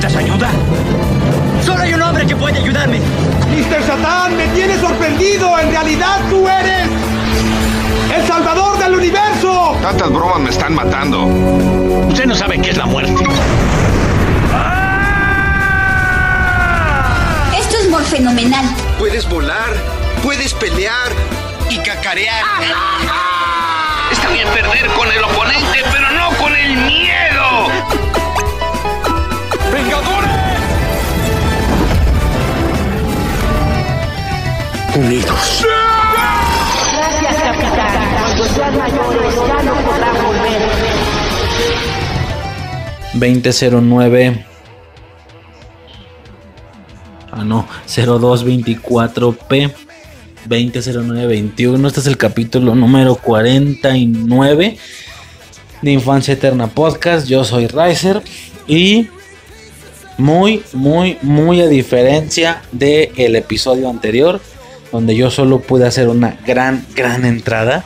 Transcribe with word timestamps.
¿Necesitas 0.00 0.24
ayuda? 0.24 0.50
Solo 1.62 1.82
hay 1.82 1.92
un 1.92 2.00
hombre 2.00 2.26
que 2.26 2.34
puede 2.34 2.58
ayudarme. 2.58 3.00
Mr. 3.00 3.84
Satán, 3.84 4.34
me 4.34 4.48
tienes 4.48 4.80
sorprendido. 4.80 5.58
En 5.58 5.70
realidad 5.70 6.20
tú 6.30 6.48
eres 6.48 6.88
el 8.16 8.26
salvador 8.26 8.78
del 8.78 8.94
universo. 8.94 9.76
Tantas 9.82 10.10
bromas 10.10 10.40
me 10.40 10.48
están 10.48 10.74
matando. 10.74 11.24
Usted 12.08 12.24
no 12.24 12.34
sabe 12.34 12.58
qué 12.62 12.70
es 12.70 12.78
la 12.78 12.86
muerte. 12.86 13.12
Esto 17.58 17.76
es 17.82 17.90
morfenomenal. 17.90 18.64
Puedes 18.98 19.28
volar, 19.28 19.74
puedes 20.22 20.54
pelear 20.54 21.12
y 21.68 21.76
cacarear. 21.76 22.42
Está 24.10 24.30
bien 24.30 24.48
perder 24.48 24.86
con 24.92 25.12
el 25.12 25.22
oponente, 25.24 25.84
pero 25.92 26.10
no 26.12 26.30
con 26.38 26.56
el 26.56 26.74
miedo. 26.86 28.09
¡Vengadores! 29.90 30.30
Unidos. 34.96 35.64
Gracias, 36.92 37.36
capitán. 37.42 37.92
Cuando 38.20 38.44
sean 38.46 38.78
mayores 38.78 39.34
ya 39.34 39.62
no 39.64 39.74
podrán 39.74 40.14
volver. 40.24 40.60
2009 43.14 44.46
Ah, 47.32 47.44
no, 47.44 47.66
0224P 47.86 49.72
200921. 50.46 51.88
Este 51.88 52.00
es 52.00 52.06
el 52.06 52.16
capítulo 52.16 52.74
número 52.74 53.14
49 53.16 54.78
de 55.82 55.90
Infancia 55.90 56.34
Eterna 56.34 56.66
Podcast. 56.68 57.26
Yo 57.28 57.44
soy 57.44 57.66
Riser 57.68 58.22
y 58.66 59.08
muy, 60.20 60.62
muy, 60.72 61.18
muy 61.22 61.60
a 61.60 61.66
diferencia 61.66 62.62
del 62.72 63.10
el 63.16 63.36
episodio 63.36 63.88
anterior, 63.88 64.40
donde 64.92 65.16
yo 65.16 65.30
solo 65.30 65.60
pude 65.60 65.86
hacer 65.86 66.08
una 66.08 66.38
gran, 66.46 66.86
gran 66.94 67.24
entrada. 67.24 67.84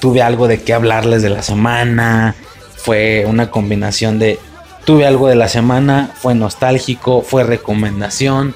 Tuve 0.00 0.22
algo 0.22 0.48
de 0.48 0.62
qué 0.62 0.72
hablarles 0.72 1.22
de 1.22 1.30
la 1.30 1.42
semana. 1.42 2.34
Fue 2.76 3.24
una 3.26 3.50
combinación 3.50 4.18
de. 4.18 4.38
Tuve 4.84 5.06
algo 5.06 5.28
de 5.28 5.34
la 5.34 5.48
semana, 5.48 6.10
fue 6.14 6.34
nostálgico, 6.34 7.22
fue 7.22 7.42
recomendación 7.42 8.54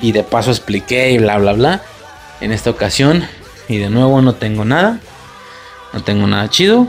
y 0.00 0.12
de 0.12 0.22
paso 0.22 0.50
expliqué 0.50 1.10
y 1.10 1.18
bla, 1.18 1.38
bla, 1.38 1.52
bla. 1.52 1.82
En 2.40 2.52
esta 2.52 2.70
ocasión, 2.70 3.24
y 3.68 3.76
de 3.76 3.90
nuevo 3.90 4.22
no 4.22 4.34
tengo 4.34 4.64
nada, 4.64 5.00
no 5.92 6.02
tengo 6.02 6.26
nada 6.26 6.48
chido. 6.48 6.86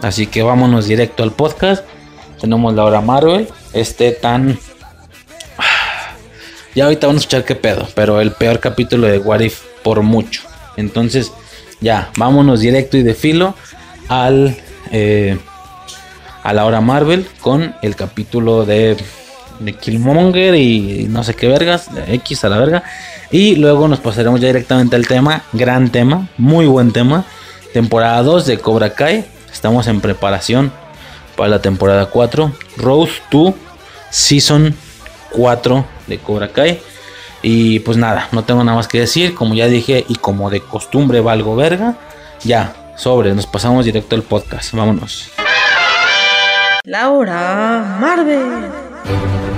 Así 0.00 0.26
que 0.26 0.42
vámonos 0.42 0.86
directo 0.86 1.22
al 1.22 1.32
podcast. 1.32 1.84
Tenemos 2.40 2.74
la 2.74 2.84
hora 2.84 3.02
Marvel, 3.02 3.48
este 3.74 4.12
tan 4.12 4.58
ya 6.80 6.86
ahorita 6.86 7.08
vamos 7.08 7.20
a 7.20 7.24
escuchar 7.24 7.44
qué 7.44 7.56
pedo, 7.56 7.86
pero 7.94 8.22
el 8.22 8.32
peor 8.32 8.58
capítulo 8.58 9.06
de 9.06 9.18
What 9.18 9.40
If 9.40 9.60
por 9.82 10.00
mucho. 10.00 10.44
Entonces, 10.78 11.30
ya, 11.82 12.10
vámonos 12.16 12.60
directo 12.60 12.96
y 12.96 13.02
de 13.02 13.12
filo 13.12 13.54
al 14.08 14.56
eh, 14.90 15.36
a 16.42 16.54
la 16.54 16.64
hora 16.64 16.80
Marvel 16.80 17.26
con 17.42 17.74
el 17.82 17.96
capítulo 17.96 18.64
de, 18.64 18.96
Killmonger 19.78 20.54
y 20.54 21.06
no 21.10 21.22
sé 21.22 21.34
qué 21.34 21.48
vergas, 21.48 21.94
de 21.94 22.14
X 22.14 22.44
a 22.44 22.48
la 22.48 22.56
verga. 22.56 22.82
Y 23.30 23.56
luego 23.56 23.86
nos 23.86 24.00
pasaremos 24.00 24.40
ya 24.40 24.46
directamente 24.46 24.96
al 24.96 25.06
tema, 25.06 25.42
gran 25.52 25.90
tema, 25.90 26.30
muy 26.38 26.64
buen 26.64 26.92
tema. 26.94 27.26
Temporada 27.74 28.22
2 28.22 28.46
de 28.46 28.58
Cobra 28.58 28.94
Kai. 28.94 29.26
Estamos 29.52 29.86
en 29.86 30.00
preparación 30.00 30.72
para 31.36 31.50
la 31.50 31.60
temporada 31.60 32.06
4. 32.06 32.50
Rose 32.78 33.20
2 33.30 33.54
Season 34.08 34.74
4 35.32 35.99
de 36.10 36.18
Cobra 36.18 36.48
Kai. 36.48 36.80
Y 37.42 37.78
pues 37.80 37.96
nada, 37.96 38.28
no 38.32 38.44
tengo 38.44 38.62
nada 38.62 38.76
más 38.76 38.86
que 38.86 39.00
decir. 39.00 39.34
Como 39.34 39.54
ya 39.54 39.66
dije 39.66 40.04
y 40.06 40.16
como 40.16 40.50
de 40.50 40.60
costumbre 40.60 41.20
valgo 41.20 41.56
verga. 41.56 41.96
Ya, 42.44 42.74
sobre, 42.96 43.34
nos 43.34 43.46
pasamos 43.46 43.86
directo 43.86 44.14
al 44.14 44.22
podcast. 44.22 44.74
Vámonos. 44.74 45.30
La 46.84 47.10
hora 47.10 47.96
Marvel. 48.00 49.49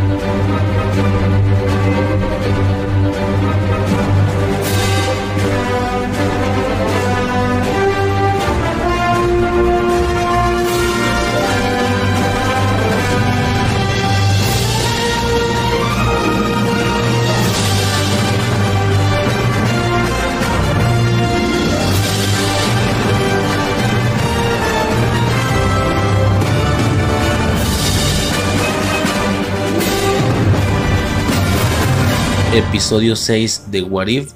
Episodio 32.54 33.16
6 33.16 33.68
de 33.70 33.80
What 33.80 34.08
If. 34.08 34.32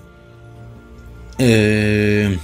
Eh, 1.36 2.38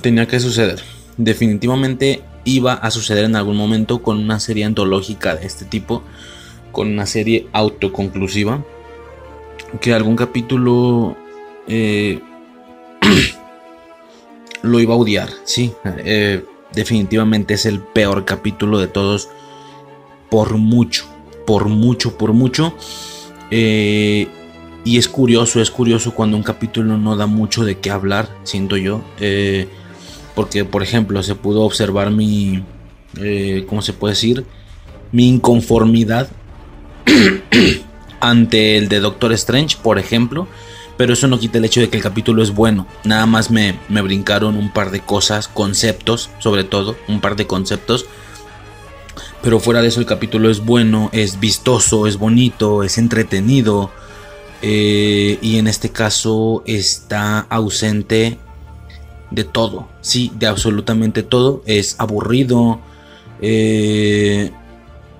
tenía 0.00 0.26
que 0.26 0.40
suceder. 0.40 0.80
Definitivamente 1.18 2.22
iba 2.44 2.72
a 2.72 2.90
suceder 2.90 3.26
en 3.26 3.36
algún 3.36 3.58
momento 3.58 4.00
con 4.00 4.16
una 4.16 4.40
serie 4.40 4.64
antológica 4.64 5.36
de 5.36 5.46
este 5.46 5.66
tipo. 5.66 6.02
Con 6.72 6.88
una 6.88 7.04
serie 7.04 7.48
autoconclusiva. 7.52 8.64
Que 9.82 9.92
algún 9.92 10.16
capítulo 10.16 11.18
eh, 11.66 12.20
lo 14.62 14.80
iba 14.80 14.94
a 14.94 14.96
odiar. 14.96 15.28
Sí, 15.44 15.74
eh, 15.84 16.42
definitivamente 16.72 17.52
es 17.52 17.66
el 17.66 17.80
peor 17.80 18.24
capítulo 18.24 18.78
de 18.78 18.86
todos. 18.86 19.28
Por 20.30 20.56
mucho, 20.56 21.04
por 21.46 21.68
mucho, 21.68 22.16
por 22.16 22.32
mucho. 22.32 22.74
Y 24.88 24.96
es 24.96 25.06
curioso, 25.06 25.60
es 25.60 25.70
curioso 25.70 26.14
cuando 26.14 26.38
un 26.38 26.42
capítulo 26.42 26.96
no 26.96 27.14
da 27.14 27.26
mucho 27.26 27.62
de 27.62 27.76
qué 27.76 27.90
hablar, 27.90 28.30
siento 28.44 28.78
yo. 28.78 29.02
Eh, 29.20 29.68
porque, 30.34 30.64
por 30.64 30.82
ejemplo, 30.82 31.22
se 31.22 31.34
pudo 31.34 31.60
observar 31.60 32.10
mi. 32.10 32.64
Eh, 33.20 33.66
¿Cómo 33.68 33.82
se 33.82 33.92
puede 33.92 34.14
decir? 34.14 34.46
Mi 35.12 35.28
inconformidad 35.28 36.30
ante 38.20 38.78
el 38.78 38.88
de 38.88 39.00
Doctor 39.00 39.34
Strange, 39.34 39.76
por 39.82 39.98
ejemplo. 39.98 40.48
Pero 40.96 41.12
eso 41.12 41.28
no 41.28 41.38
quita 41.38 41.58
el 41.58 41.66
hecho 41.66 41.80
de 41.80 41.90
que 41.90 41.98
el 41.98 42.02
capítulo 42.02 42.42
es 42.42 42.52
bueno. 42.52 42.86
Nada 43.04 43.26
más 43.26 43.50
me, 43.50 43.78
me 43.90 44.00
brincaron 44.00 44.56
un 44.56 44.72
par 44.72 44.90
de 44.90 45.00
cosas, 45.00 45.48
conceptos, 45.48 46.30
sobre 46.38 46.64
todo, 46.64 46.96
un 47.08 47.20
par 47.20 47.36
de 47.36 47.46
conceptos. 47.46 48.06
Pero 49.42 49.60
fuera 49.60 49.82
de 49.82 49.88
eso 49.88 50.00
el 50.00 50.06
capítulo 50.06 50.48
es 50.48 50.64
bueno, 50.64 51.10
es 51.12 51.38
vistoso, 51.40 52.06
es 52.06 52.16
bonito, 52.16 52.84
es 52.84 52.96
entretenido. 52.96 53.92
Eh, 54.62 55.38
y 55.40 55.58
en 55.58 55.68
este 55.68 55.90
caso 55.90 56.62
está 56.66 57.40
ausente 57.40 58.38
de 59.30 59.44
todo, 59.44 59.88
sí, 60.00 60.32
de 60.38 60.46
absolutamente 60.46 61.22
todo. 61.22 61.62
Es 61.66 61.96
aburrido. 61.98 62.80
eh, 63.40 64.50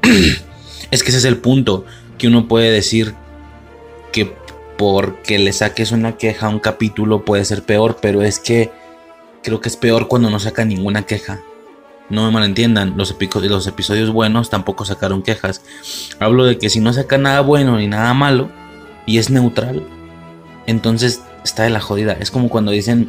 es 0.90 1.02
que 1.02 1.08
ese 1.10 1.18
es 1.18 1.24
el 1.24 1.38
punto 1.38 1.84
que 2.16 2.28
uno 2.28 2.48
puede 2.48 2.70
decir 2.70 3.14
que 4.12 4.32
porque 4.76 5.38
le 5.38 5.52
saques 5.52 5.92
una 5.92 6.16
queja 6.16 6.46
a 6.46 6.50
un 6.50 6.60
capítulo 6.60 7.24
puede 7.24 7.44
ser 7.44 7.62
peor, 7.64 7.98
pero 8.00 8.22
es 8.22 8.38
que 8.38 8.70
creo 9.42 9.60
que 9.60 9.68
es 9.68 9.76
peor 9.76 10.08
cuando 10.08 10.30
no 10.30 10.38
saca 10.38 10.64
ninguna 10.64 11.04
queja. 11.04 11.40
No 12.10 12.24
me 12.24 12.30
malentiendan, 12.30 12.96
los, 12.96 13.14
los 13.42 13.66
episodios 13.66 14.10
buenos 14.10 14.50
tampoco 14.50 14.84
sacaron 14.84 15.22
quejas. 15.22 15.62
Hablo 16.20 16.44
de 16.44 16.56
que 16.58 16.70
si 16.70 16.80
no 16.80 16.92
saca 16.92 17.18
nada 17.18 17.40
bueno 17.42 17.76
ni 17.76 17.86
nada 17.86 18.14
malo 18.14 18.50
y 19.08 19.16
es 19.16 19.30
neutral, 19.30 19.82
entonces 20.66 21.22
está 21.42 21.62
de 21.62 21.70
la 21.70 21.80
jodida. 21.80 22.12
Es 22.20 22.30
como 22.30 22.50
cuando 22.50 22.70
dicen, 22.72 23.08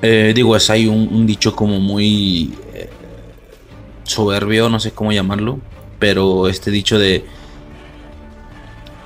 eh, 0.00 0.32
digo, 0.34 0.56
es 0.56 0.70
hay 0.70 0.86
un, 0.86 1.26
dicho 1.26 1.54
como 1.54 1.80
muy 1.80 2.54
eh, 2.72 2.88
soberbio, 4.04 4.70
no 4.70 4.80
sé 4.80 4.92
cómo 4.92 5.12
llamarlo, 5.12 5.60
pero 5.98 6.48
este 6.48 6.70
dicho 6.70 6.98
de, 6.98 7.26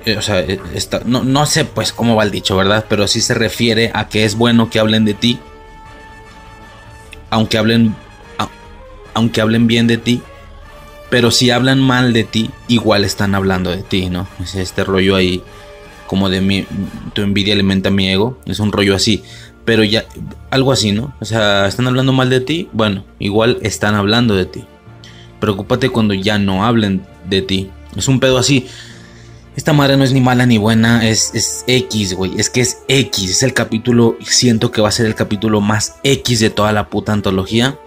eh, 0.05 0.17
o 0.17 0.23
sea, 0.23 0.39
está- 0.39 1.03
no, 1.05 1.25
no 1.25 1.45
sé 1.45 1.65
pues 1.65 1.93
cómo 1.93 2.15
va 2.15 2.23
el 2.23 2.31
dicho, 2.31 2.57
¿verdad? 2.57 2.85
Pero 2.89 3.09
sí 3.09 3.21
se 3.21 3.35
refiere 3.35 3.91
a 3.95 4.09
que 4.09 4.25
es 4.25 4.37
bueno 4.37 4.71
que 4.71 4.79
hablen 4.79 5.05
de 5.05 5.15
ti, 5.15 5.41
aunque 7.31 7.59
hablen, 7.59 7.97
aunque 9.13 9.41
hablen 9.41 9.67
bien 9.67 9.89
de 9.89 9.99
ti, 9.99 10.23
pero 11.11 11.31
si 11.31 11.51
hablan 11.51 11.81
mal 11.81 12.13
de 12.13 12.25
ti, 12.25 12.51
igual 12.69 13.05
están 13.05 13.35
hablando 13.35 13.71
de 13.71 13.83
ti, 13.83 14.09
¿no? 14.11 14.27
Es 14.43 14.55
este 14.55 14.85
rollo 14.85 15.17
ahí, 15.17 15.43
como 16.07 16.29
de 16.29 16.41
mi, 16.41 16.67
tu 17.15 17.23
envidia 17.23 17.55
alimenta 17.55 17.91
mi 17.91 18.09
ego, 18.09 18.39
es 18.47 18.59
un 18.59 18.73
rollo 18.73 18.95
así, 18.95 19.23
pero 19.65 19.83
ya, 19.85 20.05
algo 20.51 20.73
así, 20.73 20.93
¿no? 20.93 21.15
O 21.21 21.25
sea, 21.25 21.67
están 21.67 21.87
hablando 21.89 22.13
mal 22.13 22.31
de 22.31 22.41
ti, 22.41 22.69
bueno, 22.73 23.05
igual 23.19 23.59
están 23.63 23.95
hablando 23.95 24.35
de 24.35 24.47
ti. 24.47 24.65
Preocúpate 25.41 25.91
cuando 25.91 26.15
ya 26.15 26.39
no 26.39 26.65
hablen 26.65 27.05
de 27.29 27.43
ti. 27.43 27.71
Es 27.97 28.09
un 28.09 28.21
pedo 28.21 28.39
así. 28.39 28.67
Esta 29.57 29.73
madre 29.73 29.97
no 29.97 30.05
es 30.05 30.13
ni 30.13 30.21
mala 30.21 30.47
ni 30.47 30.59
buena, 30.59 31.07
es, 31.09 31.35
es 31.35 31.65
X, 31.67 32.15
güey. 32.15 32.39
Es 32.39 32.51
que 32.51 32.61
es 32.61 32.79
X. 32.89 33.31
Es 33.31 33.43
el 33.43 33.55
capítulo, 33.55 34.17
siento 34.21 34.71
que 34.71 34.81
va 34.81 34.89
a 34.89 34.93
ser 34.93 35.07
el 35.07 35.15
capítulo 35.15 35.61
más 35.61 35.97
X 36.05 36.41
de 36.41 36.51
toda 36.51 36.73
la 36.73 36.89
puta 36.89 37.13
antología. 37.13 37.79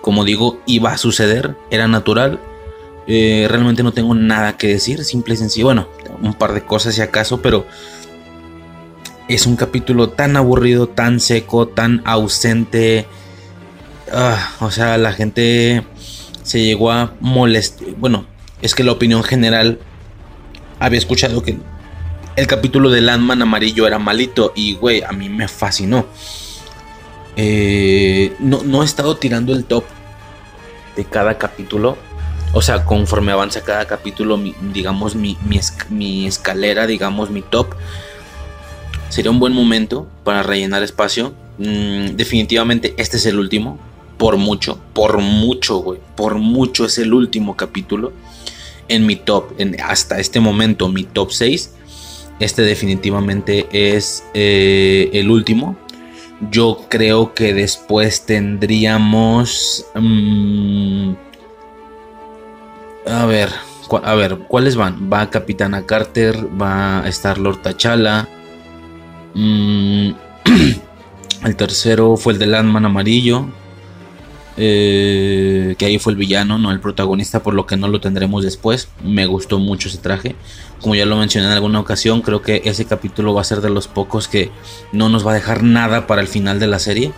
Como 0.00 0.24
digo, 0.24 0.60
iba 0.66 0.92
a 0.92 0.98
suceder, 0.98 1.56
era 1.70 1.86
natural. 1.86 2.40
Eh, 3.10 3.46
realmente 3.48 3.82
no 3.82 3.92
tengo 3.92 4.14
nada 4.14 4.58
que 4.58 4.68
decir, 4.68 5.02
simple 5.02 5.34
y 5.34 5.38
sencillo. 5.38 5.66
Bueno, 5.66 5.88
un 6.22 6.34
par 6.34 6.52
de 6.52 6.62
cosas 6.62 6.94
si 6.94 7.00
acaso, 7.00 7.40
pero 7.40 7.66
es 9.28 9.46
un 9.46 9.56
capítulo 9.56 10.10
tan 10.10 10.36
aburrido, 10.36 10.88
tan 10.88 11.18
seco, 11.18 11.68
tan 11.68 12.02
ausente. 12.04 13.06
Ah, 14.12 14.50
o 14.60 14.70
sea, 14.70 14.98
la 14.98 15.12
gente 15.12 15.84
se 16.42 16.62
llegó 16.62 16.92
a 16.92 17.14
molestar. 17.20 17.88
Bueno, 17.96 18.26
es 18.60 18.74
que 18.74 18.84
la 18.84 18.92
opinión 18.92 19.22
general 19.22 19.78
había 20.78 20.98
escuchado 20.98 21.42
que 21.42 21.58
el 22.36 22.46
capítulo 22.46 22.90
de 22.90 23.00
Landman 23.00 23.40
amarillo 23.40 23.86
era 23.86 23.98
malito 23.98 24.52
y, 24.54 24.74
güey, 24.74 25.02
a 25.02 25.12
mí 25.12 25.30
me 25.30 25.48
fascinó. 25.48 26.06
Eh, 27.36 28.34
no, 28.38 28.62
no 28.64 28.82
he 28.82 28.84
estado 28.84 29.16
tirando 29.16 29.54
el 29.54 29.64
top 29.64 29.84
de 30.94 31.04
cada 31.06 31.38
capítulo. 31.38 31.96
O 32.52 32.62
sea, 32.62 32.84
conforme 32.84 33.32
avanza 33.32 33.62
cada 33.62 33.86
capítulo, 33.86 34.40
digamos, 34.72 35.14
mi, 35.14 35.36
escalera, 36.26 36.86
digamos, 36.86 37.30
mi 37.30 37.42
top. 37.42 37.74
Sería 39.10 39.30
un 39.30 39.38
buen 39.38 39.52
momento 39.52 40.06
para 40.24 40.42
rellenar 40.42 40.82
espacio. 40.82 41.34
Mm, 41.58 42.16
definitivamente 42.16 42.94
este 42.96 43.18
es 43.18 43.26
el 43.26 43.38
último. 43.38 43.78
Por 44.16 44.36
mucho, 44.36 44.80
por 44.94 45.18
mucho, 45.18 45.78
güey. 45.78 46.00
Por 46.16 46.36
mucho 46.36 46.86
es 46.86 46.98
el 46.98 47.12
último 47.12 47.56
capítulo 47.56 48.12
en 48.88 49.06
mi 49.06 49.16
top, 49.16 49.52
en, 49.58 49.80
hasta 49.80 50.18
este 50.18 50.40
momento, 50.40 50.88
mi 50.88 51.04
top 51.04 51.30
6. 51.30 51.74
Este 52.40 52.62
definitivamente 52.62 53.68
es 53.72 54.24
eh, 54.34 55.10
el 55.12 55.30
último. 55.30 55.76
Yo 56.50 56.86
creo 56.88 57.34
que 57.34 57.52
después 57.52 58.24
tendríamos... 58.24 59.84
Mm, 59.94 61.27
a 63.08 63.26
ver, 63.26 63.50
a 64.02 64.14
ver, 64.14 64.38
¿cuáles 64.48 64.76
van? 64.76 65.10
Va 65.12 65.30
Capitana 65.30 65.86
Carter, 65.86 66.48
va 66.60 67.02
Star 67.08 67.38
Lord 67.38 67.62
T'Challa. 67.62 68.28
Mm, 69.34 70.10
el 71.44 71.56
tercero 71.56 72.16
fue 72.16 72.34
el 72.34 72.38
de 72.38 72.46
Landman 72.46 72.84
amarillo. 72.84 73.46
Eh, 74.60 75.76
que 75.78 75.86
ahí 75.86 76.00
fue 76.00 76.12
el 76.12 76.18
villano, 76.18 76.58
no 76.58 76.72
el 76.72 76.80
protagonista, 76.80 77.44
por 77.44 77.54
lo 77.54 77.64
que 77.64 77.76
no 77.76 77.86
lo 77.86 78.00
tendremos 78.00 78.42
después. 78.42 78.88
Me 79.04 79.26
gustó 79.26 79.58
mucho 79.58 79.88
ese 79.88 79.98
traje. 79.98 80.34
Como 80.80 80.96
ya 80.96 81.06
lo 81.06 81.16
mencioné 81.16 81.46
en 81.46 81.52
alguna 81.52 81.80
ocasión, 81.80 82.22
creo 82.22 82.42
que 82.42 82.62
ese 82.64 82.84
capítulo 82.84 83.34
va 83.34 83.42
a 83.42 83.44
ser 83.44 83.60
de 83.60 83.70
los 83.70 83.86
pocos 83.86 84.26
que 84.26 84.50
no 84.92 85.08
nos 85.08 85.26
va 85.26 85.30
a 85.30 85.34
dejar 85.34 85.62
nada 85.62 86.06
para 86.08 86.20
el 86.20 86.28
final 86.28 86.58
de 86.58 86.66
la 86.66 86.80
serie. 86.80 87.12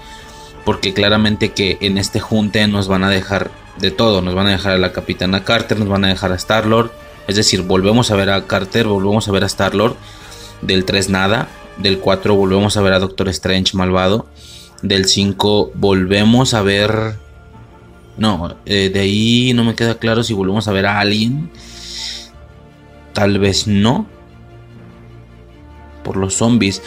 Porque 0.70 0.94
claramente 0.94 1.48
que 1.48 1.78
en 1.80 1.98
este 1.98 2.20
junte 2.20 2.64
nos 2.68 2.86
van 2.86 3.02
a 3.02 3.10
dejar 3.10 3.50
de 3.80 3.90
todo. 3.90 4.22
Nos 4.22 4.36
van 4.36 4.46
a 4.46 4.50
dejar 4.50 4.74
a 4.74 4.78
la 4.78 4.92
capitana 4.92 5.42
Carter, 5.42 5.80
nos 5.80 5.88
van 5.88 6.04
a 6.04 6.06
dejar 6.06 6.30
a 6.30 6.36
Star 6.36 6.64
Lord. 6.64 6.92
Es 7.26 7.34
decir, 7.34 7.62
volvemos 7.62 8.12
a 8.12 8.14
ver 8.14 8.30
a 8.30 8.46
Carter, 8.46 8.86
volvemos 8.86 9.26
a 9.26 9.32
ver 9.32 9.42
a 9.42 9.46
Star 9.46 9.74
Lord. 9.74 9.96
Del 10.62 10.84
3 10.84 11.08
nada. 11.08 11.48
Del 11.76 11.98
4 11.98 12.36
volvemos 12.36 12.76
a 12.76 12.82
ver 12.82 12.92
a 12.92 13.00
Doctor 13.00 13.28
Strange 13.30 13.76
malvado. 13.76 14.26
Del 14.80 15.06
5 15.06 15.72
volvemos 15.74 16.54
a 16.54 16.62
ver 16.62 17.16
no, 18.16 18.54
eh, 18.64 18.90
de 18.94 19.00
ahí 19.00 19.52
no 19.56 19.64
me 19.64 19.74
queda 19.74 19.96
claro 19.96 20.22
si 20.22 20.34
volvemos 20.34 20.68
a 20.68 20.72
ver 20.72 20.86
a 20.86 21.00
alguien. 21.00 21.50
Tal 23.12 23.40
vez 23.40 23.66
no. 23.66 24.06
Por 26.04 26.16
los 26.16 26.34
zombies. 26.34 26.80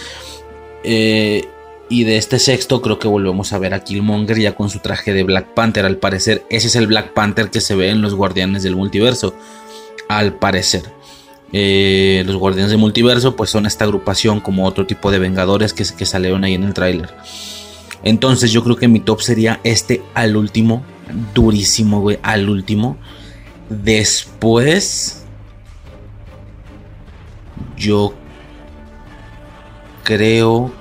Eh, 0.85 1.49
y 1.89 2.05
de 2.05 2.17
este 2.17 2.39
sexto 2.39 2.81
creo 2.81 2.99
que 2.99 3.07
volvemos 3.07 3.53
a 3.53 3.59
ver 3.59 3.73
a 3.73 3.83
Killmonger 3.83 4.39
ya 4.39 4.55
con 4.55 4.69
su 4.69 4.79
traje 4.79 5.13
de 5.13 5.23
Black 5.23 5.53
Panther. 5.53 5.85
Al 5.85 5.97
parecer, 5.97 6.43
ese 6.49 6.67
es 6.67 6.75
el 6.75 6.87
Black 6.87 7.13
Panther 7.13 7.49
que 7.49 7.61
se 7.61 7.75
ve 7.75 7.89
en 7.89 8.01
los 8.01 8.15
Guardianes 8.15 8.63
del 8.63 8.75
Multiverso. 8.75 9.35
Al 10.07 10.33
parecer. 10.33 10.83
Eh, 11.51 12.23
los 12.25 12.35
Guardianes 12.37 12.71
del 12.71 12.79
Multiverso 12.79 13.35
pues 13.35 13.49
son 13.49 13.65
esta 13.65 13.85
agrupación 13.85 14.39
como 14.39 14.65
otro 14.65 14.87
tipo 14.87 15.11
de 15.11 15.19
Vengadores 15.19 15.73
que, 15.73 15.85
que 15.97 16.05
salieron 16.05 16.43
ahí 16.43 16.55
en 16.55 16.63
el 16.63 16.73
tráiler. 16.73 17.09
Entonces 18.03 18.51
yo 18.51 18.63
creo 18.63 18.75
que 18.75 18.87
mi 18.87 18.99
top 18.99 19.21
sería 19.21 19.59
este 19.63 20.01
al 20.13 20.35
último 20.35 20.83
durísimo, 21.33 22.01
güey, 22.01 22.19
al 22.23 22.49
último. 22.49 22.97
Después, 23.69 25.23
yo 27.77 28.13
creo... 30.03 30.71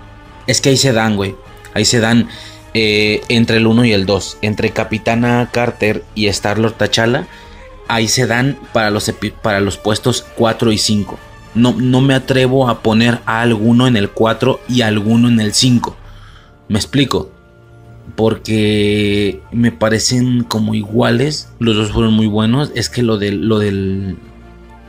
Es 0.47 0.61
que 0.61 0.71
ahí 0.71 0.77
se 0.77 0.93
dan, 0.93 1.17
güey. 1.17 1.35
Ahí 1.75 1.85
se 1.85 2.01
dan 2.01 2.29
eh, 2.75 3.23
entre 3.29 3.59
el 3.59 3.67
1 3.67 3.85
y 3.85 3.93
el 3.93 4.07
2. 4.07 4.39
Entre 4.43 4.71
Capitana 4.71 5.49
Carter 5.53 6.05
y 6.15 6.27
Star-Lord 6.27 6.75
T'Challa. 6.77 7.27
Ahí 7.89 8.09
se 8.09 8.27
dan 8.27 8.59
para 8.73 8.91
los, 8.91 9.13
para 9.43 9.61
los 9.61 9.77
puestos 9.77 10.25
4 10.37 10.73
y 10.73 10.79
5. 10.79 11.19
No, 11.55 11.75
no 11.79 12.01
me 12.01 12.15
atrevo 12.15 12.69
a 12.69 12.83
poner 12.83 13.21
a 13.27 13.43
alguno 13.43 13.87
en 13.87 13.97
el 13.97 14.11
4 14.11 14.61
y 14.69 14.83
alguno 14.83 15.29
en 15.29 15.41
el 15.41 15.53
5. 15.53 15.97
Me 16.69 16.79
explico 16.79 17.31
porque 18.17 19.41
me 19.53 19.73
parecen 19.73 20.45
como 20.45 20.75
iguales. 20.75 21.51
Los 21.59 21.77
dos 21.77 21.91
fueron 21.91 22.15
muy 22.15 22.27
buenos. 22.27 22.71
Es 22.75 22.89
que 22.89 23.03
lo 23.03 23.19
del, 23.19 23.49
lo 23.49 23.59
del 23.59 24.17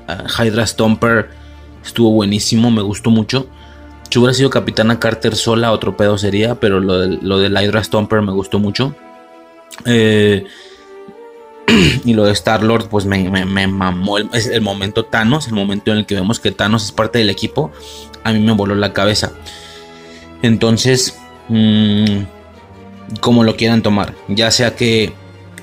ah, 0.07 0.25
Hydra 0.39 0.65
Stomper 0.67 1.29
estuvo 1.83 2.11
buenísimo, 2.11 2.71
me 2.71 2.81
gustó 2.81 3.09
mucho. 3.09 3.47
Si 4.13 4.19
hubiera 4.19 4.36
sido 4.36 4.51
Capitana 4.51 5.00
Carter 5.00 5.36
sola, 5.36 5.71
otro 5.71 5.98
pedo 5.98 6.19
sería, 6.19 6.54
pero 6.54 6.80
lo 6.80 7.00
del, 7.00 7.18
lo 7.24 7.42
Hydra 7.42 7.83
Stomper 7.83 8.21
me 8.21 8.31
gustó 8.31 8.60
mucho. 8.60 8.95
Eh, 9.86 10.45
y 12.06 12.13
lo 12.13 12.25
de 12.25 12.31
Star 12.33 12.62
Lord, 12.62 12.89
pues 12.89 13.07
me, 13.07 13.27
mamó. 13.65 14.19
El, 14.19 14.30
es 14.31 14.45
el 14.45 14.62
momento 14.62 15.06
Thanos, 15.06 15.48
el 15.48 15.54
momento 15.54 15.92
en 15.92 15.98
el 15.98 16.06
que 16.06 16.13
vemos 16.13 16.39
que 16.39 16.51
Thanos 16.51 16.83
es 16.86 16.92
parte 16.92 17.18
del 17.18 17.31
equipo. 17.31 17.71
A 18.24 18.31
mí 18.31 18.39
me 18.39 18.51
voló 18.51 18.75
la 18.75 18.94
cabeza. 18.94 19.31
Entonces, 20.44 21.18
mmm, 21.50 22.25
como 23.19 23.44
lo 23.44 23.56
quieran 23.56 23.81
tomar. 23.81 24.13
Ya 24.27 24.51
sea 24.51 24.75
que 24.75 25.12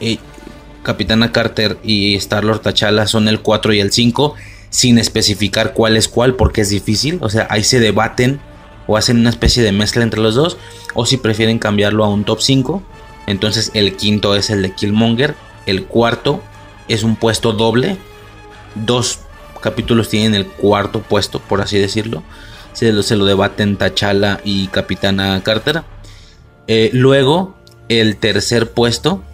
eh, 0.00 0.18
Capitana 0.82 1.30
Carter 1.30 1.78
y 1.84 2.16
Star-Lord 2.16 2.62
T'Challa 2.62 3.06
son 3.06 3.28
el 3.28 3.42
4 3.42 3.74
y 3.74 3.78
el 3.78 3.92
5, 3.92 4.34
sin 4.70 4.98
especificar 4.98 5.74
cuál 5.74 5.96
es 5.96 6.08
cuál, 6.08 6.36
porque 6.36 6.62
es 6.62 6.70
difícil. 6.70 7.18
O 7.20 7.28
sea, 7.28 7.46
ahí 7.50 7.64
se 7.64 7.80
debaten 7.80 8.40
o 8.86 8.96
hacen 8.96 9.18
una 9.18 9.30
especie 9.30 9.62
de 9.62 9.72
mezcla 9.72 10.02
entre 10.02 10.20
los 10.20 10.34
dos. 10.34 10.56
O 10.94 11.06
si 11.06 11.16
prefieren 11.16 11.58
cambiarlo 11.58 12.04
a 12.04 12.08
un 12.08 12.24
top 12.24 12.40
5, 12.40 12.82
entonces 13.26 13.70
el 13.74 13.96
quinto 13.96 14.34
es 14.34 14.50
el 14.50 14.62
de 14.62 14.74
Killmonger. 14.74 15.34
El 15.66 15.84
cuarto 15.84 16.42
es 16.88 17.02
un 17.02 17.16
puesto 17.16 17.52
doble. 17.52 17.96
Dos 18.74 19.20
capítulos 19.60 20.08
tienen 20.08 20.34
el 20.34 20.46
cuarto 20.46 21.02
puesto, 21.02 21.40
por 21.40 21.60
así 21.60 21.78
decirlo. 21.78 22.22
Se 22.72 22.92
lo, 22.92 23.02
se 23.02 23.16
lo 23.16 23.24
debaten 23.24 23.76
T'Challa 23.76 24.40
y 24.44 24.68
Capitana 24.68 25.42
Carter. 25.42 25.82
Eh, 26.68 26.90
luego, 26.92 27.56
el 27.88 28.16
tercer 28.16 28.70
puesto 28.70 29.24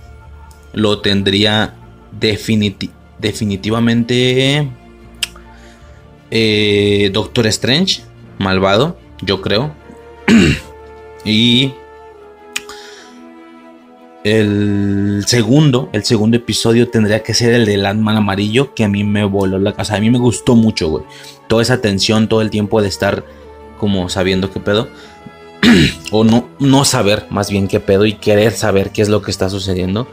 lo 0.72 1.00
tendría 1.00 1.74
definitivamente 2.12 4.70
eh, 6.30 7.10
Doctor 7.12 7.46
Strange, 7.46 8.02
malvado, 8.38 8.96
yo 9.22 9.40
creo. 9.40 9.72
y 11.24 11.72
el 14.24 15.22
segundo, 15.26 15.88
el 15.92 16.04
segundo 16.04 16.36
episodio 16.36 16.88
tendría 16.88 17.22
que 17.22 17.32
ser 17.32 17.54
el 17.54 17.64
de 17.64 17.76
Landman 17.76 18.16
amarillo, 18.16 18.74
que 18.74 18.84
a 18.84 18.88
mí 18.88 19.04
me 19.04 19.24
voló 19.24 19.58
la 19.58 19.74
casa. 19.74 19.96
A 19.96 20.00
mí 20.00 20.10
me 20.10 20.18
gustó 20.18 20.56
mucho, 20.56 20.88
güey. 20.88 21.04
Toda 21.48 21.62
esa 21.62 21.80
tensión, 21.80 22.28
todo 22.28 22.42
el 22.42 22.50
tiempo 22.50 22.82
de 22.82 22.88
estar 22.88 23.24
como 23.78 24.08
sabiendo 24.08 24.50
qué 24.50 24.58
pedo. 24.58 24.88
o 26.10 26.24
no, 26.24 26.48
no 26.58 26.84
saber 26.84 27.26
más 27.30 27.50
bien 27.50 27.68
qué 27.68 27.80
pedo 27.80 28.04
y 28.04 28.14
querer 28.14 28.52
saber 28.52 28.90
qué 28.90 29.02
es 29.02 29.08
lo 29.08 29.22
que 29.22 29.30
está 29.30 29.48
sucediendo. 29.48 30.08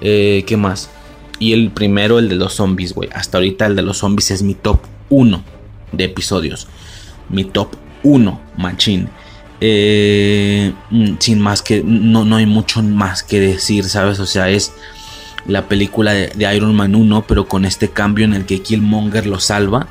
Eh, 0.00 0.44
¿Qué 0.46 0.56
más? 0.56 0.90
Y 1.38 1.52
el 1.52 1.70
primero, 1.70 2.18
el 2.18 2.28
de 2.28 2.36
los 2.36 2.54
zombies, 2.54 2.94
güey. 2.94 3.10
Hasta 3.12 3.38
ahorita 3.38 3.66
el 3.66 3.76
de 3.76 3.82
los 3.82 3.98
zombies 3.98 4.30
es 4.30 4.42
mi 4.42 4.54
top 4.54 4.80
1 5.12 5.44
de 5.92 6.04
episodios. 6.04 6.66
Mi 7.28 7.44
top 7.44 7.76
1, 8.02 8.40
machín. 8.56 9.08
Eh, 9.60 10.72
mm, 10.90 11.14
sin 11.18 11.38
más 11.38 11.62
que, 11.62 11.82
no, 11.84 12.24
no 12.24 12.36
hay 12.36 12.46
mucho 12.46 12.82
más 12.82 13.22
que 13.22 13.38
decir, 13.38 13.84
¿sabes? 13.84 14.18
O 14.18 14.26
sea, 14.26 14.48
es 14.48 14.72
la 15.46 15.68
película 15.68 16.12
de, 16.12 16.28
de 16.28 16.56
Iron 16.56 16.74
Man 16.74 16.94
1, 16.94 17.26
pero 17.28 17.46
con 17.46 17.64
este 17.64 17.90
cambio 17.90 18.24
en 18.24 18.34
el 18.34 18.46
que 18.46 18.62
Killmonger 18.62 19.26
lo 19.26 19.38
salva. 19.38 19.86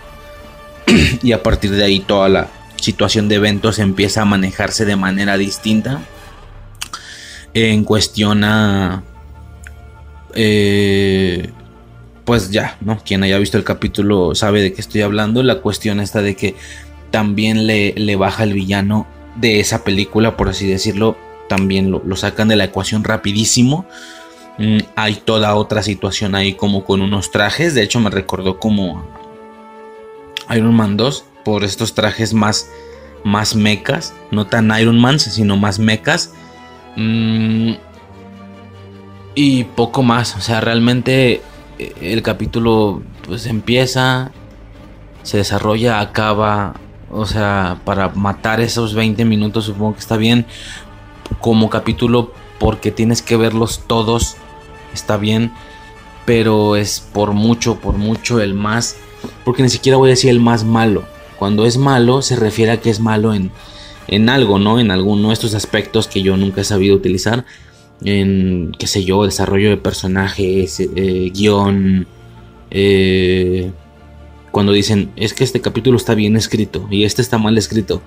y 1.24 1.32
a 1.32 1.42
partir 1.44 1.72
de 1.72 1.84
ahí 1.84 2.00
toda 2.00 2.28
la, 2.28 2.50
situación 2.82 3.30
de 3.30 3.36
eventos 3.36 3.80
empieza 3.80 4.24
a 4.24 4.26
manejarse 4.26 4.86
de 4.86 4.96
manera 4.96 5.38
distinta 5.38 6.02
en 7.54 7.84
cuestión 7.84 8.44
a... 8.44 9.04
Eh, 10.34 11.52
pues 12.32 12.50
ya, 12.50 12.78
¿no? 12.80 12.98
Quien 13.04 13.24
haya 13.24 13.38
visto 13.40 13.58
el 13.58 13.66
capítulo 13.66 14.36
sabe 14.36 14.62
de 14.62 14.72
qué 14.72 14.80
estoy 14.80 15.02
hablando. 15.02 15.44
La 15.44 15.60
cuestión 15.60 16.00
está 16.00 16.22
de 16.22 16.38
que 16.38 16.56
también 17.10 17.68
le, 17.68 17.92
le 17.98 18.16
baja 18.16 18.46
el 18.46 18.54
villano 18.54 19.06
de 19.36 19.60
esa 19.60 19.84
película, 19.84 20.38
por 20.38 20.48
así 20.48 20.66
decirlo. 20.66 21.18
También 21.50 21.92
lo, 21.92 22.02
lo 22.06 22.16
sacan 22.16 22.48
de 22.48 22.56
la 22.56 22.64
ecuación 22.64 23.04
rapidísimo. 23.04 23.86
Mm, 24.58 24.78
hay 24.96 25.16
toda 25.16 25.56
otra 25.56 25.84
situación 25.84 26.34
ahí 26.34 26.54
como 26.54 26.86
con 26.86 27.02
unos 27.02 27.32
trajes. 27.32 27.76
De 27.76 27.84
hecho 27.84 28.00
me 28.00 28.10
recordó 28.10 28.60
como 28.60 29.06
Iron 30.56 30.74
Man 30.74 30.96
2 30.96 31.26
por 31.44 31.66
estos 31.66 31.96
trajes 31.96 32.34
más, 32.34 32.70
más 33.26 33.56
mecas. 33.56 34.14
No 34.32 34.48
tan 34.48 34.72
Iron 34.80 35.02
Man, 35.02 35.20
sino 35.20 35.58
más 35.58 35.80
mecas. 35.80 36.32
Mm, 36.96 37.74
y 39.36 39.66
poco 39.66 40.02
más. 40.02 40.38
O 40.38 40.40
sea, 40.40 40.62
realmente 40.62 41.42
el 42.02 42.22
capítulo 42.22 43.02
pues 43.26 43.46
empieza, 43.46 44.32
se 45.24 45.38
desarrolla, 45.38 46.00
acaba. 46.00 46.76
O 47.14 47.26
sea, 47.26 47.82
para 47.84 48.10
matar 48.10 48.62
esos 48.62 48.94
20 48.94 49.26
minutos 49.26 49.66
supongo 49.66 49.94
que 49.94 50.00
está 50.00 50.16
bien 50.16 50.46
como 51.42 51.70
capítulo 51.70 52.34
porque 52.60 52.92
tienes 52.92 53.22
que 53.22 53.38
verlos 53.38 53.84
todos. 53.88 54.36
Está 54.94 55.18
bien. 55.18 55.52
Pero 56.26 56.76
es 56.76 57.00
por 57.00 57.34
mucho, 57.34 57.80
por 57.80 57.98
mucho 57.98 58.40
el 58.40 58.54
más. 58.54 58.96
Porque 59.44 59.64
ni 59.64 59.70
siquiera 59.70 59.98
voy 59.98 60.10
a 60.10 60.12
decir 60.12 60.30
el 60.30 60.40
más 60.40 60.64
malo. 60.64 61.04
Cuando 61.38 61.66
es 61.66 61.78
malo 61.78 62.22
se 62.22 62.36
refiere 62.36 62.72
a 62.72 62.80
que 62.80 62.92
es 62.92 63.00
malo 63.00 63.34
en, 63.34 63.52
en 64.08 64.30
algo, 64.30 64.60
¿no? 64.60 64.80
En 64.80 64.92
alguno 64.92 65.30
de 65.30 65.34
estos 65.34 65.56
aspectos 65.56 66.08
que 66.08 66.22
yo 66.22 66.38
nunca 66.38 66.62
he 66.62 66.66
sabido 66.66 66.96
utilizar 66.96 67.46
en, 68.04 68.72
qué 68.78 68.88
sé 68.88 69.04
yo, 69.04 69.26
desarrollo 69.26 69.70
de 69.70 69.78
personajes, 69.78 70.80
eh, 70.80 71.32
guion. 71.34 72.08
Eh, 72.72 73.72
cuando 74.52 74.72
dicen, 74.72 75.12
es 75.16 75.34
que 75.34 75.44
este 75.44 75.62
capítulo 75.62 75.98
está 75.98 76.14
bien 76.14 76.36
escrito 76.36 76.88
y 76.90 77.04
este 77.04 77.22
está 77.22 77.38
mal 77.38 77.58
escrito. 77.58 78.02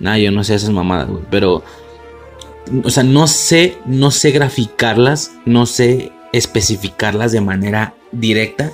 Nah, 0.00 0.16
yo 0.16 0.30
no 0.30 0.44
sé 0.44 0.54
esas 0.54 0.70
mamadas, 0.70 1.08
güey. 1.08 1.22
Pero, 1.30 1.62
o 2.84 2.90
sea, 2.90 3.02
no 3.02 3.26
sé, 3.26 3.78
no 3.86 4.10
sé 4.10 4.30
graficarlas, 4.30 5.32
no 5.44 5.66
sé 5.66 6.12
especificarlas 6.32 7.32
de 7.32 7.40
manera 7.40 7.94
directa, 8.12 8.70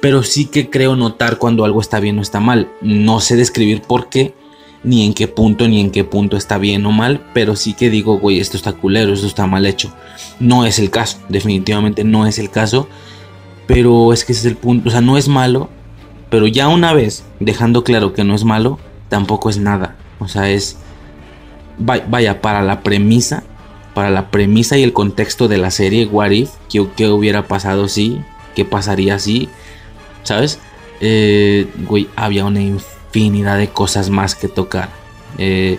pero 0.00 0.22
sí 0.22 0.46
que 0.46 0.70
creo 0.70 0.96
notar 0.96 1.38
cuando 1.38 1.64
algo 1.64 1.80
está 1.80 2.00
bien 2.00 2.18
o 2.18 2.22
está 2.22 2.40
mal. 2.40 2.70
No 2.80 3.20
sé 3.20 3.36
describir 3.36 3.82
por 3.82 4.08
qué, 4.08 4.34
ni 4.84 5.04
en 5.04 5.14
qué 5.14 5.26
punto, 5.28 5.66
ni 5.66 5.80
en 5.80 5.90
qué 5.90 6.04
punto 6.04 6.36
está 6.36 6.58
bien 6.58 6.84
o 6.86 6.92
mal, 6.92 7.20
pero 7.32 7.56
sí 7.56 7.74
que 7.74 7.90
digo, 7.90 8.18
güey, 8.18 8.38
esto 8.38 8.56
está 8.56 8.72
culero, 8.72 9.12
esto 9.12 9.26
está 9.26 9.46
mal 9.46 9.66
hecho. 9.66 9.92
No 10.38 10.66
es 10.66 10.78
el 10.78 10.90
caso, 10.90 11.18
definitivamente 11.28 12.04
no 12.04 12.26
es 12.26 12.38
el 12.38 12.50
caso, 12.50 12.88
pero 13.66 14.12
es 14.12 14.24
que 14.24 14.32
ese 14.32 14.42
es 14.42 14.46
el 14.46 14.56
punto, 14.56 14.88
o 14.88 14.92
sea, 14.92 15.00
no 15.00 15.16
es 15.16 15.28
malo, 15.28 15.70
pero 16.30 16.46
ya 16.46 16.68
una 16.68 16.92
vez 16.92 17.24
dejando 17.40 17.82
claro 17.82 18.12
que 18.12 18.24
no 18.24 18.34
es 18.34 18.44
malo, 18.44 18.78
tampoco 19.08 19.50
es 19.50 19.58
nada. 19.58 19.96
O 20.18 20.28
sea, 20.28 20.50
es, 20.50 20.76
vaya, 21.78 22.40
para 22.40 22.62
la 22.62 22.82
premisa, 22.82 23.44
para 23.94 24.10
la 24.10 24.30
premisa 24.30 24.76
y 24.76 24.82
el 24.82 24.92
contexto 24.92 25.48
de 25.48 25.58
la 25.58 25.70
serie, 25.70 26.06
What 26.06 26.30
If, 26.30 26.50
¿qué, 26.68 27.08
hubiera 27.08 27.46
pasado 27.46 27.88
si? 27.88 28.20
¿Qué 28.54 28.64
pasaría 28.64 29.18
si? 29.18 29.48
¿Sabes? 30.22 30.58
Eh, 31.00 31.68
güey, 31.86 32.08
había 32.16 32.44
una 32.44 32.60
infinidad 33.14 33.58
de 33.58 33.68
cosas 33.68 34.10
más 34.10 34.34
que 34.34 34.48
tocar. 34.48 34.88
Eh, 35.38 35.78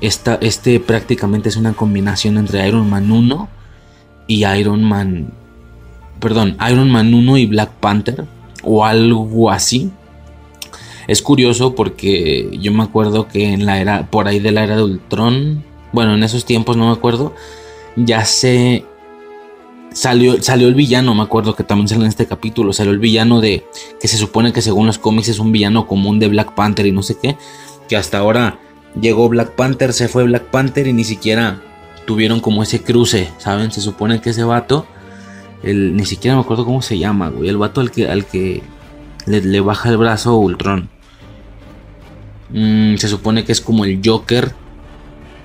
este 0.00 0.78
prácticamente 0.78 1.48
es 1.48 1.56
una 1.56 1.72
combinación 1.72 2.38
entre 2.38 2.66
Iron 2.68 2.88
Man 2.88 3.10
1 3.10 3.48
y 4.28 4.46
Iron 4.46 4.84
Man. 4.84 5.32
Perdón, 6.20 6.56
Iron 6.70 6.90
Man 6.90 7.12
1 7.12 7.36
y 7.38 7.46
Black 7.46 7.70
Panther. 7.80 8.24
O 8.62 8.84
algo 8.84 9.50
así. 9.50 9.90
Es 11.08 11.22
curioso 11.22 11.74
porque 11.74 12.50
yo 12.60 12.72
me 12.72 12.84
acuerdo 12.84 13.26
que 13.26 13.52
en 13.52 13.66
la 13.66 13.80
era. 13.80 14.06
Por 14.06 14.28
ahí 14.28 14.38
de 14.38 14.52
la 14.52 14.62
era 14.62 14.76
de 14.76 14.84
Ultron. 14.84 15.64
Bueno, 15.92 16.14
en 16.14 16.22
esos 16.22 16.44
tiempos 16.44 16.76
no 16.76 16.86
me 16.86 16.92
acuerdo. 16.92 17.34
Ya 17.96 18.24
se 18.24 18.84
Salió, 19.98 20.40
salió 20.40 20.68
el 20.68 20.76
villano, 20.76 21.12
me 21.12 21.24
acuerdo 21.24 21.56
que 21.56 21.64
también 21.64 21.88
salió 21.88 22.04
en 22.04 22.08
este 22.08 22.26
capítulo, 22.26 22.72
salió 22.72 22.92
el 22.92 23.00
villano 23.00 23.40
de 23.40 23.66
que 24.00 24.06
se 24.06 24.16
supone 24.16 24.52
que 24.52 24.62
según 24.62 24.86
los 24.86 24.96
cómics 24.96 25.26
es 25.26 25.40
un 25.40 25.50
villano 25.50 25.88
común 25.88 26.20
de 26.20 26.28
Black 26.28 26.54
Panther 26.54 26.86
y 26.86 26.92
no 26.92 27.02
sé 27.02 27.16
qué, 27.20 27.36
que 27.88 27.96
hasta 27.96 28.18
ahora 28.18 28.60
llegó 29.00 29.28
Black 29.28 29.56
Panther, 29.56 29.92
se 29.92 30.06
fue 30.06 30.22
Black 30.22 30.44
Panther 30.52 30.86
y 30.86 30.92
ni 30.92 31.02
siquiera 31.02 31.60
tuvieron 32.06 32.38
como 32.38 32.62
ese 32.62 32.80
cruce, 32.80 33.28
¿saben? 33.38 33.72
Se 33.72 33.80
supone 33.80 34.20
que 34.20 34.30
ese 34.30 34.44
vato, 34.44 34.86
el, 35.64 35.96
ni 35.96 36.04
siquiera 36.04 36.36
me 36.36 36.42
acuerdo 36.42 36.64
cómo 36.64 36.80
se 36.80 36.96
llama, 36.96 37.30
güey, 37.30 37.48
el 37.48 37.56
vato 37.56 37.80
al 37.80 37.90
que, 37.90 38.08
al 38.08 38.24
que 38.24 38.62
le, 39.26 39.58
baja 39.58 39.88
el 39.88 39.96
brazo 39.96 40.36
Ultron. 40.36 40.88
Mm, 42.50 42.98
se 42.98 43.08
supone 43.08 43.44
que 43.44 43.50
es 43.50 43.60
como 43.60 43.84
el 43.84 44.00
Joker 44.04 44.54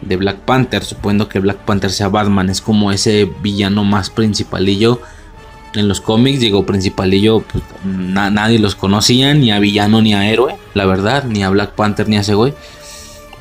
de 0.07 0.15
Black 0.17 0.39
Panther, 0.39 0.83
suponiendo 0.83 1.29
que 1.29 1.39
Black 1.39 1.57
Panther 1.60 1.91
sea 1.91 2.07
Batman, 2.07 2.50
es 2.50 2.62
como 2.62 2.91
ese 2.91 3.29
villano 3.41 3.83
más 3.83 4.10
principalillo 4.10 5.01
en 5.74 5.88
los 5.88 6.01
cómics, 6.01 6.39
digo 6.39 6.65
principalillo, 6.65 7.41
pues, 7.41 7.63
nadie 7.83 8.60
los 8.60 8.75
conocía, 8.75 9.33
ni 9.33 9.51
a 9.51 9.60
villano 9.60 10.01
ni 10.01 10.13
a 10.13 10.29
héroe, 10.29 10.55
la 10.74 10.86
verdad, 10.86 11.24
ni 11.24 11.43
a 11.43 11.50
Black 11.50 11.72
Panther 11.72 12.07
ni 12.07 12.17
a 12.17 12.22
ese 12.22 12.36
güey, 12.36 12.53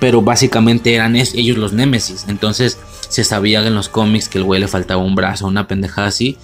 pero 0.01 0.23
básicamente 0.23 0.95
eran 0.95 1.15
ellos 1.17 1.59
los 1.59 1.73
Némesis, 1.73 2.27
entonces 2.29 2.79
se 3.09 3.25
sabía 3.25 3.65
en 3.67 3.75
los 3.75 3.89
cómics 3.89 4.29
que 4.29 4.39
el 4.39 4.45
güey 4.45 4.61
le 4.61 4.69
faltaba 4.69 5.03
un 5.03 5.15
brazo, 5.15 5.47
una 5.47 5.69
pendejada 5.69 6.09
así, 6.09 6.39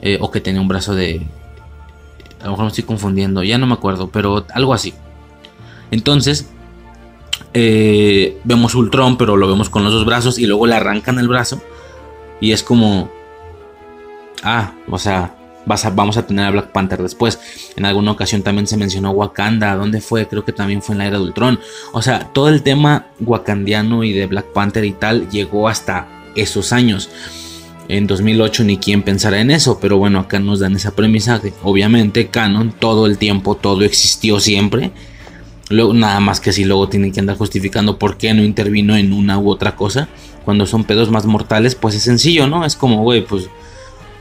eh, 0.00 0.18
o 0.20 0.30
que 0.30 0.40
tenía 0.40 0.60
un 0.60 0.68
brazo 0.68 0.94
de... 0.94 1.26
A 2.40 2.44
lo 2.44 2.50
mejor 2.50 2.66
me 2.66 2.68
estoy 2.68 2.84
confundiendo, 2.84 3.42
ya 3.42 3.58
no 3.58 3.66
me 3.66 3.72
acuerdo, 3.72 4.10
pero 4.10 4.46
algo 4.54 4.74
así. 4.74 4.92
Entonces, 5.90 6.50
eh, 7.54 8.36
vemos 8.42 8.74
Ultron, 8.74 9.16
pero 9.16 9.36
lo 9.36 9.46
vemos 9.46 9.70
con 9.70 9.84
los 9.84 9.92
dos 9.92 10.04
brazos 10.04 10.38
y 10.38 10.46
luego 10.46 10.66
le 10.66 10.74
arrancan 10.74 11.18
el 11.18 11.28
brazo. 11.28 11.62
Y 12.40 12.52
es 12.52 12.62
como... 12.62 13.10
Ah, 14.42 14.74
o 14.90 14.98
sea, 14.98 15.36
vamos 15.94 16.16
a 16.16 16.26
tener 16.26 16.44
a 16.44 16.50
Black 16.50 16.72
Panther 16.72 17.00
después. 17.00 17.38
En 17.76 17.84
alguna 17.86 18.10
ocasión 18.10 18.42
también 18.42 18.66
se 18.66 18.76
mencionó 18.76 19.12
Wakanda. 19.12 19.76
¿Dónde 19.76 20.00
fue? 20.00 20.26
Creo 20.26 20.44
que 20.44 20.52
también 20.52 20.82
fue 20.82 20.94
en 20.94 20.98
la 20.98 21.06
era 21.06 21.18
de 21.18 21.24
Ultron. 21.24 21.60
O 21.92 22.02
sea, 22.02 22.32
todo 22.32 22.48
el 22.48 22.62
tema 22.62 23.06
wakandiano 23.20 24.02
y 24.02 24.12
de 24.12 24.26
Black 24.26 24.46
Panther 24.52 24.84
y 24.84 24.92
tal 24.92 25.30
llegó 25.30 25.68
hasta 25.68 26.08
esos 26.34 26.72
años. 26.72 27.08
En 27.86 28.06
2008 28.06 28.64
ni 28.64 28.78
quien 28.78 29.02
pensara 29.02 29.40
en 29.40 29.50
eso, 29.50 29.78
pero 29.78 29.98
bueno, 29.98 30.18
acá 30.18 30.40
nos 30.40 30.58
dan 30.58 30.74
esa 30.74 30.96
premisa 30.96 31.38
de, 31.38 31.52
obviamente, 31.62 32.28
canon, 32.28 32.72
todo 32.72 33.06
el 33.06 33.18
tiempo, 33.18 33.56
todo 33.56 33.82
existió 33.82 34.40
siempre 34.40 34.90
Luego, 35.70 35.94
nada 35.94 36.20
más 36.20 36.40
que 36.40 36.52
si 36.52 36.64
luego 36.64 36.88
tienen 36.88 37.12
que 37.12 37.20
andar 37.20 37.36
justificando 37.36 37.98
por 37.98 38.18
qué 38.18 38.34
no 38.34 38.44
intervino 38.44 38.96
en 38.96 39.12
una 39.12 39.38
u 39.38 39.50
otra 39.50 39.76
cosa. 39.76 40.08
Cuando 40.44 40.66
son 40.66 40.84
pedos 40.84 41.10
más 41.10 41.24
mortales, 41.24 41.74
pues 41.74 41.94
es 41.94 42.02
sencillo, 42.02 42.46
¿no? 42.46 42.66
Es 42.66 42.76
como, 42.76 43.02
güey, 43.02 43.24
pues 43.24 43.48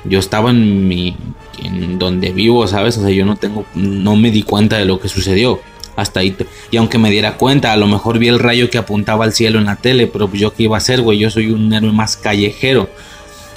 yo 0.06 0.20
estaba 0.20 0.52
en 0.52 0.88
mi. 0.88 1.16
en 1.62 2.00
donde 2.00 2.32
vivo, 2.32 2.66
¿sabes? 2.68 2.98
O 2.98 3.02
sea, 3.02 3.10
yo 3.10 3.26
no 3.26 3.36
tengo. 3.36 3.66
no 3.76 4.16
me 4.16 4.32
di 4.32 4.44
cuenta 4.44 4.78
de 4.78 4.86
lo 4.86 5.00
que 5.00 5.10
sucedió. 5.10 5.60
Hasta 5.96 6.22
ahí. 6.22 6.36
y 6.72 6.78
aunque 6.78 6.98
me 6.98 7.12
diera 7.12 7.38
cuenta, 7.38 7.72
a 7.72 7.78
lo 7.78 7.88
mejor 7.88 8.18
vi 8.18 8.28
el 8.28 8.40
rayo 8.40 8.70
que 8.70 8.78
apuntaba 8.78 9.26
al 9.26 9.34
cielo 9.34 9.60
en 9.60 9.66
la 9.66 9.76
tele. 9.76 10.08
Pero 10.08 10.30
pues 10.30 10.40
yo 10.42 10.54
qué 10.54 10.64
iba 10.64 10.78
a 10.78 10.80
hacer, 10.80 11.02
güey. 11.02 11.20
Yo 11.20 11.30
soy 11.30 11.52
un 11.52 11.72
héroe 11.74 11.92
más 11.92 12.16
callejero. 12.16 12.90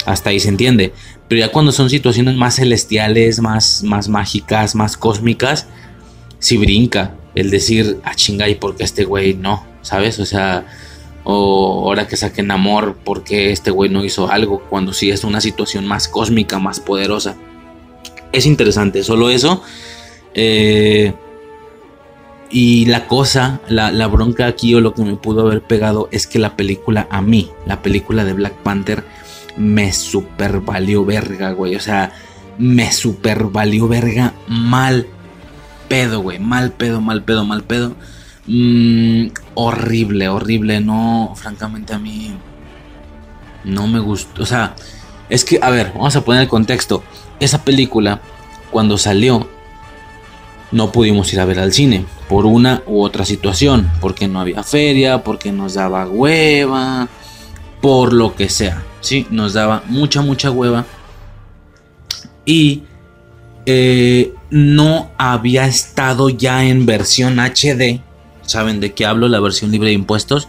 Hasta 0.05 0.29
ahí 0.29 0.41
se 0.41 0.49
entiende. 0.49 0.93
Pero 1.29 1.39
ya 1.39 1.51
cuando 1.51 1.71
son 1.71 1.89
situaciones 1.89 2.35
más 2.35 2.55
celestiales, 2.55 3.39
más, 3.39 3.83
más 3.83 4.07
mágicas, 4.09 4.75
más 4.75 4.97
cósmicas, 4.97 5.67
si 6.39 6.57
brinca 6.57 7.15
el 7.37 7.51
decir, 7.51 7.99
a 8.03 8.09
ah, 8.09 8.15
chinga, 8.15 8.49
¿y 8.49 8.55
por 8.55 8.75
qué 8.75 8.83
este 8.83 9.05
güey 9.05 9.35
no? 9.35 9.63
¿Sabes? 9.83 10.17
O 10.17 10.25
sea, 10.25 10.65
o 11.23 11.83
ahora 11.85 12.07
que 12.07 12.17
saquen 12.17 12.49
amor, 12.49 12.97
¿por 13.03 13.23
qué 13.23 13.51
este 13.51 13.69
güey 13.69 13.91
no 13.91 14.03
hizo 14.03 14.31
algo? 14.31 14.63
Cuando 14.67 14.91
sí 14.91 15.11
es 15.11 15.23
una 15.23 15.39
situación 15.39 15.85
más 15.85 16.07
cósmica, 16.07 16.57
más 16.57 16.79
poderosa. 16.79 17.37
Es 18.31 18.47
interesante, 18.47 19.03
solo 19.03 19.29
eso. 19.29 19.61
Eh, 20.33 21.13
y 22.49 22.85
la 22.85 23.05
cosa, 23.05 23.61
la, 23.67 23.91
la, 23.91 24.07
bronca 24.07 24.47
aquí 24.47 24.73
o 24.73 24.81
lo 24.81 24.95
que 24.95 25.03
me 25.03 25.15
pudo 25.15 25.41
haber 25.41 25.61
pegado 25.61 26.09
es 26.11 26.25
que 26.25 26.39
la 26.39 26.55
película 26.55 27.07
a 27.11 27.21
mí, 27.21 27.51
la 27.67 27.83
película 27.83 28.25
de 28.25 28.33
Black 28.33 28.55
Panther, 28.63 29.03
me 29.57 29.93
super 29.93 30.59
valió 30.61 31.05
verga, 31.05 31.51
güey. 31.51 31.75
O 31.75 31.79
sea, 31.79 32.13
me 32.57 32.91
super 32.91 33.43
valió 33.43 33.87
verga 33.87 34.33
mal 34.47 35.05
pedo, 35.87 36.21
güey. 36.21 36.39
Mal 36.39 36.71
pedo, 36.71 37.01
mal 37.01 37.23
pedo, 37.23 37.45
mal 37.45 37.63
pedo. 37.63 37.95
Mm, 38.47 39.27
horrible, 39.55 40.29
horrible. 40.29 40.79
No, 40.79 41.33
francamente 41.35 41.93
a 41.93 41.99
mí 41.99 42.33
no 43.63 43.87
me 43.87 43.99
gustó. 43.99 44.43
O 44.43 44.45
sea, 44.45 44.75
es 45.29 45.43
que, 45.43 45.59
a 45.61 45.69
ver, 45.69 45.91
vamos 45.93 46.15
a 46.15 46.21
poner 46.23 46.43
el 46.43 46.47
contexto. 46.47 47.03
Esa 47.39 47.63
película, 47.63 48.21
cuando 48.71 48.97
salió, 48.97 49.47
no 50.71 50.91
pudimos 50.91 51.31
ir 51.33 51.39
a 51.39 51.45
ver 51.45 51.59
al 51.59 51.73
cine. 51.73 52.05
Por 52.29 52.45
una 52.45 52.83
u 52.85 53.01
otra 53.01 53.25
situación. 53.25 53.91
Porque 54.01 54.27
no 54.27 54.39
había 54.39 54.63
feria, 54.63 55.23
porque 55.23 55.51
nos 55.51 55.75
daba 55.75 56.07
hueva. 56.07 57.07
Por 57.81 58.13
lo 58.13 58.35
que 58.35 58.49
sea. 58.49 58.83
Sí, 59.01 59.27
nos 59.29 59.53
daba 59.53 59.83
mucha, 59.87 60.21
mucha 60.21 60.51
hueva. 60.51 60.85
Y 62.45 62.83
eh, 63.65 64.33
no 64.49 65.11
había 65.17 65.67
estado 65.67 66.29
ya 66.29 66.65
en 66.65 66.85
versión 66.85 67.39
HD. 67.39 68.01
¿Saben 68.45 68.79
de 68.79 68.93
qué 68.93 69.05
hablo? 69.05 69.27
La 69.27 69.39
versión 69.39 69.71
libre 69.71 69.89
de 69.89 69.95
impuestos. 69.95 70.47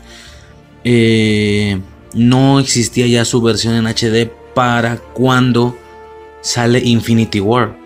Eh, 0.85 1.81
no 2.14 2.61
existía 2.61 3.07
ya 3.07 3.25
su 3.25 3.43
versión 3.43 3.75
en 3.75 3.87
HD 3.87 4.31
para 4.55 4.97
cuando 4.97 5.76
sale 6.40 6.78
Infinity 6.78 7.40
War, 7.40 7.76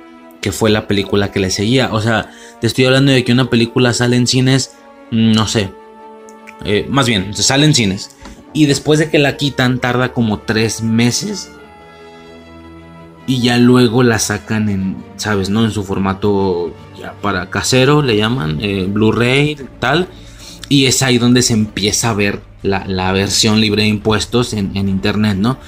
que 0.41 0.53
fue 0.53 0.71
la 0.71 0.87
película 0.87 1.31
que 1.33 1.41
le 1.41 1.51
seguía. 1.51 1.93
O 1.93 2.01
sea, 2.01 2.31
te 2.61 2.67
estoy 2.67 2.85
hablando 2.85 3.13
de 3.13 3.25
que 3.25 3.33
una 3.33 3.51
película 3.51 3.93
sale 3.93 4.17
en 4.17 4.27
cines, 4.27 4.75
no 5.11 5.47
sé, 5.47 5.71
eh, 6.65 6.87
más 6.89 7.07
bien, 7.07 7.35
se 7.35 7.43
sale 7.43 7.67
en 7.67 7.75
cines. 7.75 8.11
Y 8.53 8.67
después 8.67 8.99
de 8.99 9.11
que 9.11 9.19
la 9.19 9.37
quitan, 9.37 9.79
tarda 9.81 10.13
como 10.13 10.41
tres 10.41 10.83
meses. 10.83 11.51
Y 13.27 13.41
ya 13.41 13.57
luego 13.59 14.03
la 14.03 14.19
sacan 14.19 14.69
en, 14.69 14.97
¿sabes? 15.17 15.49
¿No? 15.49 15.65
En 15.65 15.71
su 15.71 15.85
formato 15.85 16.75
ya 16.99 17.13
para 17.21 17.51
casero, 17.51 18.03
le 18.03 18.17
llaman, 18.17 18.59
eh, 18.61 18.87
Blu-ray, 18.89 19.57
tal. 19.79 20.09
Y 20.69 20.87
es 20.87 21.03
ahí 21.03 21.19
donde 21.19 21.43
se 21.43 21.53
empieza 21.53 22.11
a 22.11 22.15
ver 22.15 22.41
la, 22.63 23.13
versión 23.13 23.61
libre 23.61 23.83
de 23.83 23.89
impuestos 23.89 24.53
en, 24.55 24.77
en, 24.77 24.89
internet, 24.89 25.37
¿no? 25.37 25.59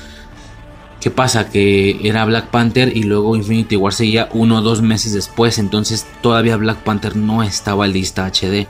¿Qué 1.00 1.10
pasa? 1.10 1.50
Que 1.50 2.00
era 2.02 2.24
Black 2.24 2.48
Panther 2.48 2.96
y 2.96 3.02
luego 3.02 3.36
Infinity 3.36 3.76
War 3.76 3.92
seguía 3.92 4.28
uno 4.32 4.58
o 4.58 4.62
dos 4.62 4.80
meses 4.80 5.12
después. 5.12 5.58
Entonces 5.58 6.06
todavía 6.22 6.56
Black 6.56 6.78
Panther 6.78 7.14
no 7.14 7.42
estaba 7.42 7.86
lista 7.86 8.26
HD 8.26 8.66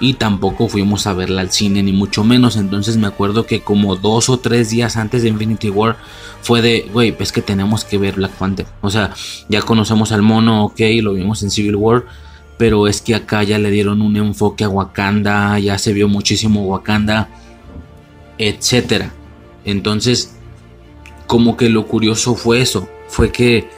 y 0.00 0.14
tampoco 0.14 0.68
fuimos 0.68 1.06
a 1.06 1.12
verla 1.12 1.40
al 1.40 1.50
cine 1.50 1.82
ni 1.82 1.92
mucho 1.92 2.24
menos. 2.24 2.56
Entonces 2.56 2.96
me 2.96 3.06
acuerdo 3.06 3.46
que 3.46 3.60
como 3.60 3.96
dos 3.96 4.28
o 4.28 4.38
tres 4.38 4.70
días 4.70 4.96
antes 4.96 5.22
de 5.22 5.28
Infinity 5.28 5.70
War 5.70 5.96
fue 6.42 6.62
de, 6.62 6.88
güey, 6.92 7.12
pues 7.12 7.32
que 7.32 7.42
tenemos 7.42 7.84
que 7.84 7.98
ver 7.98 8.14
Black 8.14 8.32
Panther. 8.32 8.66
O 8.80 8.90
sea, 8.90 9.12
ya 9.48 9.62
conocemos 9.62 10.12
al 10.12 10.22
mono, 10.22 10.66
ok, 10.66 10.80
lo 11.02 11.14
vimos 11.14 11.42
en 11.42 11.50
Civil 11.50 11.76
War. 11.76 12.04
Pero 12.58 12.88
es 12.88 13.00
que 13.00 13.14
acá 13.14 13.44
ya 13.44 13.58
le 13.58 13.70
dieron 13.70 14.02
un 14.02 14.16
enfoque 14.16 14.64
a 14.64 14.68
Wakanda, 14.68 15.58
ya 15.60 15.78
se 15.78 15.92
vio 15.92 16.08
muchísimo 16.08 16.66
Wakanda, 16.66 17.28
etcétera. 18.36 19.12
Entonces, 19.64 20.34
como 21.28 21.56
que 21.56 21.68
lo 21.68 21.86
curioso 21.86 22.34
fue 22.34 22.60
eso, 22.60 22.88
fue 23.06 23.30
que 23.30 23.68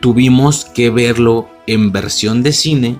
tuvimos 0.00 0.64
que 0.64 0.90
verlo 0.90 1.48
en 1.68 1.92
versión 1.92 2.42
de 2.42 2.52
cine 2.52 2.96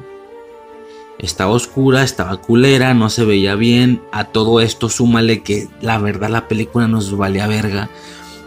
estaba 1.23 1.53
oscura, 1.53 2.03
estaba 2.03 2.37
culera, 2.39 2.95
no 2.95 3.09
se 3.09 3.25
veía 3.25 3.55
bien. 3.55 4.03
A 4.11 4.25
todo 4.25 4.61
esto 4.61 4.89
súmale 4.89 5.43
que 5.43 5.69
la 5.81 5.99
verdad 5.99 6.29
la 6.29 6.49
película 6.49 6.89
nos 6.89 7.17
valía 7.17 7.47
verga. 7.47 7.89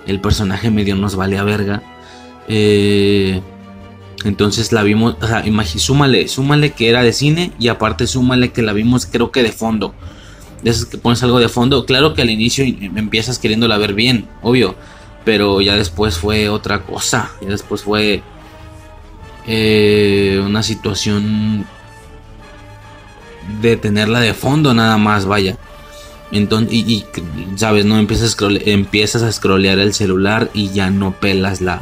El 0.06 0.20
personaje 0.20 0.70
medio 0.70 0.96
nos 0.96 1.16
valía 1.16 1.44
verga. 1.44 1.82
Eh, 2.48 3.42
entonces 4.26 4.72
la 4.72 4.84
vimos, 4.84 5.16
o 5.22 5.28
sea, 5.28 5.44
súmale, 5.78 6.28
súmale 6.28 6.72
que 6.74 6.90
era 6.90 7.02
de 7.02 7.14
cine 7.14 7.52
y 7.60 7.70
aparte 7.70 8.08
súmale 8.08 8.52
que 8.52 8.62
la 8.62 8.74
vimos 8.74 9.06
creo 9.06 9.32
que 9.32 9.42
de 9.42 9.52
fondo. 9.52 9.94
De 10.62 10.72
esas 10.72 10.86
que 10.86 10.98
pones 10.98 11.24
algo 11.24 11.40
de 11.40 11.48
fondo. 11.48 11.86
Claro 11.86 12.14
que 12.14 12.24
al 12.24 12.30
inicio 12.30 12.66
empiezas 12.66 13.40
queriéndola 13.40 13.78
ver 13.78 13.94
bien, 13.94 14.28
obvio. 14.42 14.76
Pero 15.24 15.62
ya 15.62 15.76
después 15.76 16.18
fue 16.18 16.50
otra 16.50 16.84
cosa. 16.84 17.32
Ya 17.42 17.50
después 17.50 17.84
fue 17.84 18.22
eh, 19.48 20.42
una 20.46 20.62
situación 20.62 21.66
de 23.62 23.78
tenerla 23.78 24.20
de 24.20 24.34
fondo 24.34 24.74
nada 24.74 24.98
más, 24.98 25.26
vaya. 25.26 25.58
Entonces, 26.32 26.74
y, 26.74 27.06
sabes, 27.56 27.86
no 27.86 27.98
empiezas 27.98 28.36
a, 28.42 28.48
empiezas 28.66 29.22
a 29.24 29.74
el 29.74 29.94
celular 29.94 30.50
y 30.54 30.70
ya 30.70 30.90
no 30.90 31.12
pelas 31.20 31.62
la, 31.62 31.82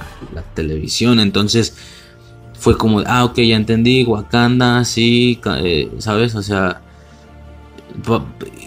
televisión. 0.53 1.20
Entonces 1.20 1.75
fue 2.60 2.77
como, 2.77 3.01
ah, 3.05 3.25
ok, 3.25 3.38
ya 3.38 3.55
entendí, 3.55 4.03
Wakanda, 4.03 4.86
sí, 4.86 5.39
eh, 5.63 5.89
sabes, 6.00 6.36
o 6.36 6.43
sea, 6.43 6.82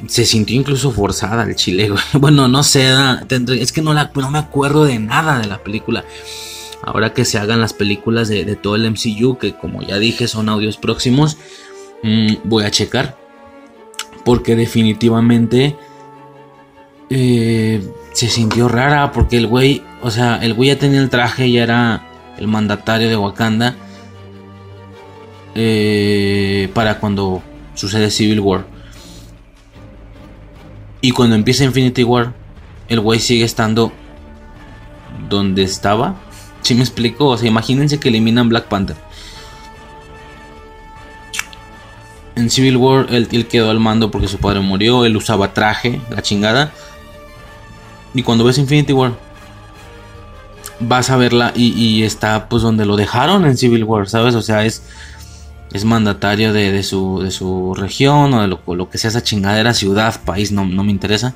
se 0.09 0.25
sintió 0.25 0.57
incluso 0.57 0.91
forzada 0.91 1.45
el 1.45 1.57
chile, 1.57 1.91
Bueno, 2.15 2.49
no 2.49 2.63
sé, 2.63 2.93
es 3.61 3.73
que 3.73 3.83
no, 3.83 3.95
la, 3.95 4.11
no 4.15 4.31
me 4.31 4.39
acuerdo 4.39 4.85
de 4.85 4.99
nada 4.99 5.39
de 5.39 5.47
la 5.47 5.59
película. 5.59 6.05
Ahora 6.83 7.13
que 7.13 7.25
se 7.25 7.39
hagan 7.39 7.61
las 7.61 7.73
películas 7.73 8.29
de, 8.29 8.45
de 8.45 8.55
todo 8.55 8.77
el 8.77 8.89
MCU, 8.91 9.39
que 9.39 9.55
como 9.55 9.83
ya 9.83 9.99
dije 9.99 10.29
son 10.29 10.49
audios 10.49 10.77
próximos, 10.77 11.37
Mm, 12.07 12.37
voy 12.45 12.65
a 12.65 12.71
checar. 12.71 13.17
Porque 14.25 14.55
definitivamente 14.55 15.77
eh, 17.11 17.85
se 18.13 18.29
sintió 18.29 18.69
rara. 18.69 19.13
Porque 19.13 19.37
el 19.37 19.49
güey, 19.49 19.83
o 20.03 20.11
sea, 20.11 20.37
el 20.37 20.55
güey 20.55 20.69
ya 20.69 20.79
tenía 20.79 21.01
el 21.01 21.11
traje, 21.11 21.51
ya 21.51 21.65
era 21.65 22.07
el 22.39 22.47
mandatario 22.47 23.09
de 23.09 23.17
Wakanda. 23.17 23.75
Eh, 25.57 26.71
para 26.75 27.01
cuando 27.01 27.43
sucede 27.75 28.11
Civil 28.11 28.41
War. 28.41 28.67
Y 31.01 31.11
cuando 31.11 31.35
empieza 31.35 31.65
Infinity 31.65 32.05
War, 32.05 32.35
el 32.89 33.01
güey 33.01 33.21
sigue 33.21 33.45
estando 33.45 33.93
donde 35.29 35.63
estaba. 35.63 36.17
Si 36.63 36.75
me 36.75 36.83
explico? 36.83 37.27
O 37.27 37.37
sea, 37.37 37.49
imagínense 37.49 37.99
que 37.99 38.09
eliminan 38.09 38.49
Black 38.49 38.67
Panther. 38.67 39.06
En 42.37 42.51
Civil 42.51 42.77
War 42.77 43.07
él, 43.11 43.47
quedó 43.49 43.71
al 43.71 43.81
mando 43.81 44.11
porque 44.11 44.29
su 44.29 44.39
padre 44.39 44.61
murió, 44.61 45.05
él 45.05 45.17
usaba 45.17 45.53
traje, 45.53 46.01
la 46.11 46.23
chingada. 46.23 46.71
Y 48.15 48.23
cuando 48.23 48.45
ves 48.45 48.59
Infinity 48.59 48.93
War, 48.93 49.15
vas 50.79 51.11
a 51.11 51.17
verla 51.17 51.53
y, 51.57 52.03
está 52.03 52.49
pues 52.49 52.63
donde 52.63 52.85
lo 52.87 52.97
dejaron 52.97 53.47
en 53.47 53.57
Civil 53.57 53.85
War, 53.85 54.09
¿sabes? 54.09 54.35
O 54.35 54.43
sea, 54.43 54.65
es, 54.65 54.83
es 55.73 55.85
mandatario 55.85 56.53
de, 56.53 56.83
su, 56.83 57.21
de 57.23 57.31
su 57.31 57.75
región 57.75 58.33
o 58.35 58.43
de 58.43 58.49
lo, 58.49 58.91
que 58.91 58.99
sea 58.99 59.09
esa 59.09 59.23
chingadera, 59.23 59.75
ciudad, 59.75 60.21
país, 60.25 60.53
no, 60.53 60.67
no 60.67 60.85
me 60.85 60.93
interesa. 60.93 61.35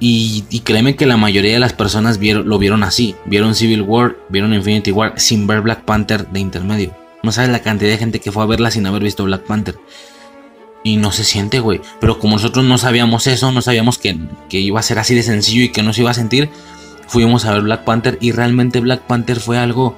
Y, 0.00 0.44
y, 0.50 0.60
créeme 0.60 0.94
que 0.94 1.06
la 1.06 1.16
mayoría 1.16 1.54
de 1.54 1.58
las 1.58 1.72
personas 1.72 2.18
vieron, 2.18 2.48
lo 2.48 2.58
vieron 2.58 2.84
así. 2.84 3.16
Vieron 3.24 3.56
Civil 3.56 3.82
War, 3.82 4.16
vieron 4.28 4.54
Infinity 4.54 4.92
War 4.92 5.14
sin 5.16 5.48
ver 5.48 5.60
Black 5.60 5.82
Panther 5.82 6.28
de 6.28 6.38
intermedio. 6.38 6.97
No 7.22 7.32
sabes 7.32 7.50
la 7.50 7.60
cantidad 7.60 7.90
de 7.90 7.98
gente 7.98 8.20
que 8.20 8.32
fue 8.32 8.42
a 8.42 8.46
verla 8.46 8.70
sin 8.70 8.86
haber 8.86 9.02
visto 9.02 9.24
Black 9.24 9.42
Panther. 9.42 9.78
Y 10.84 10.96
no 10.96 11.10
se 11.10 11.24
siente, 11.24 11.60
güey. 11.60 11.80
Pero 12.00 12.18
como 12.18 12.36
nosotros 12.36 12.64
no 12.64 12.78
sabíamos 12.78 13.26
eso, 13.26 13.50
no 13.50 13.60
sabíamos 13.62 13.98
que, 13.98 14.16
iba 14.50 14.78
a 14.78 14.82
ser 14.82 14.98
así 14.98 15.14
de 15.14 15.22
sencillo 15.22 15.64
y 15.64 15.70
que 15.70 15.82
no 15.82 15.92
se 15.92 16.02
iba 16.02 16.10
a 16.10 16.14
sentir, 16.14 16.48
fuimos 17.08 17.44
a 17.44 17.52
ver 17.52 17.62
Black 17.62 17.84
Panther 17.84 18.18
y 18.20 18.32
realmente 18.32 18.80
Black 18.80 19.02
Panther 19.02 19.40
fue 19.40 19.58
algo 19.58 19.96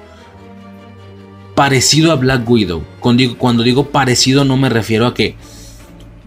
parecido 1.55 2.11
a 2.11 2.15
Black 2.15 2.49
Widow. 2.49 2.83
Cuando 2.99 3.21
digo, 3.21 3.63
digo 3.63 3.89
parecido 3.89 4.43
no 4.43 4.57
me 4.57 4.69
refiero 4.69 5.05
a 5.05 5.13
que 5.13 5.35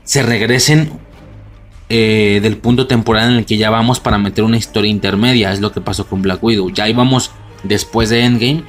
se 0.05 0.23
regresen 0.23 0.93
eh, 1.89 2.39
del 2.43 2.57
punto 2.57 2.87
temporal 2.87 3.33
en 3.33 3.39
el 3.39 3.47
que 3.47 3.57
ya 3.57 3.71
vamos 3.71 3.99
para 3.99 4.19
meter 4.19 4.45
una 4.45 4.57
historia 4.57 4.91
intermedia. 4.91 5.53
Es 5.53 5.61
lo 5.61 5.73
que 5.73 5.81
pasó 5.81 6.07
con 6.07 6.23
Black 6.23 6.43
Widow. 6.43 6.71
Ya 6.71 6.89
íbamos 6.89 7.33
después 7.65 8.11
de 8.11 8.25
Endgame 8.25 8.65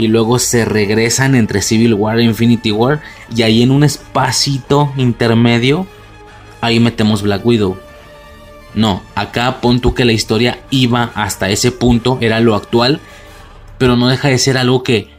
y 0.00 0.08
luego 0.08 0.38
se 0.38 0.64
regresan 0.64 1.34
entre 1.34 1.60
Civil 1.60 1.92
War 1.92 2.18
e 2.18 2.24
Infinity 2.24 2.72
War 2.72 3.02
y 3.36 3.42
ahí 3.42 3.62
en 3.62 3.70
un 3.70 3.84
espacito 3.84 4.90
intermedio 4.96 5.86
ahí 6.62 6.80
metemos 6.80 7.20
Black 7.20 7.44
Widow. 7.44 7.76
No, 8.74 9.02
acá 9.14 9.60
pon 9.60 9.80
tú 9.80 9.92
que 9.92 10.06
la 10.06 10.12
historia 10.12 10.60
iba 10.70 11.10
hasta 11.14 11.50
ese 11.50 11.70
punto, 11.70 12.16
era 12.22 12.40
lo 12.40 12.54
actual, 12.54 12.98
pero 13.76 13.96
no 13.96 14.08
deja 14.08 14.28
de 14.28 14.38
ser 14.38 14.56
algo 14.56 14.82
que 14.82 15.10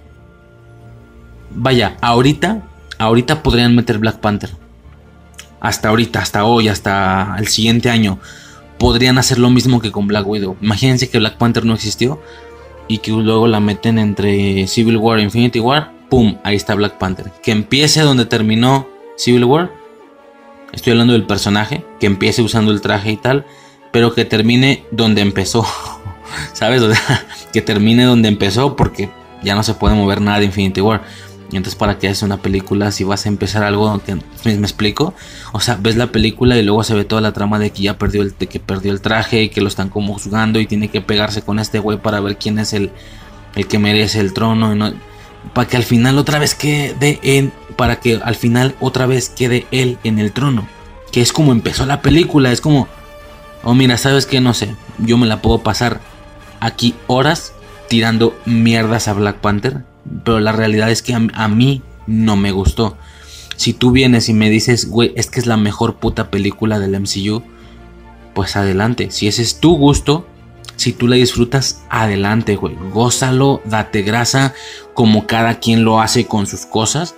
vaya, 1.54 1.96
ahorita 2.02 2.64
ahorita 2.98 3.44
podrían 3.44 3.76
meter 3.76 4.00
Black 4.00 4.18
Panther. 4.18 4.50
Hasta 5.60 5.90
ahorita, 5.90 6.22
hasta 6.22 6.44
hoy, 6.44 6.70
hasta 6.70 7.36
el 7.38 7.48
siguiente 7.48 7.92
año 7.92 8.18
podrían 8.80 9.20
hacer 9.20 9.38
lo 9.38 9.52
mismo 9.52 9.80
que 9.80 9.92
con 9.92 10.08
Black 10.08 10.28
Widow. 10.28 10.58
Imagínense 10.60 11.08
que 11.08 11.20
Black 11.20 11.38
Panther 11.38 11.66
no 11.66 11.76
existió 11.76 12.20
y 12.92 12.98
que 12.98 13.12
luego 13.12 13.48
la 13.48 13.62
meten 13.62 13.98
entre 13.98 14.68
Civil 14.68 14.98
War 14.98 15.20
e 15.20 15.24
Infinity 15.24 15.62
War, 15.62 15.94
¡pum! 16.10 16.38
Ahí 16.44 16.58
está 16.58 16.76
Black 16.76 16.98
Panther. 16.98 17.32
Que 17.42 17.52
empiece 17.52 18.02
donde 18.02 18.26
terminó 18.26 18.86
Civil 19.16 19.46
War. 19.46 19.72
Estoy 20.74 20.92
hablando 20.92 21.14
del 21.14 21.26
personaje, 21.26 21.86
que 22.02 22.08
empiece 22.08 22.42
usando 22.42 22.74
el 22.74 22.82
traje 22.82 23.12
y 23.14 23.16
tal, 23.16 23.46
pero 23.94 24.14
que 24.14 24.26
termine 24.26 24.84
donde 24.92 25.22
empezó. 25.22 25.66
¿Sabes? 26.54 26.84
que 27.54 27.62
termine 27.62 28.04
donde 28.04 28.28
empezó 28.28 28.76
porque 28.76 29.10
ya 29.42 29.56
no 29.56 29.64
se 29.64 29.74
puede 29.74 29.96
mover 29.96 30.20
nada 30.20 30.40
de 30.40 30.46
Infinity 30.48 30.82
War. 30.82 31.04
Entonces, 31.58 31.76
¿para 31.78 31.98
qué 31.98 32.08
haces 32.08 32.24
una 32.24 32.38
película 32.38 32.92
si 32.92 33.04
vas 33.04 33.26
a 33.26 33.30
empezar 33.30 33.64
algo 33.64 34.02
que 34.04 34.16
me, 34.16 34.54
explico? 34.54 35.14
O 35.52 35.60
sea, 35.60 35.78
ves 35.80 35.96
la 35.96 36.08
película 36.08 36.58
y 36.58 36.64
luego 36.64 36.84
se 36.84 36.94
ve 36.94 37.04
toda 37.04 37.22
la 37.22 37.34
trama 37.34 37.60
de 37.60 37.72
que 37.72 37.84
ya 37.84 37.98
perdió 37.98 38.22
el, 38.22 38.34
que 38.34 38.60
perdió 38.60 38.92
el 38.92 39.02
traje 39.02 39.44
y 39.44 39.50
que 39.50 39.62
lo 39.62 39.68
están 39.68 39.90
como 39.90 40.14
juzgando 40.14 40.60
y 40.60 40.66
tiene 40.66 40.90
que 40.90 41.02
pegarse 41.02 41.42
con 41.42 41.60
este 41.60 41.80
güey 41.80 41.98
para 41.98 42.20
ver 42.20 42.38
quién 42.38 42.60
es 42.60 42.74
el, 42.74 42.92
el 43.56 43.68
que 43.68 43.80
merece 43.80 44.20
el 44.20 44.34
trono. 44.34 44.74
Y 44.74 44.78
no, 44.78 44.94
para 45.54 45.68
que 45.68 45.78
al 45.78 45.84
final 45.84 46.18
otra 46.18 46.40
vez 46.40 46.56
quede 46.56 47.20
en. 47.24 47.52
Para 47.76 48.00
que 48.00 48.20
al 48.24 48.36
final 48.36 48.76
otra 48.80 49.06
vez 49.06 49.30
quede 49.30 49.66
él 49.72 49.98
en 50.04 50.20
el 50.20 50.32
trono. 50.32 50.68
Que 51.12 51.22
es 51.22 51.34
como 51.34 51.52
empezó 51.52 51.86
la 51.86 52.02
película. 52.02 52.52
Es 52.52 52.62
como. 52.62 52.88
Oh, 53.64 53.74
mira, 53.74 53.98
sabes 53.98 54.26
que 54.26 54.42
no 54.42 54.54
sé. 54.54 54.76
Yo 55.00 55.18
me 55.18 55.28
la 55.28 55.42
puedo 55.42 55.60
pasar 55.60 56.00
aquí 56.62 56.96
horas 57.08 57.54
tirando 57.90 58.40
mierdas 58.46 59.10
a 59.10 59.14
Black 59.14 59.38
Panther, 59.38 59.84
pero 60.24 60.40
la 60.40 60.52
realidad 60.52 60.92
es 60.92 61.02
que 61.02 61.14
a, 61.14 61.48
mí 61.48 61.82
no 62.08 62.36
me 62.36 62.52
gustó. 62.52 62.98
Si 63.56 63.74
tú 63.74 63.92
vienes 63.92 64.30
y 64.30 64.34
me 64.34 64.50
dices, 64.50 64.90
güey, 64.90 65.14
es 65.16 65.30
que 65.30 65.40
es 65.40 65.46
la 65.46 65.58
mejor 65.58 65.96
puta 65.96 66.32
película 66.32 66.80
del 66.80 67.00
MCU, 67.00 67.44
pues 68.34 68.56
adelante. 68.56 69.12
Si 69.12 69.28
ese 69.28 69.42
es 69.42 69.60
tu 69.60 69.76
gusto, 69.76 70.26
si 70.76 70.94
tú 70.94 71.08
la 71.08 71.16
disfrutas, 71.16 71.84
adelante, 71.90 72.56
güey. 72.56 72.76
Gózalo, 72.92 73.62
date 73.66 74.02
grasa, 74.02 74.54
como 74.94 75.28
cada 75.28 75.60
quien 75.60 75.84
lo 75.84 76.02
hace 76.02 76.26
con 76.26 76.48
sus 76.48 76.66
cosas. 76.66 77.16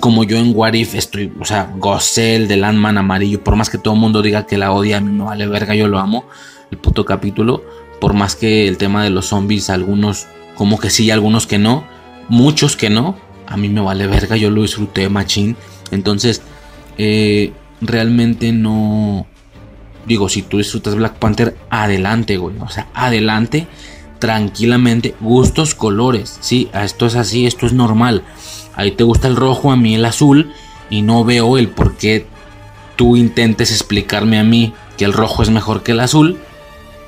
Como 0.00 0.24
yo 0.24 0.36
en 0.36 0.54
What 0.54 0.74
If 0.74 0.94
estoy, 0.94 1.32
o 1.40 1.46
sea, 1.46 1.72
gocé 1.78 2.36
el 2.36 2.48
de 2.48 2.58
Landman 2.58 2.98
amarillo. 2.98 3.42
Por 3.42 3.56
más 3.56 3.70
que 3.70 3.78
todo 3.78 3.94
el 3.94 4.00
mundo 4.00 4.20
diga 4.20 4.46
que 4.46 4.58
la 4.58 4.72
odia, 4.72 4.98
a 4.98 5.00
mí 5.00 5.10
me 5.10 5.24
vale 5.24 5.46
verga, 5.46 5.74
yo 5.74 5.88
lo 5.88 5.98
amo. 5.98 6.26
El 6.70 6.76
puto 6.76 7.06
capítulo. 7.06 7.64
Por 8.00 8.12
más 8.12 8.36
que 8.36 8.68
el 8.68 8.76
tema 8.76 9.02
de 9.02 9.08
los 9.08 9.28
zombies, 9.28 9.70
algunos 9.70 10.26
como 10.54 10.78
que 10.78 10.90
sí, 10.90 11.10
algunos 11.10 11.46
que 11.46 11.58
no. 11.58 11.86
Muchos 12.28 12.76
que 12.76 12.90
no. 12.90 13.16
A 13.46 13.56
mí 13.56 13.68
me 13.68 13.80
vale 13.80 14.06
verga, 14.06 14.36
yo 14.36 14.50
lo 14.50 14.62
disfruté, 14.62 15.08
machín. 15.08 15.56
Entonces, 15.90 16.42
eh, 16.98 17.52
realmente 17.80 18.52
no 18.52 19.26
Digo, 20.06 20.28
si 20.28 20.42
tú 20.42 20.58
disfrutas 20.58 20.94
Black 20.94 21.16
Panther, 21.16 21.56
adelante, 21.68 22.36
güey. 22.36 22.56
O 22.60 22.68
sea, 22.68 22.88
adelante, 22.94 23.66
tranquilamente. 24.20 25.14
Gustos, 25.20 25.74
colores. 25.74 26.38
Sí, 26.40 26.68
esto 26.72 27.06
es 27.06 27.16
así, 27.16 27.46
esto 27.46 27.66
es 27.66 27.72
normal. 27.72 28.22
Ahí 28.76 28.92
te 28.92 29.04
gusta 29.04 29.26
el 29.26 29.36
rojo, 29.36 29.72
a 29.72 29.76
mí 29.76 29.96
el 29.96 30.04
azul. 30.04 30.52
Y 30.90 31.02
no 31.02 31.24
veo 31.24 31.58
el 31.58 31.68
por 31.68 31.96
qué 31.96 32.26
tú 32.94 33.16
intentes 33.16 33.72
explicarme 33.72 34.38
a 34.38 34.44
mí 34.44 34.72
que 34.96 35.04
el 35.04 35.12
rojo 35.12 35.42
es 35.42 35.50
mejor 35.50 35.82
que 35.82 35.92
el 35.92 36.00
azul. 36.00 36.38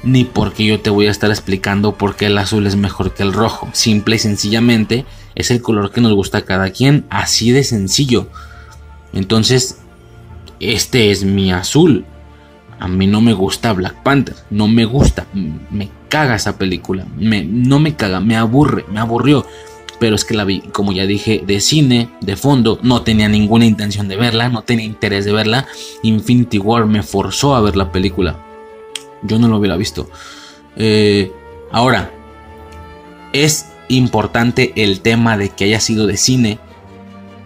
Ni 0.02 0.24
porque 0.24 0.64
yo 0.64 0.80
te 0.80 0.90
voy 0.90 1.06
a 1.06 1.10
estar 1.10 1.30
explicando 1.30 1.94
por 1.94 2.16
qué 2.16 2.26
el 2.26 2.38
azul 2.38 2.66
es 2.66 2.76
mejor 2.76 3.14
que 3.14 3.22
el 3.22 3.32
rojo. 3.32 3.68
Simple 3.72 4.16
y 4.16 4.18
sencillamente 4.18 5.04
es 5.34 5.50
el 5.50 5.60
color 5.60 5.90
que 5.90 6.00
nos 6.00 6.14
gusta 6.14 6.38
a 6.38 6.44
cada 6.44 6.70
quien. 6.70 7.04
Así 7.10 7.50
de 7.50 7.64
sencillo. 7.64 8.28
Entonces, 9.12 9.78
este 10.60 11.10
es 11.10 11.24
mi 11.24 11.52
azul 11.52 12.04
a 12.80 12.86
mí 12.86 13.06
no 13.06 13.20
me 13.20 13.32
gusta 13.32 13.72
Black 13.72 14.02
Panther, 14.02 14.36
no 14.50 14.68
me 14.68 14.84
gusta, 14.84 15.26
me 15.34 15.88
caga 16.08 16.36
esa 16.36 16.58
película, 16.58 17.06
no 17.16 17.80
me 17.80 17.96
caga, 17.96 18.20
me 18.20 18.36
aburre, 18.36 18.84
me 18.90 19.00
aburrió. 19.00 19.44
Pero 19.98 20.14
es 20.14 20.24
que 20.24 20.34
la 20.34 20.44
vi, 20.44 20.60
como 20.60 20.92
ya 20.92 21.06
dije, 21.06 21.42
de 21.44 21.60
cine, 21.60 22.08
de 22.20 22.36
fondo, 22.36 22.78
no 22.82 23.02
tenía 23.02 23.28
ninguna 23.28 23.66
intención 23.66 24.06
de 24.06 24.14
verla, 24.14 24.48
no 24.48 24.62
tenía 24.62 24.84
interés 24.84 25.24
de 25.24 25.32
verla. 25.32 25.66
Infinity 26.04 26.58
War 26.58 26.86
me 26.86 27.02
forzó 27.02 27.56
a 27.56 27.60
ver 27.60 27.74
la 27.74 27.90
película. 27.90 28.38
Yo 29.22 29.38
no 29.38 29.48
lo 29.48 29.58
hubiera 29.58 29.76
visto. 29.76 30.08
Eh, 30.76 31.32
ahora, 31.72 32.10
es 33.32 33.66
importante 33.88 34.72
el 34.76 35.00
tema 35.00 35.36
de 35.36 35.50
que 35.50 35.64
haya 35.64 35.80
sido 35.80 36.06
de 36.06 36.16
cine. 36.16 36.58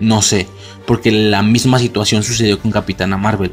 No 0.01 0.23
sé, 0.23 0.49
porque 0.87 1.11
la 1.13 1.43
misma 1.43 1.79
situación 1.79 2.23
sucedió 2.23 2.59
con 2.59 2.71
Capitana 2.71 3.17
Marvel. 3.17 3.53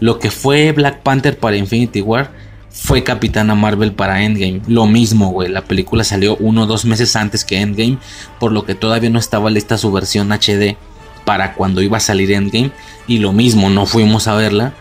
Lo 0.00 0.18
que 0.18 0.30
fue 0.30 0.72
Black 0.72 1.02
Panther 1.02 1.38
para 1.38 1.56
Infinity 1.56 2.00
War 2.00 2.30
fue 2.70 3.02
Capitana 3.02 3.54
Marvel 3.54 3.92
para 3.92 4.22
Endgame. 4.22 4.62
Lo 4.66 4.86
mismo, 4.86 5.30
güey. 5.30 5.48
La 5.48 5.64
película 5.64 6.04
salió 6.04 6.36
uno 6.36 6.62
o 6.62 6.66
dos 6.66 6.84
meses 6.84 7.16
antes 7.16 7.44
que 7.44 7.60
Endgame, 7.60 7.98
por 8.38 8.52
lo 8.52 8.64
que 8.64 8.74
todavía 8.74 9.10
no 9.10 9.18
estaba 9.18 9.50
lista 9.50 9.78
su 9.78 9.90
versión 9.90 10.32
HD 10.32 10.76
para 11.24 11.54
cuando 11.54 11.82
iba 11.82 11.96
a 11.96 12.00
salir 12.00 12.30
Endgame. 12.32 12.70
Y 13.06 13.18
lo 13.18 13.32
mismo, 13.32 13.70
no 13.70 13.86
fuimos 13.86 14.28
a 14.28 14.34
verla. 14.34 14.74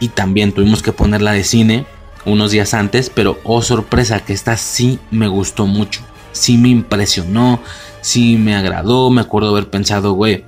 Y 0.00 0.08
también 0.08 0.52
tuvimos 0.52 0.82
que 0.82 0.92
ponerla 0.92 1.32
de 1.32 1.44
cine 1.44 1.86
unos 2.26 2.50
días 2.50 2.74
antes. 2.74 3.10
Pero 3.10 3.38
oh 3.44 3.62
sorpresa, 3.62 4.20
que 4.20 4.32
esta 4.32 4.56
sí 4.56 4.98
me 5.10 5.28
gustó 5.28 5.66
mucho. 5.66 6.02
Sí 6.32 6.58
me 6.58 6.68
impresionó. 6.68 7.60
Sí 8.00 8.36
me 8.36 8.54
agradó. 8.54 9.10
Me 9.10 9.20
acuerdo 9.20 9.50
haber 9.50 9.70
pensado, 9.70 10.12
güey 10.12 10.44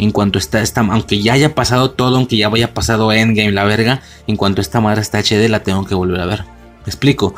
en 0.00 0.12
cuanto 0.12 0.38
está 0.38 0.62
esta, 0.62 0.80
aunque 0.80 1.20
ya 1.20 1.34
haya 1.34 1.54
pasado 1.54 1.90
todo, 1.90 2.16
aunque 2.16 2.38
ya 2.38 2.48
vaya 2.48 2.72
pasado 2.72 3.12
Endgame, 3.12 3.52
la 3.52 3.64
verga, 3.64 4.00
en 4.26 4.36
cuanto 4.36 4.62
esta 4.62 4.80
madre 4.80 5.02
está 5.02 5.18
HD, 5.18 5.48
la 5.50 5.62
tengo 5.62 5.84
que 5.84 5.94
volver 5.94 6.20
a 6.22 6.26
ver. 6.26 6.44
¿Me 6.44 6.86
explico? 6.86 7.34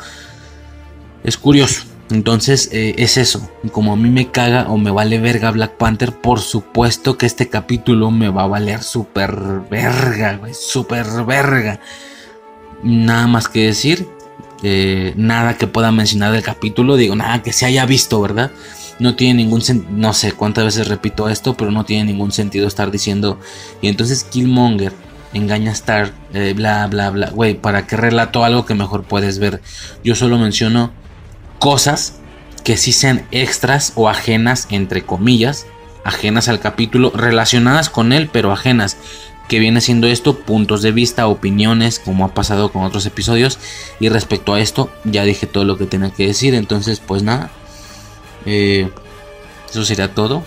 Es 1.25 1.37
curioso. 1.37 1.83
Entonces 2.09 2.69
eh, 2.71 2.95
es 2.97 3.17
eso. 3.17 3.49
Como 3.71 3.93
a 3.93 3.95
mí 3.97 4.09
me 4.09 4.31
caga 4.31 4.67
o 4.69 4.77
me 4.77 4.91
vale 4.91 5.19
verga 5.19 5.51
Black 5.51 5.75
Panther, 5.77 6.13
por 6.13 6.39
supuesto 6.39 7.17
que 7.17 7.25
este 7.25 7.49
capítulo 7.49 8.11
me 8.11 8.29
va 8.29 8.43
a 8.43 8.47
valer 8.47 8.81
super 8.81 9.35
verga, 9.69 10.37
güey. 10.37 10.53
Super 10.53 11.05
verga. 11.25 11.81
Nada 12.83 13.27
más 13.27 13.47
que 13.47 13.65
decir. 13.65 14.07
Eh, 14.65 15.13
nada 15.17 15.57
que 15.57 15.67
pueda 15.67 15.91
mencionar 15.91 16.31
del 16.31 16.43
capítulo. 16.43 16.95
Digo, 16.95 17.15
nada 17.15 17.41
que 17.41 17.51
se 17.51 17.65
haya 17.65 17.85
visto, 17.85 18.21
¿verdad? 18.21 18.51
no 18.99 19.15
tiene 19.15 19.35
ningún 19.43 19.61
sentido, 19.61 19.91
no 19.91 20.13
sé 20.13 20.33
cuántas 20.33 20.65
veces 20.65 20.87
repito 20.87 21.29
esto, 21.29 21.55
pero 21.55 21.71
no 21.71 21.83
tiene 21.85 22.05
ningún 22.05 22.31
sentido 22.31 22.67
estar 22.67 22.91
diciendo, 22.91 23.39
y 23.81 23.87
entonces 23.87 24.23
Killmonger 24.23 24.93
engaña 25.33 25.71
a 25.71 25.73
Star, 25.73 26.13
eh, 26.33 26.53
bla, 26.55 26.87
bla, 26.87 27.09
bla, 27.09 27.29
güey, 27.29 27.55
¿para 27.55 27.87
qué 27.87 27.97
relato 27.97 28.43
algo 28.43 28.65
que 28.65 28.75
mejor 28.75 29.03
puedes 29.03 29.39
ver? 29.39 29.61
Yo 30.03 30.15
solo 30.15 30.37
menciono 30.37 30.91
cosas 31.59 32.19
que 32.63 32.77
sí 32.77 32.91
sean 32.91 33.25
extras 33.31 33.93
o 33.95 34.09
ajenas, 34.09 34.67
entre 34.69 35.03
comillas, 35.03 35.65
ajenas 36.05 36.47
al 36.47 36.59
capítulo, 36.59 37.11
relacionadas 37.15 37.89
con 37.89 38.13
él, 38.13 38.29
pero 38.31 38.51
ajenas. 38.51 38.97
Que 39.47 39.59
viene 39.59 39.81
siendo 39.81 40.07
esto, 40.07 40.39
puntos 40.39 40.81
de 40.81 40.91
vista, 40.91 41.27
opiniones, 41.27 41.99
como 41.99 42.25
ha 42.25 42.33
pasado 42.33 42.71
con 42.71 42.83
otros 42.83 43.05
episodios. 43.05 43.59
Y 43.99 44.09
respecto 44.09 44.53
a 44.53 44.59
esto, 44.59 44.91
ya 45.03 45.23
dije 45.23 45.47
todo 45.47 45.65
lo 45.65 45.77
que 45.77 45.85
tenía 45.85 46.11
que 46.11 46.27
decir. 46.27 46.55
Entonces, 46.55 46.99
pues 46.99 47.23
nada, 47.23 47.51
eh, 48.45 48.89
eso 49.69 49.83
sería 49.85 50.13
todo 50.13 50.43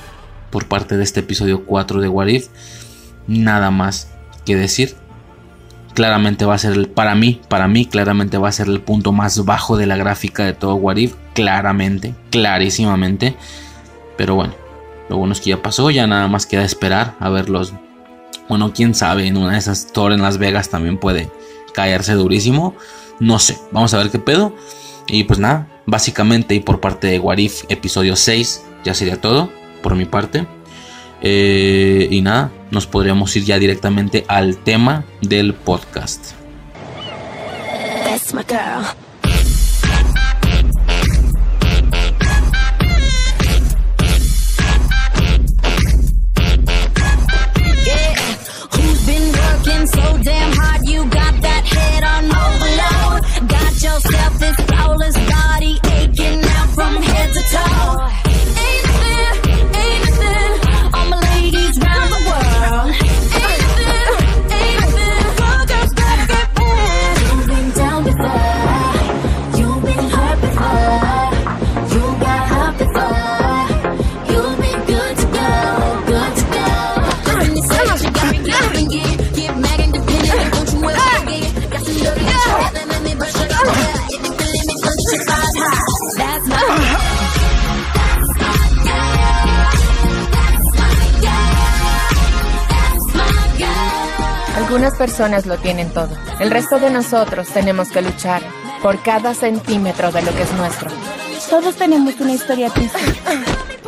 por 0.50 0.66
parte 0.66 0.96
de 0.96 1.04
este 1.04 1.20
episodio 1.20 1.64
4 1.64 2.00
de 2.00 2.09
Warif. 2.09 2.48
Nada 3.26 3.70
más 3.70 4.11
que 4.44 4.56
decir. 4.56 4.96
Claramente 5.94 6.44
va 6.44 6.54
a 6.54 6.59
ser 6.59 6.74
el, 6.74 6.88
para 6.88 7.14
mí, 7.14 7.40
para 7.48 7.68
mí, 7.68 7.87
claramente 7.87 8.37
va 8.37 8.48
a 8.48 8.52
ser 8.52 8.68
el 8.68 8.82
punto 8.82 9.12
más 9.12 9.44
bajo 9.46 9.78
de 9.78 9.87
la 9.87 9.96
gráfica 9.96 10.44
de 10.44 10.52
todo 10.52 10.74
Warif. 10.74 11.14
Claramente, 11.35 12.14
clarísimamente. 12.30 13.35
Pero 14.16 14.35
bueno, 14.35 14.54
lo 15.09 15.16
bueno 15.16 15.32
es 15.32 15.40
que 15.40 15.50
ya 15.50 15.62
pasó, 15.62 15.90
ya 15.90 16.06
nada 16.06 16.28
más 16.28 16.46
queda 16.46 16.64
esperar 16.64 17.14
a 17.20 17.28
verlos. 17.28 17.72
Bueno, 18.48 18.72
quién 18.72 18.94
sabe, 18.94 19.26
en 19.26 19.37
una 19.37 19.52
de 19.52 19.59
esas 19.59 19.92
Thor 19.92 20.12
en 20.12 20.22
Las 20.22 20.38
Vegas 20.38 20.68
también 20.68 20.98
puede 20.98 21.30
caerse 21.74 22.14
durísimo. 22.14 22.74
No 23.18 23.38
sé, 23.38 23.59
vamos 23.72 23.92
a 23.94 23.98
ver 23.98 24.11
qué 24.11 24.18
pedo. 24.18 24.54
Y 25.06 25.24
pues 25.24 25.38
nada, 25.38 25.68
básicamente 25.87 26.54
y 26.54 26.61
por 26.61 26.80
parte 26.80 27.06
de 27.06 27.18
Warif 27.18 27.64
episodio 27.68 28.16
6 28.16 28.64
ya 28.85 28.94
sería 28.94 29.20
todo 29.20 29.50
por 29.82 29.94
mi 29.94 30.04
parte. 30.04 30.46
Eh, 31.22 32.09
y 32.11 32.20
nada, 32.20 32.50
nos 32.70 32.87
podríamos 32.87 33.35
ir 33.37 33.44
ya 33.44 33.59
directamente 33.59 34.24
al 34.28 34.59
tema 34.59 35.04
del 35.22 35.54
podcast. 35.54 36.32
Algunas 94.87 95.09
personas 95.11 95.46
lo 95.46 95.59
tienen 95.59 95.90
todo. 95.90 96.11
El 96.38 96.49
resto 96.49 96.79
de 96.79 96.90
nosotros 96.90 97.49
tenemos 97.49 97.88
que 97.88 98.03
luchar 98.03 98.40
por 98.81 99.03
cada 99.03 99.35
centímetro 99.35 100.12
de 100.12 100.22
lo 100.22 100.33
que 100.33 100.44
es 100.44 100.53
nuestro. 100.53 100.90
Todos 101.51 101.75
tenemos 101.75 102.14
una 102.20 102.35
historia 102.35 102.70
triste, 102.70 103.01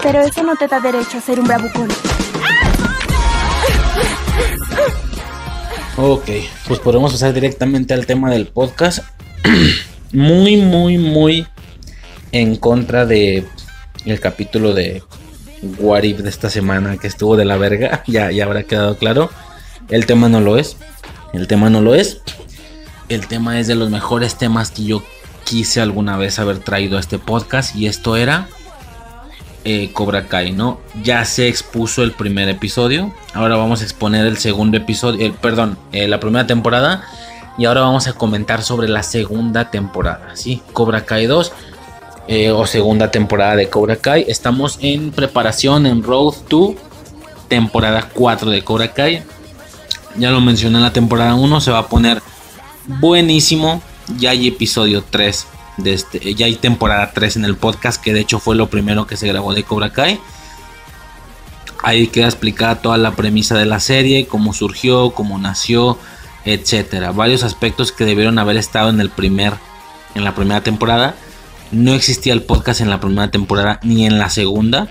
pero 0.03 0.23
eso 0.23 0.43
no 0.43 0.57
te 0.57 0.67
da 0.67 0.81
derecho 0.81 1.19
a 1.19 1.21
ser 1.21 1.39
un 1.39 1.47
bravucón. 1.47 1.89
Ok, 5.97 6.31
pues 6.67 6.81
podemos 6.81 7.13
pasar 7.13 7.33
directamente 7.33 7.95
al 7.95 8.05
tema 8.05 8.29
del 8.29 8.49
podcast. 8.49 9.05
muy, 10.13 10.57
muy, 10.57 10.99
muy 10.99 11.47
en 12.33 12.57
contra 12.57 13.07
de 13.07 13.47
el 14.05 14.19
capítulo 14.19 14.75
de 14.75 15.05
What 15.79 16.03
If 16.03 16.19
de 16.19 16.29
esta 16.29 16.51
semana 16.51 16.97
que 16.97 17.07
estuvo 17.07 17.37
de 17.37 17.45
la 17.45 17.57
verga. 17.57 18.03
Ya, 18.09 18.33
ya 18.33 18.47
habrá 18.47 18.65
quedado 18.65 18.97
claro. 18.97 19.31
El 19.89 20.05
tema 20.07 20.29
no 20.29 20.41
lo 20.41 20.59
es. 20.59 20.77
El 21.33 21.47
tema 21.47 21.71
no 21.71 21.81
lo 21.81 21.95
es. 21.95 22.21
El 23.09 23.27
tema 23.27 23.59
es 23.59 23.67
de 23.67 23.75
los 23.75 23.91
mejores 23.91 24.37
temas 24.37 24.71
que 24.71 24.85
yo 24.85 25.03
quise 25.45 25.81
alguna 25.81 26.19
vez 26.19 26.39
haber 26.39 26.59
traído 26.59 26.99
a 26.99 27.01
este 27.01 27.19
podcast. 27.19 27.75
Y 27.75 27.87
esto 27.87 28.17
era 28.17 28.49
eh, 29.65 29.91
Cobra 29.93 30.27
Kai, 30.27 30.53
¿no? 30.53 30.79
Ya 31.03 31.25
se 31.25 31.49
expuso 31.49 32.03
el 32.03 32.13
primer 32.13 32.49
episodio. 32.49 33.15
Ahora 33.33 33.57
vamos 33.57 33.81
a 33.81 33.85
exponer 33.85 34.27
el 34.27 34.37
segundo 34.37 34.77
episodio. 34.77 35.25
el 35.25 35.33
perdón, 35.33 35.79
eh, 35.93 36.07
la 36.07 36.21
primera 36.21 36.47
temporada. 36.47 37.05
Y 37.57 37.65
ahora 37.65 37.81
vamos 37.81 38.07
a 38.09 38.13
comentar 38.13 38.63
sobre 38.63 38.89
la 38.89 39.03
segunda 39.03 39.71
temporada. 39.71 40.31
¿sí? 40.35 40.63
Cobra 40.75 41.07
Kai 41.07 41.27
2. 41.27 41.53
Eh, 42.31 42.51
o 42.51 42.67
segunda 42.67 43.11
temporada 43.11 43.57
de 43.57 43.71
Cobra 43.71 43.97
Kai. 43.97 44.27
Estamos 44.29 44.79
en 44.83 45.13
preparación 45.13 45.87
en 45.87 46.03
Road 46.03 46.35
to 46.47 46.75
temporada 47.49 48.11
4 48.13 48.51
de 48.51 48.63
Cobra 48.63 48.93
Kai. 48.93 49.23
Ya 50.19 50.31
lo 50.31 50.41
mencioné 50.41 50.79
en 50.79 50.83
la 50.83 50.93
temporada 50.93 51.35
1, 51.35 51.61
se 51.61 51.71
va 51.71 51.79
a 51.79 51.89
poner 51.89 52.23
buenísimo. 52.87 53.83
Ya 54.19 54.31
hay 54.31 54.49
episodio 54.49 55.05
3 55.09 55.47
de 55.77 55.93
este, 55.95 56.35
ya 56.35 56.47
hay 56.47 56.57
temporada 56.57 57.13
3 57.13 57.37
en 57.37 57.45
el 57.45 57.57
podcast, 57.57 58.03
que 58.03 58.13
de 58.13 58.21
hecho 58.21 58.41
fue 58.41 58.57
lo 58.57 58.69
primero 58.69 59.07
que 59.07 59.17
se 59.17 59.29
grabó 59.29 59.55
de 59.55 59.63
Cobra 59.63 59.93
Kai. 59.93 60.19
Ahí 61.85 62.09
queda 62.09 62.27
explicada 62.27 62.83
toda 62.83 62.99
la 62.99 63.13
premisa 63.13 63.57
de 63.57 63.67
la 63.67 63.79
serie, 63.79 64.27
cómo 64.27 64.53
surgió, 64.53 65.11
cómo 65.11 65.39
nació, 65.39 65.99
etcétera. 66.45 67.13
Varios 67.13 67.45
aspectos 67.45 67.93
que 67.93 68.05
debieron 68.05 68.39
haber 68.39 68.57
estado 68.57 68.91
en 68.91 69.01
el 69.01 69.11
primer 69.11 69.55
en 70.15 70.25
la 70.25 70.35
primera 70.35 70.63
temporada 70.63 71.15
no 71.71 71.93
existía 71.95 72.33
el 72.33 72.43
podcast 72.43 72.81
en 72.81 72.91
la 72.91 72.99
primera 72.99 73.31
temporada 73.31 73.79
ni 73.83 74.07
en 74.07 74.19
la 74.19 74.31
segunda. 74.31 74.89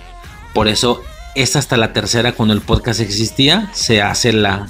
Por 0.54 0.68
eso 0.68 1.02
es 1.36 1.56
hasta 1.56 1.76
la 1.76 1.92
tercera 1.92 2.32
cuando 2.32 2.54
el 2.54 2.62
podcast 2.62 3.00
existía. 3.00 3.70
Se 3.74 4.02
hace 4.02 4.32
la, 4.32 4.68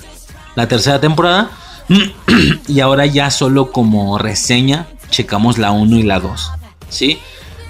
la 0.57 0.67
tercera 0.67 0.99
temporada. 0.99 1.51
y 2.67 2.81
ahora 2.81 3.05
ya 3.05 3.29
solo 3.29 3.71
como 3.71 4.17
reseña 4.17 4.87
checamos 5.09 5.57
la 5.57 5.71
1 5.71 5.97
y 5.99 6.03
la 6.03 6.19
2. 6.19 6.51
¿Sí? 6.89 7.19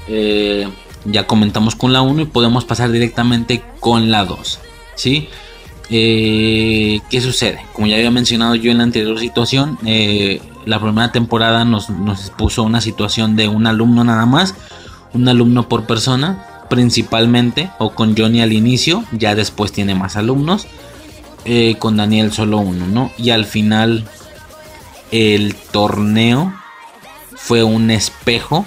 Eh, 0.07 0.67
ya 1.05 1.27
comentamos 1.27 1.75
con 1.75 1.91
la 1.93 2.01
1 2.01 2.21
y 2.21 2.25
podemos 2.25 2.65
pasar 2.65 2.89
directamente 2.89 3.61
con 3.81 4.09
la 4.09 4.23
2. 4.23 4.59
¿Sí? 4.95 5.27
Eh, 5.89 7.01
¿Qué 7.09 7.21
sucede? 7.21 7.59
Como 7.73 7.87
ya 7.87 7.97
había 7.97 8.09
mencionado 8.09 8.55
yo 8.55 8.71
en 8.71 8.77
la 8.77 8.85
anterior 8.85 9.19
situación, 9.19 9.77
eh, 9.85 10.41
la 10.65 10.79
primera 10.79 11.11
temporada 11.11 11.65
nos, 11.65 11.89
nos 11.89 12.29
puso 12.31 12.63
una 12.63 12.79
situación 12.79 13.35
de 13.35 13.49
un 13.49 13.67
alumno 13.67 14.05
nada 14.05 14.25
más, 14.25 14.55
un 15.13 15.27
alumno 15.27 15.67
por 15.67 15.85
persona, 15.85 16.63
principalmente, 16.69 17.69
o 17.79 17.89
con 17.91 18.15
Johnny 18.17 18.41
al 18.41 18.53
inicio, 18.53 19.03
ya 19.11 19.35
después 19.35 19.73
tiene 19.73 19.93
más 19.93 20.15
alumnos, 20.15 20.67
eh, 21.47 21.75
con 21.79 21.97
Daniel 21.97 22.31
solo 22.31 22.59
uno, 22.59 22.85
¿no? 22.87 23.11
Y 23.17 23.29
al 23.31 23.45
final 23.45 24.05
el 25.11 25.55
torneo 25.55 26.53
fue 27.35 27.63
un 27.63 27.89
espejo 27.89 28.65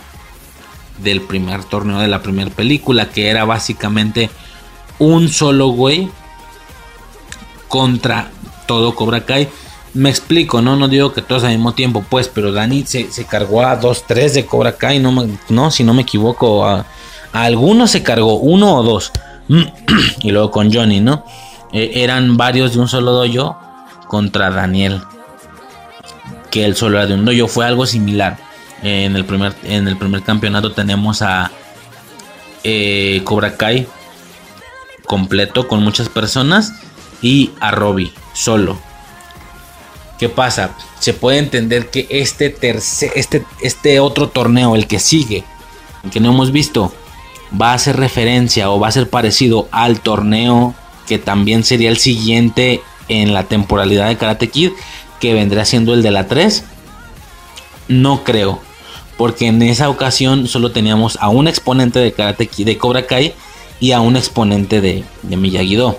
del 0.99 1.21
primer 1.21 1.65
torneo 1.65 2.01
de 2.01 2.09
la 2.09 2.23
primera 2.23 2.51
película, 2.51 3.11
que 3.11 3.29
era 3.29 3.45
básicamente 3.45 4.31
un 4.99 5.29
solo 5.29 5.69
güey 5.69 6.11
contra 7.69 8.31
todo 8.67 8.95
Cobra 8.95 9.25
Kai 9.25 9.49
me 9.95 10.09
explico, 10.09 10.63
¿no? 10.63 10.77
No 10.77 10.89
digo 10.89 11.13
que 11.13 11.23
todos 11.23 11.45
al 11.45 11.51
mismo 11.51 11.75
tiempo, 11.75 12.05
pues, 12.09 12.29
pero 12.29 12.53
Dani 12.53 12.85
se, 12.87 13.09
cargó 13.29 13.63
a 13.63 13.77
dos, 13.77 14.05
tres 14.07 14.35
de 14.35 14.47
Cobra 14.47 14.77
Kai, 14.77 14.99
no, 15.01 15.27
no 15.49 15.71
si 15.71 15.85
no 15.85 15.95
me 15.95 16.03
equivoco, 16.03 16.65
a, 16.65 16.87
algunos 17.33 17.91
se 17.91 18.03
cargó, 18.03 18.35
uno 18.35 18.77
o 18.77 18.83
dos. 18.83 19.13
y 20.23 20.31
luego 20.31 20.51
con 20.51 20.73
Johnny, 20.73 21.01
¿no? 21.01 21.25
Eh, 21.73 21.93
eran 21.97 22.37
varios 22.37 22.75
de 22.75 22.81
un 22.81 22.89
solo 22.89 23.13
dojo 23.13 23.59
contra 24.09 24.51
Daniel. 24.51 25.01
Que 26.51 26.65
él 26.65 26.75
solo 26.75 26.99
era 26.99 27.07
de 27.07 27.15
un 27.15 27.25
dojo, 27.25 27.49
fue 27.49 27.67
algo 27.67 27.87
similar. 27.87 28.39
en, 28.83 29.15
el 29.15 29.25
primer, 29.25 29.55
en 29.65 29.89
el 29.89 29.97
primer 29.97 30.23
campeonato 30.23 30.73
tenemos 30.73 31.23
a 31.23 31.51
eh, 32.65 33.21
Cobra 33.25 33.57
Kai 33.57 33.87
completo 35.07 35.69
con 35.69 35.83
muchas 35.83 36.09
personas 36.09 36.73
y 37.21 37.51
a 37.61 37.73
Robbie 37.73 38.13
solo 38.33 38.79
¿Qué 40.21 40.29
pasa? 40.29 40.77
Se 40.99 41.15
puede 41.15 41.39
entender 41.39 41.89
que 41.89 42.07
este, 42.11 42.51
tercer, 42.51 43.11
este, 43.17 43.43
este 43.63 44.01
otro 44.01 44.29
torneo, 44.29 44.77
el 44.77 44.87
que 44.87 44.99
sigue, 44.99 45.45
el 46.05 46.11
que 46.11 46.21
no 46.21 46.31
hemos 46.31 46.53
visto, 46.53 46.93
va 47.59 47.71
a 47.71 47.75
hacer 47.77 47.97
referencia 47.97 48.71
o 48.71 48.79
va 48.79 48.89
a 48.89 48.93
ser 48.93 49.09
parecido 49.09 49.67
al 49.73 50.01
torneo 50.01 50.75
que 51.11 51.19
también 51.19 51.65
sería 51.65 51.91
el 51.91 51.99
siguiente 51.99 52.83
en 53.09 53.35
la 53.35 53.43
temporalidad 53.43 54.07
de 54.07 54.17
Karate 54.17 54.49
Kid, 54.49 54.71
que 55.19 55.35
vendrá 55.35 55.65
siendo 55.65 55.93
el 55.93 56.05
de 56.05 56.13
la 56.13 56.29
3. 56.29 56.63
No 57.89 58.23
creo, 58.23 58.61
porque 59.17 59.49
en 59.49 59.61
esa 59.61 59.89
ocasión 59.89 60.47
solo 60.47 60.71
teníamos 60.71 61.19
a 61.21 61.29
un 61.29 61.49
exponente 61.49 61.99
de 61.99 62.13
Karate 62.13 62.47
Kid 62.47 62.65
de 62.65 62.79
Cobra 62.79 63.09
Kai 63.09 63.35
y 63.81 63.91
a 63.91 64.01
un 64.01 64.17
exponente 64.17 64.81
de, 64.81 65.03
de 65.23 65.37
Miyagi-Do. 65.37 65.99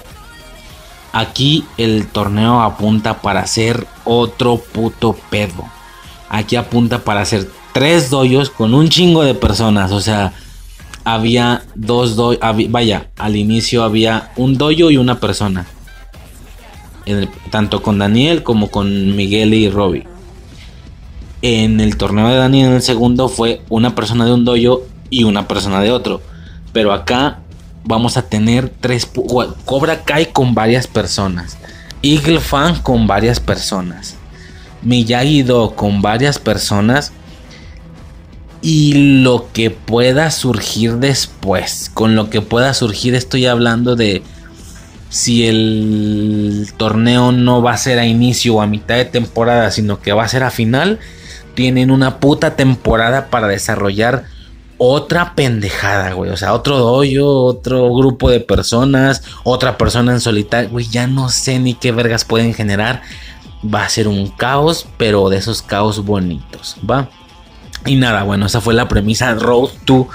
Aquí 1.11 1.65
el 1.77 2.07
torneo 2.07 2.61
apunta 2.61 3.21
para 3.21 3.45
ser 3.47 3.85
otro 4.05 4.59
puto 4.59 5.17
pedo. 5.29 5.65
Aquí 6.29 6.55
apunta 6.55 6.99
para 6.99 7.19
hacer 7.19 7.51
tres 7.73 8.09
doyos 8.09 8.49
con 8.49 8.73
un 8.73 8.87
chingo 8.87 9.23
de 9.23 9.33
personas. 9.33 9.91
O 9.91 9.99
sea, 9.99 10.31
había 11.03 11.63
dos 11.75 12.15
doyos. 12.15 12.39
Vaya, 12.69 13.07
al 13.17 13.35
inicio 13.35 13.83
había 13.83 14.31
un 14.35 14.57
doyo 14.57 14.91
y 14.91 14.97
una 14.97 15.19
persona. 15.19 15.65
tanto 17.49 17.81
con 17.81 17.97
Daniel 17.97 18.43
como 18.43 18.69
con 18.69 19.15
Miguel 19.15 19.53
y 19.53 19.69
Robbie. 19.69 20.07
En 21.41 21.79
el 21.79 21.97
torneo 21.97 22.27
de 22.27 22.35
Daniel 22.35 22.67
en 22.67 22.75
el 22.75 22.81
segundo 22.81 23.27
fue 23.27 23.61
una 23.69 23.95
persona 23.95 24.25
de 24.25 24.33
un 24.33 24.45
doyo 24.45 24.83
y 25.09 25.23
una 25.23 25.47
persona 25.47 25.81
de 25.81 25.91
otro. 25.91 26.21
Pero 26.71 26.93
acá 26.93 27.39
vamos 27.83 28.17
a 28.17 28.21
tener 28.21 28.69
tres 28.69 29.09
Cobra 29.65 30.03
Kai 30.03 30.31
con 30.31 30.53
varias 30.53 30.87
personas. 30.87 31.57
Eagle 32.03 32.39
Fan 32.39 32.81
con 32.81 33.07
varias 33.07 33.39
personas. 33.39 34.15
Miyagi 34.81 35.43
Do 35.43 35.75
con 35.75 36.01
varias 36.01 36.39
personas. 36.39 37.11
Y 38.61 39.21
lo 39.21 39.49
que 39.53 39.71
pueda 39.71 40.29
surgir 40.31 40.97
después. 40.97 41.89
Con 41.93 42.15
lo 42.15 42.29
que 42.29 42.41
pueda 42.41 42.73
surgir 42.73 43.15
estoy 43.15 43.47
hablando 43.47 43.95
de 43.95 44.21
si 45.09 45.45
el 45.45 46.67
torneo 46.77 47.31
no 47.31 47.61
va 47.61 47.73
a 47.73 47.77
ser 47.77 47.99
a 47.99 48.05
inicio 48.05 48.55
o 48.55 48.61
a 48.61 48.67
mitad 48.67 48.95
de 48.95 49.05
temporada, 49.05 49.71
sino 49.71 49.99
que 49.99 50.13
va 50.13 50.23
a 50.23 50.27
ser 50.27 50.43
a 50.43 50.51
final. 50.51 50.99
Tienen 51.55 51.91
una 51.91 52.19
puta 52.19 52.55
temporada 52.55 53.29
para 53.29 53.47
desarrollar 53.47 54.25
otra 54.83 55.35
pendejada, 55.35 56.13
güey. 56.13 56.31
O 56.31 56.37
sea, 56.37 56.53
otro 56.53 56.79
doyo, 56.79 57.29
otro 57.29 57.93
grupo 57.93 58.31
de 58.31 58.39
personas, 58.39 59.21
otra 59.43 59.77
persona 59.77 60.11
en 60.11 60.19
solitario, 60.21 60.71
güey. 60.71 60.87
Ya 60.87 61.05
no 61.05 61.29
sé 61.29 61.59
ni 61.59 61.75
qué 61.75 61.91
vergas 61.91 62.25
pueden 62.25 62.55
generar. 62.55 63.03
Va 63.63 63.83
a 63.83 63.89
ser 63.89 64.07
un 64.07 64.27
caos, 64.29 64.87
pero 64.97 65.29
de 65.29 65.37
esos 65.37 65.61
caos 65.61 66.03
bonitos, 66.03 66.77
¿va? 66.89 67.09
Y 67.85 67.95
nada, 67.95 68.23
bueno, 68.23 68.45
esa 68.45 68.61
fue 68.61 68.73
la 68.73 68.87
premisa 68.87 69.33
Road 69.35 69.69
to. 69.85 70.07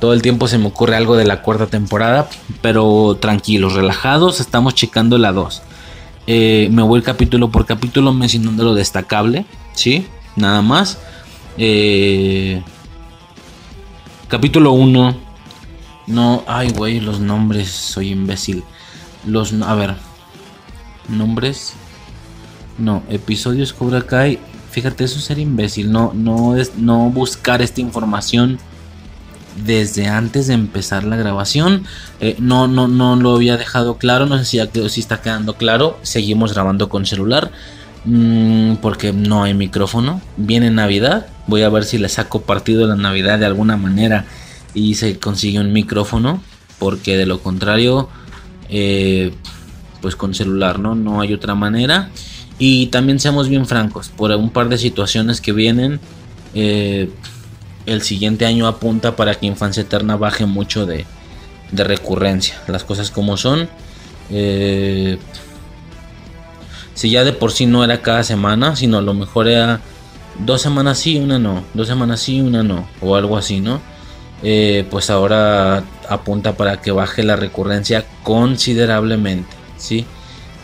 Todo 0.00 0.12
el 0.12 0.20
tiempo 0.20 0.46
se 0.46 0.58
me 0.58 0.66
ocurre 0.66 0.96
algo 0.96 1.16
de 1.16 1.24
la 1.24 1.40
cuarta 1.40 1.66
temporada, 1.66 2.28
pero 2.60 3.16
tranquilos, 3.20 3.72
relajados, 3.72 4.40
estamos 4.40 4.74
checando 4.74 5.16
la 5.16 5.32
2. 5.32 5.62
Eh, 6.26 6.68
me 6.70 6.82
voy 6.82 7.02
capítulo 7.02 7.50
por 7.50 7.64
capítulo 7.64 8.12
mencionando 8.12 8.64
lo 8.64 8.74
destacable, 8.74 9.46
¿sí? 9.74 10.06
Nada 10.36 10.60
más. 10.60 10.98
Eh, 11.56 12.62
Capítulo 14.28 14.72
1. 14.72 15.16
No, 16.08 16.42
ay, 16.48 16.70
güey, 16.70 16.98
los 16.98 17.20
nombres, 17.20 17.70
soy 17.70 18.10
imbécil. 18.10 18.64
Los, 19.24 19.52
a 19.52 19.74
ver. 19.76 19.94
Nombres. 21.08 21.74
No, 22.76 23.04
episodios 23.08 23.72
Cobra 23.72 24.02
Kai. 24.02 24.40
Fíjate, 24.76 25.04
eso 25.04 25.18
es 25.18 25.24
ser 25.24 25.38
imbécil. 25.38 25.90
No, 25.90 26.12
no 26.12 26.54
es 26.54 26.76
no 26.76 27.08
buscar 27.08 27.62
esta 27.62 27.80
información 27.80 28.58
desde 29.64 30.06
antes 30.06 30.48
de 30.48 30.52
empezar 30.52 31.02
la 31.04 31.16
grabación. 31.16 31.86
Eh, 32.20 32.36
no, 32.40 32.68
no, 32.68 32.86
no 32.86 33.16
lo 33.16 33.34
había 33.34 33.56
dejado 33.56 33.96
claro. 33.96 34.26
No 34.26 34.36
sé 34.36 34.44
si 34.44 35.00
está 35.00 35.22
quedando 35.22 35.54
claro. 35.54 35.98
Seguimos 36.02 36.52
grabando 36.52 36.90
con 36.90 37.06
celular. 37.06 37.52
Mm, 38.04 38.74
porque 38.82 39.14
no 39.14 39.44
hay 39.44 39.54
micrófono. 39.54 40.20
Viene 40.36 40.70
Navidad. 40.70 41.26
Voy 41.46 41.62
a 41.62 41.70
ver 41.70 41.84
si 41.84 41.96
le 41.96 42.10
saco 42.10 42.42
partido 42.42 42.86
la 42.86 42.96
Navidad 42.96 43.38
de 43.38 43.46
alguna 43.46 43.78
manera 43.78 44.26
y 44.74 44.96
se 44.96 45.18
consigue 45.18 45.58
un 45.58 45.72
micrófono. 45.72 46.42
Porque 46.78 47.16
de 47.16 47.24
lo 47.24 47.40
contrario, 47.40 48.10
eh, 48.68 49.32
pues 50.02 50.16
con 50.16 50.34
celular, 50.34 50.78
¿no? 50.78 50.94
No 50.94 51.22
hay 51.22 51.32
otra 51.32 51.54
manera. 51.54 52.10
Y 52.58 52.86
también 52.86 53.20
seamos 53.20 53.48
bien 53.48 53.66
francos, 53.66 54.08
por 54.08 54.30
un 54.32 54.50
par 54.50 54.68
de 54.68 54.78
situaciones 54.78 55.40
que 55.40 55.52
vienen, 55.52 56.00
eh, 56.54 57.10
el 57.84 58.02
siguiente 58.02 58.46
año 58.46 58.66
apunta 58.66 59.14
para 59.14 59.34
que 59.34 59.46
Infancia 59.46 59.82
Eterna 59.82 60.16
baje 60.16 60.46
mucho 60.46 60.86
de, 60.86 61.04
de 61.70 61.84
recurrencia. 61.84 62.60
Las 62.66 62.84
cosas 62.84 63.10
como 63.10 63.36
son. 63.36 63.68
Eh, 64.30 65.18
si 66.94 67.10
ya 67.10 67.24
de 67.24 67.32
por 67.32 67.52
sí 67.52 67.66
no 67.66 67.84
era 67.84 68.00
cada 68.00 68.24
semana, 68.24 68.74
sino 68.74 68.98
a 68.98 69.02
lo 69.02 69.12
mejor 69.12 69.48
era 69.48 69.80
dos 70.44 70.62
semanas 70.62 70.98
sí, 70.98 71.18
una 71.18 71.38
no, 71.38 71.62
dos 71.74 71.88
semanas 71.88 72.20
sí, 72.20 72.40
una 72.40 72.62
no, 72.62 72.88
o 73.00 73.16
algo 73.16 73.36
así, 73.36 73.60
¿no? 73.60 73.80
Eh, 74.42 74.86
pues 74.90 75.10
ahora 75.10 75.84
apunta 76.08 76.56
para 76.56 76.80
que 76.80 76.90
baje 76.90 77.22
la 77.22 77.36
recurrencia 77.36 78.06
considerablemente, 78.22 79.54
¿sí? 79.76 80.06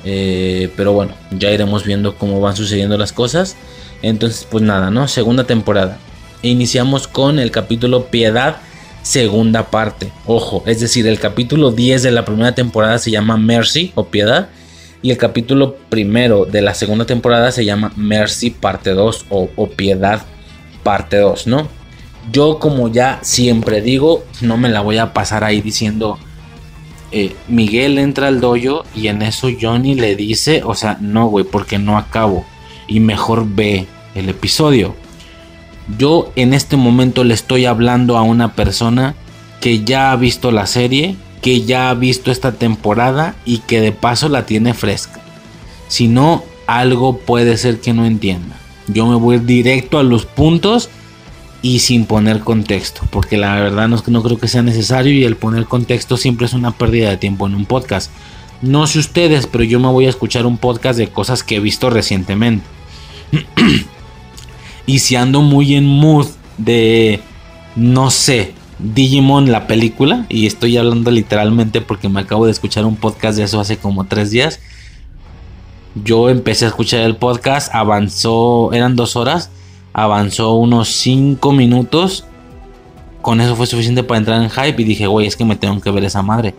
Eh, 0.05 0.71
pero 0.77 0.93
bueno, 0.93 1.15
ya 1.31 1.51
iremos 1.51 1.85
viendo 1.85 2.17
cómo 2.17 2.41
van 2.41 2.57
sucediendo 2.57 2.99
las 2.99 3.13
cosas. 3.13 3.57
Entonces, 4.03 4.47
pues 4.51 4.63
nada, 4.63 4.91
¿no? 4.91 5.09
Segunda 5.09 5.45
temporada. 5.45 5.99
Iniciamos 6.43 7.07
con 7.07 7.39
el 7.39 7.53
capítulo 7.53 8.07
Piedad, 8.07 8.57
segunda 9.03 9.71
parte. 9.71 10.13
Ojo, 10.27 10.65
es 10.67 10.81
decir, 10.81 11.07
el 11.07 11.21
capítulo 11.21 11.71
10 11.71 12.03
de 12.03 12.11
la 12.11 12.25
primera 12.25 12.55
temporada 12.55 12.99
se 12.99 13.11
llama 13.11 13.37
Mercy 13.37 13.93
o 13.95 14.07
Piedad. 14.07 14.49
Y 15.03 15.11
el 15.11 15.19
capítulo 15.19 15.77
primero 15.89 16.45
de 16.45 16.63
la 16.63 16.75
segunda 16.75 17.05
temporada 17.07 17.51
se 17.51 17.65
llama 17.65 17.93
Mercy 17.97 18.51
parte 18.51 18.91
2 18.91 19.27
o, 19.31 19.67
Piedad 19.69 20.23
parte 20.85 21.19
2, 21.19 21.49
¿no? 21.49 21.69
Yo 22.31 22.61
como 22.61 22.89
ya 22.89 23.19
siempre 23.23 23.81
digo, 23.81 24.25
no 24.41 24.57
me 24.57 24.69
la 24.69 24.81
voy 24.81 24.99
a 24.99 25.13
pasar 25.13 25.43
ahí 25.43 25.61
diciendo, 25.61 26.19
eh, 27.13 27.35
Miguel 27.49 27.99
entra 27.99 28.29
al 28.29 28.41
dojo 28.41 28.85
y 28.95 29.09
en 29.09 29.23
eso 29.23 29.49
Johnny 29.61 29.95
le 29.95 30.17
dice, 30.17 30.63
o 30.65 30.75
sea, 30.75 30.99
no, 31.01 31.27
güey, 31.29 31.45
porque 31.45 31.79
no 31.79 31.97
acabo. 31.97 32.45
Y 32.89 33.01
mejor 33.01 33.47
ve 33.47 33.87
el 34.15 34.29
episodio. 34.29 34.95
Yo 35.99 36.33
en 36.37 36.55
este 36.55 36.77
momento 36.77 37.25
le 37.25 37.35
estoy 37.35 37.67
hablando 37.67 38.17
a 38.17 38.23
una 38.23 38.55
persona 38.55 39.15
que 39.61 39.85
ya 39.85 40.13
ha 40.13 40.17
visto 40.17 40.51
la 40.51 40.67
serie 40.67 41.17
que 41.43 41.63
ya 41.63 41.91
ha 41.91 41.95
visto 41.95 42.31
esta 42.31 42.53
temporada 42.53 43.35
y 43.45 43.59
que 43.59 43.81
de 43.81 43.93
paso 43.93 44.29
la 44.29 44.47
tiene 44.47 44.73
fresca. 44.73 45.21
Si 45.89 46.09
no, 46.09 46.45
algo 46.67 47.19
puede 47.19 47.59
ser 47.59 47.81
que 47.81 47.93
no 47.93 48.07
entienda. 48.07 48.57
Yo 48.87 49.07
me 49.07 49.17
voy 49.17 49.39
directo 49.41 49.99
a 49.99 50.05
los 50.05 50.25
puntos 50.25 50.89
y 51.63 51.79
sin 51.79 52.07
poner 52.07 52.41
contexto, 52.41 53.03
porque 53.11 53.39
la 53.39 53.55
verdad 53.55 53.89
no, 53.89 54.03
no 54.09 54.23
creo 54.23 54.39
que 54.39 54.49
sea 54.49 54.63
necesario 54.63 55.13
y 55.13 55.25
el 55.25 55.37
poner 55.37 55.67
contexto 55.67 56.17
siempre 56.17 56.47
es 56.47 56.53
una 56.53 56.73
pérdida 56.73 57.09
de 57.09 57.17
tiempo 57.17 57.47
en 57.47 57.55
un 57.55 57.67
podcast. 57.67 58.11
No 58.61 58.87
sé 58.87 58.99
ustedes, 58.99 59.47
pero 59.47 59.65
yo 59.65 59.79
me 59.81 59.89
voy 59.89 60.07
a 60.07 60.11
escuchar 60.11 60.45
un 60.45 60.59
podcast 60.59 60.99
de 60.99 61.09
cosas 61.09 61.43
que 61.43 61.57
he 61.57 61.61
visto 61.61 61.89
recientemente. 61.89 62.67
y 64.87 64.99
si 64.99 65.15
ando 65.15 65.41
muy 65.41 65.75
en 65.77 65.87
mood 65.87 66.27
de, 66.59 67.21
no 67.77 68.11
sé, 68.11 68.55
Digimon 68.79 69.53
la 69.53 69.69
película 69.69 70.27
y 70.29 70.47
estoy 70.47 70.77
hablando 70.77 71.13
literalmente 71.13 71.81
porque 71.81 72.09
me 72.09 72.21
acabo 72.21 72.47
de 72.47 72.53
escuchar 72.53 72.85
un 72.85 72.97
podcast 72.97 73.39
de 73.39 73.45
eso 73.45 73.61
hace 73.61 73.77
como 73.77 74.05
tres 74.05 74.33
días. 74.33 74.59
Yo 75.95 76.29
empecé 76.29 76.65
a 76.65 76.69
escuchar 76.69 77.01
el 77.01 77.17
podcast, 77.17 77.73
avanzó, 77.73 78.73
eran 78.73 78.97
dos 78.97 79.15
horas, 79.15 79.51
avanzó 79.93 80.55
unos 80.55 80.89
cinco 80.89 81.53
minutos. 81.53 82.25
Con 83.21 83.41
eso 83.41 83.55
fue 83.55 83.67
suficiente 83.67 84.03
para 84.03 84.19
entrar 84.19 84.43
en 84.43 84.51
hype 84.51 84.83
y 84.83 84.85
dije, 84.85 85.07
güey, 85.07 85.27
es 85.27 85.37
que 85.37 85.45
me 85.45 85.57
tengo 85.57 85.81
que 85.81 85.91
ver 85.91 86.05
esa 86.05 86.23
madre. 86.23 86.55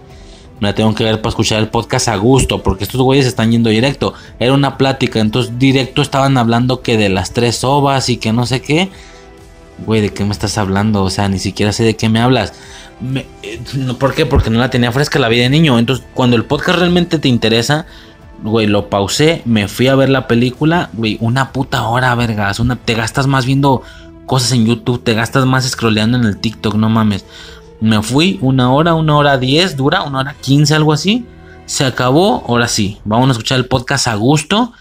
Me 0.60 0.70
la 0.70 0.76
tengo 0.76 0.94
que 0.96 1.04
ver 1.04 1.22
para 1.22 1.30
escuchar 1.30 1.60
el 1.60 1.68
podcast 1.68 2.08
a 2.08 2.16
gusto, 2.16 2.64
porque 2.64 2.86
estos 2.86 3.02
güeyes 3.02 3.26
están 3.26 3.52
yendo 3.52 3.70
directo. 3.70 4.14
Era 4.40 4.54
una 4.54 4.78
plática, 4.78 5.20
entonces 5.20 5.60
directo 5.60 6.02
estaban 6.02 6.38
hablando 6.38 6.82
que 6.82 6.98
de 6.98 7.10
las 7.10 7.34
tres 7.34 7.64
ovas 7.64 8.08
y 8.10 8.18
que 8.18 8.32
no 8.32 8.46
sé 8.46 8.62
qué 8.62 8.90
güey, 9.86 10.02
¿de 10.02 10.14
qué 10.14 10.24
me 10.24 10.32
estás 10.32 10.58
hablando? 10.58 11.04
O 11.04 11.10
sea, 11.10 11.28
ni 11.30 11.40
siquiera 11.40 11.72
sé 11.72 11.84
de 11.84 11.96
qué 11.96 12.10
me 12.10 12.20
hablas. 12.20 12.54
Eh, 13.44 13.60
¿Por 14.00 14.14
qué? 14.14 14.26
Porque 14.26 14.50
no 14.50 14.60
la 14.60 14.70
tenía 14.70 14.92
fresca 14.92 15.20
la 15.20 15.30
vida 15.30 15.44
de 15.44 15.50
niño. 15.50 15.78
Entonces, 15.80 16.06
cuando 16.14 16.36
el 16.36 16.46
podcast 16.46 16.80
realmente 16.80 17.20
te 17.20 17.28
interesa, 17.28 17.86
güey, 18.44 18.68
lo 18.68 18.90
pausé, 18.90 19.42
me 19.46 19.68
fui 19.68 19.88
a 19.88 19.96
ver 19.96 20.10
la 20.10 20.28
película, 20.28 20.90
güey, 20.94 21.18
una 21.22 21.52
puta 21.52 21.88
hora, 21.88 22.14
vergas. 22.16 22.60
Una, 22.60 22.76
te 22.76 22.94
gastas 22.94 23.28
más 23.28 23.46
viendo 23.46 23.82
cosas 24.26 24.52
en 24.52 24.66
YouTube, 24.66 25.04
te 25.04 25.14
gastas 25.14 25.46
más 25.46 25.68
scrolleando 25.68 26.18
en 26.18 26.26
el 26.26 26.38
TikTok, 26.38 26.76
no 26.76 26.90
mames. 26.90 27.26
Me 27.82 28.02
fui 28.02 28.38
una 28.42 28.72
hora, 28.72 28.94
una 28.94 29.18
hora 29.18 29.38
diez, 29.38 29.76
dura, 29.76 30.04
una 30.04 30.20
hora 30.20 30.36
quince, 30.40 30.76
algo 30.76 30.94
así. 30.94 31.26
Se 31.66 31.86
acabó, 31.86 32.44
ahora 32.48 32.68
sí, 32.68 33.00
vamos 33.06 33.30
a 33.30 33.32
escuchar 33.32 33.58
el 33.58 33.66
podcast 33.66 34.08
a 34.08 34.16
gusto 34.16 34.74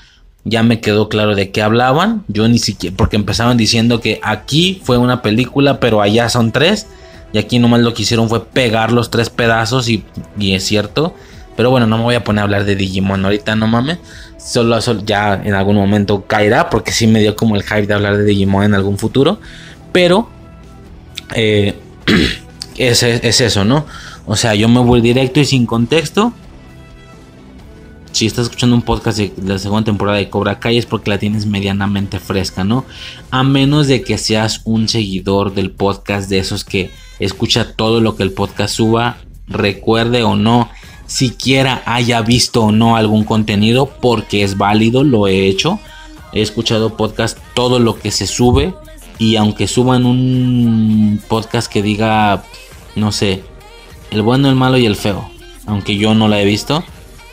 ya 0.44 0.62
me 0.62 0.80
quedó 0.80 1.08
claro 1.08 1.34
de 1.34 1.50
qué 1.50 1.62
hablaban. 1.62 2.24
Yo 2.28 2.48
ni 2.48 2.58
siquiera, 2.58 2.96
porque 2.96 3.16
empezaban 3.16 3.56
diciendo 3.56 4.00
que 4.00 4.20
aquí 4.22 4.80
fue 4.84 4.98
una 4.98 5.22
película, 5.22 5.80
pero 5.80 6.02
allá 6.02 6.28
son 6.28 6.52
tres. 6.52 6.86
Y 7.32 7.38
aquí 7.38 7.58
nomás 7.58 7.80
lo 7.80 7.94
que 7.94 8.02
hicieron 8.02 8.28
fue 8.28 8.44
pegar 8.44 8.92
los 8.92 9.10
tres 9.10 9.30
pedazos 9.30 9.88
y, 9.88 10.04
es 10.38 10.64
cierto. 10.64 11.14
Pero 11.56 11.70
bueno, 11.70 11.86
no 11.86 11.98
me 11.98 12.04
voy 12.04 12.14
a 12.14 12.24
poner 12.24 12.40
a 12.40 12.44
hablar 12.44 12.64
de 12.64 12.76
Digimon 12.76 13.24
ahorita, 13.24 13.56
no 13.56 13.66
mames. 13.66 13.98
Solo, 14.38 14.78
ya 15.04 15.34
en 15.34 15.54
algún 15.54 15.76
momento 15.76 16.24
caerá, 16.26 16.70
porque 16.70 16.92
sí 16.92 17.06
me 17.06 17.20
dio 17.20 17.36
como 17.36 17.56
el 17.56 17.62
hype 17.62 17.86
de 17.86 17.94
hablar 17.94 18.16
de 18.16 18.24
Digimon 18.24 18.64
en 18.64 18.74
algún 18.74 18.98
futuro. 18.98 19.38
Pero 19.92 20.28
eh, 21.34 21.78
es, 22.76 23.02
es 23.02 23.40
eso, 23.40 23.64
¿no? 23.64 23.86
O 24.26 24.36
sea, 24.36 24.54
yo 24.54 24.68
me 24.68 24.80
voy 24.80 25.00
directo 25.00 25.40
y 25.40 25.44
sin 25.44 25.66
contexto 25.66 26.32
si 28.12 28.26
estás 28.26 28.44
escuchando 28.44 28.76
un 28.76 28.82
podcast 28.82 29.18
de, 29.18 29.32
la 29.42 29.58
segunda 29.58 29.84
temporada 29.84 30.18
de 30.18 30.28
Cobra 30.28 30.60
Kai 30.60 30.78
es 30.78 30.86
porque 30.86 31.10
la 31.10 31.18
tienes 31.18 31.46
medianamente 31.46 32.20
fresca, 32.20 32.62
¿no? 32.62 32.84
A 33.30 33.42
menos 33.42 33.88
de 33.88 34.02
que 34.02 34.18
seas 34.18 34.60
un 34.64 34.88
seguidor 34.88 35.54
del 35.54 35.70
podcast 35.70 36.28
de 36.28 36.38
esos 36.38 36.64
que 36.64 36.90
escucha 37.18 37.72
todo 37.72 38.00
lo 38.00 38.14
que 38.14 38.22
el 38.22 38.32
podcast 38.32 38.74
suba, 38.74 39.16
recuerde 39.48 40.22
o 40.22 40.36
no, 40.36 40.70
siquiera 41.12 41.82
haya 41.86 42.22
visto 42.22 42.64
o 42.64 42.72
no 42.72 42.96
algún 42.96 43.24
contenido, 43.24 43.86
porque 43.86 44.42
es 44.42 44.56
válido, 44.56 45.04
lo 45.04 45.26
he 45.26 45.46
hecho. 45.46 45.78
He 46.32 46.40
escuchado 46.40 46.96
podcast 46.96 47.38
todo 47.54 47.78
lo 47.78 47.98
que 47.98 48.10
se 48.10 48.26
sube 48.26 48.74
y 49.18 49.36
aunque 49.36 49.68
suban 49.68 50.06
un 50.06 51.20
podcast 51.28 51.70
que 51.70 51.82
diga, 51.82 52.44
no 52.96 53.12
sé, 53.12 53.44
el 54.10 54.22
bueno, 54.22 54.48
el 54.48 54.54
malo 54.54 54.78
y 54.78 54.86
el 54.86 54.96
feo, 54.96 55.30
aunque 55.66 55.96
yo 55.96 56.14
no 56.14 56.28
la 56.28 56.40
he 56.40 56.44
visto 56.44 56.82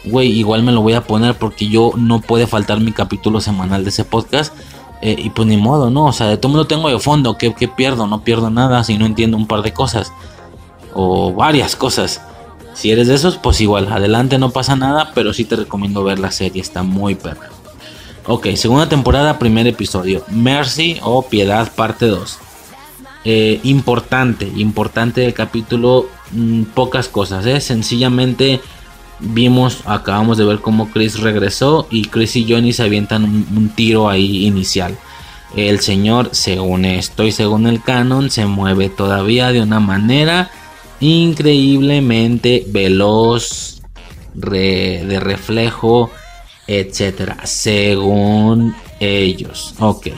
güey, 0.04 0.32
igual 0.32 0.63
me 0.63 0.72
lo 0.72 0.82
voy 0.82 0.94
a 0.94 1.04
poner 1.04 1.38
porque 1.38 1.68
yo 1.68 1.92
no 1.98 2.22
puede 2.22 2.48
faltar 2.48 2.80
mi 2.80 2.92
capítulo 2.92 3.42
semanal 3.42 3.84
de 3.84 3.89
ese 3.89 4.06
podcast. 4.06 4.54
Eh, 5.02 5.15
y 5.18 5.30
pues 5.30 5.48
ni 5.48 5.56
modo, 5.56 5.89
¿no? 5.89 6.06
O 6.06 6.12
sea, 6.12 6.28
de 6.28 6.38
todo 6.38 6.56
lo 6.58 6.68
tengo 6.68 6.89
de 6.89 7.00
fondo. 7.00 7.38
¿Qué, 7.38 7.52
pierdo? 7.68 8.06
No 8.08 8.22
pierdo 8.24 8.50
nada 8.50 8.84
si 8.84 8.98
no 8.98 9.06
entiendo 9.06 9.38
un 9.38 9.48
par 9.48 9.62
de 9.62 9.72
cosas. 9.72 10.12
O 10.94 11.34
varias 11.34 11.76
cosas. 11.76 12.22
Si 12.80 12.92
eres 12.92 13.10
de 13.10 13.15
esos, 13.15 13.36
pues 13.36 13.60
igual, 13.60 13.92
adelante, 13.92 14.38
no 14.38 14.52
pasa 14.52 14.78
nada. 14.78 15.12
Pero 15.13 15.34
sí 15.34 15.44
te 15.44 15.58
recomiendo 15.58 16.02
ver 16.02 16.18
la 16.18 16.32
serie, 16.32 16.62
está 16.62 16.82
muy 16.82 17.13
perra. 17.13 17.50
Ok, 18.26 18.48
segunda 18.56 18.88
temporada, 18.88 19.38
primer 19.38 19.68
episodio. 19.68 20.24
Mercy 20.30 20.98
o 21.04 21.24
Piedad, 21.24 21.70
parte 21.76 22.06
2. 22.06 22.38
Eh, 23.26 23.60
importante, 23.63 24.50
importante 24.56 25.26
el 25.26 25.34
capítulo. 25.34 26.08
Mm, 26.32 26.63
pocas 26.74 27.10
cosas, 27.10 27.46
¿eh? 27.48 27.60
Sencillamente 27.60 28.62
vimos, 29.20 29.82
acabamos 29.84 30.38
de 30.38 30.46
ver 30.46 30.60
cómo 30.60 30.89
Chris 30.89 31.20
regresó 31.20 31.86
y 31.92 32.06
Chris 32.06 32.38
y 32.38 32.50
Johnny 32.50 32.72
se 32.72 32.84
avientan 32.84 33.26
un, 33.26 33.74
tiro 33.76 34.08
ahí 34.08 34.46
inicial. 34.46 34.98
El 35.54 35.82
señor, 35.82 36.30
según 36.32 36.86
esto 36.86 37.26
y 37.26 37.34
según 37.34 37.68
el 37.68 37.84
canon, 37.84 38.30
se 38.30 38.46
mueve 38.46 38.88
todavía 38.88 39.52
de 39.52 39.62
una 39.62 39.82
manera 39.82 40.50
increíblemente 41.00 42.66
veloz, 42.68 43.82
de 44.34 45.20
reflejo, 45.20 46.12
etcétera, 46.68 47.38
según 47.46 48.76
ellos. 49.00 49.74
Ok. 49.80 50.10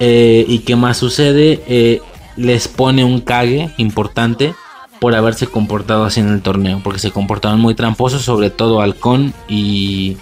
Eh, 0.00 0.44
¿Y 0.46 0.60
qué 0.60 0.76
más 0.76 0.98
sucede? 0.98 1.62
Eh, 1.66 2.02
les 2.36 2.68
pone 2.68 3.04
un 3.04 3.20
cague 3.20 3.70
importante 3.78 4.54
por 5.00 5.14
haberse 5.14 5.46
comportado 5.46 6.04
así 6.04 6.20
en 6.20 6.28
el 6.28 6.42
torneo, 6.42 6.80
porque 6.82 6.98
se 6.98 7.10
comportaron 7.10 7.60
muy 7.60 7.74
tramposos, 7.74 8.22
sobre 8.22 8.50
todo 8.50 8.80
Halcón 8.80 9.34
y, 9.48 10.16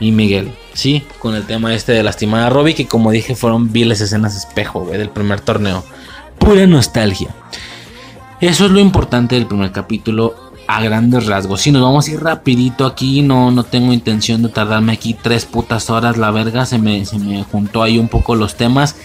y 0.00 0.12
Miguel, 0.12 0.52
¿sí? 0.72 1.02
Con 1.18 1.34
el 1.34 1.44
tema 1.44 1.74
este 1.74 1.92
de 1.92 2.02
lastimar 2.02 2.42
a 2.42 2.50
Robbie, 2.50 2.74
que 2.74 2.86
como 2.86 3.10
dije 3.10 3.34
fueron 3.34 3.72
viles 3.72 4.00
escenas 4.00 4.36
espejo 4.36 4.86
del 4.86 5.10
primer 5.10 5.40
torneo. 5.40 5.84
Pura 6.38 6.66
nostalgia. 6.66 7.34
Eso 8.42 8.66
es 8.66 8.72
lo 8.72 8.80
importante 8.80 9.36
del 9.36 9.46
primer 9.46 9.70
capítulo 9.70 10.34
a 10.66 10.82
grandes 10.82 11.26
rasgos. 11.26 11.60
Si 11.60 11.70
nos 11.70 11.80
vamos 11.80 12.08
a 12.08 12.10
ir 12.10 12.20
rapidito 12.20 12.86
aquí, 12.86 13.22
no, 13.22 13.52
no 13.52 13.62
tengo 13.62 13.92
intención 13.92 14.42
de 14.42 14.48
tardarme 14.48 14.94
aquí 14.94 15.14
tres 15.14 15.44
putas 15.44 15.90
horas, 15.90 16.16
la 16.16 16.32
verga, 16.32 16.66
se 16.66 16.76
me, 16.76 17.06
se 17.06 17.20
me 17.20 17.44
juntó 17.44 17.84
ahí 17.84 18.00
un 18.00 18.08
poco 18.08 18.34
los 18.34 18.56
temas 18.56 18.96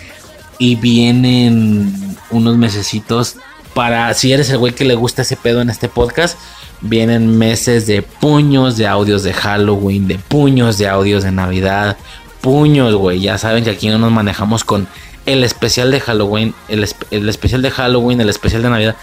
y 0.58 0.74
vienen 0.74 2.18
unos 2.32 2.58
mesecitos 2.58 3.36
para 3.76 4.12
si 4.16 4.34
eres 4.34 4.50
el 4.50 4.58
güey 4.58 4.74
que 4.74 4.86
le 4.86 4.96
gusta 4.96 5.22
ese 5.22 5.38
pedo 5.38 5.62
en 5.62 5.70
este 5.70 5.88
podcast, 5.88 6.36
vienen 6.82 7.38
meses 7.38 7.86
de 7.86 8.02
puños 8.02 8.76
de 8.76 8.88
audios 8.88 9.22
de 9.22 9.34
Halloween, 9.34 10.08
de 10.08 10.18
puños 10.18 10.80
de 10.80 10.88
audios 10.88 11.24
de 11.24 11.32
Navidad, 11.32 11.96
puños, 12.42 12.96
güey. 12.96 13.22
Ya 13.22 13.38
saben 13.38 13.64
que 13.64 13.70
aquí 13.70 13.88
no 13.90 14.00
nos 14.00 14.12
manejamos 14.12 14.64
con 14.64 14.88
el 15.28 15.44
especial 15.44 15.92
de 15.92 16.00
Halloween, 16.00 16.56
el, 16.70 16.88
el 17.12 17.30
especial 17.30 17.62
de 17.62 17.70
Halloween, 17.70 18.20
el 18.22 18.30
especial 18.30 18.64
de 18.64 18.70
Navidad. 18.70 18.96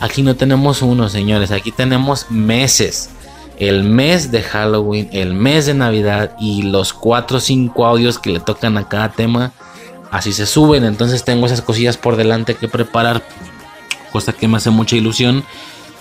Aquí 0.00 0.22
no 0.22 0.34
tenemos 0.34 0.80
uno, 0.80 1.10
señores, 1.10 1.50
aquí 1.50 1.72
tenemos 1.72 2.30
meses. 2.30 3.10
El 3.58 3.84
mes 3.84 4.32
de 4.32 4.42
Halloween, 4.42 5.10
el 5.12 5.34
mes 5.34 5.66
de 5.66 5.74
Navidad 5.74 6.34
y 6.40 6.62
los 6.62 6.94
4 6.94 7.36
o 7.36 7.40
5 7.40 7.86
audios 7.86 8.18
que 8.18 8.30
le 8.30 8.40
tocan 8.40 8.78
a 8.78 8.88
cada 8.88 9.12
tema. 9.12 9.52
Así 10.10 10.32
se 10.32 10.46
suben, 10.46 10.84
entonces 10.84 11.22
tengo 11.22 11.44
esas 11.44 11.60
cosillas 11.60 11.98
por 11.98 12.16
delante 12.16 12.54
que 12.54 12.66
preparar, 12.66 13.22
cosa 14.10 14.32
que 14.32 14.48
me 14.48 14.56
hace 14.56 14.70
mucha 14.70 14.96
ilusión. 14.96 15.44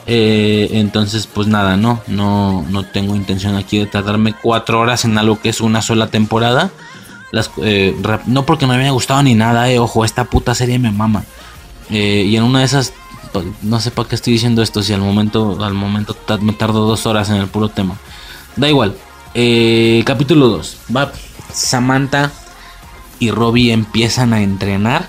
Eh, 0.07 0.69
entonces, 0.71 1.27
pues 1.27 1.47
nada, 1.47 1.75
no, 1.75 2.01
no, 2.07 2.65
no 2.69 2.85
tengo 2.85 3.17
intención 3.17 3.57
aquí 3.57 3.79
de 3.79 3.85
tardarme 3.85 4.33
cuatro 4.33 4.79
horas 4.79 5.03
en 5.03 5.17
algo 5.17 5.41
que 5.41 5.49
es 5.49 5.59
una 5.59 5.81
sola 5.81 6.07
temporada. 6.07 6.71
Eh, 7.61 7.95
no 8.25 8.45
porque 8.45 8.65
no 8.65 8.73
me 8.73 8.79
haya 8.79 8.91
gustado 8.91 9.21
ni 9.23 9.35
nada, 9.35 9.69
eh, 9.69 9.77
ojo, 9.77 10.05
esta 10.05 10.23
puta 10.23 10.55
serie 10.55 10.79
me 10.79 10.89
mama. 10.89 11.25
Y 11.89 12.35
en 12.35 12.43
una 12.43 12.59
de 12.59 12.65
esas, 12.65 12.93
no 13.61 13.79
sé 13.79 13.91
para 13.91 14.09
qué 14.09 14.15
estoy 14.15 14.33
diciendo 14.33 14.61
esto, 14.61 14.83
si 14.83 14.93
al 14.93 15.01
momento, 15.01 15.63
al 15.63 15.73
momento 15.73 16.15
me 16.41 16.53
tardo 16.53 16.87
dos 16.87 17.05
horas 17.05 17.29
en 17.29 17.37
el 17.37 17.47
puro 17.47 17.69
tema. 17.69 17.97
Da 18.55 18.67
igual. 18.67 18.95
Eh, 19.33 20.03
capítulo 20.05 20.47
2. 20.47 20.77
Va 20.95 21.11
Samantha 21.53 22.31
y 23.19 23.31
Robbie 23.31 23.71
empiezan 23.71 24.33
a 24.33 24.41
entrenar. 24.41 25.07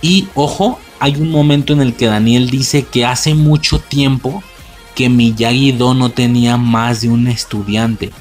Y 0.00 0.28
ojo, 0.34 0.78
hay 1.00 1.16
un 1.16 1.30
momento 1.30 1.72
en 1.72 1.80
el 1.80 1.94
que 1.94 2.06
Daniel 2.06 2.50
dice 2.50 2.84
que 2.84 3.04
hace 3.04 3.34
mucho 3.34 3.78
tiempo 3.78 4.42
que 4.94 5.08
Miyagi-Do 5.08 5.94
no 5.94 6.10
tenía 6.10 6.56
más 6.56 7.00
de 7.00 7.08
un 7.08 7.26
estudiante. 7.26 8.12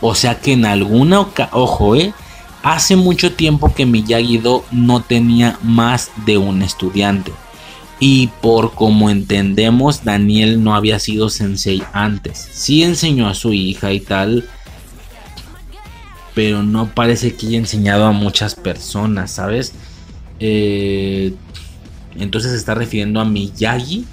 O 0.00 0.14
sea 0.14 0.40
que 0.40 0.52
en 0.52 0.66
alguna 0.66 1.26
ojo, 1.52 1.94
eh, 1.94 2.12
hace 2.62 2.96
mucho 2.96 3.32
tiempo 3.32 3.72
que 3.74 3.86
Miyagi-Do 3.86 4.64
no 4.70 5.02
tenía 5.02 5.58
más 5.62 6.10
de 6.26 6.38
un 6.38 6.62
estudiante. 6.62 7.32
Y 7.98 8.28
por 8.40 8.72
como 8.72 9.10
entendemos, 9.10 10.04
Daniel 10.04 10.64
no 10.64 10.74
había 10.74 10.98
sido 10.98 11.28
sensei 11.28 11.82
antes. 11.92 12.48
Sí 12.52 12.82
enseñó 12.82 13.28
a 13.28 13.34
su 13.34 13.52
hija 13.52 13.92
y 13.92 14.00
tal, 14.00 14.48
pero 16.34 16.62
no 16.62 16.94
parece 16.94 17.34
que 17.34 17.46
haya 17.46 17.58
enseñado 17.58 18.06
a 18.06 18.12
muchas 18.12 18.54
personas, 18.54 19.32
¿sabes? 19.32 19.74
Eh, 20.38 21.34
entonces 22.18 22.52
se 22.52 22.56
está 22.56 22.74
refiriendo 22.74 23.20
a 23.20 23.26
Miyagi. 23.26 24.06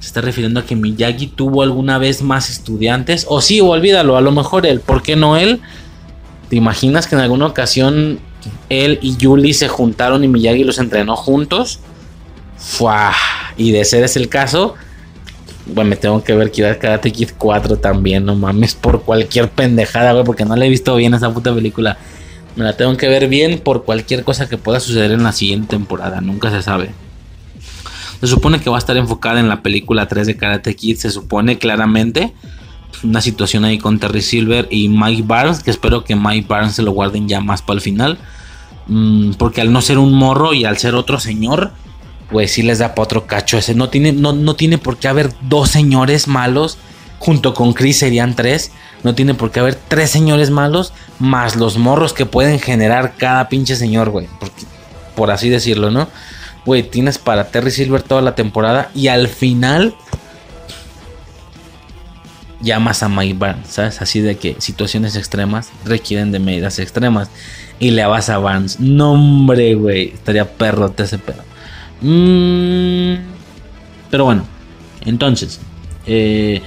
Se 0.00 0.06
está 0.08 0.20
refiriendo 0.20 0.58
a 0.58 0.66
que 0.66 0.74
Miyagi 0.74 1.28
tuvo 1.28 1.62
alguna 1.62 1.98
vez 1.98 2.22
más 2.22 2.50
estudiantes. 2.50 3.26
O 3.28 3.40
sí, 3.40 3.60
o 3.60 3.66
olvídalo, 3.68 4.16
a 4.16 4.20
lo 4.20 4.32
mejor 4.32 4.66
él. 4.66 4.80
¿Por 4.80 5.02
qué 5.02 5.14
no 5.14 5.36
él? 5.36 5.60
¿Te 6.52 6.56
imaginas 6.56 7.06
que 7.06 7.14
en 7.14 7.22
alguna 7.22 7.46
ocasión 7.46 8.18
él 8.68 8.98
y 9.00 9.16
Yuli 9.16 9.54
se 9.54 9.68
juntaron 9.68 10.22
y 10.22 10.28
Miyagi 10.28 10.64
los 10.64 10.78
entrenó 10.78 11.16
juntos? 11.16 11.80
¡Fua! 12.58 13.14
Y 13.56 13.72
de 13.72 13.82
ser 13.86 14.04
ese 14.04 14.18
el 14.18 14.28
caso, 14.28 14.74
bueno, 15.64 15.88
me 15.88 15.96
tengo 15.96 16.22
que 16.22 16.34
ver 16.34 16.50
Kira 16.50 16.78
Karate 16.78 17.10
Kid 17.10 17.30
4 17.38 17.78
también, 17.78 18.26
no 18.26 18.34
mames, 18.34 18.74
por 18.74 19.00
cualquier 19.00 19.48
pendejada, 19.48 20.12
güey, 20.12 20.26
porque 20.26 20.44
no 20.44 20.54
le 20.54 20.66
he 20.66 20.68
visto 20.68 20.94
bien 20.94 21.14
esa 21.14 21.32
puta 21.32 21.54
película. 21.54 21.96
Me 22.54 22.64
la 22.64 22.76
tengo 22.76 22.94
que 22.98 23.08
ver 23.08 23.28
bien 23.28 23.58
por 23.58 23.84
cualquier 23.84 24.22
cosa 24.22 24.46
que 24.46 24.58
pueda 24.58 24.78
suceder 24.78 25.12
en 25.12 25.22
la 25.22 25.32
siguiente 25.32 25.68
temporada, 25.68 26.20
nunca 26.20 26.50
se 26.50 26.60
sabe. 26.60 26.90
Se 28.20 28.26
supone 28.26 28.60
que 28.60 28.68
va 28.68 28.76
a 28.76 28.78
estar 28.78 28.98
enfocada 28.98 29.40
en 29.40 29.48
la 29.48 29.62
película 29.62 30.06
3 30.06 30.26
de 30.26 30.36
Karate 30.36 30.76
Kid, 30.76 30.98
se 30.98 31.10
supone 31.10 31.56
claramente. 31.56 32.34
Una 33.02 33.20
situación 33.20 33.64
ahí 33.64 33.78
con 33.78 33.98
Terry 33.98 34.22
Silver 34.22 34.68
y 34.70 34.88
Mike 34.88 35.24
Barnes, 35.26 35.62
que 35.62 35.70
espero 35.70 36.04
que 36.04 36.14
Mike 36.14 36.46
Barnes 36.48 36.74
se 36.74 36.82
lo 36.82 36.92
guarden 36.92 37.28
ya 37.28 37.40
más 37.40 37.62
para 37.62 37.76
el 37.76 37.80
final. 37.80 38.18
Mm, 38.86 39.32
porque 39.34 39.60
al 39.60 39.72
no 39.72 39.80
ser 39.80 39.98
un 39.98 40.12
morro 40.12 40.54
y 40.54 40.64
al 40.64 40.78
ser 40.78 40.94
otro 40.94 41.20
señor, 41.20 41.72
pues 42.30 42.52
sí 42.52 42.62
les 42.62 42.78
da 42.78 42.94
para 42.94 43.04
otro 43.04 43.26
cacho 43.26 43.58
ese. 43.58 43.74
No 43.74 43.88
tiene, 43.88 44.12
no, 44.12 44.32
no 44.32 44.56
tiene 44.56 44.78
por 44.78 44.96
qué 44.96 45.08
haber 45.08 45.32
dos 45.42 45.70
señores 45.70 46.26
malos. 46.26 46.78
Junto 47.18 47.54
con 47.54 47.72
Chris 47.72 47.98
serían 47.98 48.34
tres. 48.34 48.72
No 49.04 49.14
tiene 49.14 49.34
por 49.34 49.50
qué 49.50 49.60
haber 49.60 49.74
tres 49.74 50.10
señores 50.10 50.50
malos. 50.50 50.92
Más 51.18 51.56
los 51.56 51.78
morros 51.78 52.12
que 52.12 52.26
pueden 52.26 52.58
generar 52.58 53.14
cada 53.16 53.48
pinche 53.48 53.76
señor, 53.76 54.10
güey. 54.10 54.26
Por 55.14 55.30
así 55.30 55.48
decirlo, 55.48 55.90
¿no? 55.90 56.08
Güey, 56.64 56.82
tienes 56.82 57.18
para 57.18 57.50
Terry 57.50 57.70
Silver 57.70 58.02
toda 58.02 58.22
la 58.22 58.34
temporada. 58.34 58.90
Y 58.94 59.08
al 59.08 59.28
final. 59.28 59.94
Llamas 62.62 63.02
a 63.02 63.08
Mike 63.08 63.54
¿sabes? 63.68 64.00
Así 64.00 64.20
de 64.20 64.36
que 64.36 64.56
situaciones 64.58 65.16
extremas 65.16 65.70
requieren 65.84 66.30
de 66.32 66.38
medidas 66.38 66.78
extremas. 66.78 67.28
Y 67.78 67.90
le 67.90 68.04
vas 68.06 68.28
a 68.30 68.38
Barnes. 68.38 68.78
No, 68.78 69.12
hombre, 69.12 69.74
güey. 69.74 70.10
Estaría 70.14 70.44
perrote 70.48 71.02
ese 71.02 71.18
pedo. 71.18 71.42
Mm, 72.00 73.14
pero 74.10 74.24
bueno, 74.24 74.44
entonces, 75.04 75.60
eh, 76.06 76.60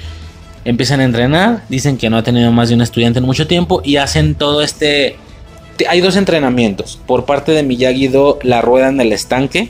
empiezan 0.65 0.99
a 0.99 1.03
entrenar, 1.05 1.63
dicen 1.69 1.97
que 1.97 2.09
no 2.09 2.17
ha 2.17 2.23
tenido 2.23 2.51
más 2.51 2.69
de 2.69 2.75
un 2.75 2.81
estudiante 2.81 3.19
en 3.19 3.25
mucho 3.25 3.47
tiempo 3.47 3.81
y 3.83 3.97
hacen 3.97 4.35
todo 4.35 4.61
este... 4.61 5.15
te- 5.77 5.87
Hay 5.87 6.01
dos 6.01 6.15
entrenamientos. 6.17 6.99
Por 7.05 7.25
parte 7.25 7.51
de 7.53 7.63
Miyagi-Do, 7.63 8.39
la 8.43 8.61
rueda 8.61 8.89
en 8.89 8.99
el 8.99 9.11
estanque. 9.13 9.69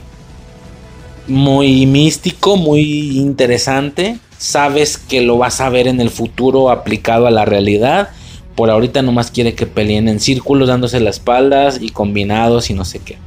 Muy 1.28 1.86
místico, 1.86 2.56
muy 2.58 3.18
interesante. 3.18 4.18
Sabes 4.38 4.98
que 4.98 5.22
lo 5.22 5.38
vas 5.38 5.62
a 5.62 5.70
ver 5.70 5.88
en 5.88 6.02
el 6.02 6.10
futuro 6.10 6.70
aplicado 6.70 7.28
a 7.28 7.32
la 7.32 7.46
realidad. 7.46 8.10
Por 8.56 8.70
ahorita 8.70 9.02
nomás 9.02 9.32
quiere 9.32 9.54
que 9.56 9.66
peleen 9.66 10.08
en 10.08 10.20
círculos 10.20 10.68
dándose 10.68 11.00
las 11.00 11.18
espaldas 11.18 11.80
y 11.82 11.90
combinados 11.90 12.70
y 12.70 12.74
no 12.74 12.86
sé 12.86 13.00
qué 13.00 13.18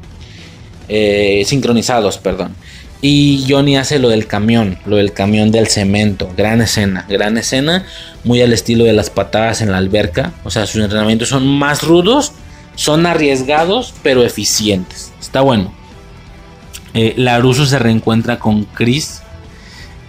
eh, 0.88 1.42
sincronizados, 1.46 2.18
perdón. 2.18 2.54
Y 3.00 3.44
Johnny 3.48 3.76
hace 3.76 3.98
lo 4.00 4.08
del 4.08 4.26
camión, 4.26 4.78
lo 4.84 4.96
del 4.96 5.12
camión 5.12 5.52
del 5.52 5.68
cemento. 5.68 6.28
Gran 6.36 6.60
escena, 6.60 7.06
gran 7.08 7.38
escena. 7.38 7.86
Muy 8.24 8.42
al 8.42 8.52
estilo 8.52 8.84
de 8.84 8.92
las 8.92 9.08
patadas 9.10 9.60
en 9.60 9.70
la 9.70 9.78
alberca. 9.78 10.32
O 10.44 10.50
sea, 10.50 10.66
sus 10.66 10.82
entrenamientos 10.82 11.28
son 11.28 11.46
más 11.46 11.84
rudos, 11.84 12.32
son 12.74 13.06
arriesgados, 13.06 13.94
pero 14.02 14.24
eficientes. 14.24 15.12
Está 15.20 15.42
bueno. 15.42 15.72
Eh, 16.94 17.14
Laruso 17.16 17.66
se 17.66 17.78
reencuentra 17.78 18.38
con 18.38 18.64
Chris. 18.64 19.22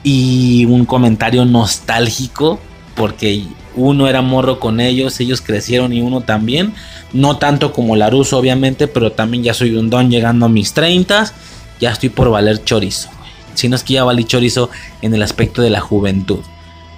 Y 0.03 0.65
un 0.65 0.85
comentario 0.85 1.45
nostálgico. 1.45 2.59
Porque 2.95 3.43
uno 3.75 4.07
era 4.07 4.21
morro 4.21 4.59
con 4.59 4.79
ellos, 4.79 5.19
ellos 5.19 5.41
crecieron 5.41 5.93
y 5.93 6.01
uno 6.01 6.21
también. 6.21 6.73
No 7.13 7.37
tanto 7.37 7.71
como 7.71 7.95
Laruso, 7.95 8.37
obviamente, 8.37 8.87
pero 8.87 9.11
también 9.11 9.43
ya 9.43 9.53
soy 9.53 9.75
un 9.75 9.89
don 9.89 10.09
llegando 10.11 10.45
a 10.45 10.49
mis 10.49 10.73
30. 10.73 11.31
Ya 11.79 11.91
estoy 11.91 12.09
por 12.09 12.29
valer 12.29 12.63
chorizo. 12.63 13.09
Si 13.53 13.67
no 13.67 13.75
es 13.75 13.83
que 13.83 13.93
ya 13.93 14.03
valí 14.03 14.25
chorizo 14.25 14.69
en 15.01 15.13
el 15.13 15.23
aspecto 15.23 15.61
de 15.61 15.69
la 15.69 15.79
juventud. 15.79 16.39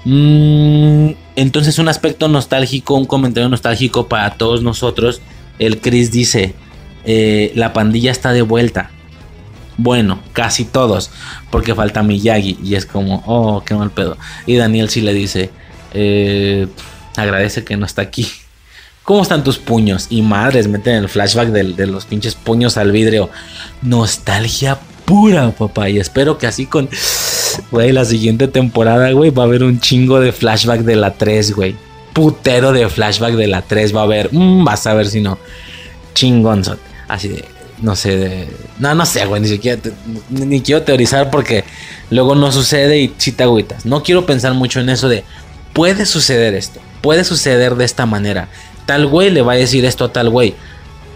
Mm, 0.06 1.12
entonces, 1.36 1.80
un 1.80 1.88
aspecto 1.88 2.28
nostálgico, 2.28 2.96
un 2.96 3.06
comentario 3.06 3.48
nostálgico 3.50 4.08
para 4.08 4.32
todos 4.32 4.64
nosotros. 4.64 5.22
El 5.60 5.80
Chris 5.80 6.12
dice: 6.12 6.56
eh, 7.06 7.52
La 7.56 7.74
pandilla 7.74 8.12
está 8.12 8.34
de 8.34 8.42
vuelta. 8.42 8.92
Bueno, 9.84 10.20
casi 10.34 10.64
todos, 10.66 11.10
porque 11.50 11.74
falta 11.74 12.04
Miyagi. 12.04 12.58
Y 12.64 12.76
es 12.76 12.86
como, 12.86 13.24
oh, 13.26 13.64
qué 13.66 13.74
mal 13.74 13.90
pedo. 13.90 14.16
Y 14.46 14.56
Daniel 14.58 14.90
sí 14.90 15.02
le 15.02 15.14
dice: 15.14 15.50
eh, 15.94 16.68
Agradece 17.18 17.64
que 17.64 17.78
no 17.78 17.86
está 17.88 18.04
aquí. 18.04 18.28
¿Cómo 19.04 19.24
están 19.24 19.44
tus 19.44 19.58
puños? 19.58 20.06
Y 20.12 20.22
madres, 20.22 20.68
meten 20.68 20.96
el 20.96 21.10
flashback 21.10 21.50
del- 21.50 21.76
de, 21.76 21.88
los 21.88 22.06
pinches 22.06 22.36
puños 22.36 22.78
al 22.78 22.92
vidrio. 22.92 23.32
Nostalgia 23.82 24.78
pura, 25.06 25.50
papá. 25.52 25.90
Y 25.90 26.00
espero 26.00 26.38
que 26.38 26.46
así 26.48 26.68
con. 26.68 26.88
Güey, 27.72 27.92
la 27.92 28.06
siguiente 28.06 28.48
temporada, 28.48 29.12
güey, 29.12 29.32
va 29.32 29.44
a 29.44 29.46
haber 29.48 29.64
un 29.64 29.80
chingo 29.80 30.20
de 30.20 30.32
flashback 30.32 30.82
de 30.82 30.96
la 30.96 31.16
3, 31.16 31.54
güey. 31.56 31.76
Putero 32.14 32.72
de 32.72 32.88
flashback 32.88 33.34
de 33.34 33.48
la 33.48 33.62
3 33.64 33.96
va 33.96 34.02
a 34.02 34.04
haber. 34.04 34.30
Mm, 34.32 34.64
vas 34.64 34.86
a 34.86 34.94
ver 34.94 35.08
si 35.08 35.20
no. 35.22 35.38
Chingonzot. 36.14 36.80
Así 37.08 37.28
de. 37.30 37.44
No 37.82 37.96
sé, 37.96 38.16
de. 38.16 38.48
No, 38.80 38.94
no 38.96 39.06
sé, 39.06 39.26
güey. 39.26 39.42
Ni 39.42 39.48
siquiera. 39.48 39.82
te- 39.82 39.94
ni, 40.30 40.62
quiero 40.62 40.84
teorizar 40.84 41.32
porque 41.32 41.64
luego 42.12 42.36
no 42.36 42.52
sucede 42.52 43.00
y 43.00 43.14
si 43.18 43.32
te 43.32 43.44
agüitas. 43.44 43.86
No 43.86 44.04
quiero 44.04 44.26
pensar 44.26 44.54
mucho 44.54 44.80
en 44.80 44.90
eso 44.90 45.10
de. 45.10 45.24
Puede 45.74 46.06
suceder 46.06 46.54
esto. 46.54 46.80
Puede 47.02 47.24
suceder 47.24 47.76
de 47.76 47.86
esta 47.86 48.06
manera. 48.06 48.50
Tal 48.86 49.08
güey 49.08 49.30
le 49.32 49.42
va 49.42 49.54
a 49.54 49.56
decir 49.56 49.84
esto 49.86 50.06
a 50.06 50.14
tal 50.14 50.30
güey. 50.30 50.54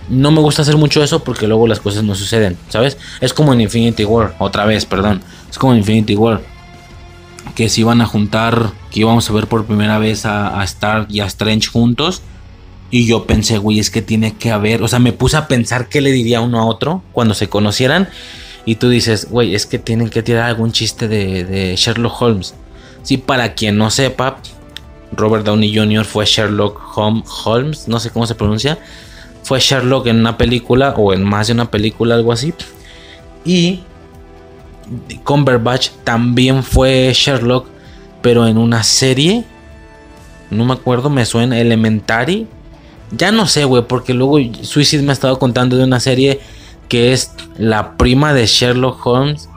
No 0.10 0.32
me 0.32 0.40
gusta 0.40 0.62
hacer 0.62 0.78
mucho 0.78 1.04
eso 1.04 1.24
porque 1.24 1.48
luego 1.48 1.68
las 1.68 1.80
cosas 1.80 2.04
no 2.04 2.14
suceden, 2.16 2.58
¿sabes? 2.70 2.98
Es 3.22 3.34
como 3.34 3.54
en 3.54 3.62
Infinity 3.62 4.06
War, 4.06 4.36
otra 4.40 4.66
vez, 4.66 4.86
perdón. 4.86 5.22
Es 5.50 5.58
como 5.58 5.74
en 5.74 5.80
Infinity 5.80 6.16
War. 6.16 6.42
Que 7.56 7.70
se 7.70 7.82
iban 7.82 8.02
a 8.02 8.06
juntar, 8.06 8.72
que 8.92 9.00
íbamos 9.02 9.30
a 9.30 9.34
ver 9.34 9.48
por 9.48 9.66
primera 9.66 9.98
vez 9.98 10.26
a, 10.26 10.60
a 10.60 10.64
Stark 10.64 11.08
y 11.10 11.20
a 11.22 11.26
Strange 11.26 11.68
juntos. 11.70 12.22
Y 12.92 13.06
yo 13.08 13.26
pensé, 13.26 13.58
güey, 13.58 13.80
es 13.80 13.90
que 13.90 14.02
tiene 14.02 14.36
que 14.36 14.52
haber. 14.52 14.84
O 14.84 14.88
sea, 14.88 15.00
me 15.00 15.14
puse 15.14 15.38
a 15.38 15.48
pensar 15.48 15.90
qué 15.90 16.02
le 16.02 16.12
diría 16.12 16.42
uno 16.42 16.60
a 16.60 16.66
otro 16.66 17.04
cuando 17.12 17.34
se 17.34 17.50
conocieran. 17.50 18.08
Y 18.66 18.76
tú 18.76 18.90
dices, 18.90 19.30
güey, 19.30 19.54
es 19.56 19.66
que 19.66 19.80
tienen 19.80 20.10
que 20.10 20.24
tirar 20.24 20.44
algún 20.44 20.72
chiste 20.72 21.08
de, 21.08 21.76
Sherlock 21.78 22.22
Holmes. 22.22 22.56
Sí, 23.04 23.18
para 23.18 23.54
quien 23.54 23.78
no 23.78 23.92
sepa, 23.92 24.38
Robert 25.12 25.46
Downey 25.46 25.76
Jr. 25.76 26.06
fue 26.06 26.26
Sherlock 26.26 26.82
Holmes, 27.46 27.88
no 27.88 28.00
sé 28.00 28.10
cómo 28.10 28.26
se 28.26 28.34
pronuncia. 28.34 28.80
fue 29.44 29.60
Sherlock 29.60 30.08
en 30.08 30.20
una 30.20 30.38
película 30.38 30.96
o 30.98 31.14
en 31.14 31.24
más 31.24 31.48
de 31.48 31.54
una 31.54 31.70
película, 31.70 32.16
algo 32.16 32.32
así. 32.32 32.54
Y 33.46 33.84
Cumberbatch 35.24 35.90
también 36.04 36.64
fue 36.64 37.12
Sherlock, 37.14 37.68
pero 38.22 38.48
en 38.48 38.58
una 38.58 38.84
serie. 38.84 39.44
No 40.50 40.66
me 40.66 40.74
acuerdo, 40.74 41.10
me 41.12 41.26
suena 41.26 41.60
Elementary. 41.60 42.48
Ya 43.12 43.32
no 43.32 43.48
sé, 43.48 43.66
güey, 43.66 43.84
porque 43.88 44.14
luego 44.14 44.38
Suicide 44.62 45.04
me 45.04 45.12
ha 45.12 45.14
estado 45.14 45.38
contando 45.40 45.78
de 45.78 45.84
una 45.84 46.00
serie 46.00 46.40
que 46.90 47.14
es 47.14 47.32
la 47.58 47.98
prima 47.98 48.34
de 48.34 48.46
Sherlock 48.46 49.06
Holmes. 49.06 49.50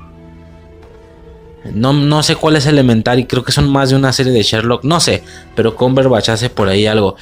No, 1.73 1.93
no 1.93 2.23
sé 2.23 2.37
cuál 2.37 2.57
es 2.57 2.67
Elementary, 2.67 3.27
creo 3.27 3.45
que 3.45 3.53
son 3.53 3.71
más 3.71 3.91
de 3.91 3.97
una 3.97 4.13
serie 4.13 4.33
de 4.33 4.43
Sherlock, 4.43 4.85
no 4.85 5.01
sé, 5.01 5.23
pero 5.55 5.77
Cumberbatch 5.77 6.31
hace 6.31 6.51
por 6.51 6.69
ahí 6.69 6.87
algo. 6.87 7.17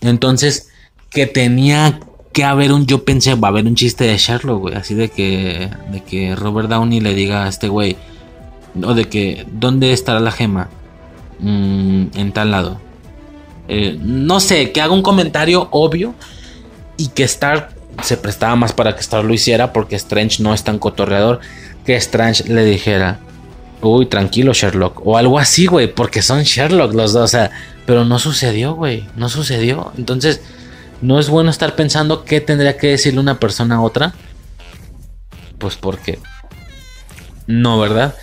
Entonces, 0.00 0.68
que 1.10 1.26
tenía 1.26 2.00
que 2.32 2.44
haber 2.44 2.72
un, 2.72 2.86
yo 2.86 3.04
pensé, 3.04 3.34
va 3.34 3.48
a 3.48 3.50
haber 3.50 3.64
un 3.66 3.76
chiste 3.76 4.04
de 4.04 4.18
Sherlock, 4.18 4.60
güey, 4.60 4.74
así 4.74 4.94
de 4.94 5.08
que, 5.08 5.70
de 5.90 6.02
que 6.02 6.36
Robert 6.36 6.68
Downey 6.68 7.00
le 7.00 7.14
diga 7.14 7.44
a 7.44 7.48
este 7.48 7.68
güey, 7.68 7.96
o 8.82 8.94
de 8.94 9.06
que, 9.06 9.46
¿dónde 9.50 9.92
estará 9.92 10.20
la 10.20 10.32
gema? 10.32 10.68
Mm, 11.40 12.06
en 12.14 12.32
tal 12.32 12.50
lado. 12.50 12.87
Eh, 13.68 13.98
no 14.00 14.40
sé, 14.40 14.72
que 14.72 14.80
haga 14.80 14.92
un 14.92 15.02
comentario 15.02 15.68
obvio 15.70 16.14
y 16.96 17.08
que 17.08 17.24
Stark 17.24 17.70
se 18.02 18.16
prestaba 18.16 18.56
más 18.56 18.72
para 18.72 18.94
que 18.94 19.00
Stark 19.00 19.26
lo 19.26 19.34
hiciera 19.34 19.72
porque 19.72 19.96
Strange 19.96 20.42
no 20.42 20.54
es 20.54 20.64
tan 20.64 20.78
cotorreador 20.78 21.40
que 21.84 21.96
Strange 21.96 22.44
le 22.44 22.64
dijera, 22.64 23.20
uy, 23.82 24.06
tranquilo 24.06 24.52
Sherlock, 24.52 25.06
o 25.06 25.16
algo 25.16 25.38
así, 25.38 25.66
güey, 25.66 25.92
porque 25.92 26.22
son 26.22 26.42
Sherlock 26.42 26.94
los 26.94 27.12
dos, 27.12 27.24
o 27.24 27.28
sea, 27.28 27.50
pero 27.86 28.04
no 28.04 28.18
sucedió, 28.18 28.74
güey, 28.74 29.06
no 29.16 29.28
sucedió. 29.28 29.92
Entonces, 29.96 30.40
no 31.00 31.18
es 31.18 31.28
bueno 31.28 31.50
estar 31.50 31.74
pensando 31.76 32.24
qué 32.24 32.40
tendría 32.40 32.76
que 32.76 32.88
decirle 32.88 33.20
una 33.20 33.38
persona 33.38 33.76
a 33.76 33.80
otra. 33.80 34.14
Pues 35.58 35.76
porque 35.76 36.18
no, 37.46 37.78
¿verdad? 37.80 38.14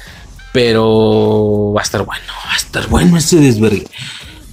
Pero 0.53 1.73
va 1.75 1.81
a 1.81 1.83
estar 1.83 2.03
bueno, 2.03 2.23
va 2.47 2.53
a 2.53 2.57
estar 2.57 2.87
bueno 2.87 3.17
ese 3.17 3.37
desvergue. 3.37 3.87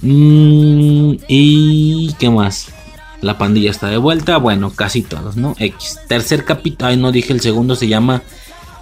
Mm, 0.03 1.13
y 1.29 2.13
qué 2.19 2.29
más. 2.29 2.67
La 3.21 3.37
pandilla 3.37 3.71
está 3.71 3.87
de 3.87 3.97
vuelta. 3.97 4.37
Bueno, 4.37 4.71
casi 4.75 5.01
todos, 5.01 5.37
¿no? 5.37 5.55
X. 5.57 5.99
Tercer 6.07 6.43
capítulo. 6.43 6.89
Ay, 6.89 6.97
no 6.97 7.11
dije 7.11 7.31
el 7.31 7.39
segundo. 7.39 7.75
Se 7.75 7.87
llama 7.87 8.21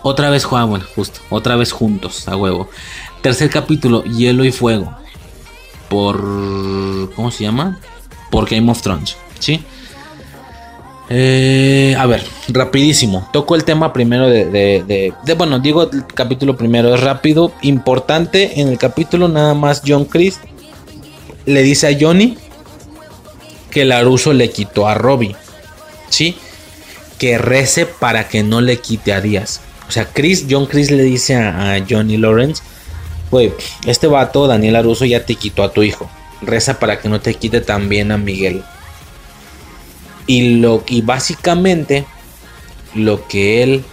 Otra 0.01 0.31
vez 0.31 0.45
Juan. 0.45 0.67
Bueno, 0.69 0.85
justo. 0.95 1.21
Otra 1.29 1.55
vez 1.55 1.71
juntos. 1.71 2.27
A 2.27 2.35
huevo. 2.35 2.69
Tercer 3.21 3.51
capítulo. 3.51 4.03
Hielo 4.03 4.43
y 4.43 4.51
fuego. 4.51 4.91
Por. 5.89 7.13
¿Cómo 7.15 7.29
se 7.29 7.43
llama? 7.43 7.79
Por 8.31 8.49
Game 8.49 8.69
of 8.71 8.81
Thrones. 8.81 9.15
¿Sí? 9.37 9.61
Eh, 11.13 11.95
a 11.99 12.05
ver, 12.07 12.23
rapidísimo. 12.47 13.29
Toco 13.31 13.53
el 13.53 13.63
tema 13.63 13.93
primero 13.93 14.27
de, 14.27 14.45
de, 14.45 15.13
de, 15.23 15.33
Bueno, 15.35 15.59
digo 15.59 15.83
el 15.83 16.07
capítulo 16.07 16.57
primero. 16.57 16.95
Es 16.95 17.01
rápido. 17.01 17.51
Importante. 17.61 18.59
En 18.59 18.69
el 18.69 18.79
capítulo 18.79 19.27
nada 19.27 19.53
más 19.53 19.83
John 19.85 20.05
Chris 20.05 20.39
le 21.45 21.63
dice 21.63 21.87
a 21.87 21.97
Johnny 21.99 22.37
que 23.69 23.85
Laruso 23.85 24.33
le 24.33 24.49
quitó 24.49 24.87
a 24.87 24.93
Robbie. 24.93 25.35
¿Sí? 26.09 26.37
Que 27.17 27.37
rece 27.37 27.85
para 27.85 28.27
que 28.27 28.43
no 28.43 28.61
le 28.61 28.77
quite 28.77 29.13
a 29.13 29.21
Díaz. 29.21 29.61
O 29.87 29.91
sea, 29.91 30.05
Chris, 30.05 30.45
John 30.49 30.65
Chris 30.67 30.91
le 30.91 31.03
dice 31.03 31.35
a, 31.35 31.83
Johnny 31.87 32.17
Lawrence, 32.17 32.63
güey, 33.29 33.53
este 33.85 34.07
vato, 34.07 34.47
Daniel 34.47 34.75
Aruso, 34.75 35.05
ya 35.05 35.25
te 35.25 35.35
quitó 35.35 35.63
a 35.63 35.73
tu 35.73 35.83
hijo. 35.83 36.09
Reza 36.41 36.79
para 36.79 36.99
que 36.99 37.09
no 37.09 37.19
te 37.19 37.33
quite 37.33 37.61
también 37.61 38.11
a 38.11 38.17
Miguel. 38.17 38.63
Y, 40.27 40.59
lo, 40.59 40.83
y 40.87 41.01
básicamente 41.01 42.05
lo 42.95 43.27
que 43.27 43.63
él 43.63 43.83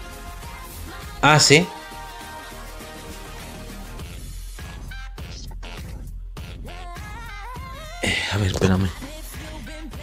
hace 1.21 1.67
eh, 8.09 8.17
a 8.33 8.39
ver, 8.39 8.49
espérame 8.49 8.89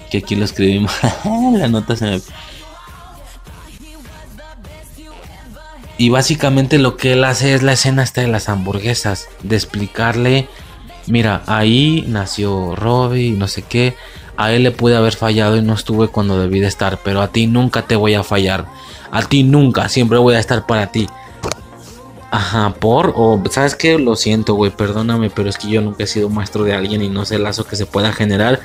que 0.09 0.19
aquí 0.19 0.35
lo 0.35 0.45
escribimos. 0.45 0.91
la 1.53 1.67
nota 1.67 1.95
se 1.95 2.05
me... 2.05 2.21
Y 5.97 6.09
básicamente 6.09 6.77
lo 6.77 6.97
que 6.97 7.13
él 7.13 7.23
hace 7.23 7.53
es 7.53 7.63
la 7.63 7.73
escena 7.73 8.03
esta 8.03 8.21
de 8.21 8.27
las 8.27 8.49
hamburguesas. 8.49 9.27
De 9.43 9.55
explicarle, 9.55 10.49
mira, 11.07 11.41
ahí 11.47 12.03
nació 12.07 12.75
Robbie, 12.75 13.31
no 13.31 13.47
sé 13.47 13.61
qué. 13.61 13.95
A 14.35 14.51
él 14.51 14.63
le 14.63 14.71
pude 14.71 14.97
haber 14.97 15.15
fallado 15.15 15.55
y 15.55 15.61
no 15.61 15.73
estuve 15.73 16.09
cuando 16.09 16.39
debí 16.39 16.59
de 16.59 16.67
estar. 16.67 16.99
Pero 17.03 17.21
a 17.21 17.29
ti 17.29 17.47
nunca 17.47 17.83
te 17.83 17.95
voy 17.95 18.13
a 18.13 18.23
fallar. 18.23 18.65
A 19.11 19.21
ti 19.21 19.43
nunca, 19.43 19.87
siempre 19.87 20.17
voy 20.17 20.35
a 20.35 20.39
estar 20.39 20.65
para 20.65 20.87
ti. 20.91 21.07
Ajá, 22.35 22.73
por, 22.79 23.13
o 23.15 23.41
sabes 23.49 23.75
que 23.75 23.97
lo 23.97 24.15
siento, 24.15 24.55
güey, 24.55 24.71
perdóname, 24.71 25.29
pero 25.29 25.49
es 25.49 25.57
que 25.57 25.69
yo 25.69 25.81
nunca 25.81 26.03
he 26.03 26.07
sido 26.07 26.29
maestro 26.29 26.63
de 26.63 26.73
alguien 26.73 27.01
y 27.01 27.09
no 27.09 27.25
sé 27.25 27.35
el 27.35 27.43
lazo 27.43 27.65
que 27.65 27.75
se 27.75 27.85
pueda 27.85 28.11
generar 28.11 28.59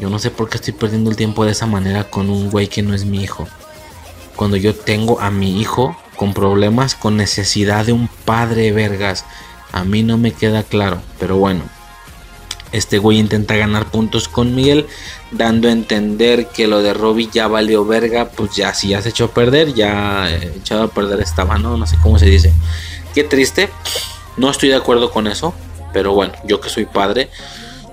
yo 0.00 0.10
no 0.10 0.18
sé 0.18 0.30
por 0.30 0.48
qué 0.48 0.56
estoy 0.56 0.74
perdiendo 0.74 1.10
el 1.10 1.16
tiempo 1.16 1.44
de 1.44 1.52
esa 1.52 1.66
manera 1.66 2.04
con 2.04 2.28
un 2.28 2.50
güey 2.50 2.68
que 2.68 2.82
no 2.82 2.94
es 2.94 3.04
mi 3.04 3.22
hijo. 3.22 3.48
Cuando 4.36 4.56
yo 4.56 4.74
tengo 4.74 5.20
a 5.20 5.30
mi 5.30 5.58
hijo 5.58 5.96
con 6.16 6.34
problemas, 6.34 6.94
con 6.94 7.16
necesidad 7.16 7.86
de 7.86 7.92
un 7.92 8.08
padre 8.08 8.72
vergas. 8.72 9.24
A 9.72 9.84
mí 9.84 10.02
no 10.02 10.18
me 10.18 10.32
queda 10.32 10.62
claro, 10.62 11.00
pero 11.18 11.36
bueno. 11.36 11.62
Este 12.72 12.98
güey 12.98 13.18
intenta 13.18 13.56
ganar 13.56 13.90
puntos 13.90 14.28
con 14.28 14.54
Miguel, 14.54 14.86
dando 15.30 15.68
a 15.68 15.72
entender 15.72 16.48
que 16.48 16.66
lo 16.66 16.82
de 16.82 16.94
Robbie 16.94 17.28
ya 17.32 17.48
valió 17.48 17.84
verga. 17.84 18.28
Pues 18.28 18.54
ya, 18.54 18.74
si 18.74 18.88
ya 18.88 19.02
se 19.02 19.10
echó 19.10 19.26
a 19.26 19.34
perder, 19.34 19.74
ya 19.74 20.30
eh, 20.30 20.54
echado 20.56 20.84
a 20.84 20.88
perder 20.88 21.20
estaba, 21.20 21.58
¿no? 21.58 21.76
No 21.76 21.86
sé 21.86 21.96
cómo 22.02 22.18
se 22.18 22.26
dice. 22.26 22.52
Qué 23.14 23.24
triste. 23.24 23.70
No 24.36 24.50
estoy 24.50 24.68
de 24.68 24.76
acuerdo 24.76 25.10
con 25.10 25.26
eso. 25.26 25.54
Pero 25.92 26.12
bueno, 26.12 26.34
yo 26.44 26.60
que 26.60 26.68
soy 26.68 26.84
padre, 26.84 27.30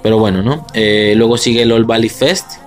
pero 0.02 0.18
bueno, 0.18 0.42
¿no? 0.42 0.68
Eh, 0.74 1.14
luego 1.16 1.38
sigue 1.38 1.62
el 1.62 1.72
All 1.72 1.86
Valley 1.86 2.10
Fest. 2.10 2.63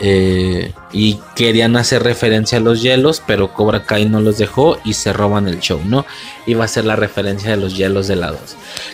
Eh, 0.00 0.72
y 0.92 1.18
querían 1.34 1.76
hacer 1.76 2.04
referencia 2.04 2.58
a 2.58 2.60
los 2.60 2.82
hielos, 2.82 3.20
pero 3.26 3.52
Cobra 3.52 3.84
Kai 3.84 4.08
no 4.08 4.20
los 4.20 4.38
dejó 4.38 4.78
y 4.84 4.92
se 4.92 5.12
roban 5.12 5.48
el 5.48 5.58
show, 5.58 5.80
¿no? 5.84 6.06
Iba 6.46 6.64
a 6.64 6.68
ser 6.68 6.84
la 6.84 6.94
referencia 6.94 7.50
de 7.50 7.56
los 7.56 7.76
hielos 7.76 8.06
de 8.06 8.16
la 8.16 8.30
2. 8.30 8.40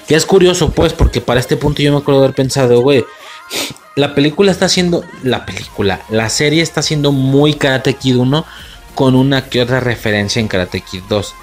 Que 0.08 0.14
es 0.14 0.24
curioso, 0.24 0.70
pues, 0.70 0.94
porque 0.94 1.20
para 1.20 1.40
este 1.40 1.56
punto 1.56 1.82
yo 1.82 1.92
me 1.92 1.98
acuerdo 1.98 2.22
haber 2.22 2.34
pensado, 2.34 2.80
güey, 2.80 3.04
la 3.96 4.14
película 4.14 4.50
está 4.50 4.64
haciendo, 4.64 5.04
la 5.22 5.44
película, 5.44 6.00
la 6.08 6.30
serie 6.30 6.62
está 6.62 6.80
haciendo 6.80 7.12
muy 7.12 7.54
Karate 7.54 7.94
Kid 7.94 8.16
1 8.16 8.44
con 8.94 9.14
una 9.14 9.48
que 9.48 9.60
otra 9.60 9.80
referencia 9.80 10.40
en 10.40 10.48
Karate 10.48 10.80
Kid 10.80 11.02
2. 11.08 11.34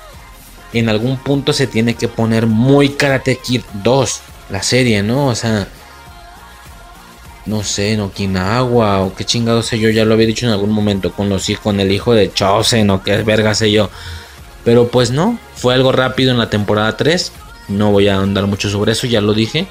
En 0.74 0.90
algún 0.90 1.18
punto 1.18 1.54
se 1.54 1.68
tiene 1.68 1.94
que 1.94 2.08
poner 2.08 2.48
muy 2.48 2.90
Karate 2.90 3.38
Kid 3.38 3.62
2, 3.84 4.22
la 4.50 4.64
serie, 4.64 5.04
¿no? 5.04 5.28
O 5.28 5.36
sea 5.36 5.68
no 7.46 7.64
sé, 7.64 8.00
Okinawa 8.00 9.02
o 9.02 9.16
qué 9.16 9.26
chingado 9.26 9.64
sé 9.64 9.80
yo, 9.80 9.90
ya 9.90 10.06
lo 10.06 10.14
había 10.14 10.28
dicho 10.28 10.46
en 10.46 10.52
algún 10.52 10.72
momento 10.72 11.12
con 11.12 11.30
los 11.30 11.50
con 11.62 11.80
el 11.80 11.92
hijo 11.92 12.14
de 12.14 12.32
Chosen 12.32 12.90
o 12.90 13.04
qué 13.04 13.24
verga 13.24 13.54
sé 13.54 13.72
yo. 13.72 13.90
Pero 14.64 14.90
pues 14.90 15.12
no, 15.12 15.40
fue 15.56 15.74
algo 15.74 15.92
rápido 15.92 16.32
en 16.32 16.38
la 16.38 16.50
temporada 16.50 16.96
3. 16.98 17.32
No 17.70 17.92
voy 17.92 18.08
a 18.08 18.18
andar 18.18 18.46
mucho 18.48 18.70
sobre 18.70 18.92
eso, 18.92 19.08
ya 19.08 19.22
lo 19.22 19.34
dije. 19.34 19.68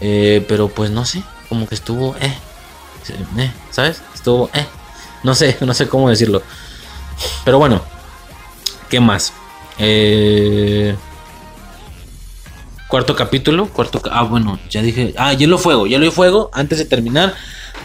Eh, 0.00 0.44
pero 0.48 0.68
pues 0.68 0.90
no 0.90 1.04
sé, 1.04 1.22
como 1.48 1.66
que 1.66 1.74
estuvo, 1.74 2.16
eh, 2.16 2.34
eh, 3.38 3.52
¿sabes? 3.70 4.02
Estuvo, 4.14 4.50
eh, 4.52 4.66
no 5.22 5.34
sé, 5.34 5.56
no 5.64 5.74
sé 5.74 5.88
cómo 5.88 6.10
decirlo. 6.10 6.42
Pero 7.44 7.58
bueno, 7.58 7.82
¿qué 8.90 9.00
más? 9.00 9.32
Eh, 9.78 10.94
Cuarto 12.88 13.16
capítulo, 13.16 13.66
cuarto... 13.66 14.00
Ah, 14.10 14.22
bueno, 14.22 14.58
ya 14.70 14.80
dije... 14.80 15.12
Ah, 15.16 15.32
Hielo 15.32 15.58
Fuego, 15.58 15.86
Hielo 15.86 16.06
y 16.06 16.10
Fuego, 16.10 16.50
antes 16.52 16.78
de 16.78 16.84
terminar. 16.84 17.34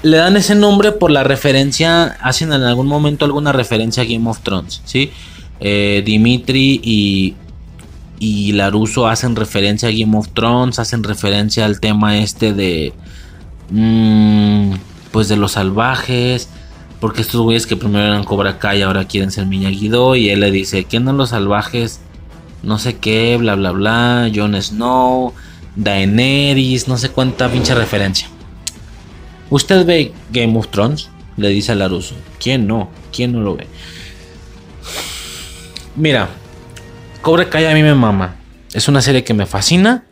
Le 0.03 0.17
dan 0.17 0.37
ese 0.37 0.53
nombre 0.55 0.91
por 0.91 1.09
la 1.09 1.23
referencia, 1.23 2.17
hacen 2.21 2.53
en 2.53 2.63
algún 2.63 2.87
momento 2.87 3.25
alguna 3.25 3.51
referencia 3.51 4.03
a 4.03 4.05
Game 4.05 4.29
of 4.29 4.41
Thrones, 4.41 4.81
¿sí? 4.85 5.11
Eh, 5.59 6.03
Dimitri 6.05 6.79
y, 6.83 7.35
y 8.19 8.51
Laruso 8.53 9.07
hacen 9.07 9.35
referencia 9.35 9.89
a 9.89 9.91
Game 9.91 10.17
of 10.17 10.29
Thrones, 10.33 10.79
hacen 10.79 11.03
referencia 11.03 11.65
al 11.65 11.79
tema 11.79 12.19
este 12.19 12.53
de... 12.53 12.93
Mmm, 13.69 14.73
pues 15.11 15.27
de 15.27 15.35
los 15.35 15.53
salvajes, 15.53 16.49
porque 16.99 17.21
estos 17.21 17.41
güeyes 17.41 17.65
que 17.65 17.75
primero 17.75 18.05
eran 18.05 18.23
Cobra 18.23 18.59
Kai 18.59 18.81
ahora 18.81 19.05
quieren 19.05 19.31
ser 19.31 19.45
Miyagi 19.45 19.89
Do 19.89 20.15
y 20.15 20.29
él 20.29 20.39
le 20.39 20.51
dice, 20.51 20.85
¿qué 20.85 20.99
no 20.99 21.13
los 21.13 21.29
salvajes? 21.29 22.01
No 22.63 22.77
sé 22.79 22.97
qué, 22.97 23.37
bla 23.37 23.55
bla 23.55 23.71
bla, 23.71 24.31
Jon 24.33 24.61
Snow, 24.61 25.33
Daenerys, 25.75 26.87
no 26.87 26.97
sé 26.97 27.09
cuánta 27.09 27.49
pinche 27.49 27.73
referencia. 27.73 28.27
¿Usted 29.49 29.85
ve 29.85 30.13
Game 30.31 30.57
of 30.57 30.69
Thrones? 30.69 31.09
Le 31.37 31.49
dice 31.49 31.71
a 31.73 31.75
Laruso. 31.75 32.15
¿Quién 32.39 32.67
no? 32.67 32.89
¿Quién 33.11 33.33
no 33.33 33.41
lo 33.41 33.55
ve? 33.55 33.67
Mira, 35.95 36.29
Cobra 37.21 37.49
Kai 37.49 37.65
a 37.65 37.73
mí 37.73 37.83
me 37.83 37.95
mama. 37.95 38.35
Es 38.73 38.87
una 38.87 39.01
serie 39.01 39.23
que 39.23 39.33
me 39.33 39.45
fascina 39.45 40.05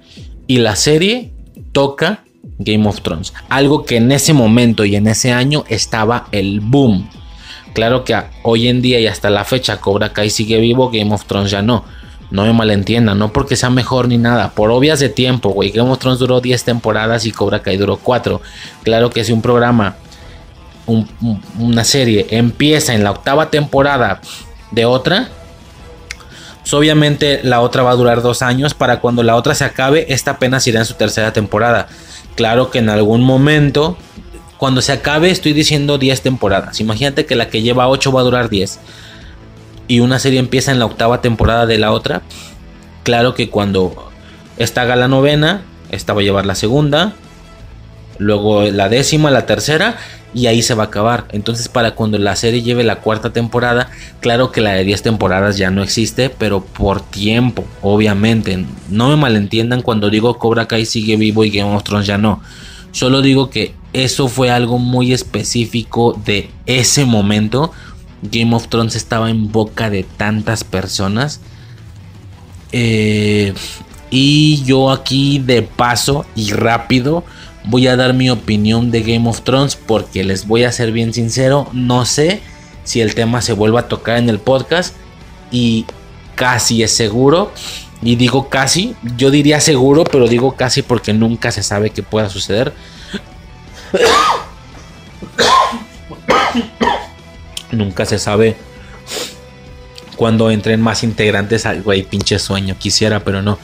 y 0.47 0.57
la 0.57 0.75
serie 0.75 1.31
toca 1.71 2.23
Game 2.57 2.87
of 2.87 3.01
Thrones. 3.01 3.33
Algo 3.47 3.85
que 3.85 3.97
en 3.97 4.11
ese 4.11 4.33
momento 4.33 4.83
y 4.83 4.95
en 4.95 5.07
ese 5.07 5.31
año 5.31 5.63
estaba 5.69 6.27
el 6.31 6.59
boom. 6.59 7.09
Claro 7.73 8.03
que 8.03 8.19
hoy 8.43 8.67
en 8.67 8.81
día 8.81 8.99
y 8.99 9.07
hasta 9.07 9.29
la 9.29 9.45
fecha 9.45 9.79
Cobra 9.79 10.11
Kai 10.11 10.29
sigue 10.29 10.59
vivo, 10.59 10.89
Game 10.89 11.13
of 11.13 11.25
Thrones 11.25 11.51
ya 11.51 11.61
no. 11.61 11.85
No 12.31 12.45
me 12.45 12.53
malentiendan, 12.53 13.17
no 13.17 13.33
porque 13.33 13.55
sea 13.55 13.69
mejor 13.69 14.07
ni 14.07 14.17
nada, 14.17 14.51
por 14.51 14.69
obvias 14.69 14.99
de 14.99 15.09
tiempo, 15.09 15.49
güey. 15.49 15.71
Game 15.71 15.89
of 15.89 15.97
Thrones 15.97 16.19
duró 16.19 16.41
10 16.41 16.63
temporadas 16.63 17.25
y 17.25 17.31
Cobra 17.31 17.61
Kai 17.61 17.77
duró 17.77 17.97
4. 17.97 18.41
Claro 18.83 19.09
que 19.09 19.23
si 19.23 19.31
un 19.31 19.41
programa, 19.41 19.95
una 21.57 21.83
serie 21.83 22.27
empieza 22.29 22.93
en 22.93 23.03
la 23.03 23.11
octava 23.11 23.49
temporada 23.49 24.21
de 24.71 24.85
otra, 24.85 25.29
pues 26.61 26.73
obviamente 26.73 27.39
la 27.43 27.61
otra 27.61 27.81
va 27.81 27.91
a 27.91 27.95
durar 27.95 28.21
dos 28.21 28.43
años. 28.43 28.75
Para 28.75 28.99
cuando 28.99 29.23
la 29.23 29.35
otra 29.35 29.55
se 29.55 29.65
acabe, 29.65 30.05
esta 30.09 30.31
apenas 30.31 30.67
irá 30.67 30.79
en 30.79 30.85
su 30.85 30.93
tercera 30.93 31.33
temporada. 31.33 31.87
Claro 32.35 32.69
que 32.69 32.77
en 32.77 32.89
algún 32.89 33.23
momento, 33.23 33.97
cuando 34.57 34.81
se 34.81 34.91
acabe, 34.91 35.31
estoy 35.31 35.53
diciendo 35.53 35.97
10 35.97 36.21
temporadas. 36.21 36.79
Imagínate 36.79 37.25
que 37.25 37.35
la 37.35 37.49
que 37.49 37.63
lleva 37.63 37.87
8 37.87 38.11
va 38.11 38.21
a 38.21 38.23
durar 38.23 38.49
10 38.49 38.79
y 39.89 39.99
una 39.99 40.19
serie 40.19 40.39
empieza 40.39 40.71
en 40.71 40.79
la 40.79 40.85
octava 40.85 41.19
temporada 41.19 41.65
de 41.65 41.79
la 41.79 41.91
otra, 41.91 42.21
claro 43.03 43.33
que 43.33 43.49
cuando 43.49 44.09
esta 44.57 44.83
haga 44.83 44.95
la 44.95 45.09
novena, 45.09 45.63
esta 45.91 46.13
va 46.13 46.21
a 46.21 46.23
llevar 46.23 46.45
la 46.45 46.55
segunda, 46.55 47.15
luego 48.19 48.63
la 48.63 48.87
décima, 48.87 49.31
la 49.31 49.47
tercera, 49.47 49.97
y 50.31 50.45
ahí 50.45 50.61
se 50.61 50.75
va 50.75 50.83
a 50.83 50.87
acabar. 50.87 51.25
Entonces, 51.31 51.69
para 51.69 51.95
cuando 51.95 52.19
la 52.19 52.35
serie 52.35 52.61
lleve 52.61 52.83
la 52.83 52.97
cuarta 52.97 53.33
temporada, 53.33 53.89
claro 54.19 54.51
que 54.51 54.61
la 54.61 54.73
de 54.73 54.83
10 54.83 55.01
temporadas 55.01 55.57
ya 55.57 55.71
no 55.71 55.81
existe, 55.81 56.29
pero 56.29 56.63
por 56.63 57.01
tiempo, 57.01 57.65
obviamente. 57.81 58.63
No 58.89 59.09
me 59.09 59.15
malentiendan 59.15 59.81
cuando 59.81 60.11
digo 60.11 60.37
Cobra 60.37 60.67
Kai 60.67 60.85
sigue 60.85 61.15
vivo 61.15 61.43
y 61.43 61.49
Game 61.49 61.75
of 61.75 61.83
Thrones 61.83 62.05
ya 62.05 62.19
no. 62.19 62.43
Solo 62.91 63.23
digo 63.23 63.49
que 63.49 63.73
eso 63.93 64.27
fue 64.27 64.51
algo 64.51 64.77
muy 64.77 65.13
específico 65.13 66.19
de 66.25 66.51
ese 66.67 67.05
momento 67.05 67.71
Game 68.21 68.55
of 68.55 68.67
Thrones 68.67 68.95
estaba 68.95 69.29
en 69.29 69.51
boca 69.51 69.89
de 69.89 70.03
tantas 70.03 70.63
personas. 70.63 71.39
Eh, 72.71 73.53
y 74.11 74.63
yo 74.63 74.91
aquí 74.91 75.39
de 75.39 75.61
paso 75.61 76.25
y 76.35 76.51
rápido 76.51 77.23
voy 77.65 77.87
a 77.87 77.95
dar 77.95 78.13
mi 78.13 78.29
opinión 78.29 78.91
de 78.91 79.01
Game 79.01 79.29
of 79.29 79.41
Thrones 79.41 79.75
porque 79.75 80.23
les 80.23 80.47
voy 80.47 80.63
a 80.63 80.71
ser 80.71 80.91
bien 80.91 81.13
sincero, 81.13 81.67
no 81.73 82.05
sé 82.05 82.41
si 82.83 83.01
el 83.01 83.13
tema 83.13 83.41
se 83.41 83.53
vuelva 83.53 83.81
a 83.81 83.87
tocar 83.87 84.17
en 84.17 84.29
el 84.29 84.39
podcast 84.39 84.95
y 85.51 85.85
casi 86.35 86.83
es 86.83 86.91
seguro. 86.91 87.51
Y 88.01 88.15
digo 88.15 88.49
casi, 88.49 88.95
yo 89.17 89.29
diría 89.29 89.59
seguro, 89.59 90.05
pero 90.05 90.27
digo 90.27 90.55
casi 90.55 90.81
porque 90.81 91.11
nunca 91.11 91.51
se 91.51 91.63
sabe 91.63 91.89
que 91.89 92.01
pueda 92.01 92.29
suceder. 92.29 92.73
Nunca 97.71 98.05
se 98.05 98.19
sabe 98.19 98.55
cuando 100.19 100.51
entren 100.51 100.81
más 100.81 101.03
integrantes 101.03 101.65
al 101.65 101.81
güey, 101.81 102.03
pinche 102.03 102.39
sueño, 102.39 102.75
quisiera, 102.77 103.23
pero 103.23 103.41
no. 103.41 103.57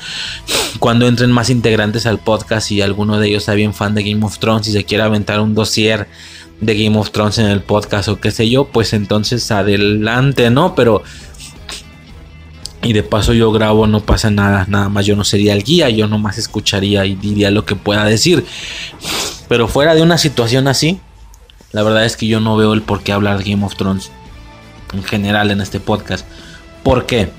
Cuando 0.80 1.06
entren 1.06 1.30
más 1.30 1.50
integrantes 1.50 2.06
al 2.06 2.20
podcast 2.20 2.72
y 2.72 2.82
alguno 2.82 3.20
de 3.20 3.28
ellos 3.28 3.44
sea 3.44 3.56
bien 3.56 3.74
fan 3.74 3.94
de 3.94 4.04
Game 4.04 4.26
of 4.26 4.40
Thrones 4.40 4.68
y 4.70 4.72
se 4.72 4.86
quiera 4.86 5.04
aventar 5.04 5.42
un 5.42 5.54
dossier 5.54 6.08
de 6.62 6.82
Game 6.82 6.98
of 6.98 7.12
Thrones 7.12 7.40
en 7.40 7.48
el 7.48 7.62
podcast 7.62 8.08
o 8.08 8.22
qué 8.22 8.32
sé 8.32 8.50
yo, 8.50 8.66
pues 8.66 8.94
entonces 8.94 9.52
adelante, 9.52 10.50
¿no? 10.50 10.76
Pero 10.76 11.04
y 12.86 12.94
de 12.94 13.04
paso 13.04 13.34
yo 13.34 13.52
grabo, 13.52 13.88
no 13.88 14.00
pasa 14.00 14.30
nada, 14.30 14.66
nada 14.70 14.88
más 14.90 15.06
yo 15.06 15.16
no 15.16 15.24
sería 15.24 15.54
el 15.54 15.64
guía, 15.64 15.90
yo 15.90 16.08
nomás 16.08 16.38
escucharía 16.38 17.06
y 17.06 17.16
diría 17.16 17.52
lo 17.52 17.66
que 17.66 17.76
pueda 17.76 18.06
decir. 18.06 18.46
Pero 19.50 19.68
fuera 19.68 19.96
de 19.96 20.04
una 20.04 20.18
situación 20.18 20.68
así, 20.68 21.00
la 21.76 21.84
verdad 21.84 22.06
es 22.06 22.16
que 22.16 22.26
yo 22.26 22.40
no 22.40 22.56
veo 22.56 22.72
el 22.72 22.82
por 22.82 23.04
qué 23.04 23.12
hablar 23.12 23.38
de 23.38 23.52
Game 23.52 23.66
of 23.66 23.76
Thrones 23.76 24.10
en 24.94 25.04
general 25.04 25.52
en 25.52 25.60
este 25.60 25.82
podcast. 25.82 26.26
¿Por 26.84 27.06
qué? 27.06 27.30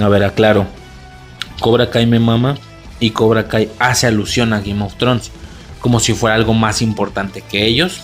A 0.00 0.08
ver, 0.08 0.24
aclaro. 0.24 0.66
Cobra 1.60 1.90
Kai 1.90 2.06
me 2.06 2.18
mama 2.18 2.58
y 2.98 3.10
Cobra 3.10 3.46
Kai 3.46 3.70
hace 3.78 4.08
alusión 4.08 4.52
a 4.52 4.60
Game 4.60 4.82
of 4.82 4.96
Thrones 4.96 5.30
como 5.78 6.00
si 6.00 6.12
fuera 6.12 6.34
algo 6.34 6.54
más 6.54 6.82
importante 6.82 7.40
que 7.48 7.64
ellos 7.66 8.00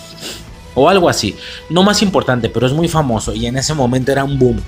o 0.77 0.89
algo 0.89 1.09
así. 1.09 1.35
No 1.71 1.83
más 1.83 2.03
importante, 2.03 2.49
pero 2.49 2.65
es 2.65 2.73
muy 2.73 2.87
famoso 2.87 3.35
y 3.35 3.47
en 3.47 3.57
ese 3.57 3.75
momento 3.75 4.13
era 4.13 4.23
un 4.23 4.39
boom. 4.39 4.63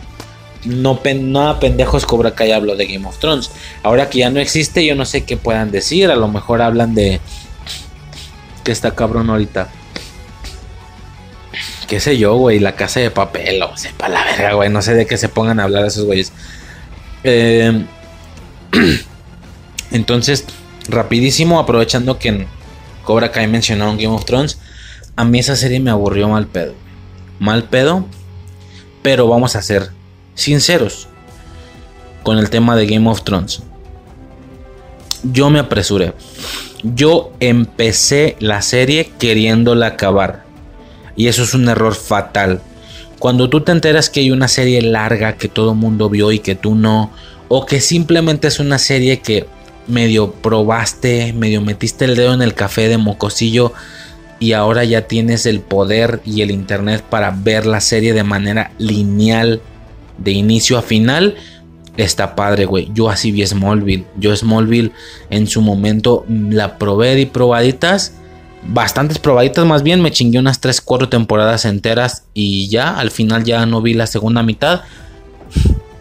No, 0.64 0.98
nada 1.20 1.60
pendejos 1.60 2.04
Cobra 2.04 2.34
Kai 2.34 2.50
habló 2.50 2.74
de 2.74 2.88
Game 2.88 3.06
of 3.06 3.20
Thrones. 3.20 3.52
Ahora 3.84 4.10
que 4.10 4.18
ya 4.18 4.30
no 4.30 4.40
existe, 4.40 4.84
yo 4.84 4.96
no 4.96 5.04
sé 5.04 5.22
qué 5.22 5.36
puedan 5.36 5.70
decir. 5.70 6.10
A 6.10 6.16
lo 6.16 6.26
mejor 6.26 6.62
hablan 6.62 6.96
de 6.96 7.20
que 8.64 8.72
está 8.72 8.96
cabrón 8.96 9.30
ahorita 9.30 9.70
qué 11.88 11.98
sé 12.00 12.18
yo, 12.18 12.36
güey, 12.36 12.60
la 12.60 12.76
casa 12.76 13.00
de 13.00 13.10
papel, 13.10 13.60
o 13.62 13.76
sepa 13.76 14.08
la 14.08 14.22
verga, 14.22 14.52
güey, 14.52 14.68
no 14.68 14.82
sé 14.82 14.94
de 14.94 15.06
qué 15.06 15.16
se 15.16 15.28
pongan 15.28 15.58
a 15.58 15.64
hablar 15.64 15.86
esos 15.86 16.04
güeyes. 16.04 16.32
Eh, 17.24 17.84
entonces, 19.90 20.44
rapidísimo, 20.88 21.58
aprovechando 21.58 22.18
que 22.18 22.28
en 22.28 22.46
Cobra 23.04 23.32
Kai 23.32 23.48
mencionaron 23.48 23.96
Game 23.96 24.14
of 24.14 24.26
Thrones, 24.26 24.58
a 25.16 25.24
mí 25.24 25.38
esa 25.38 25.56
serie 25.56 25.80
me 25.80 25.90
aburrió 25.90 26.28
mal 26.28 26.46
pedo. 26.46 26.74
Mal 27.40 27.64
pedo, 27.64 28.04
pero 29.02 29.26
vamos 29.26 29.56
a 29.56 29.62
ser 29.62 29.90
sinceros 30.34 31.08
con 32.22 32.36
el 32.36 32.50
tema 32.50 32.76
de 32.76 32.86
Game 32.86 33.08
of 33.08 33.22
Thrones. 33.22 33.62
Yo 35.22 35.48
me 35.48 35.58
apresuré. 35.58 36.12
Yo 36.82 37.32
empecé 37.40 38.36
la 38.40 38.60
serie 38.60 39.10
queriéndola 39.18 39.86
acabar. 39.86 40.47
Y 41.18 41.26
eso 41.26 41.42
es 41.42 41.52
un 41.52 41.68
error 41.68 41.94
fatal. 41.94 42.62
Cuando 43.18 43.50
tú 43.50 43.60
te 43.60 43.72
enteras 43.72 44.08
que 44.08 44.20
hay 44.20 44.30
una 44.30 44.46
serie 44.46 44.80
larga 44.80 45.34
que 45.34 45.48
todo 45.48 45.74
mundo 45.74 46.08
vio 46.08 46.30
y 46.30 46.38
que 46.38 46.54
tú 46.54 46.76
no, 46.76 47.10
o 47.48 47.66
que 47.66 47.80
simplemente 47.80 48.46
es 48.46 48.60
una 48.60 48.78
serie 48.78 49.18
que 49.18 49.46
medio 49.88 50.30
probaste, 50.30 51.32
medio 51.32 51.60
metiste 51.60 52.04
el 52.04 52.14
dedo 52.14 52.34
en 52.34 52.42
el 52.42 52.54
café 52.54 52.88
de 52.88 52.98
mocosillo 52.98 53.72
y 54.38 54.52
ahora 54.52 54.84
ya 54.84 55.08
tienes 55.08 55.44
el 55.46 55.60
poder 55.60 56.20
y 56.24 56.42
el 56.42 56.52
internet 56.52 57.02
para 57.02 57.32
ver 57.32 57.66
la 57.66 57.80
serie 57.80 58.12
de 58.12 58.22
manera 58.22 58.70
lineal 58.78 59.60
de 60.18 60.30
inicio 60.30 60.78
a 60.78 60.82
final, 60.82 61.34
está 61.96 62.36
padre, 62.36 62.64
güey. 62.64 62.90
Yo 62.94 63.10
así 63.10 63.32
vi 63.32 63.44
Smallville. 63.44 64.04
Yo 64.16 64.36
Smallville 64.36 64.92
en 65.30 65.48
su 65.48 65.62
momento 65.62 66.24
la 66.28 66.78
probé 66.78 67.18
y 67.18 67.26
probaditas 67.26 68.12
bastantes 68.68 69.18
probaditas 69.18 69.64
más 69.66 69.82
bien, 69.82 70.00
me 70.00 70.10
chingué 70.10 70.38
unas 70.38 70.60
3, 70.60 70.80
4 70.80 71.08
temporadas 71.08 71.64
enteras 71.64 72.24
y 72.34 72.68
ya, 72.68 72.96
al 72.98 73.10
final 73.10 73.44
ya 73.44 73.66
no 73.66 73.82
vi 73.82 73.94
la 73.94 74.06
segunda 74.06 74.42
mitad. 74.42 74.82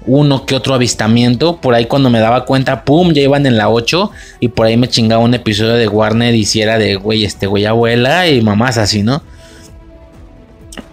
Uno 0.05 0.45
que 0.45 0.55
otro 0.55 0.73
avistamiento, 0.73 1.59
por 1.59 1.73
ahí 1.73 1.85
cuando 1.85 2.09
me 2.09 2.19
daba 2.19 2.45
cuenta, 2.45 2.85
pum, 2.85 3.11
ya 3.11 3.21
iban 3.21 3.45
en 3.45 3.57
la 3.57 3.69
8 3.69 4.11
y 4.39 4.49
por 4.49 4.65
ahí 4.65 4.77
me 4.77 4.87
chingaba 4.87 5.23
un 5.23 5.33
episodio 5.33 5.73
de 5.73 5.87
Warner 5.87 6.33
y 6.35 6.45
si 6.45 6.61
era 6.61 6.77
de, 6.77 6.95
güey, 6.95 7.25
este 7.25 7.47
güey 7.47 7.65
abuela 7.65 8.27
y 8.27 8.41
mamás 8.41 8.77
así, 8.77 9.03
¿no? 9.03 9.21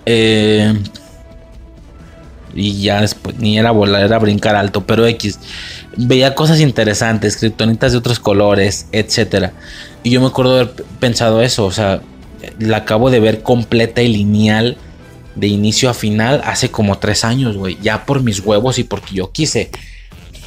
Eh, 0.07 0.75
y 2.55 2.83
ya 2.83 3.01
después, 3.01 3.37
ni 3.39 3.59
era 3.59 3.71
volar, 3.73 4.03
era 4.03 4.19
brincar 4.19 4.55
alto, 4.55 4.85
pero 4.85 5.07
X. 5.07 5.39
Veía 5.97 6.35
cosas 6.35 6.61
interesantes, 6.61 7.37
criptonitas 7.37 7.93
de 7.93 7.99
otros 7.99 8.19
colores, 8.19 8.87
etcétera. 8.93 9.53
Y 10.03 10.11
yo 10.11 10.21
me 10.21 10.27
acuerdo 10.27 10.55
haber 10.55 10.73
pensado 10.99 11.43
eso, 11.43 11.65
o 11.65 11.71
sea, 11.71 12.01
la 12.59 12.79
acabo 12.79 13.11
de 13.11 13.21
ver 13.21 13.43
completa 13.43 14.03
y 14.03 14.09
lineal 14.09 14.77
de 15.35 15.49
inicio 15.49 15.91
a 15.91 15.95
final 15.95 16.43
hace 16.45 16.71
como 16.71 16.99
tres 16.99 17.25
años, 17.25 17.57
güey. 17.57 17.79
Ya 17.83 18.07
por 18.07 18.23
mis 18.23 18.41
huevos 18.41 18.79
y 18.79 18.85
porque 18.85 19.15
yo 19.15 19.31
quise. 19.31 19.71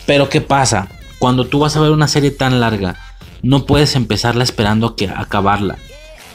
Pero 0.06 0.30
¿qué 0.30 0.42
pasa? 0.42 0.88
Cuando 1.20 1.48
tú 1.48 1.60
vas 1.60 1.76
a 1.76 1.82
ver 1.82 1.92
una 1.92 2.08
serie 2.08 2.32
tan 2.32 2.60
larga, 2.60 2.96
no 3.42 3.66
puedes 3.66 3.96
empezarla 3.96 4.44
esperando 4.44 4.96
que 4.96 5.10
acabarla. 5.10 5.78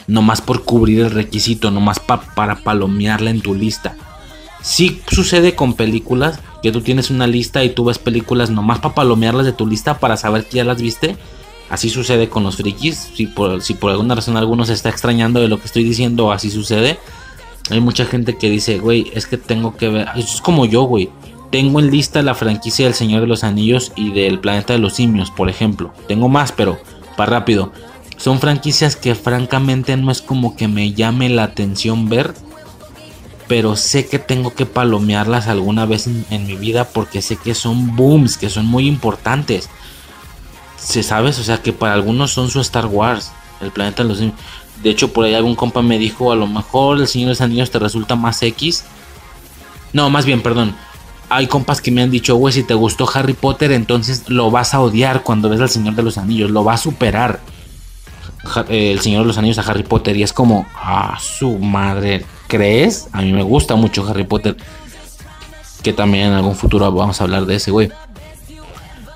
Nomás 0.07 0.41
por 0.41 0.63
cubrir 0.63 1.01
el 1.01 1.11
requisito, 1.11 1.71
nomás 1.71 1.99
para 1.99 2.55
palomearla 2.63 3.29
en 3.29 3.41
tu 3.41 3.55
lista. 3.55 3.95
Sí 4.63 5.01
sucede 5.11 5.53
con 5.53 5.75
películas, 5.75 6.39
que 6.63 6.71
tú 6.71 6.81
tienes 6.81 7.11
una 7.11 7.27
lista 7.27 7.63
y 7.63 7.69
tú 7.69 7.85
ves 7.85 7.99
películas 7.99 8.49
nomás 8.49 8.79
para 8.79 8.95
palomearlas 8.95 9.45
de 9.45 9.53
tu 9.53 9.67
lista 9.67 9.99
para 9.99 10.17
saber 10.17 10.45
que 10.45 10.57
ya 10.57 10.63
las 10.63 10.81
viste 10.81 11.17
Así 11.73 11.89
sucede 11.89 12.29
con 12.29 12.43
los 12.43 12.57
frikis. 12.57 13.09
Si 13.15 13.25
por, 13.25 13.63
si 13.63 13.73
por 13.73 13.89
alguna 13.89 14.13
razón 14.13 14.37
alguno 14.37 14.63
se 14.63 14.73
está 14.73 14.89
extrañando 14.89 15.39
de 15.39 15.47
lo 15.47 15.59
que 15.59 15.65
estoy 15.65 15.83
diciendo, 15.83 16.31
así 16.31 16.51
sucede. 16.51 16.99
Hay 17.71 17.79
mucha 17.79 18.05
gente 18.05 18.37
que 18.37 18.47
dice, 18.49 18.77
güey, 18.77 19.09
es 19.15 19.25
que 19.25 19.37
tengo 19.37 19.75
que 19.75 19.89
ver. 19.89 20.07
Eso 20.15 20.35
es 20.35 20.41
como 20.41 20.65
yo, 20.65 20.83
güey. 20.83 21.09
Tengo 21.49 21.79
en 21.79 21.89
lista 21.89 22.21
la 22.21 22.35
franquicia 22.35 22.85
del 22.85 22.93
Señor 22.93 23.21
de 23.21 23.27
los 23.27 23.43
Anillos 23.43 23.91
y 23.95 24.11
del 24.11 24.39
Planeta 24.39 24.73
de 24.73 24.79
los 24.79 24.93
Simios, 24.93 25.31
por 25.31 25.49
ejemplo. 25.49 25.93
Tengo 26.07 26.29
más, 26.29 26.51
pero 26.51 26.79
para 27.17 27.31
rápido. 27.31 27.71
Son 28.17 28.39
franquicias 28.39 28.95
que 28.95 29.15
francamente 29.15 29.97
no 29.97 30.11
es 30.11 30.21
como 30.21 30.55
que 30.55 30.67
me 30.67 30.93
llame 30.93 31.27
la 31.29 31.43
atención 31.43 32.07
ver. 32.07 32.35
Pero 33.53 33.75
sé 33.75 34.07
que 34.07 34.17
tengo 34.17 34.55
que 34.55 34.65
palomearlas 34.65 35.45
alguna 35.45 35.85
vez 35.85 36.07
en 36.07 36.47
mi 36.47 36.55
vida 36.55 36.85
porque 36.85 37.21
sé 37.21 37.35
que 37.35 37.53
son 37.53 37.95
booms, 37.95 38.39
que 38.39 38.49
son 38.49 38.65
muy 38.65 38.87
importantes 38.87 39.69
se 40.83 41.03
sabes, 41.03 41.39
o 41.39 41.43
sea 41.43 41.61
que 41.61 41.73
para 41.73 41.93
algunos 41.93 42.31
son 42.31 42.49
su 42.49 42.59
Star 42.59 42.85
Wars. 42.85 43.31
El 43.61 43.71
planeta 43.71 44.03
de 44.03 44.09
los. 44.09 44.19
De 44.19 44.89
hecho, 44.89 45.13
por 45.13 45.25
ahí 45.25 45.33
algún 45.33 45.55
compa 45.55 45.81
me 45.81 45.97
dijo, 45.97 46.31
a 46.31 46.35
lo 46.35 46.47
mejor 46.47 46.99
el 46.99 47.07
Señor 47.07 47.27
de 47.27 47.31
los 47.31 47.41
Anillos 47.41 47.71
te 47.71 47.79
resulta 47.79 48.15
más 48.15 48.43
X. 48.43 48.83
No, 49.93 50.09
más 50.09 50.25
bien, 50.25 50.41
perdón. 50.41 50.75
Hay 51.29 51.47
compas 51.47 51.81
que 51.81 51.89
me 51.89 52.01
han 52.01 52.11
dicho, 52.11 52.35
güey, 52.35 52.53
si 52.53 52.63
te 52.63 52.73
gustó 52.73 53.09
Harry 53.13 53.33
Potter, 53.33 53.71
entonces 53.71 54.27
lo 54.27 54.51
vas 54.51 54.73
a 54.73 54.81
odiar 54.81 55.23
cuando 55.23 55.49
ves 55.49 55.61
al 55.61 55.69
Señor 55.69 55.95
de 55.95 56.03
los 56.03 56.17
Anillos, 56.17 56.51
lo 56.51 56.63
va 56.63 56.73
a 56.73 56.77
superar. 56.77 57.39
El 58.67 58.99
Señor 58.99 59.21
de 59.21 59.27
los 59.27 59.37
Anillos 59.37 59.57
a 59.57 59.61
Harry 59.61 59.83
Potter 59.83 60.17
y 60.17 60.23
es 60.23 60.33
como, 60.33 60.67
ah, 60.75 61.17
su 61.21 61.57
madre, 61.59 62.25
¿crees? 62.47 63.07
A 63.11 63.21
mí 63.21 63.33
me 63.33 63.43
gusta 63.43 63.75
mucho 63.75 64.07
Harry 64.07 64.23
Potter. 64.23 64.55
Que 65.81 65.93
también 65.93 66.27
en 66.27 66.33
algún 66.33 66.55
futuro 66.55 66.91
vamos 66.91 67.19
a 67.19 67.23
hablar 67.25 67.45
de 67.45 67.55
ese, 67.55 67.71
güey. 67.71 67.89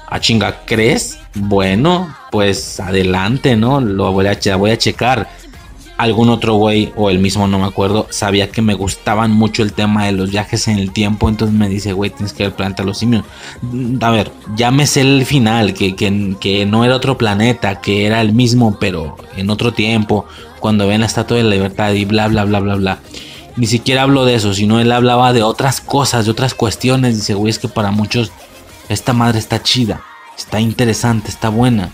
A 0.09 0.19
chinga, 0.19 0.61
¿crees? 0.65 1.19
Bueno, 1.33 2.15
pues 2.31 2.79
adelante, 2.79 3.55
¿no? 3.55 3.81
Lo 3.81 4.11
voy 4.11 4.27
a, 4.27 4.55
voy 4.55 4.71
a 4.71 4.77
checar. 4.77 5.29
Algún 5.97 6.29
otro 6.29 6.53
güey, 6.53 6.93
o 6.95 7.09
el 7.09 7.17
mismo, 7.17 7.47
no 7.47 7.57
me 7.57 7.65
acuerdo, 7.65 8.05
sabía 8.11 8.51
que 8.51 8.61
me 8.61 8.75
gustaban 8.75 9.31
mucho 9.31 9.63
el 9.63 9.73
tema 9.73 10.05
de 10.05 10.11
los 10.11 10.29
viajes 10.29 10.67
en 10.67 10.77
el 10.77 10.91
tiempo. 10.91 11.27
Entonces 11.27 11.57
me 11.57 11.69
dice, 11.69 11.91
güey, 11.93 12.11
tienes 12.11 12.33
que 12.33 12.43
ver 12.43 12.53
Planeta 12.55 12.83
los 12.83 12.99
Simios. 12.99 13.25
Mm, 13.63 13.97
A 14.01 14.11
ver, 14.11 14.31
ya 14.55 14.69
me 14.71 14.85
el 14.95 15.25
final, 15.25 15.73
que, 15.73 15.95
que, 15.95 16.35
que 16.39 16.65
no 16.65 16.85
era 16.85 16.95
otro 16.95 17.17
planeta, 17.17 17.81
que 17.81 18.05
era 18.05 18.21
el 18.21 18.33
mismo, 18.33 18.77
pero 18.79 19.17
en 19.35 19.49
otro 19.49 19.73
tiempo, 19.73 20.25
cuando 20.59 20.87
ven 20.87 21.01
la 21.01 21.07
estatua 21.07 21.37
de 21.37 21.43
la 21.43 21.49
libertad 21.51 21.91
y 21.93 22.05
bla, 22.05 22.27
bla, 22.27 22.43
bla, 22.45 22.59
bla, 22.59 22.75
bla. 22.75 22.99
Ni 23.55 23.65
siquiera 23.67 24.03
habló 24.03 24.25
de 24.25 24.35
eso, 24.35 24.53
sino 24.53 24.79
él 24.79 24.91
hablaba 24.91 25.33
de 25.33 25.43
otras 25.43 25.81
cosas, 25.81 26.25
de 26.25 26.31
otras 26.31 26.53
cuestiones. 26.53 27.15
Dice, 27.15 27.33
güey, 27.33 27.49
es 27.49 27.59
que 27.59 27.67
para 27.67 27.91
muchos 27.91 28.31
esta 28.89 29.13
madre 29.13 29.39
está 29.39 29.61
chida, 29.63 30.01
está 30.37 30.59
interesante, 30.59 31.29
está 31.29 31.49
buena. 31.49 31.89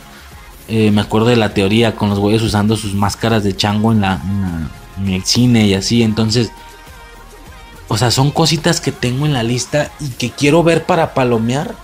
Eh, 0.68 0.92
me 0.92 1.02
acuerdo 1.02 1.28
de 1.28 1.36
la 1.38 1.54
teoría 1.54 1.96
con 1.96 2.10
los 2.10 2.20
güeyes 2.20 2.42
usando 2.42 2.76
sus 2.76 2.94
máscaras 2.94 3.44
de 3.44 3.56
chango 3.56 3.92
en, 3.92 4.02
la, 4.02 4.20
en, 4.24 4.42
la- 4.42 4.70
en 5.00 5.10
el 5.14 5.24
cine 5.26 5.68
y 5.68 5.74
así. 5.74 6.04
Entonces, 6.04 6.52
o 7.88 7.98
sea, 7.98 8.12
son 8.12 8.32
cositas 8.32 8.80
que 8.82 8.92
tengo 8.92 9.26
en 9.26 9.34
la 9.34 9.44
lista 9.44 9.92
y 10.00 10.08
que 10.10 10.32
quiero 10.32 10.64
ver 10.64 10.86
para 10.86 11.14
palomear. 11.14 11.76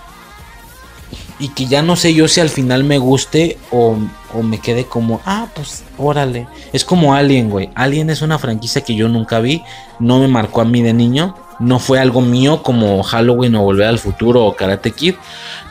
Y 1.40 1.48
que 1.48 1.66
ya 1.66 1.82
no 1.82 1.96
sé 1.96 2.12
yo 2.12 2.28
si 2.28 2.40
al 2.40 2.50
final 2.50 2.84
me 2.84 2.98
guste 2.98 3.58
o, 3.70 3.96
o 4.34 4.42
me 4.42 4.60
quede 4.60 4.84
como, 4.84 5.20
ah, 5.24 5.48
pues 5.54 5.84
órale. 5.96 6.46
Es 6.72 6.84
como 6.84 7.14
Alien, 7.14 7.48
güey. 7.48 7.70
Alien 7.74 8.10
es 8.10 8.20
una 8.20 8.38
franquicia 8.38 8.82
que 8.82 8.94
yo 8.94 9.08
nunca 9.08 9.40
vi. 9.40 9.62
No 9.98 10.20
me 10.20 10.28
marcó 10.28 10.60
a 10.60 10.66
mí 10.66 10.82
de 10.82 10.92
niño. 10.92 11.34
No 11.58 11.78
fue 11.78 11.98
algo 11.98 12.20
mío 12.20 12.62
como 12.62 13.02
Halloween 13.02 13.54
o 13.54 13.62
Volver 13.62 13.88
al 13.88 13.98
Futuro 13.98 14.44
o 14.44 14.54
Karate 14.54 14.90
Kid. 14.90 15.14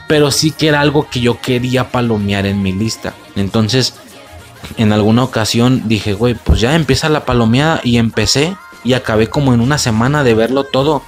Pero 0.07 0.32
sí 0.32 0.51
que 0.51 0.67
era 0.70 0.82
algo 0.82 1.07
que 1.07 1.20
yo 1.20 1.39
quería 1.39 1.91
palomear 1.91 2.47
en 2.47 2.63
mi 2.63 2.72
lista. 2.72 3.13
Entonces, 3.36 3.93
en 4.78 4.91
alguna 4.91 5.24
ocasión 5.24 5.84
dije, 5.88 6.13
güey, 6.13 6.34
pues 6.34 6.59
ya 6.59 6.76
empieza 6.76 7.09
la 7.09 7.26
palomeada. 7.26 7.80
Y 7.84 7.97
empecé 7.97 8.55
y 8.84 8.93
acabé 8.93 9.28
como 9.28 9.53
en 9.53 9.61
una 9.61 9.78
semana 9.78 10.24
de 10.24 10.34
verlo 10.34 10.63
todo. 10.63 11.03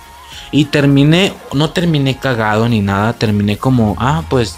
Y 0.51 0.65
terminé, 0.65 1.33
no 1.53 1.69
terminé 1.69 2.17
cagado 2.17 2.67
ni 2.67 2.81
nada, 2.81 3.13
terminé 3.13 3.57
como, 3.57 3.95
ah, 3.99 4.23
pues 4.29 4.57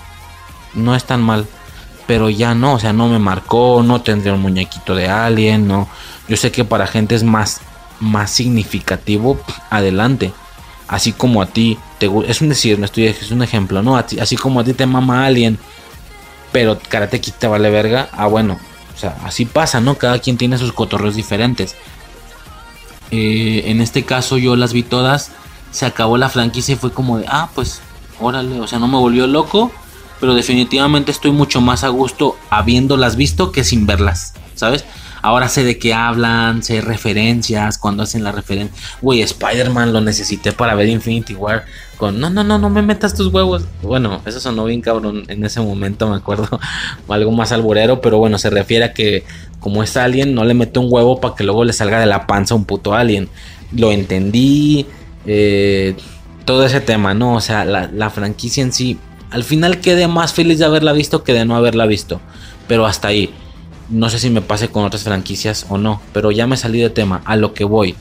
no 0.74 0.96
es 0.96 1.04
tan 1.06 1.22
mal. 1.22 1.46
Pero 2.08 2.30
ya 2.30 2.56
no, 2.56 2.74
o 2.74 2.80
sea, 2.80 2.94
no 2.94 3.08
me 3.08 3.20
marcó, 3.20 3.82
no 3.86 4.02
tendría 4.02 4.34
un 4.34 4.41
muñequito 4.41 4.96
de 4.96 5.08
alien, 5.10 5.68
no. 5.68 5.88
Yo 6.28 6.36
sé 6.36 6.52
que 6.52 6.66
para 6.66 6.88
gente 6.88 7.16
es 7.16 7.24
más, 7.24 7.62
más 8.00 8.32
significativo, 8.32 9.39
adelante. 9.70 10.34
Así 10.88 11.14
como 11.14 11.41
a 11.41 11.46
ti, 11.46 11.78
te, 12.00 12.10
es 12.28 12.41
un 12.41 12.50
decir, 12.50 12.78
no 12.80 12.86
estoy, 12.86 13.06
es 13.06 13.32
un 13.32 13.41
ejemplo, 13.44 13.82
¿no? 13.84 13.96
A 13.96 14.06
ti- 14.06 14.20
así 14.20 14.36
como 14.36 14.60
a 14.60 14.64
ti 14.64 14.74
te 14.74 14.86
mama 14.86 15.26
Alien, 15.26 15.58
pero 16.52 16.78
Karate 16.89 17.22
Kid 17.22 17.34
te 17.39 17.48
vale 17.48 17.70
verga, 17.70 18.10
ah, 18.12 18.28
bueno, 18.28 18.60
o 18.94 18.98
sea, 19.00 19.16
así 19.24 19.46
pasa, 19.46 19.80
¿no? 19.80 19.96
Cada 19.96 20.20
quien 20.20 20.38
tiene 20.38 20.58
sus 20.58 20.74
cotorreos 20.74 21.16
diferentes. 21.16 21.76
Eh, 23.12 23.64
en 23.68 23.80
este 23.82 24.04
caso 24.04 24.38
yo 24.38 24.56
las 24.56 24.74
vi 24.74 24.84
todas, 24.84 25.32
se 25.74 25.86
acabó 25.86 26.17
la 26.17 26.30
franquicia 26.30 26.74
y 26.74 26.78
fue 26.78 26.91
como 26.93 27.17
de, 27.17 27.26
ah, 27.28 27.49
pues, 27.53 27.82
órale, 28.19 28.59
o 28.61 28.67
sea, 28.67 28.80
no 28.80 28.88
me 28.88 28.97
volvió 28.97 29.28
loco, 29.28 29.71
pero 30.21 30.36
definitivamente 30.36 31.11
estoy 31.11 31.32
mucho 31.32 31.59
más 31.59 31.84
a 31.84 31.89
gusto 31.89 32.38
habiéndolas 32.49 33.17
visto 33.17 33.51
que 33.51 33.63
sin 33.63 33.86
verlas, 33.86 34.36
¿sabes? 34.55 34.86
Ahora 35.24 35.47
sé 35.47 35.63
de 35.63 35.80
qué 35.80 35.93
hablan, 35.93 36.63
sé 36.63 36.82
referencias, 36.82 37.78
cuando 37.78 38.03
hacen 38.03 38.26
la 38.26 38.34
referencia. 38.34 38.76
Güey, 39.01 39.21
Spider-Man 39.21 39.93
lo 39.93 40.01
necesité 40.01 40.51
para 40.51 40.76
ver 40.76 40.89
Infinity 40.89 41.34
War. 41.34 41.63
Con, 41.95 42.19
no, 42.19 42.30
no, 42.30 42.43
no, 42.43 42.59
no 42.59 42.69
me 42.69 42.82
metas 42.82 43.15
tus 43.15 43.34
huevos. 43.34 43.63
Bueno, 43.82 44.21
eso 44.26 44.41
sonó 44.41 44.65
bien 44.65 44.82
cabrón 44.82 45.24
en 45.30 45.45
ese 45.45 45.61
momento, 45.61 46.09
me 46.09 46.17
acuerdo. 46.17 46.59
Algo 47.07 47.32
más 47.32 47.53
alburero, 47.53 48.01
pero 48.01 48.17
bueno, 48.17 48.38
se 48.38 48.49
refiere 48.49 48.84
a 48.84 48.93
que 48.93 49.24
como 49.61 49.82
es 49.82 49.95
alien, 49.95 50.36
no 50.36 50.43
le 50.43 50.53
mete 50.53 50.80
un 50.80 50.88
huevo 50.89 51.21
para 51.21 51.36
que 51.36 51.45
luego 51.45 51.63
le 51.63 51.71
salga 51.71 52.01
de 52.01 52.05
la 52.05 52.28
panza 52.28 52.53
un 52.53 52.65
puto 52.65 52.93
alien. 52.93 53.30
Lo 53.71 53.93
entendí. 53.93 54.86
Eh, 55.26 55.95
todo 56.45 56.65
ese 56.65 56.82
tema, 56.82 57.13
¿no? 57.13 57.36
O 57.36 57.41
sea, 57.41 57.65
la, 57.65 58.09
franquicia 58.09 58.63
en 58.63 58.74
sí. 58.74 58.97
Al 59.32 59.43
final 59.43 59.80
quedé 59.80 60.07
más 60.07 60.34
feliz 60.34 60.59
de 60.59 60.65
haberla 60.65 60.93
visto 60.93 61.24
que 61.24 61.34
de 61.34 61.45
no 61.45 61.55
haberla 61.55 61.86
visto. 61.86 62.21
Pero 62.67 62.86
hasta 62.86 63.07
ahí. 63.09 63.34
No 63.89 64.09
sé 64.09 64.19
si 64.19 64.30
me 64.30 64.41
pase 64.41 64.69
con 64.69 64.84
otras 64.84 65.03
franquicias 65.03 65.65
o 65.69 65.78
no. 65.78 66.01
Pero 66.13 66.32
ya 66.32 66.47
me 66.47 66.57
salí 66.57 66.80
de 66.80 66.89
tema. 66.89 67.21
A 67.26 67.36
lo 67.36 67.53
que 67.53 67.63
voy. 67.63 67.95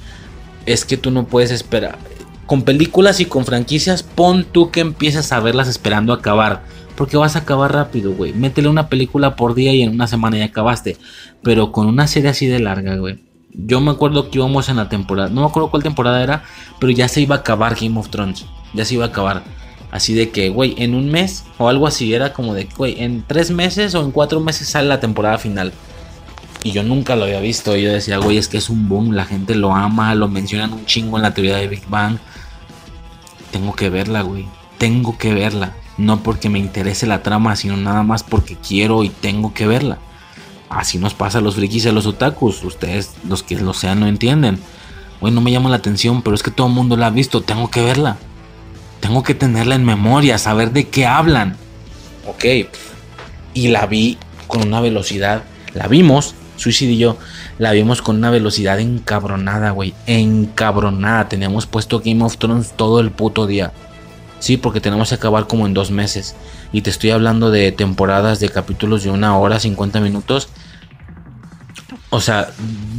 Es 0.67 0.85
que 0.85 0.97
tú 0.97 1.11
no 1.11 1.27
puedes 1.27 1.51
esperar. 1.51 1.99
Con 2.47 2.63
películas 2.63 3.21
y 3.21 3.25
con 3.25 3.45
franquicias, 3.45 4.03
pon 4.03 4.45
tú 4.45 4.71
que 4.71 4.81
empieces 4.81 5.33
a 5.33 5.41
verlas 5.41 5.69
esperando 5.69 6.13
acabar. 6.13 6.63
Porque 6.97 7.17
vas 7.17 7.37
a 7.37 7.41
acabar 7.41 7.73
rápido, 7.73 8.13
güey. 8.13 8.33
Métele 8.35 8.69
una 8.69 8.89
película 8.89 9.37
por 9.37 9.55
día 9.55 9.73
y 9.73 9.83
en 9.83 9.91
una 9.91 10.07
semana 10.07 10.39
ya 10.39 10.47
acabaste. 10.47 10.99
Pero 11.43 11.73
con 11.73 11.87
una 11.87 12.07
serie 12.07 12.31
así 12.31 12.47
de 12.47 12.61
larga, 12.61 12.97
güey. 12.97 13.32
Yo 13.55 13.81
me 13.81 13.91
acuerdo 13.91 14.31
que 14.31 14.39
íbamos 14.39 14.69
en 14.69 14.77
la 14.77 14.89
temporada. 14.89 15.29
No 15.29 15.43
me 15.43 15.47
acuerdo 15.47 15.71
cuál 15.71 15.83
temporada 15.83 16.23
era. 16.23 16.45
Pero 16.79 16.93
ya 16.93 17.09
se 17.09 17.21
iba 17.21 17.37
a 17.37 17.39
acabar 17.39 17.77
Game 17.79 17.99
of 17.99 18.09
Thrones. 18.09 18.47
Ya 18.73 18.85
se 18.85 18.95
iba 18.95 19.05
a 19.05 19.09
acabar. 19.09 19.43
Así 19.91 20.15
de 20.15 20.31
que, 20.31 20.49
güey, 20.49 20.75
en 20.79 20.95
un 20.95 21.11
mes 21.11 21.45
o 21.59 21.69
algo 21.69 21.87
así. 21.87 22.15
Era 22.15 22.33
como 22.33 22.55
de, 22.55 22.69
güey, 22.77 23.03
en 23.03 23.23
tres 23.27 23.51
meses 23.51 23.95
o 23.95 24.03
en 24.03 24.11
cuatro 24.11 24.41
meses 24.41 24.69
sale 24.69 24.89
la 24.89 25.01
temporada 25.01 25.39
final. 25.39 25.73
Y 26.65 26.73
yo 26.73 26.83
nunca 26.83 27.17
lo 27.17 27.25
había 27.25 27.41
visto. 27.41 27.77
Y 27.77 27.83
yo 27.83 27.93
decía, 27.93 28.19
güey, 28.19 28.39
es 28.39 28.49
que 28.49 28.59
es 28.59 28.71
un 28.71 28.89
boom. 28.89 29.13
La 29.13 29.27
gente 29.27 29.55
lo 29.55 29.75
ama. 29.75 30.15
Lo 30.15 30.29
mencionan 30.29 30.73
un 30.73 30.87
chingo 30.87 31.19
en 31.19 31.23
la 31.23 31.35
teoría 31.35 31.57
de 31.57 31.69
Big 31.69 31.87
Bang. 31.89 32.19
Tengo 33.51 33.75
que 33.75 33.91
verla, 33.91 34.23
güey. 34.23 34.47
Tengo 34.79 35.19
que 35.19 35.35
verla. 35.35 35.75
No 35.99 36.23
porque 36.23 36.49
me 36.49 36.59
interese 36.59 37.07
la 37.07 37.23
trama, 37.23 37.55
sino 37.55 37.77
nada 37.77 38.03
más 38.03 38.23
porque 38.23 38.57
quiero 38.57 39.05
y 39.05 39.11
tengo 39.11 39.53
que 39.53 39.67
verla. 39.67 39.99
Así 40.73 40.99
nos 40.99 41.13
pasa 41.13 41.39
a 41.39 41.41
los 41.43 41.57
frikis 41.57 41.85
y 41.85 41.89
a 41.89 41.93
los 41.93 42.07
otakus. 42.07 42.65
Ustedes, 42.65 43.13
los 43.29 43.43
que 43.43 43.57
lo 43.57 43.75
sean, 43.75 44.01
no 44.01 44.07
entienden. 44.07 44.59
Güey, 45.21 45.33
no 45.33 45.43
me 45.43 45.53
llama 45.53 45.69
la 45.69 45.77
atención, 45.77 46.23
pero 46.23 46.35
es 46.35 46.43
que 46.43 46.51
todo 46.51 46.67
el 46.67 46.73
mundo 46.73 46.97
la 46.97 47.09
ha 47.09 47.11
visto. 47.11 47.43
Tengo 47.43 47.71
que 47.71 47.83
verla. 47.83 48.17
Tengo 49.01 49.23
que 49.23 49.35
tenerla 49.35 49.75
en 49.75 49.85
memoria, 49.85 50.39
saber 50.39 50.73
de 50.73 50.89
qué 50.89 51.07
hablan. 51.07 51.57
Ok. 52.27 52.45
Y 53.53 53.69
la 53.69 53.87
vi 53.87 54.17
con 54.47 54.67
una 54.67 54.81
velocidad. 54.81 55.43
La 55.75 55.89
vimos, 55.89 56.35
Suicide 56.57 56.93
y 56.93 56.99
yo. 56.99 57.19
La 57.59 57.73
vimos 57.73 58.01
con 58.01 58.17
una 58.17 58.31
velocidad 58.31 58.81
encabronada, 58.81 59.73
güey. 59.73 59.93
Encabronada. 60.07 61.29
Teníamos 61.29 61.67
puesto 61.67 62.01
Game 62.01 62.25
of 62.25 62.39
Thrones 62.39 62.73
todo 62.77 63.01
el 63.01 63.11
puto 63.11 63.47
día. 63.47 63.73
Sí, 64.43 64.57
porque 64.57 64.81
tenemos 64.81 65.11
que 65.11 65.15
acabar 65.15 65.47
como 65.47 65.69
en 65.69 65.73
dos 65.73 65.93
meses. 65.93 66.35
Y 66.73 66.83
te 66.83 66.91
estoy 66.91 67.11
hablando 67.11 67.53
de 67.53 67.71
temporadas 67.71 68.41
de 68.41 68.49
capítulos 68.49 69.05
de 69.05 69.11
una 69.11 69.39
hora, 69.39 69.61
50 69.61 70.01
minutos. 70.01 70.49
O 72.11 72.21
sea, 72.21 72.51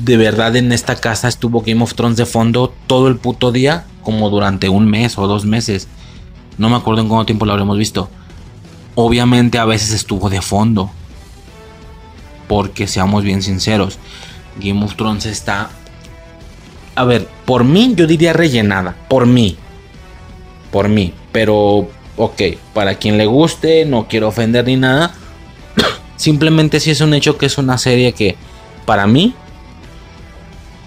de 0.05 0.15
verdad 0.15 0.55
en 0.55 0.71
esta 0.71 0.95
casa 0.95 1.27
estuvo 1.27 1.59
Game 1.59 1.83
of 1.83 1.95
Thrones 1.95 2.15
de 2.15 2.25
fondo 2.25 2.73
todo 2.87 3.09
el 3.09 3.17
puto 3.17 3.51
día, 3.51 3.83
como 4.03 4.29
durante 4.29 4.69
un 4.69 4.87
mes 4.87 5.17
o 5.17 5.27
dos 5.27 5.43
meses. 5.43 5.89
No 6.57 6.69
me 6.69 6.77
acuerdo 6.77 7.01
en 7.01 7.09
cuánto 7.09 7.25
tiempo 7.25 7.45
lo 7.45 7.51
habremos 7.51 7.77
visto. 7.77 8.09
Obviamente 8.95 9.57
a 9.57 9.65
veces 9.65 9.91
estuvo 9.91 10.29
de 10.29 10.41
fondo. 10.41 10.91
Porque 12.47 12.87
seamos 12.87 13.25
bien 13.25 13.41
sinceros, 13.41 13.99
Game 14.61 14.81
of 14.81 14.95
Thrones 14.95 15.25
está... 15.25 15.71
A 16.95 17.03
ver, 17.03 17.27
por 17.43 17.65
mí 17.65 17.95
yo 17.97 18.07
diría 18.07 18.31
rellenada. 18.31 18.95
Por 19.09 19.25
mí. 19.25 19.57
Por 20.71 20.87
mí. 20.87 21.13
Pero, 21.33 21.89
ok, 22.15 22.41
para 22.73 22.95
quien 22.95 23.17
le 23.17 23.25
guste, 23.25 23.83
no 23.83 24.07
quiero 24.07 24.29
ofender 24.29 24.65
ni 24.65 24.77
nada. 24.77 25.13
Simplemente 26.15 26.79
sí 26.79 26.91
es 26.91 27.01
un 27.01 27.13
hecho 27.13 27.37
que 27.37 27.47
es 27.47 27.57
una 27.57 27.77
serie 27.77 28.13
que, 28.13 28.37
para 28.85 29.05
mí, 29.07 29.35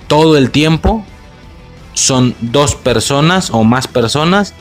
todo 0.07 0.39
el 0.39 0.51
tiempo 0.51 1.05
son 1.93 2.35
dos 2.41 2.75
personas 2.75 3.51
o 3.51 3.65
más 3.65 3.89
personas. 3.89 4.55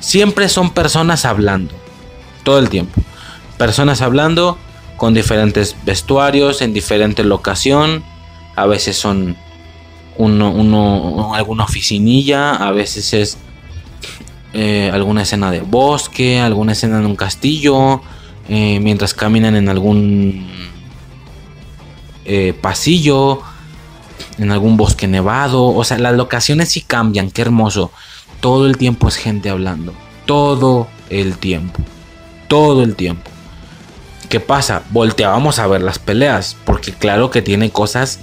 Siempre 0.00 0.48
son 0.48 0.70
personas 0.70 1.24
hablando. 1.24 1.74
Todo 2.42 2.58
el 2.58 2.68
tiempo. 2.68 3.00
Personas 3.56 4.02
hablando 4.02 4.58
con 4.96 5.14
diferentes 5.14 5.76
vestuarios, 5.84 6.62
en 6.62 6.74
diferente 6.74 7.24
locación. 7.24 8.02
A 8.56 8.66
veces 8.66 8.96
son 8.96 9.36
uno, 10.16 10.50
uno, 10.50 11.34
alguna 11.34 11.64
oficinilla, 11.64 12.54
a 12.54 12.72
veces 12.72 13.14
es 13.14 13.38
eh, 14.52 14.90
alguna 14.92 15.22
escena 15.22 15.50
de 15.50 15.60
bosque, 15.60 16.40
alguna 16.40 16.72
escena 16.72 16.98
en 16.98 17.06
un 17.06 17.16
castillo, 17.16 18.00
eh, 18.48 18.80
mientras 18.80 19.14
caminan 19.14 19.54
en 19.54 19.68
algún 19.68 20.48
eh, 22.24 22.54
pasillo, 22.60 23.42
en 24.38 24.50
algún 24.50 24.76
bosque 24.76 25.06
nevado. 25.06 25.66
O 25.66 25.84
sea, 25.84 25.98
las 25.98 26.14
locaciones 26.14 26.70
sí 26.70 26.80
cambian, 26.80 27.30
qué 27.30 27.42
hermoso. 27.42 27.92
Todo 28.40 28.66
el 28.66 28.76
tiempo 28.76 29.08
es 29.08 29.16
gente 29.16 29.50
hablando. 29.50 29.92
Todo 30.26 30.88
el 31.10 31.38
tiempo. 31.38 31.80
Todo 32.48 32.82
el 32.82 32.96
tiempo. 32.96 33.30
¿Qué 34.28 34.40
pasa? 34.40 34.82
Volteábamos 34.90 35.58
a 35.58 35.66
ver 35.66 35.82
las 35.82 35.98
peleas. 35.98 36.56
Porque 36.64 36.92
claro 36.92 37.30
que 37.30 37.42
tiene 37.42 37.70
cosas 37.70 38.20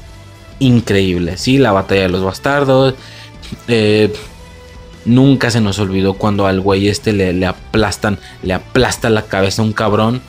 increíbles. 0.60 1.42
Sí, 1.42 1.58
la 1.58 1.72
batalla 1.72 2.04
de 2.04 2.10
los 2.10 2.24
bastardos. 2.24 2.96
Eh, 3.68 4.14
nunca 5.08 5.50
se 5.50 5.62
nos 5.62 5.80
olvidó 5.80 6.14
cuando 6.14 6.46
al 6.46 6.62
güey 6.62 6.88
este 6.88 7.14
le, 7.14 7.46
aplastan. 7.46 8.20
Le 8.44 8.54
aplasta 8.54 9.10
la 9.10 9.24
cabeza 9.24 9.62
a 9.62 9.66
un 9.66 9.74
cabrón. 9.74 10.22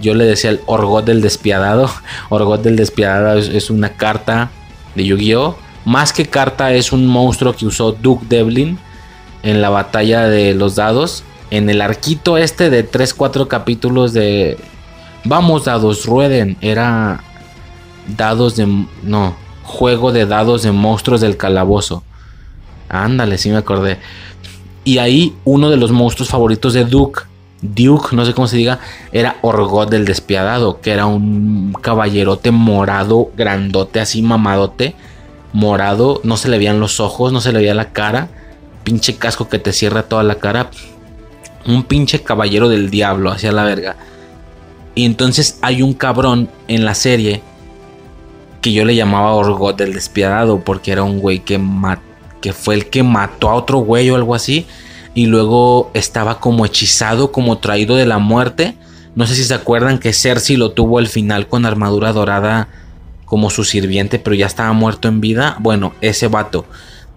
yo 0.00 0.14
le 0.14 0.24
decía 0.24 0.50
el 0.50 0.60
Orgot 0.66 1.04
del 1.04 1.20
despiadado. 1.20 1.90
Orgot 2.30 2.62
del 2.62 2.76
despiadado 2.76 3.38
es 3.38 3.68
una 3.68 3.90
carta 3.90 4.50
de 4.94 5.04
Yu-Gi-Oh! 5.04 5.56
Más 5.84 6.12
que 6.12 6.26
carta 6.26 6.72
es 6.72 6.92
un 6.92 7.06
monstruo 7.06 7.54
que 7.54 7.66
usó 7.66 7.92
Duke 7.92 8.26
Devlin 8.28 8.78
en 9.42 9.62
la 9.62 9.70
batalla 9.70 10.28
de 10.28 10.54
los 10.54 10.76
dados. 10.76 11.24
En 11.50 11.68
el 11.68 11.80
arquito 11.80 12.38
este 12.38 12.70
de 12.70 12.88
3-4 12.88 13.48
capítulos 13.48 14.12
de... 14.12 14.58
Vamos 15.24 15.64
dados, 15.64 16.06
rueden. 16.06 16.56
Era 16.60 17.24
dados 18.16 18.56
de... 18.56 18.66
No, 19.02 19.36
juego 19.64 20.12
de 20.12 20.26
dados 20.26 20.62
de 20.62 20.72
monstruos 20.72 21.20
del 21.20 21.36
calabozo. 21.36 22.04
Ándale, 22.90 23.38
sí 23.38 23.48
me 23.50 23.56
acordé. 23.56 23.98
Y 24.84 24.98
ahí 24.98 25.34
uno 25.44 25.70
de 25.70 25.76
los 25.76 25.92
monstruos 25.92 26.28
favoritos 26.28 26.74
de 26.74 26.84
Duke, 26.84 27.22
Duke, 27.62 28.16
no 28.16 28.24
sé 28.24 28.34
cómo 28.34 28.48
se 28.48 28.56
diga, 28.56 28.80
era 29.12 29.36
Orgot 29.42 29.90
del 29.90 30.04
Despiadado, 30.04 30.80
que 30.80 30.90
era 30.90 31.06
un 31.06 31.72
caballerote 31.80 32.50
morado, 32.50 33.30
grandote, 33.36 34.00
así 34.00 34.22
mamadote, 34.22 34.94
morado, 35.52 36.20
no 36.24 36.36
se 36.36 36.48
le 36.48 36.58
veían 36.58 36.80
los 36.80 37.00
ojos, 37.00 37.32
no 37.32 37.40
se 37.40 37.52
le 37.52 37.58
veía 37.60 37.74
la 37.74 37.92
cara, 37.92 38.28
pinche 38.82 39.16
casco 39.16 39.48
que 39.48 39.58
te 39.58 39.72
cierra 39.72 40.04
toda 40.04 40.22
la 40.22 40.36
cara, 40.36 40.70
un 41.66 41.84
pinche 41.84 42.22
caballero 42.22 42.68
del 42.68 42.90
diablo, 42.90 43.30
hacia 43.30 43.52
la 43.52 43.64
verga. 43.64 43.96
Y 44.94 45.04
entonces 45.04 45.58
hay 45.62 45.82
un 45.82 45.92
cabrón 45.92 46.48
en 46.66 46.84
la 46.84 46.94
serie 46.94 47.42
que 48.62 48.72
yo 48.72 48.84
le 48.84 48.96
llamaba 48.96 49.34
Orgot 49.34 49.76
del 49.76 49.92
Despiadado, 49.92 50.60
porque 50.60 50.92
era 50.92 51.02
un 51.02 51.20
güey 51.20 51.40
que, 51.40 51.58
que 52.40 52.52
fue 52.52 52.74
el 52.74 52.86
que 52.86 53.02
mató 53.02 53.48
a 53.48 53.54
otro 53.54 53.78
güey 53.78 54.10
o 54.10 54.16
algo 54.16 54.34
así 54.34 54.66
y 55.14 55.26
luego 55.26 55.90
estaba 55.94 56.40
como 56.40 56.64
hechizado, 56.64 57.32
como 57.32 57.58
traído 57.58 57.96
de 57.96 58.06
la 58.06 58.18
muerte. 58.18 58.76
No 59.14 59.26
sé 59.26 59.34
si 59.34 59.44
se 59.44 59.54
acuerdan 59.54 59.98
que 59.98 60.12
Cersei 60.12 60.56
lo 60.56 60.72
tuvo 60.72 60.98
al 60.98 61.08
final 61.08 61.48
con 61.48 61.66
armadura 61.66 62.12
dorada 62.12 62.68
como 63.24 63.50
su 63.50 63.64
sirviente, 63.64 64.18
pero 64.18 64.34
ya 64.34 64.46
estaba 64.46 64.72
muerto 64.72 65.08
en 65.08 65.20
vida. 65.20 65.56
Bueno, 65.60 65.94
ese 66.00 66.28
vato. 66.28 66.64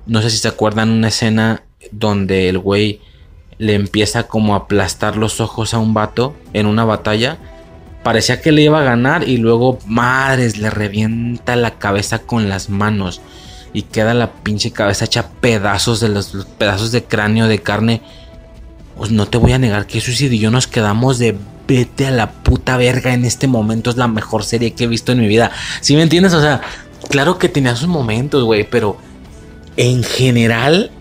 No 0.05 0.21
sé 0.21 0.29
si 0.29 0.37
se 0.37 0.47
acuerdan 0.47 0.89
una 0.89 1.09
escena 1.09 1.63
donde 1.91 2.49
el 2.49 2.59
güey 2.59 2.99
le 3.57 3.75
empieza 3.75 4.23
como 4.23 4.53
a 4.53 4.59
aplastar 4.59 5.15
los 5.15 5.39
ojos 5.39 5.73
a 5.73 5.79
un 5.79 5.93
vato 5.93 6.35
en 6.53 6.65
una 6.65 6.83
batalla. 6.83 7.37
Parecía 8.03 8.41
que 8.41 8.51
le 8.51 8.63
iba 8.63 8.81
a 8.81 8.83
ganar 8.83 9.27
y 9.29 9.37
luego, 9.37 9.79
madres, 9.85 10.57
le 10.57 10.69
revienta 10.69 11.55
la 11.55 11.77
cabeza 11.77 12.19
con 12.19 12.49
las 12.49 12.69
manos 12.69 13.21
y 13.73 13.81
queda 13.81 14.13
la 14.13 14.31
pinche 14.31 14.71
cabeza 14.71 15.05
hecha 15.05 15.29
pedazos 15.41 15.99
de 15.99 16.09
los, 16.09 16.47
pedazos 16.57 16.91
de 16.91 17.03
cráneo, 17.03 17.47
de 17.47 17.59
carne. 17.59 18.01
Pues 18.95 19.11
no 19.11 19.25
te 19.25 19.39
voy 19.39 19.51
a 19.53 19.57
negar 19.57 19.87
que 19.87 19.99
Suicide 19.99 20.35
y 20.35 20.39
yo 20.39 20.51
nos 20.51 20.67
quedamos 20.67 21.17
de 21.17 21.35
vete 21.67 22.07
a 22.07 22.11
la 22.11 22.31
puta 22.31 22.77
verga 22.77 23.13
en 23.13 23.25
este 23.25 23.47
momento. 23.47 23.89
Es 23.89 23.97
la 23.97 24.07
mejor 24.07 24.43
serie 24.43 24.73
que 24.73 24.83
he 24.83 24.87
visto 24.87 25.11
en 25.11 25.19
mi 25.19 25.27
vida. 25.27 25.51
¿Sí 25.81 25.95
me 25.95 26.03
entiendes? 26.03 26.33
O 26.33 26.41
sea, 26.41 26.61
claro 27.09 27.39
que 27.39 27.49
tenía 27.49 27.75
sus 27.75 27.87
momentos, 27.87 28.43
güey, 28.43 28.69
pero 28.69 28.97
en 29.75 30.03
general 30.03 30.91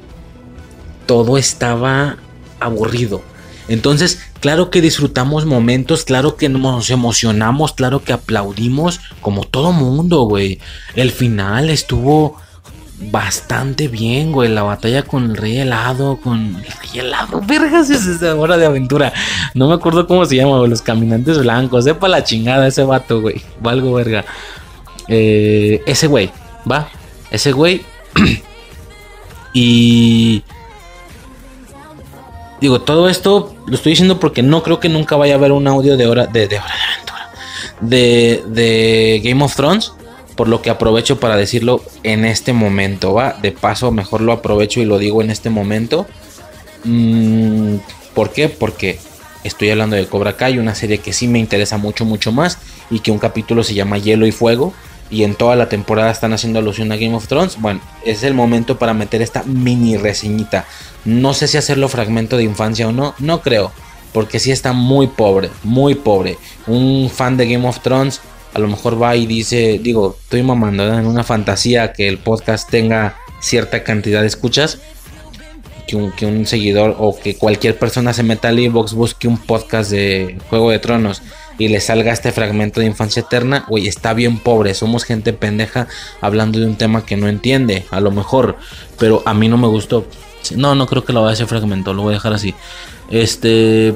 todo 1.07 1.37
estaba 1.37 2.17
aburrido. 2.59 3.23
Entonces, 3.69 4.21
claro 4.41 4.71
que 4.71 4.81
disfrutamos 4.81 5.47
momentos, 5.47 6.05
claro 6.05 6.37
que 6.37 6.49
nos 6.49 6.91
emocionamos, 6.91 7.73
claro 7.73 8.03
que 8.03 8.13
aplaudimos, 8.13 9.01
como 9.21 9.45
todo 9.45 9.73
mundo, 9.73 10.23
güey. 10.23 10.59
El 10.95 11.11
final 11.11 11.71
estuvo 11.71 12.37
bastante 12.99 13.89
bien, 13.89 14.33
güey. 14.33 14.49
La 14.49 14.63
batalla 14.63 15.03
con 15.03 15.25
el 15.25 15.37
rey 15.37 15.59
helado, 15.59 16.19
con 16.19 16.57
el 16.57 16.65
rey 16.65 17.01
helado. 17.01 17.41
Vergas, 17.45 17.91
es 17.91 18.07
esa 18.07 18.35
hora 18.37 18.57
de 18.57 18.67
aventura. 18.67 19.13
No 19.55 19.69
me 19.69 19.75
acuerdo 19.75 20.07
cómo 20.07 20.25
se 20.25 20.37
llama, 20.37 20.67
Los 20.67 20.83
caminantes 20.83 21.39
blancos. 21.39 21.85
Sepa 21.85 22.09
la 22.09 22.25
chingada 22.25 22.67
ese 22.67 22.85
vato, 22.85 23.21
güey. 23.21 23.43
Valgo, 23.61 23.95
verga. 23.95 24.25
Eh, 25.09 25.83
ese 25.87 26.07
güey, 26.07 26.31
va. 26.71 26.89
Ese 27.31 27.53
güey. 27.53 27.83
y. 29.53 30.45
Digo, 32.61 32.81
todo 32.81 33.09
esto 33.09 33.57
lo 33.67 33.75
estoy 33.75 33.91
diciendo 33.91 34.21
porque 34.21 34.43
no 34.43 34.63
creo 34.63 34.79
que 34.79 34.89
nunca 34.89 35.17
vaya 35.17 35.35
a 35.35 35.37
haber 35.37 35.51
un 35.51 35.67
audio 35.67 35.97
de 35.97 36.07
hora 36.07 36.27
de, 36.27 36.47
de 36.47 36.59
hora 36.59 36.75
de 36.75 36.93
aventura. 36.93 37.31
De, 37.81 38.45
de 38.47 39.21
Game 39.25 39.43
of 39.43 39.57
Thrones 39.57 39.93
por 40.37 40.49
lo 40.49 40.63
que 40.63 40.71
aprovecho 40.71 41.21
para 41.21 41.37
decirlo 41.37 41.83
en 42.03 42.25
este 42.25 42.53
momento, 42.53 43.15
¿va? 43.15 43.37
De 43.41 43.53
paso, 43.53 43.91
mejor 43.91 44.21
lo 44.21 44.33
aprovecho 44.33 44.81
y 44.81 44.85
lo 44.85 44.99
digo 44.99 45.23
en 45.23 45.31
este 45.31 45.51
momento. 45.51 46.07
Mm, 46.85 47.77
¿Por 48.15 48.31
qué? 48.31 48.49
Porque 48.49 48.99
estoy 49.45 49.71
hablando 49.71 49.97
de 49.97 50.07
Cobra 50.07 50.37
Kai, 50.37 50.59
una 50.59 50.75
serie 50.75 50.99
que 50.99 51.13
sí 51.13 51.29
me 51.29 51.39
interesa 51.39 51.77
mucho, 51.77 52.05
mucho 52.05 52.33
más, 52.33 52.59
y 52.91 53.01
que 53.01 53.11
un 53.11 53.19
capítulo 53.19 53.63
se 53.63 53.75
llama 53.75 53.99
Hielo 53.99 54.27
y 54.27 54.33
Fuego, 54.33 54.73
y 55.11 55.25
en 55.25 55.35
toda 55.35 55.57
la 55.57 55.69
temporada 55.69 56.11
están 56.11 56.33
haciendo 56.33 56.59
alusión 56.59 56.91
a 56.91 56.97
Game 56.97 57.15
of 57.15 57.29
Thrones. 57.29 57.61
Bueno, 57.61 57.81
es 58.05 58.23
el 58.23 58.35
momento 58.35 58.79
para 58.79 58.95
meter 58.95 59.21
esta 59.21 59.43
mini 59.45 59.97
reseñita. 59.97 60.65
No 61.05 61.35
sé 61.35 61.49
si 61.49 61.59
hacerlo 61.59 61.89
fragmento 61.89 62.37
de 62.37 62.45
infancia 62.45 62.89
o 62.89 62.93
no, 62.93 63.15
no 63.19 63.43
creo, 63.43 63.73
porque 64.13 64.39
sí 64.39 64.51
está 64.51 64.73
muy 64.73 65.09
pobre, 65.09 65.51
muy 65.63 65.95
pobre. 65.95 66.39
Un 66.67 67.11
fan 67.15 67.37
de 67.37 67.47
Game 67.47 67.69
of 67.69 67.81
Thrones 67.81 68.21
a 68.55 68.59
lo 68.59 68.69
mejor 68.69 69.01
va 69.01 69.17
y 69.17 69.27
dice, 69.27 69.81
digo, 69.83 70.17
estoy 70.23 70.43
mamando 70.43 70.87
en 70.87 71.07
una 71.07 71.25
fantasía 71.25 71.93
que 71.93 72.09
el 72.09 72.19
podcast 72.19 72.69
tenga 72.71 73.17
cierta 73.41 73.83
cantidad 73.83 74.21
de 74.21 74.27
escuchas, 74.27 74.79
que 75.87 75.97
un, 75.97 76.13
que 76.13 76.27
un 76.27 76.47
seguidor 76.47 76.97
o 76.99 77.19
que 77.19 77.37
cualquier 77.37 77.79
persona 77.79 78.13
se 78.13 78.23
meta 78.23 78.49
al 78.49 78.59
inbox, 78.61 78.93
busque 78.93 79.27
un 79.27 79.39
podcast 79.39 79.91
de 79.91 80.39
Juego 80.49 80.71
de 80.71 80.79
Tronos 80.79 81.23
y 81.59 81.69
le 81.69 81.81
salga 81.81 82.13
este 82.13 82.33
fragmento 82.33 82.81
de 82.81 82.87
infancia 82.87 83.21
eterna, 83.21 83.65
güey, 83.69 83.89
está 83.89 84.15
bien 84.15 84.39
pobre, 84.39 84.75
somos 84.75 85.05
gente 85.05 85.33
pendeja 85.33 85.87
hablando 86.21 86.59
de 86.59 86.67
un 86.67 86.77
tema 86.77 87.05
que 87.05 87.17
no 87.17 87.29
entiende, 87.29 87.85
a 87.91 88.01
lo 88.01 88.11
mejor, 88.11 88.57
pero 88.99 89.23
a 89.27 89.35
mí 89.35 89.49
no 89.49 89.59
me 89.59 89.69
gustó. 89.69 90.07
No, 90.57 90.75
no 90.75 90.87
creo 90.87 91.05
que 91.05 91.13
lo 91.13 91.23
vaya 91.23 91.31
a 91.31 91.35
ese 91.35 91.47
fragmento, 91.47 91.95
lo 91.95 92.03
voy 92.03 92.15
a 92.15 92.17
dejar 92.17 92.33
así. 92.33 92.55
Este, 93.11 93.95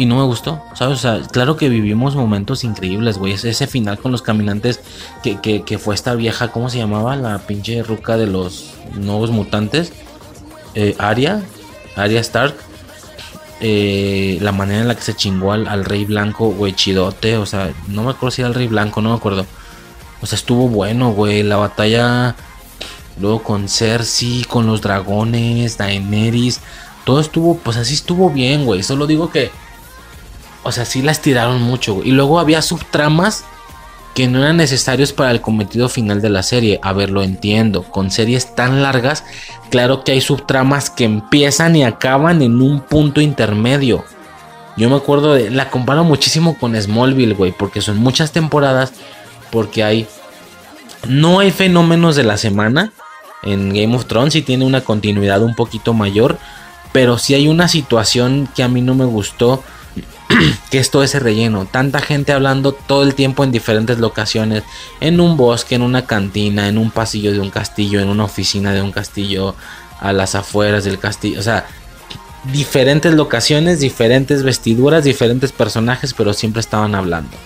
y 0.00 0.06
no 0.06 0.16
me 0.16 0.22
gustó, 0.24 0.62
¿sabes? 0.74 0.96
O 0.96 1.00
sea, 1.02 1.20
claro 1.30 1.58
que 1.58 1.68
vivimos 1.68 2.16
momentos 2.16 2.64
increíbles, 2.64 3.18
güey. 3.18 3.34
Ese 3.34 3.66
final 3.66 3.98
con 3.98 4.12
los 4.12 4.22
caminantes 4.22 4.80
que, 5.22 5.78
fue 5.78 5.94
esta 5.94 6.14
vieja, 6.14 6.48
¿cómo 6.48 6.70
se 6.70 6.78
llamaba? 6.78 7.16
La 7.16 7.38
pinche 7.40 7.82
ruca 7.82 8.16
de 8.16 8.26
los 8.26 8.70
nuevos 8.94 9.30
mutantes. 9.30 9.92
Eh, 10.74 10.96
Aria, 10.98 11.42
Aria 11.96 12.20
Stark. 12.20 12.54
Eh, 13.60 14.38
la 14.40 14.52
manera 14.52 14.80
en 14.80 14.88
la 14.88 14.94
que 14.94 15.02
se 15.02 15.14
chingó 15.14 15.52
al, 15.52 15.84
rey 15.84 16.06
blanco, 16.06 16.48
güey, 16.48 16.72
chidote. 16.72 17.36
O 17.36 17.44
sea, 17.44 17.70
no 17.86 18.02
me 18.02 18.12
acuerdo 18.12 18.30
si 18.30 18.40
era 18.40 18.48
el 18.48 18.54
rey 18.54 18.68
blanco, 18.68 19.02
no 19.02 19.10
me 19.10 19.16
acuerdo. 19.16 19.44
O 20.22 20.26
sea, 20.26 20.36
estuvo 20.36 20.66
bueno, 20.68 21.12
güey. 21.12 21.42
La 21.42 21.56
batalla 21.56 22.36
luego 23.20 23.42
con 23.42 23.68
Cersei, 23.68 24.44
con 24.44 24.66
los 24.66 24.80
dragones, 24.80 25.76
Daenerys. 25.76 26.62
Todo 27.04 27.20
estuvo, 27.20 27.58
pues 27.58 27.76
así 27.76 27.92
estuvo 27.92 28.30
bien, 28.30 28.64
güey. 28.64 28.82
Solo 28.82 29.06
digo 29.06 29.30
que 29.30 29.50
o 30.62 30.72
sea, 30.72 30.84
sí 30.84 31.02
las 31.02 31.22
tiraron 31.22 31.62
mucho. 31.62 32.02
Y 32.04 32.12
luego 32.12 32.38
había 32.38 32.62
subtramas 32.62 33.44
que 34.14 34.26
no 34.26 34.40
eran 34.40 34.56
necesarios 34.56 35.12
para 35.12 35.30
el 35.30 35.40
cometido 35.40 35.88
final 35.88 36.20
de 36.20 36.30
la 36.30 36.42
serie. 36.42 36.78
A 36.82 36.92
ver, 36.92 37.10
lo 37.10 37.22
entiendo. 37.22 37.82
Con 37.84 38.10
series 38.10 38.54
tan 38.54 38.82
largas, 38.82 39.24
claro 39.70 40.04
que 40.04 40.12
hay 40.12 40.20
subtramas 40.20 40.90
que 40.90 41.04
empiezan 41.04 41.76
y 41.76 41.84
acaban 41.84 42.42
en 42.42 42.60
un 42.60 42.80
punto 42.80 43.20
intermedio. 43.20 44.04
Yo 44.76 44.90
me 44.90 44.96
acuerdo 44.96 45.34
de. 45.34 45.50
La 45.50 45.70
comparo 45.70 46.04
muchísimo 46.04 46.58
con 46.58 46.80
Smallville, 46.80 47.34
güey. 47.34 47.52
Porque 47.52 47.80
son 47.80 47.98
muchas 47.98 48.32
temporadas. 48.32 48.92
Porque 49.50 49.84
hay. 49.84 50.06
No 51.08 51.40
hay 51.40 51.50
fenómenos 51.50 52.16
de 52.16 52.24
la 52.24 52.36
semana. 52.36 52.92
En 53.42 53.70
Game 53.70 53.94
of 53.94 54.04
Thrones 54.04 54.34
y 54.36 54.42
tiene 54.42 54.66
una 54.66 54.82
continuidad 54.82 55.42
un 55.42 55.54
poquito 55.54 55.94
mayor. 55.94 56.38
Pero 56.92 57.18
sí 57.18 57.34
hay 57.34 57.48
una 57.48 57.68
situación 57.68 58.48
que 58.54 58.62
a 58.62 58.68
mí 58.68 58.82
no 58.82 58.94
me 58.94 59.04
gustó 59.04 59.62
que 60.70 60.78
es 60.78 60.90
todo 60.90 61.02
ese 61.02 61.18
relleno. 61.18 61.66
Tanta 61.66 62.00
gente 62.00 62.32
hablando 62.32 62.72
todo 62.72 63.02
el 63.02 63.14
tiempo 63.14 63.44
en 63.44 63.52
diferentes 63.52 63.98
locaciones. 63.98 64.62
En 65.00 65.20
un 65.20 65.36
bosque, 65.36 65.74
en 65.74 65.82
una 65.82 66.06
cantina, 66.06 66.68
en 66.68 66.78
un 66.78 66.90
pasillo 66.90 67.32
de 67.32 67.40
un 67.40 67.50
castillo, 67.50 68.00
en 68.00 68.08
una 68.08 68.24
oficina 68.24 68.72
de 68.72 68.82
un 68.82 68.92
castillo, 68.92 69.54
a 70.00 70.12
las 70.12 70.34
afueras 70.34 70.84
del 70.84 70.98
castillo. 70.98 71.40
O 71.40 71.42
sea, 71.42 71.66
diferentes 72.52 73.12
locaciones, 73.14 73.80
diferentes 73.80 74.42
vestiduras, 74.42 75.04
diferentes 75.04 75.52
personajes, 75.52 76.14
pero 76.14 76.32
siempre 76.32 76.60
estaban 76.60 76.94
hablando. 76.94 77.36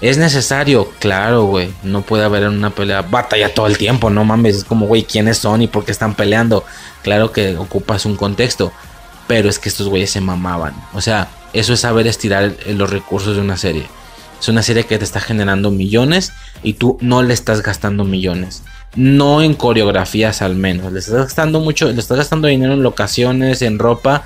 ¿Es 0.00 0.16
necesario? 0.16 0.90
Claro, 1.00 1.44
güey. 1.44 1.72
No 1.82 2.02
puede 2.02 2.24
haber 2.24 2.44
en 2.44 2.50
una 2.50 2.70
pelea 2.70 3.02
batalla 3.02 3.52
todo 3.52 3.66
el 3.66 3.76
tiempo, 3.76 4.10
no 4.10 4.24
mames. 4.24 4.56
Es 4.56 4.64
como, 4.64 4.86
güey, 4.86 5.02
¿quiénes 5.02 5.38
son 5.38 5.60
y 5.62 5.66
por 5.66 5.84
qué 5.84 5.90
están 5.90 6.14
peleando? 6.14 6.64
Claro 7.02 7.32
que 7.32 7.56
ocupas 7.56 8.06
un 8.06 8.16
contexto. 8.16 8.72
Pero 9.26 9.48
es 9.48 9.58
que 9.58 9.68
estos 9.68 9.88
güeyes 9.88 10.10
se 10.10 10.20
mamaban. 10.20 10.72
O 10.94 11.00
sea, 11.00 11.28
eso 11.52 11.72
es 11.72 11.80
saber 11.80 12.06
estirar 12.06 12.54
los 12.68 12.90
recursos 12.90 13.36
de 13.36 13.42
una 13.42 13.56
serie. 13.56 13.86
Es 14.40 14.48
una 14.48 14.62
serie 14.62 14.84
que 14.84 14.98
te 14.98 15.04
está 15.04 15.20
generando 15.20 15.70
millones 15.70 16.32
y 16.62 16.74
tú 16.74 16.96
no 17.00 17.22
le 17.22 17.34
estás 17.34 17.62
gastando 17.62 18.04
millones. 18.04 18.62
No 18.94 19.42
en 19.42 19.54
coreografías 19.54 20.42
al 20.42 20.54
menos. 20.54 20.92
Le 20.92 21.00
estás 21.00 21.14
gastando 21.14 21.60
mucho, 21.60 21.90
le 21.90 22.00
estás 22.00 22.18
gastando 22.18 22.48
dinero 22.48 22.74
en 22.74 22.82
locaciones, 22.82 23.62
en 23.62 23.78
ropa 23.78 24.24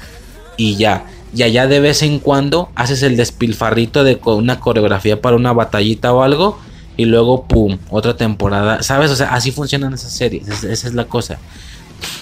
y 0.57 0.77
ya 0.77 1.07
y 1.35 1.43
allá 1.43 1.67
de 1.67 1.81
vez 1.81 2.03
en 2.03 2.19
cuando 2.19 2.71
haces 2.75 3.03
el 3.03 3.17
despilfarrito 3.17 4.05
de 4.05 4.21
una 4.25 4.61
coreografía 4.61 5.21
para 5.21 5.37
una 5.37 5.53
batallita 5.53 6.13
o 6.13 6.23
algo 6.23 6.59
y 6.97 7.07
luego 7.07 7.45
pum, 7.45 7.79
otra 7.89 8.17
temporada, 8.17 8.83
¿sabes? 8.83 9.11
O 9.11 9.17
sea, 9.17 9.33
así 9.33 9.51
funcionan 9.51 9.95
esas 9.95 10.13
series, 10.13 10.49
esa 10.49 10.89
es 10.89 10.95
la 10.95 11.07
cosa. 11.07 11.39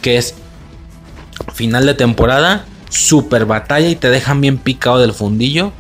Que 0.01 0.17
es 0.17 0.35
final 1.53 1.87
de 1.87 1.95
temporada, 1.95 2.65
super 2.91 3.47
batalla 3.47 3.89
y 3.89 3.97
te 3.97 4.11
dejan 4.11 4.43
bien 4.43 4.59
picado 4.59 4.99
del 4.99 5.15
fundillo. 5.15 5.73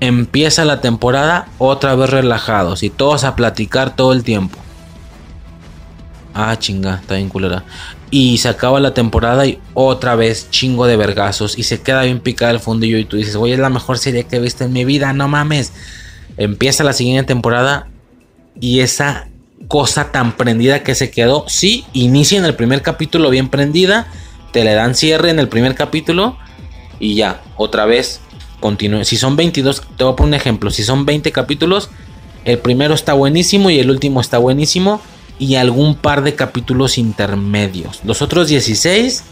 Empieza 0.00 0.64
la 0.64 0.80
temporada 0.80 1.48
otra 1.58 1.94
vez 1.94 2.08
relajados 2.08 2.82
y 2.82 2.88
todos 2.88 3.24
a 3.24 3.36
platicar 3.36 3.94
todo 3.94 4.14
el 4.14 4.22
tiempo. 4.22 4.58
Ah, 6.32 6.56
chinga, 6.58 6.94
está 6.94 7.16
bien 7.16 7.28
culera. 7.28 7.64
Y 8.10 8.38
se 8.38 8.48
acaba 8.48 8.80
la 8.80 8.94
temporada 8.94 9.46
y 9.46 9.60
otra 9.74 10.14
vez 10.14 10.48
chingo 10.50 10.86
de 10.86 10.96
vergazos. 10.96 11.58
Y 11.58 11.64
se 11.64 11.82
queda 11.82 12.02
bien 12.02 12.20
picada 12.20 12.52
el 12.52 12.60
fundillo. 12.60 12.96
Y 12.96 13.04
tú 13.04 13.16
dices, 13.16 13.36
oye, 13.36 13.54
es 13.54 13.60
la 13.60 13.68
mejor 13.68 13.98
serie 13.98 14.24
que 14.24 14.36
he 14.36 14.40
visto 14.40 14.64
en 14.64 14.72
mi 14.72 14.84
vida, 14.84 15.12
no 15.12 15.28
mames. 15.28 15.72
Empieza 16.36 16.82
la 16.82 16.92
siguiente 16.92 17.24
temporada 17.24 17.88
y 18.58 18.80
esa 18.80 19.28
cosa 19.68 20.10
tan 20.10 20.36
prendida 20.36 20.82
que 20.82 20.94
se 20.94 21.10
quedó, 21.10 21.44
sí, 21.46 21.84
inicia 21.92 22.38
en 22.38 22.44
el 22.44 22.54
primer 22.54 22.82
capítulo 22.82 23.30
bien 23.30 23.48
prendida. 23.48 24.06
Te 24.52 24.64
le 24.64 24.74
dan 24.74 24.94
cierre 24.94 25.30
en 25.30 25.38
el 25.38 25.48
primer 25.48 25.74
capítulo 25.74 26.36
y 26.98 27.14
ya, 27.14 27.42
otra 27.56 27.84
vez 27.84 28.20
continúa. 28.60 29.04
Si 29.04 29.16
son 29.16 29.36
22, 29.36 29.82
te 29.96 30.04
voy 30.04 30.12
a 30.12 30.16
poner 30.16 30.28
un 30.28 30.34
ejemplo. 30.34 30.70
Si 30.70 30.82
son 30.82 31.06
20 31.06 31.32
capítulos, 31.32 31.90
el 32.44 32.58
primero 32.58 32.94
está 32.94 33.12
buenísimo 33.12 33.70
y 33.70 33.78
el 33.78 33.90
último 33.90 34.20
está 34.20 34.38
buenísimo 34.38 35.00
y 35.38 35.54
algún 35.56 35.94
par 35.94 36.22
de 36.22 36.34
capítulos 36.34 36.98
intermedios. 36.98 38.00
Los 38.04 38.22
otros 38.22 38.48
16, 38.48 39.24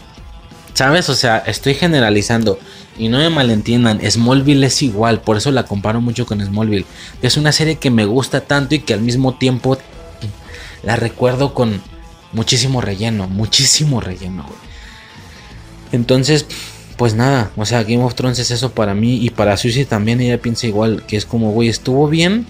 ¿sabes? 0.73 1.09
O 1.09 1.15
sea, 1.15 1.37
estoy 1.37 1.75
generalizando. 1.75 2.59
Y 2.97 3.07
no 3.07 3.19
me 3.19 3.29
malentiendan, 3.29 4.01
Smallville 4.01 4.65
es 4.65 4.81
igual, 4.81 5.21
por 5.21 5.37
eso 5.37 5.51
la 5.51 5.63
comparo 5.63 6.01
mucho 6.01 6.25
con 6.25 6.43
Smallville. 6.43 6.85
Es 7.21 7.37
una 7.37 7.53
serie 7.53 7.77
que 7.77 7.89
me 7.89 8.03
gusta 8.03 8.41
tanto 8.41 8.75
y 8.75 8.79
que 8.79 8.93
al 8.93 8.99
mismo 8.99 9.35
tiempo 9.35 9.77
la 10.83 10.97
recuerdo 10.97 11.53
con 11.53 11.81
muchísimo 12.33 12.81
relleno, 12.81 13.27
muchísimo 13.27 14.01
relleno. 14.01 14.45
Entonces, 15.91 16.45
pues 16.97 17.15
nada, 17.15 17.51
o 17.55 17.65
sea, 17.65 17.83
Game 17.83 18.03
of 18.03 18.15
Thrones 18.15 18.39
es 18.39 18.51
eso 18.51 18.71
para 18.71 18.93
mí 18.93 19.23
y 19.23 19.29
para 19.29 19.57
Susie 19.57 19.85
también 19.85 20.19
ella 20.19 20.41
piensa 20.41 20.67
igual, 20.67 21.03
que 21.07 21.17
es 21.17 21.25
como, 21.25 21.51
güey, 21.51 21.69
estuvo 21.69 22.07
bien, 22.07 22.45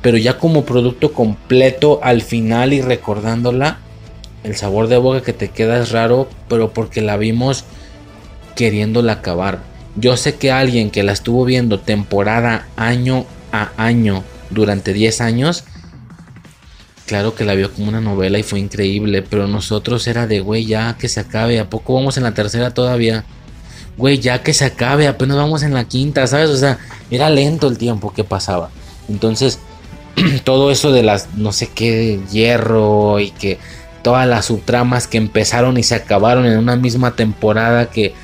pero 0.00 0.16
ya 0.16 0.38
como 0.38 0.64
producto 0.64 1.12
completo 1.12 2.00
al 2.02 2.22
final 2.22 2.72
y 2.72 2.80
recordándola, 2.80 3.78
el 4.42 4.56
sabor 4.56 4.88
de 4.88 4.96
boca 4.96 5.22
que 5.22 5.32
te 5.32 5.48
queda 5.48 5.82
es 5.82 5.90
raro, 5.90 6.28
pero 6.48 6.72
porque 6.72 7.00
la 7.00 7.16
vimos 7.16 7.64
queriéndola 8.56 9.12
acabar. 9.12 9.60
Yo 9.96 10.16
sé 10.16 10.34
que 10.34 10.50
alguien 10.50 10.90
que 10.90 11.02
la 11.02 11.12
estuvo 11.12 11.44
viendo 11.44 11.80
temporada 11.80 12.68
año 12.76 13.26
a 13.52 13.70
año 13.76 14.24
durante 14.50 14.92
10 14.92 15.20
años, 15.20 15.64
claro 17.06 17.34
que 17.34 17.44
la 17.44 17.54
vio 17.54 17.72
como 17.72 17.88
una 17.88 18.00
novela 18.00 18.38
y 18.38 18.42
fue 18.42 18.60
increíble, 18.60 19.22
pero 19.22 19.46
nosotros 19.46 20.06
era 20.06 20.26
de, 20.26 20.40
güey, 20.40 20.66
ya 20.66 20.96
que 20.98 21.08
se 21.08 21.20
acabe, 21.20 21.60
¿a 21.60 21.68
poco 21.68 21.94
vamos 21.94 22.16
en 22.16 22.22
la 22.22 22.34
tercera 22.34 22.72
todavía? 22.72 23.24
Güey, 23.96 24.18
ya 24.18 24.42
que 24.42 24.54
se 24.54 24.64
acabe, 24.64 25.06
apenas 25.06 25.36
vamos 25.36 25.62
en 25.62 25.74
la 25.74 25.84
quinta, 25.84 26.26
¿sabes? 26.26 26.50
O 26.50 26.56
sea, 26.56 26.78
era 27.10 27.30
lento 27.30 27.68
el 27.68 27.78
tiempo 27.78 28.12
que 28.12 28.24
pasaba. 28.24 28.70
Entonces, 29.08 29.58
todo 30.44 30.70
eso 30.70 30.92
de 30.92 31.02
las 31.02 31.34
no 31.34 31.52
sé 31.52 31.68
qué 31.68 32.20
hierro 32.30 33.20
y 33.20 33.30
que 33.30 33.58
todas 34.02 34.26
las 34.26 34.46
subtramas 34.46 35.06
que 35.06 35.16
empezaron 35.18 35.78
y 35.78 35.82
se 35.82 35.94
acabaron 35.94 36.44
en 36.46 36.58
una 36.58 36.76
misma 36.76 37.16
temporada 37.16 37.90
que 37.90 38.14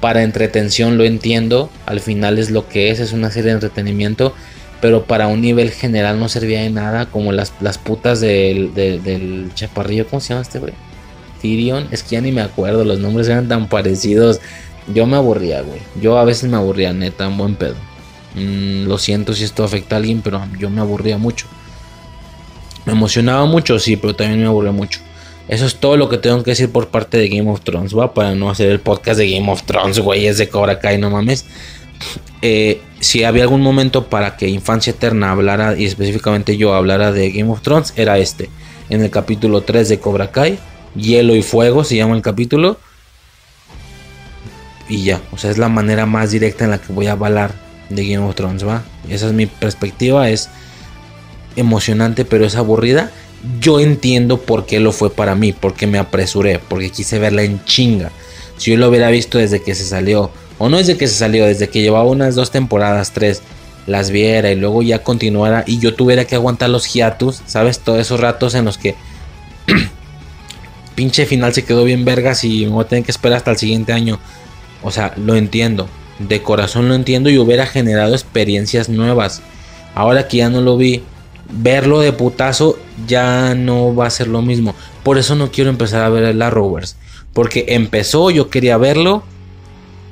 para 0.00 0.22
entretención 0.22 0.98
lo 0.98 1.04
entiendo, 1.04 1.70
al 1.84 2.00
final 2.00 2.38
es 2.38 2.50
lo 2.50 2.68
que 2.68 2.90
es, 2.90 3.00
es 3.00 3.12
una 3.12 3.30
serie 3.30 3.48
de 3.48 3.54
entretenimiento, 3.54 4.34
pero 4.80 5.04
para 5.04 5.26
un 5.26 5.40
nivel 5.40 5.70
general 5.70 6.18
no 6.18 6.28
servía 6.28 6.60
de 6.60 6.70
nada, 6.70 7.06
como 7.06 7.32
las, 7.32 7.52
las 7.60 7.78
putas 7.78 8.20
del, 8.20 8.74
del, 8.74 9.50
chaparrillo, 9.54 10.06
¿cómo 10.06 10.20
se 10.20 10.30
llama 10.30 10.42
este 10.42 10.58
güey? 10.58 10.74
Tyrion, 11.40 11.88
es 11.90 12.02
que 12.02 12.16
ya 12.16 12.20
ni 12.20 12.32
me 12.32 12.42
acuerdo, 12.42 12.84
los 12.84 12.98
nombres 12.98 13.28
eran 13.28 13.48
tan 13.48 13.68
parecidos, 13.68 14.40
yo 14.92 15.06
me 15.06 15.16
aburría, 15.16 15.62
güey, 15.62 15.80
yo 16.00 16.18
a 16.18 16.24
veces 16.24 16.50
me 16.50 16.56
aburría, 16.56 16.92
neta, 16.92 17.28
un 17.28 17.38
buen 17.38 17.54
pedo. 17.54 17.76
Mm, 18.34 18.86
lo 18.86 18.98
siento 18.98 19.32
si 19.32 19.44
esto 19.44 19.64
afecta 19.64 19.96
a 19.96 19.98
alguien, 19.98 20.20
pero 20.22 20.42
yo 20.58 20.68
me 20.68 20.80
aburría 20.80 21.16
mucho. 21.18 21.46
Me 22.84 22.92
emocionaba 22.92 23.46
mucho, 23.46 23.78
sí, 23.78 23.96
pero 23.96 24.14
también 24.14 24.40
me 24.40 24.46
aburría 24.46 24.72
mucho. 24.72 25.00
Eso 25.48 25.64
es 25.64 25.76
todo 25.76 25.96
lo 25.96 26.08
que 26.08 26.18
tengo 26.18 26.42
que 26.42 26.50
decir 26.52 26.70
por 26.70 26.88
parte 26.88 27.18
de 27.18 27.28
Game 27.28 27.50
of 27.50 27.60
Thrones, 27.62 27.96
¿va? 27.96 28.12
Para 28.12 28.34
no 28.34 28.50
hacer 28.50 28.70
el 28.70 28.80
podcast 28.80 29.18
de 29.18 29.30
Game 29.30 29.50
of 29.50 29.62
Thrones, 29.62 29.98
güey, 30.00 30.26
es 30.26 30.38
de 30.38 30.48
Cobra 30.48 30.78
Kai, 30.78 30.98
no 30.98 31.08
mames. 31.08 31.46
Eh, 32.42 32.80
si 33.00 33.24
había 33.24 33.42
algún 33.42 33.60
momento 33.60 34.06
para 34.06 34.36
que 34.36 34.48
Infancia 34.48 34.92
Eterna 34.92 35.30
hablara, 35.30 35.76
y 35.76 35.84
específicamente 35.84 36.56
yo 36.56 36.74
hablara 36.74 37.12
de 37.12 37.30
Game 37.30 37.50
of 37.50 37.62
Thrones, 37.62 37.92
era 37.96 38.18
este. 38.18 38.50
En 38.88 39.02
el 39.02 39.10
capítulo 39.10 39.62
3 39.62 39.88
de 39.88 39.98
Cobra 39.98 40.30
Kai, 40.30 40.58
Hielo 40.94 41.34
y 41.34 41.42
Fuego 41.42 41.84
se 41.84 41.96
llama 41.96 42.16
el 42.16 42.22
capítulo. 42.22 42.78
Y 44.88 45.02
ya, 45.02 45.20
o 45.32 45.38
sea, 45.38 45.50
es 45.50 45.58
la 45.58 45.68
manera 45.68 46.06
más 46.06 46.30
directa 46.30 46.64
en 46.64 46.70
la 46.70 46.78
que 46.78 46.92
voy 46.92 47.08
a 47.08 47.12
avalar 47.12 47.52
de 47.88 48.06
Game 48.06 48.24
of 48.24 48.34
Thrones, 48.34 48.66
¿va? 48.66 48.84
Esa 49.08 49.26
es 49.26 49.32
mi 49.32 49.46
perspectiva, 49.46 50.30
es 50.30 50.48
emocionante 51.56 52.24
pero 52.24 52.44
es 52.44 52.56
aburrida. 52.56 53.10
Yo 53.60 53.80
entiendo 53.80 54.40
por 54.40 54.66
qué 54.66 54.80
lo 54.80 54.92
fue 54.92 55.10
para 55.10 55.34
mí, 55.34 55.52
porque 55.52 55.86
me 55.86 55.98
apresuré, 55.98 56.60
porque 56.68 56.90
quise 56.90 57.18
verla 57.18 57.42
en 57.42 57.64
chinga. 57.64 58.10
Si 58.56 58.70
yo 58.70 58.76
lo 58.76 58.88
hubiera 58.88 59.10
visto 59.10 59.38
desde 59.38 59.62
que 59.62 59.74
se 59.74 59.84
salió, 59.84 60.30
o 60.58 60.68
no 60.68 60.78
desde 60.78 60.96
que 60.96 61.08
se 61.08 61.14
salió, 61.14 61.46
desde 61.46 61.68
que 61.68 61.82
llevaba 61.82 62.10
unas 62.10 62.34
dos 62.34 62.50
temporadas, 62.50 63.12
tres, 63.12 63.42
las 63.86 64.10
viera 64.10 64.50
y 64.50 64.56
luego 64.56 64.82
ya 64.82 65.02
continuara 65.02 65.64
y 65.66 65.78
yo 65.78 65.94
tuviera 65.94 66.24
que 66.24 66.34
aguantar 66.34 66.70
los 66.70 66.92
hiatus, 66.92 67.42
¿sabes? 67.46 67.78
Todos 67.78 68.00
esos 68.00 68.20
ratos 68.20 68.54
en 68.54 68.64
los 68.64 68.78
que 68.78 68.96
pinche 70.94 71.26
final 71.26 71.54
se 71.54 71.64
quedó 71.64 71.84
bien 71.84 72.04
vergas 72.04 72.42
y 72.44 72.66
me 72.66 72.72
voy 72.72 72.84
a 72.84 72.88
tener 72.88 73.04
que 73.04 73.12
esperar 73.12 73.36
hasta 73.38 73.52
el 73.52 73.58
siguiente 73.58 73.92
año. 73.92 74.18
O 74.82 74.90
sea, 74.90 75.14
lo 75.16 75.36
entiendo 75.36 75.88
de 76.18 76.42
corazón 76.42 76.88
lo 76.88 76.94
entiendo 76.94 77.30
y 77.30 77.38
hubiera 77.38 77.66
generado 77.66 78.14
experiencias 78.14 78.88
nuevas. 78.88 79.42
Ahora 79.94 80.28
que 80.28 80.38
ya 80.38 80.50
no 80.50 80.60
lo 80.60 80.76
vi, 80.76 81.02
verlo 81.50 82.00
de 82.00 82.12
putazo 82.12 82.78
ya 83.06 83.54
no 83.54 83.94
va 83.94 84.06
a 84.06 84.10
ser 84.10 84.28
lo 84.28 84.42
mismo. 84.42 84.74
Por 85.02 85.18
eso 85.18 85.34
no 85.34 85.50
quiero 85.50 85.70
empezar 85.70 86.02
a 86.02 86.08
ver 86.08 86.34
la 86.34 86.50
Rovers. 86.50 86.96
Porque 87.32 87.66
empezó, 87.68 88.30
yo 88.30 88.48
quería 88.48 88.76
verlo, 88.78 89.22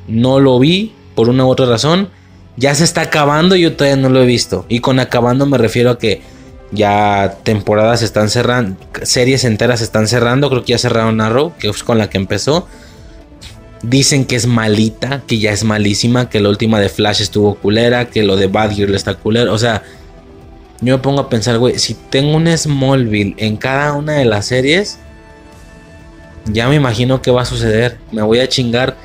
no 0.09 0.41
lo 0.41 0.59
vi 0.59 0.93
por 1.15 1.29
una 1.29 1.45
u 1.45 1.49
otra 1.49 1.67
razón. 1.67 2.09
Ya 2.57 2.75
se 2.75 2.85
está 2.85 3.03
acabando 3.03 3.57
y 3.57 3.63
yo 3.63 3.75
todavía 3.75 4.01
no 4.01 4.09
lo 4.09 4.23
he 4.23 4.27
visto. 4.27 4.65
Y 4.69 4.81
con 4.81 5.01
acabando 5.01 5.47
me 5.47 5.59
refiero 5.59 5.91
a 5.91 5.99
que 5.99 6.23
ya 6.71 7.39
temporadas 7.43 8.03
están 8.03 8.31
cerrando, 8.31 8.77
series 9.03 9.45
enteras 9.45 9.81
están 9.81 10.09
cerrando. 10.09 10.51
Creo 10.51 10.63
que 10.65 10.73
ya 10.73 10.79
cerraron 10.79 11.21
Arrow, 11.21 11.53
que 11.59 11.69
es 11.69 11.83
con 11.83 11.99
la 11.99 12.11
que 12.11 12.19
empezó. 12.19 12.69
Dicen 13.83 14.25
que 14.25 14.37
es 14.37 14.47
malita, 14.47 15.23
que 15.27 15.39
ya 15.39 15.53
es 15.53 15.63
malísima, 15.63 16.31
que 16.31 16.41
la 16.41 16.49
última 16.49 16.81
de 16.81 16.89
Flash 16.89 17.21
estuvo 17.21 17.55
culera, 17.57 18.07
que 18.07 18.23
lo 18.23 18.37
de 18.37 18.47
Badger 18.47 18.91
está 18.95 19.15
culera. 19.15 19.53
O 19.53 19.59
sea, 19.59 19.83
yo 20.81 20.97
me 20.97 21.03
pongo 21.03 21.21
a 21.21 21.29
pensar, 21.29 21.59
güey, 21.59 21.79
si 21.79 21.95
tengo 21.95 22.37
un 22.37 22.47
Smallville 22.47 23.35
en 23.39 23.57
cada 23.57 23.93
una 23.93 24.15
de 24.15 24.25
las 24.25 24.47
series, 24.47 24.99
ya 26.47 26.69
me 26.69 26.77
imagino 26.77 27.21
qué 27.23 27.31
va 27.31 27.43
a 27.43 27.47
suceder. 27.47 27.99
Me 28.11 28.23
voy 28.23 28.41
a 28.41 28.49
chingar 28.49 28.97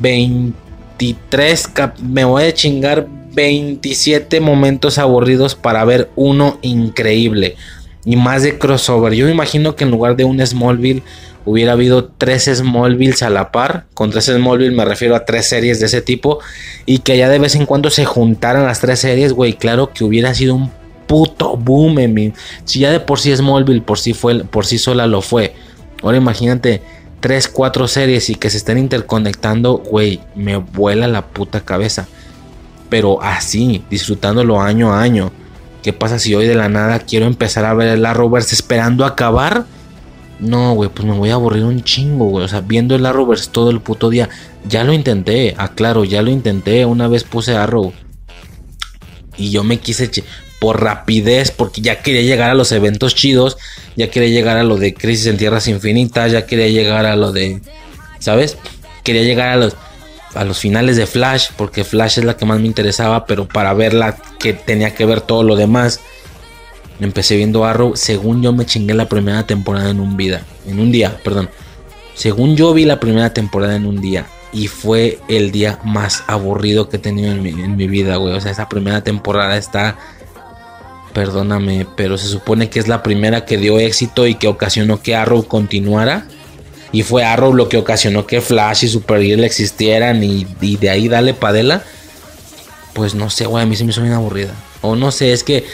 23, 0.00 1.70
me 2.02 2.24
voy 2.24 2.44
a 2.44 2.54
chingar 2.54 3.06
27 3.36 4.40
momentos 4.40 4.98
aburridos 4.98 5.54
para 5.54 5.84
ver 5.84 6.10
uno 6.16 6.58
increíble. 6.62 7.56
Y 8.04 8.16
más 8.16 8.42
de 8.42 8.58
crossover. 8.58 9.12
Yo 9.12 9.26
me 9.26 9.32
imagino 9.32 9.76
que 9.76 9.84
en 9.84 9.90
lugar 9.90 10.16
de 10.16 10.24
un 10.24 10.44
Smallville 10.44 11.02
hubiera 11.44 11.72
habido 11.72 12.04
tres 12.06 12.44
Smallvilles 12.44 13.22
a 13.22 13.30
la 13.30 13.50
par. 13.52 13.86
Con 13.94 14.10
tres 14.10 14.26
Smallville 14.26 14.74
me 14.74 14.84
refiero 14.84 15.16
a 15.16 15.24
tres 15.24 15.48
series 15.48 15.80
de 15.80 15.86
ese 15.86 16.02
tipo. 16.02 16.38
Y 16.86 17.00
que 17.00 17.16
ya 17.18 17.28
de 17.28 17.38
vez 17.38 17.56
en 17.56 17.66
cuando 17.66 17.90
se 17.90 18.04
juntaran 18.04 18.64
las 18.64 18.80
tres 18.80 19.00
series, 19.00 19.32
güey. 19.32 19.54
Claro 19.54 19.92
que 19.92 20.04
hubiera 20.04 20.34
sido 20.34 20.54
un 20.54 20.70
puto 21.06 21.56
boom 21.56 21.98
en 21.98 22.34
Si 22.64 22.80
ya 22.80 22.90
de 22.90 23.00
por 23.00 23.18
sí 23.18 23.36
Smallville 23.36 23.82
por 23.82 23.98
sí, 23.98 24.14
fue, 24.14 24.44
por 24.44 24.66
sí 24.66 24.78
sola 24.78 25.06
lo 25.06 25.20
fue. 25.20 25.54
Ahora 26.02 26.16
imagínate 26.16 26.82
tres, 27.20 27.48
cuatro 27.48 27.88
series 27.88 28.30
y 28.30 28.34
que 28.34 28.50
se 28.50 28.58
estén 28.58 28.78
interconectando, 28.78 29.78
güey. 29.78 30.20
Me 30.34 30.56
vuela 30.56 31.08
la 31.08 31.26
puta 31.26 31.60
cabeza. 31.60 32.06
Pero 32.88 33.22
así, 33.22 33.84
disfrutándolo 33.90 34.60
año 34.60 34.92
a 34.92 35.02
año. 35.02 35.32
¿Qué 35.82 35.92
pasa 35.92 36.18
si 36.18 36.34
hoy 36.34 36.46
de 36.46 36.54
la 36.54 36.68
nada 36.68 36.98
quiero 37.00 37.26
empezar 37.26 37.64
a 37.64 37.74
ver 37.74 37.88
el 37.88 38.06
Arrowverse 38.06 38.54
esperando 38.54 39.04
acabar? 39.04 39.66
No, 40.38 40.74
güey, 40.74 40.90
pues 40.90 41.06
me 41.06 41.16
voy 41.16 41.30
a 41.30 41.34
aburrir 41.34 41.64
un 41.64 41.82
chingo, 41.82 42.26
güey. 42.26 42.44
O 42.44 42.48
sea, 42.48 42.60
viendo 42.60 42.94
el 42.94 43.06
Arrowverse 43.06 43.50
todo 43.50 43.70
el 43.70 43.80
puto 43.80 44.10
día. 44.10 44.28
Ya 44.68 44.84
lo 44.84 44.92
intenté, 44.92 45.54
aclaro, 45.58 46.04
ya 46.04 46.22
lo 46.22 46.30
intenté. 46.30 46.84
Una 46.84 47.08
vez 47.08 47.24
puse 47.24 47.56
Arrow. 47.56 47.92
Y 49.36 49.50
yo 49.50 49.64
me 49.64 49.78
quise 49.78 50.10
por 50.58 50.82
rapidez, 50.82 51.50
porque 51.50 51.80
ya 51.80 52.02
quería 52.02 52.22
llegar 52.22 52.50
a 52.50 52.54
los 52.54 52.72
eventos 52.72 53.14
chidos. 53.14 53.56
Ya 53.96 54.10
quería 54.10 54.30
llegar 54.30 54.56
a 54.56 54.64
lo 54.64 54.76
de 54.76 54.94
Crisis 54.94 55.26
en 55.26 55.36
Tierras 55.36 55.68
Infinitas. 55.68 56.32
Ya 56.32 56.46
quería 56.46 56.68
llegar 56.68 57.06
a 57.06 57.16
lo 57.16 57.32
de. 57.32 57.60
¿Sabes? 58.18 58.56
Quería 59.04 59.22
llegar 59.22 59.50
a 59.50 59.56
los 59.56 59.76
a 60.36 60.44
los 60.44 60.58
finales 60.58 60.96
de 60.96 61.06
Flash, 61.06 61.48
porque 61.56 61.82
Flash 61.82 62.18
es 62.18 62.24
la 62.24 62.36
que 62.36 62.44
más 62.44 62.60
me 62.60 62.66
interesaba, 62.66 63.24
pero 63.24 63.48
para 63.48 63.72
verla 63.72 64.16
que 64.38 64.52
tenía 64.52 64.94
que 64.94 65.06
ver 65.06 65.22
todo 65.22 65.42
lo 65.42 65.56
demás. 65.56 66.00
Empecé 67.00 67.36
viendo 67.36 67.64
Arrow, 67.64 67.96
según 67.96 68.42
yo 68.42 68.52
me 68.52 68.66
chingué 68.66 68.94
la 68.94 69.08
primera 69.08 69.46
temporada 69.46 69.90
en 69.90 70.00
un 70.00 70.16
vida, 70.16 70.42
en 70.66 70.78
un 70.78 70.92
día, 70.92 71.18
perdón. 71.24 71.48
Según 72.14 72.56
yo 72.56 72.72
vi 72.72 72.84
la 72.84 73.00
primera 73.00 73.32
temporada 73.34 73.76
en 73.76 73.86
un 73.86 74.00
día 74.00 74.26
y 74.52 74.68
fue 74.68 75.18
el 75.28 75.52
día 75.52 75.78
más 75.84 76.24
aburrido 76.26 76.88
que 76.88 76.96
he 76.96 77.00
tenido 77.00 77.32
en 77.32 77.42
mi, 77.42 77.50
en 77.50 77.76
mi 77.76 77.86
vida, 77.86 78.16
güey. 78.16 78.34
O 78.34 78.40
sea, 78.40 78.52
esa 78.52 78.68
primera 78.68 79.02
temporada 79.02 79.56
está 79.56 79.98
perdóname, 81.16 81.86
pero 81.96 82.18
se 82.18 82.28
supone 82.28 82.68
que 82.68 82.78
es 82.78 82.88
la 82.88 83.02
primera 83.02 83.46
que 83.46 83.56
dio 83.56 83.78
éxito 83.78 84.26
y 84.26 84.34
que 84.34 84.48
ocasionó 84.48 85.00
que 85.00 85.16
Arrow 85.16 85.48
continuara. 85.48 86.26
Y 86.92 87.04
fue 87.04 87.24
Arrow 87.24 87.54
lo 87.54 87.70
que 87.70 87.78
ocasionó 87.78 88.26
que 88.26 88.42
Flash 88.42 88.84
y 88.84 88.88
Supergirl 88.88 89.42
existieran 89.42 90.22
y, 90.22 90.44
de 90.44 90.90
ahí 90.90 91.08
dale 91.08 91.32
padela. 91.32 91.82
Pues 92.92 93.14
no 93.14 93.30
sé, 93.30 93.46
güey, 93.46 93.64
a 93.64 93.66
mí 93.66 93.76
se 93.76 93.84
me 93.84 93.92
hizo 93.92 94.02
bien 94.02 94.12
aburrida. 94.12 94.52
O 94.82 94.94
no 94.94 95.10
sé, 95.10 95.32
es 95.32 95.42
que 95.42 95.64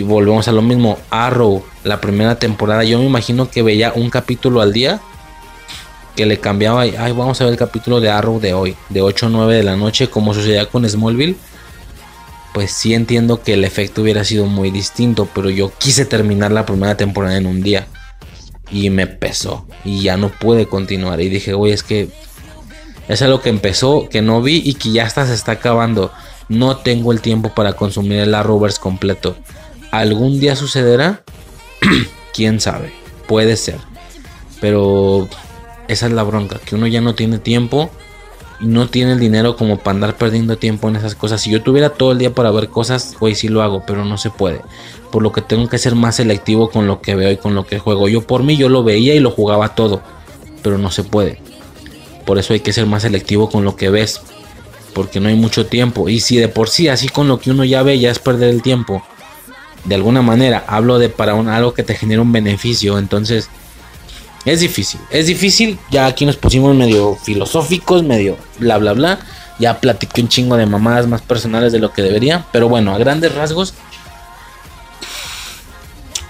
volvemos 0.00 0.48
a 0.48 0.52
lo 0.52 0.60
mismo. 0.60 0.98
Arrow, 1.08 1.64
la 1.82 2.02
primera 2.02 2.38
temporada, 2.38 2.84
yo 2.84 2.98
me 2.98 3.06
imagino 3.06 3.50
que 3.50 3.62
veía 3.62 3.94
un 3.94 4.10
capítulo 4.10 4.60
al 4.60 4.74
día. 4.74 5.00
Que 6.14 6.26
le 6.26 6.40
cambiaba, 6.40 6.82
ay, 6.82 7.12
vamos 7.12 7.40
a 7.40 7.44
ver 7.44 7.54
el 7.54 7.58
capítulo 7.58 8.00
de 8.00 8.10
Arrow 8.10 8.38
de 8.38 8.52
hoy, 8.52 8.76
de 8.90 9.00
8 9.00 9.26
o 9.26 9.28
9 9.30 9.54
de 9.54 9.62
la 9.62 9.76
noche, 9.76 10.10
como 10.10 10.34
sucedía 10.34 10.66
con 10.66 10.86
Smallville. 10.86 11.36
Pues 12.52 12.72
sí 12.72 12.94
entiendo 12.94 13.42
que 13.42 13.54
el 13.54 13.64
efecto 13.64 14.02
hubiera 14.02 14.24
sido 14.24 14.46
muy 14.46 14.70
distinto, 14.70 15.28
pero 15.34 15.50
yo 15.50 15.72
quise 15.78 16.04
terminar 16.04 16.50
la 16.50 16.66
primera 16.66 16.96
temporada 16.96 17.36
en 17.36 17.46
un 17.46 17.62
día. 17.62 17.86
Y 18.70 18.90
me 18.90 19.06
pesó. 19.06 19.66
Y 19.84 20.02
ya 20.02 20.16
no 20.16 20.28
pude 20.30 20.66
continuar. 20.66 21.20
Y 21.20 21.28
dije, 21.28 21.54
güey, 21.54 21.72
es 21.72 21.82
que 21.82 22.08
es 23.08 23.22
algo 23.22 23.40
que 23.40 23.50
empezó, 23.50 24.08
que 24.08 24.22
no 24.22 24.42
vi 24.42 24.62
y 24.64 24.74
que 24.74 24.92
ya 24.92 25.04
hasta 25.04 25.26
se 25.26 25.34
está 25.34 25.52
acabando. 25.52 26.12
No 26.48 26.76
tengo 26.76 27.12
el 27.12 27.20
tiempo 27.20 27.54
para 27.54 27.74
consumir 27.74 28.18
el 28.20 28.34
Arrowverse 28.34 28.80
completo. 28.80 29.36
¿Algún 29.90 30.40
día 30.40 30.56
sucederá? 30.56 31.24
¿Quién 32.34 32.60
sabe? 32.60 32.92
Puede 33.26 33.56
ser. 33.56 33.78
Pero 34.60 35.28
esa 35.88 36.06
es 36.06 36.12
la 36.12 36.22
bronca, 36.22 36.60
que 36.64 36.76
uno 36.76 36.86
ya 36.86 37.00
no 37.00 37.14
tiene 37.14 37.38
tiempo 37.38 37.90
y 38.60 38.66
no 38.66 38.88
tiene 38.88 39.12
el 39.12 39.20
dinero 39.20 39.56
como 39.56 39.78
para 39.78 39.94
andar 39.94 40.16
perdiendo 40.16 40.58
tiempo 40.58 40.88
en 40.88 40.96
esas 40.96 41.14
cosas. 41.14 41.40
Si 41.40 41.50
yo 41.50 41.62
tuviera 41.62 41.90
todo 41.90 42.12
el 42.12 42.18
día 42.18 42.34
para 42.34 42.50
ver 42.50 42.68
cosas, 42.68 43.16
hoy 43.20 43.34
sí 43.34 43.48
lo 43.48 43.62
hago, 43.62 43.84
pero 43.86 44.04
no 44.04 44.18
se 44.18 44.30
puede. 44.30 44.60
Por 45.10 45.22
lo 45.22 45.32
que 45.32 45.40
tengo 45.40 45.68
que 45.68 45.78
ser 45.78 45.94
más 45.94 46.16
selectivo 46.16 46.70
con 46.70 46.86
lo 46.86 47.00
que 47.00 47.14
veo 47.14 47.30
y 47.30 47.36
con 47.36 47.54
lo 47.54 47.66
que 47.66 47.78
juego. 47.78 48.08
Yo 48.08 48.22
por 48.22 48.42
mí 48.42 48.56
yo 48.56 48.68
lo 48.68 48.84
veía 48.84 49.14
y 49.14 49.20
lo 49.20 49.30
jugaba 49.30 49.74
todo, 49.74 50.02
pero 50.62 50.78
no 50.78 50.90
se 50.90 51.04
puede. 51.04 51.40
Por 52.26 52.38
eso 52.38 52.52
hay 52.52 52.60
que 52.60 52.72
ser 52.72 52.86
más 52.86 53.02
selectivo 53.02 53.50
con 53.50 53.64
lo 53.64 53.76
que 53.76 53.88
ves, 53.88 54.20
porque 54.94 55.20
no 55.20 55.28
hay 55.28 55.36
mucho 55.36 55.66
tiempo. 55.66 56.08
Y 56.08 56.20
si 56.20 56.36
de 56.36 56.48
por 56.48 56.68
sí 56.68 56.88
así 56.88 57.08
con 57.08 57.28
lo 57.28 57.40
que 57.40 57.50
uno 57.50 57.64
ya 57.64 57.82
ve 57.82 57.98
ya 57.98 58.10
es 58.10 58.18
perder 58.18 58.50
el 58.50 58.62
tiempo, 58.62 59.02
de 59.84 59.94
alguna 59.94 60.20
manera 60.20 60.64
hablo 60.66 60.98
de 60.98 61.08
para 61.08 61.34
un, 61.34 61.48
algo 61.48 61.72
que 61.72 61.82
te 61.82 61.94
genera 61.94 62.20
un 62.20 62.32
beneficio, 62.32 62.98
entonces 62.98 63.48
es 64.44 64.60
difícil, 64.60 65.00
es 65.10 65.26
difícil, 65.26 65.78
ya 65.90 66.06
aquí 66.06 66.24
nos 66.24 66.36
pusimos 66.36 66.74
medio 66.74 67.16
filosóficos, 67.16 68.02
medio 68.02 68.36
bla 68.58 68.78
bla 68.78 68.92
bla, 68.92 69.18
ya 69.58 69.80
platiqué 69.80 70.22
un 70.22 70.28
chingo 70.28 70.56
de 70.56 70.66
mamadas 70.66 71.06
más 71.06 71.22
personales 71.22 71.72
de 71.72 71.78
lo 71.78 71.92
que 71.92 72.02
debería, 72.02 72.46
pero 72.52 72.68
bueno, 72.68 72.94
a 72.94 72.98
grandes 72.98 73.34
rasgos, 73.34 73.74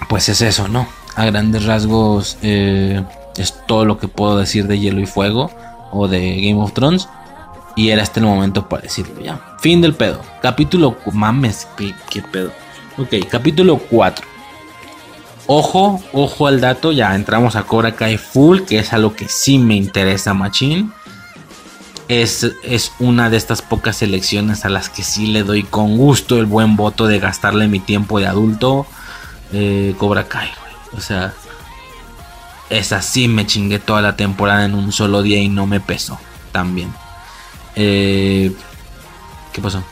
pues 0.09 0.29
es 0.29 0.41
eso, 0.41 0.67
¿no? 0.67 0.89
A 1.15 1.25
grandes 1.27 1.65
rasgos 1.65 2.37
eh, 2.43 3.03
es 3.37 3.55
todo 3.67 3.85
lo 3.85 3.99
que 3.99 4.09
puedo 4.09 4.37
decir 4.39 4.67
de 4.67 4.79
Hielo 4.79 5.01
y 5.01 5.07
Fuego 5.07 5.51
o 5.93 6.09
de 6.09 6.41
Game 6.41 6.61
of 6.61 6.73
Thrones. 6.73 7.09
Y 7.77 7.91
era 7.91 8.03
este 8.03 8.21
el 8.21 8.27
momento 8.27 8.69
para 8.69 8.83
decirlo 8.83 9.21
ya. 9.23 9.41
Fin 9.61 9.81
del 9.81 9.95
pedo. 9.95 10.21
Capítulo... 10.43 10.97
Mames, 11.13 11.69
qué, 11.77 11.95
qué 12.11 12.21
pedo. 12.21 12.51
Ok, 12.99 13.15
capítulo 13.31 13.79
4. 13.79 14.27
Ojo, 15.47 16.01
ojo 16.13 16.47
al 16.47 16.61
dato, 16.61 16.93
ya 16.93 17.15
entramos 17.15 17.57
a 17.57 17.65
Cobra 17.65 17.97
Kai 17.97 18.19
Full, 18.19 18.63
que 18.63 18.79
es 18.79 18.93
algo 18.93 19.15
que 19.15 19.29
sí 19.29 19.59
me 19.59 19.75
interesa, 19.75 20.35
Machine. 20.35 20.91
Es, 22.09 22.47
es, 22.65 22.93
una 22.99 23.31
de 23.31 23.37
estas 23.37 23.63
pocas 23.63 23.97
selecciones 23.97 24.65
a 24.65 24.69
las 24.69 24.89
que 24.89 25.03
sí 25.03 25.27
le 25.27 25.43
doy 25.43 25.63
con 25.63 25.97
gusto 25.97 26.39
el 26.39 26.47
buen 26.47 26.77
voto 26.77 27.07
de 27.07 27.21
gastarle 27.21 27.69
mi 27.69 27.81
tiempo 27.81 28.19
de 28.19 28.27
adulto. 28.27 28.87
Eh, 29.53 29.95
Cobra 29.99 30.29
Kai, 30.29 30.49
güey. 30.61 30.99
O 30.99 31.01
sea, 31.01 31.35
es 32.69 32.93
así, 32.93 33.29
me 33.29 33.47
chingué 33.47 33.79
toda 33.79 34.03
la 34.03 34.17
temporada 34.17 34.65
en 34.65 34.75
un 34.75 34.93
solo 34.93 35.23
día 35.23 35.41
y 35.41 35.49
no 35.49 35.67
me 35.67 35.81
pesó. 35.81 36.19
También. 36.53 36.93
Eh, 37.77 38.53
¿Qué 39.53 39.61
pasó? 39.61 39.83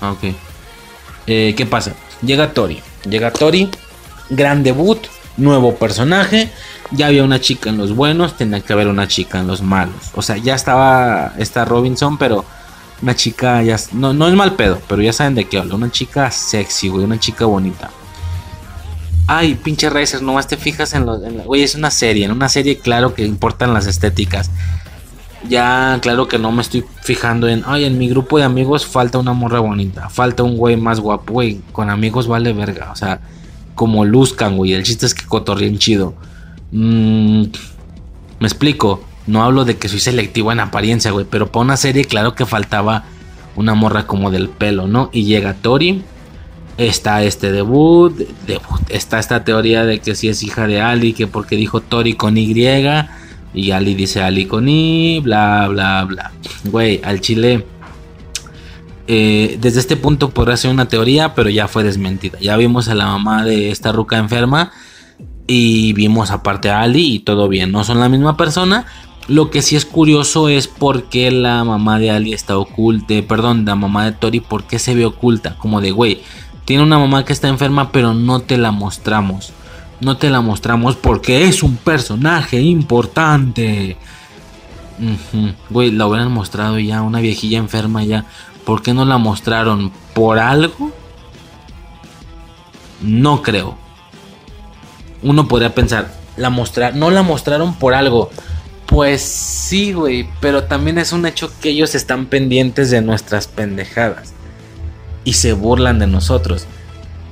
Ok. 0.00 0.34
Eh, 1.26 1.54
¿Qué 1.56 1.66
pasa? 1.66 1.92
Llega 2.22 2.52
Tori. 2.52 2.82
Llega 3.08 3.32
Tori. 3.32 3.68
Gran 4.30 4.62
debut. 4.62 4.98
Nuevo 5.36 5.74
personaje. 5.76 6.50
Ya 6.90 7.06
había 7.06 7.24
una 7.24 7.40
chica 7.40 7.70
en 7.70 7.78
los 7.78 7.94
buenos. 7.94 8.36
Tenía 8.36 8.60
que 8.60 8.72
haber 8.72 8.88
una 8.88 9.08
chica 9.08 9.38
en 9.38 9.46
los 9.46 9.62
malos. 9.62 10.10
O 10.14 10.22
sea, 10.22 10.36
ya 10.36 10.54
estaba 10.54 11.34
esta 11.38 11.64
Robinson, 11.64 12.18
pero 12.18 12.44
una 13.02 13.14
chica 13.14 13.62
ya. 13.62 13.78
No, 13.92 14.12
no 14.12 14.28
es 14.28 14.34
mal 14.34 14.54
pedo, 14.56 14.80
pero 14.88 15.02
ya 15.02 15.12
saben 15.12 15.34
de 15.34 15.46
qué 15.46 15.58
hablo. 15.58 15.76
Una 15.76 15.90
chica 15.90 16.30
sexy, 16.30 16.88
güey. 16.88 17.04
Una 17.04 17.18
chica 17.18 17.46
bonita. 17.46 17.90
Ay, 19.26 19.54
pinche 19.54 19.88
Racer, 19.88 20.22
nomás 20.22 20.48
te 20.48 20.56
fijas 20.56 20.92
en 20.92 21.06
los. 21.06 21.20
Güey, 21.44 21.62
es 21.62 21.74
una 21.74 21.90
serie. 21.90 22.24
En 22.24 22.32
una 22.32 22.48
serie, 22.48 22.78
claro 22.78 23.14
que 23.14 23.24
importan 23.24 23.72
las 23.72 23.86
estéticas 23.86 24.50
ya 25.48 25.98
claro 26.02 26.28
que 26.28 26.38
no 26.38 26.52
me 26.52 26.62
estoy 26.62 26.84
fijando 27.02 27.48
en, 27.48 27.62
ay, 27.66 27.84
en 27.84 27.98
mi 27.98 28.08
grupo 28.08 28.38
de 28.38 28.44
amigos 28.44 28.86
falta 28.86 29.18
una 29.18 29.32
morra 29.32 29.60
bonita, 29.60 30.08
falta 30.10 30.42
un 30.42 30.56
güey 30.56 30.76
más 30.76 31.00
guapo, 31.00 31.34
güey, 31.34 31.60
con 31.72 31.90
amigos 31.90 32.26
vale 32.26 32.52
verga, 32.52 32.90
o 32.92 32.96
sea, 32.96 33.20
como 33.74 34.04
luzcan, 34.04 34.56
güey, 34.56 34.74
el 34.74 34.82
chiste 34.82 35.06
es 35.06 35.14
que 35.14 35.24
cotorrien 35.26 35.78
chido. 35.78 36.14
Mm, 36.72 37.44
me 38.38 38.46
explico, 38.46 39.02
no 39.26 39.42
hablo 39.42 39.64
de 39.64 39.76
que 39.78 39.88
soy 39.88 40.00
selectivo 40.00 40.52
en 40.52 40.60
apariencia, 40.60 41.10
güey, 41.10 41.26
pero 41.28 41.50
para 41.50 41.64
una 41.64 41.76
serie 41.76 42.04
claro 42.04 42.34
que 42.34 42.46
faltaba 42.46 43.04
una 43.56 43.74
morra 43.74 44.06
como 44.06 44.30
del 44.30 44.48
pelo, 44.48 44.86
¿no? 44.86 45.10
Y 45.12 45.24
llega 45.24 45.54
Tori, 45.54 46.02
está 46.76 47.22
este 47.22 47.52
debut, 47.52 48.16
debut, 48.46 48.80
está 48.88 49.18
esta 49.18 49.44
teoría 49.44 49.84
de 49.84 50.00
que 50.00 50.14
si 50.14 50.28
es 50.28 50.42
hija 50.42 50.66
de 50.66 50.80
Ali, 50.80 51.12
que 51.12 51.26
porque 51.26 51.56
dijo 51.56 51.80
Tori 51.80 52.14
con 52.14 52.36
Y, 52.36 52.54
y 53.52 53.72
Ali 53.72 53.94
dice 53.94 54.22
Ali 54.22 54.46
con 54.46 54.68
I, 54.68 55.20
bla, 55.20 55.68
bla, 55.68 56.04
bla. 56.04 56.32
Güey, 56.64 57.00
al 57.04 57.20
chile. 57.20 57.66
Eh, 59.06 59.58
desde 59.60 59.80
este 59.80 59.96
punto 59.96 60.30
podría 60.30 60.56
ser 60.56 60.70
una 60.70 60.86
teoría, 60.86 61.34
pero 61.34 61.50
ya 61.50 61.66
fue 61.66 61.82
desmentida. 61.82 62.38
Ya 62.40 62.56
vimos 62.56 62.88
a 62.88 62.94
la 62.94 63.06
mamá 63.06 63.44
de 63.44 63.70
esta 63.70 63.92
ruca 63.92 64.18
enferma. 64.18 64.70
Y 65.46 65.94
vimos 65.94 66.30
aparte 66.30 66.70
a 66.70 66.82
Ali 66.82 67.14
y 67.14 67.18
todo 67.18 67.48
bien. 67.48 67.72
No 67.72 67.82
son 67.82 67.98
la 67.98 68.08
misma 68.08 68.36
persona. 68.36 68.86
Lo 69.26 69.50
que 69.50 69.62
sí 69.62 69.74
es 69.74 69.84
curioso 69.84 70.48
es 70.48 70.68
por 70.68 71.04
qué 71.04 71.32
la 71.32 71.64
mamá 71.64 71.98
de 71.98 72.12
Ali 72.12 72.32
está 72.32 72.56
oculta. 72.56 73.14
Perdón, 73.26 73.64
la 73.64 73.74
mamá 73.74 74.04
de 74.04 74.12
Tori, 74.12 74.38
¿por 74.38 74.64
qué 74.64 74.78
se 74.78 74.94
ve 74.94 75.06
oculta? 75.06 75.56
Como 75.58 75.80
de, 75.80 75.90
güey, 75.90 76.22
tiene 76.64 76.84
una 76.84 77.00
mamá 77.00 77.24
que 77.24 77.32
está 77.32 77.48
enferma, 77.48 77.90
pero 77.90 78.14
no 78.14 78.40
te 78.40 78.58
la 78.58 78.70
mostramos 78.70 79.52
no 80.00 80.16
te 80.16 80.30
la 80.30 80.40
mostramos 80.40 80.96
porque 80.96 81.44
es 81.44 81.62
un 81.62 81.76
personaje 81.76 82.60
importante. 82.60 83.96
Güey, 85.70 85.92
la 85.92 86.06
hubieran 86.06 86.32
mostrado 86.32 86.78
ya, 86.78 87.02
una 87.02 87.20
viejilla 87.20 87.58
enferma 87.58 88.04
ya. 88.04 88.26
¿Por 88.64 88.82
qué 88.82 88.94
no 88.94 89.04
la 89.04 89.18
mostraron? 89.18 89.92
¿Por 90.14 90.38
algo? 90.38 90.92
No 93.00 93.42
creo. 93.42 93.76
Uno 95.22 95.48
podría 95.48 95.74
pensar, 95.74 96.14
la 96.36 96.50
no 96.94 97.10
la 97.10 97.22
mostraron 97.22 97.74
por 97.74 97.94
algo. 97.94 98.30
Pues 98.86 99.22
sí, 99.22 99.92
güey, 99.92 100.28
pero 100.40 100.64
también 100.64 100.98
es 100.98 101.12
un 101.12 101.24
hecho 101.24 101.50
que 101.60 101.70
ellos 101.70 101.94
están 101.94 102.26
pendientes 102.26 102.90
de 102.90 103.02
nuestras 103.02 103.46
pendejadas 103.46 104.32
y 105.24 105.34
se 105.34 105.52
burlan 105.52 105.98
de 105.98 106.06
nosotros. 106.06 106.66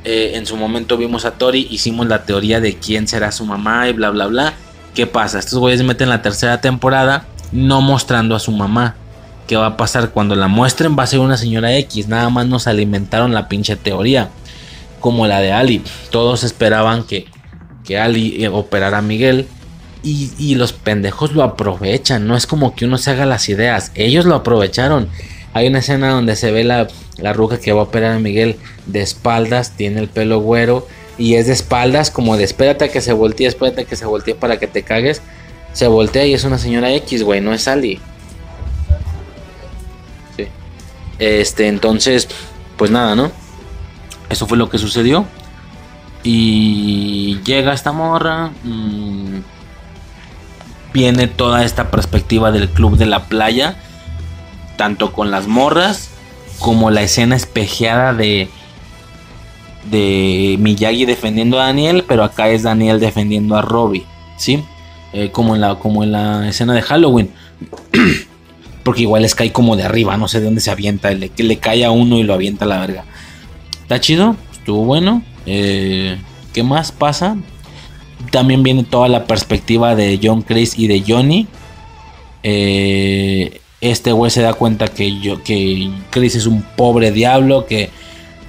Eh, 0.04 0.32
en 0.34 0.46
su 0.46 0.56
momento 0.56 0.96
vimos 0.96 1.24
a 1.24 1.32
Tori, 1.32 1.66
hicimos 1.70 2.06
la 2.06 2.24
teoría 2.24 2.60
de 2.60 2.76
quién 2.76 3.08
será 3.08 3.32
su 3.32 3.44
mamá 3.44 3.88
y 3.88 3.92
bla, 3.92 4.10
bla, 4.10 4.26
bla. 4.26 4.54
¿Qué 4.94 5.06
pasa? 5.06 5.38
Estos 5.38 5.58
güeyes 5.58 5.82
meten 5.82 6.08
la 6.08 6.22
tercera 6.22 6.60
temporada 6.60 7.26
no 7.52 7.80
mostrando 7.80 8.34
a 8.34 8.40
su 8.40 8.52
mamá. 8.52 8.96
¿Qué 9.46 9.56
va 9.56 9.66
a 9.66 9.76
pasar? 9.76 10.10
Cuando 10.10 10.34
la 10.34 10.48
muestren 10.48 10.96
va 10.98 11.04
a 11.04 11.06
ser 11.06 11.20
una 11.20 11.36
señora 11.36 11.74
X. 11.76 12.08
Nada 12.08 12.28
más 12.30 12.46
nos 12.46 12.66
alimentaron 12.66 13.32
la 13.32 13.48
pinche 13.48 13.76
teoría. 13.76 14.30
Como 15.00 15.26
la 15.26 15.40
de 15.40 15.52
Ali. 15.52 15.82
Todos 16.10 16.44
esperaban 16.44 17.04
que, 17.04 17.26
que 17.84 17.98
Ali 17.98 18.44
eh, 18.44 18.48
operara 18.48 18.98
a 18.98 19.02
Miguel. 19.02 19.46
Y, 20.02 20.30
y 20.38 20.54
los 20.54 20.72
pendejos 20.72 21.32
lo 21.32 21.42
aprovechan. 21.42 22.26
No 22.26 22.36
es 22.36 22.46
como 22.46 22.74
que 22.74 22.84
uno 22.84 22.98
se 22.98 23.10
haga 23.10 23.24
las 23.24 23.48
ideas. 23.48 23.90
Ellos 23.94 24.26
lo 24.26 24.34
aprovecharon. 24.34 25.08
Hay 25.54 25.68
una 25.68 25.78
escena 25.78 26.10
donde 26.10 26.36
se 26.36 26.52
ve 26.52 26.64
la, 26.64 26.88
la 27.16 27.34
que 27.60 27.72
va 27.72 27.80
a 27.80 27.84
operar 27.84 28.12
a 28.12 28.18
Miguel 28.18 28.56
de 28.86 29.00
espaldas. 29.00 29.72
Tiene 29.76 30.00
el 30.00 30.08
pelo 30.08 30.40
güero. 30.40 30.86
Y 31.16 31.34
es 31.34 31.48
de 31.48 31.52
espaldas 31.52 32.10
como 32.10 32.36
de 32.36 32.44
espérate 32.44 32.84
a 32.84 32.88
que 32.88 33.00
se 33.00 33.12
voltee, 33.12 33.46
espérate 33.46 33.82
a 33.82 33.84
que 33.84 33.96
se 33.96 34.06
voltee 34.06 34.34
para 34.34 34.58
que 34.58 34.66
te 34.66 34.82
cagues. 34.82 35.20
Se 35.72 35.88
voltea 35.88 36.24
y 36.26 36.34
es 36.34 36.44
una 36.44 36.58
señora 36.58 36.92
X, 36.92 37.22
güey, 37.24 37.40
no 37.40 37.52
es 37.52 37.66
Ali. 37.66 38.00
Sí. 40.36 40.46
Este, 41.18 41.66
entonces, 41.66 42.28
pues 42.76 42.90
nada, 42.90 43.16
¿no? 43.16 43.32
Eso 44.30 44.46
fue 44.46 44.58
lo 44.58 44.68
que 44.68 44.78
sucedió. 44.78 45.26
Y 46.22 47.40
llega 47.44 47.72
esta 47.72 47.92
morra. 47.92 48.50
viene 50.92 51.26
toda 51.26 51.64
esta 51.64 51.90
perspectiva 51.90 52.50
del 52.50 52.68
club 52.68 52.96
de 52.96 53.06
la 53.06 53.24
playa. 53.24 53.76
Tanto 54.78 55.12
con 55.12 55.30
las 55.30 55.46
morras. 55.46 56.08
Como 56.58 56.90
la 56.90 57.02
escena 57.02 57.36
espejeada 57.36 58.14
de. 58.14 58.48
De 59.90 60.56
Miyagi 60.58 61.04
defendiendo 61.04 61.60
a 61.60 61.66
Daniel. 61.66 62.04
Pero 62.08 62.24
acá 62.24 62.48
es 62.48 62.62
Daniel 62.62 63.00
defendiendo 63.00 63.56
a 63.56 63.60
Robbie. 63.60 64.06
¿Sí? 64.38 64.64
Eh, 65.12 65.30
como, 65.30 65.54
en 65.54 65.60
la, 65.60 65.74
como 65.74 66.02
en 66.02 66.12
la 66.12 66.48
escena 66.48 66.72
de 66.72 66.80
Halloween. 66.80 67.30
Porque 68.84 69.02
igual 69.02 69.22
les 69.22 69.34
cae 69.34 69.52
como 69.52 69.76
de 69.76 69.82
arriba. 69.82 70.16
No 70.16 70.28
sé 70.28 70.38
de 70.38 70.46
dónde 70.46 70.62
se 70.62 70.70
avienta. 70.70 71.10
Le, 71.10 71.28
que 71.28 71.42
le 71.42 71.58
cae 71.58 71.84
a 71.84 71.90
uno 71.90 72.18
y 72.18 72.22
lo 72.22 72.32
avienta 72.32 72.64
a 72.64 72.68
la 72.68 72.78
verga. 72.78 73.04
Está 73.82 74.00
chido. 74.00 74.36
Estuvo 74.52 74.84
bueno. 74.84 75.22
Eh, 75.44 76.16
¿Qué 76.52 76.62
más 76.62 76.92
pasa? 76.92 77.36
También 78.30 78.62
viene 78.62 78.84
toda 78.84 79.08
la 79.08 79.26
perspectiva 79.26 79.94
de 79.94 80.20
John 80.22 80.42
Chris 80.42 80.78
y 80.78 80.86
de 80.86 81.02
Johnny. 81.06 81.46
Eh, 82.42 83.60
este 83.80 84.12
güey 84.12 84.30
se 84.30 84.42
da 84.42 84.54
cuenta 84.54 84.88
que, 84.88 85.20
yo, 85.20 85.42
que 85.42 85.90
Chris 86.10 86.34
es 86.34 86.46
un 86.46 86.62
pobre 86.62 87.12
diablo 87.12 87.66
que 87.66 87.90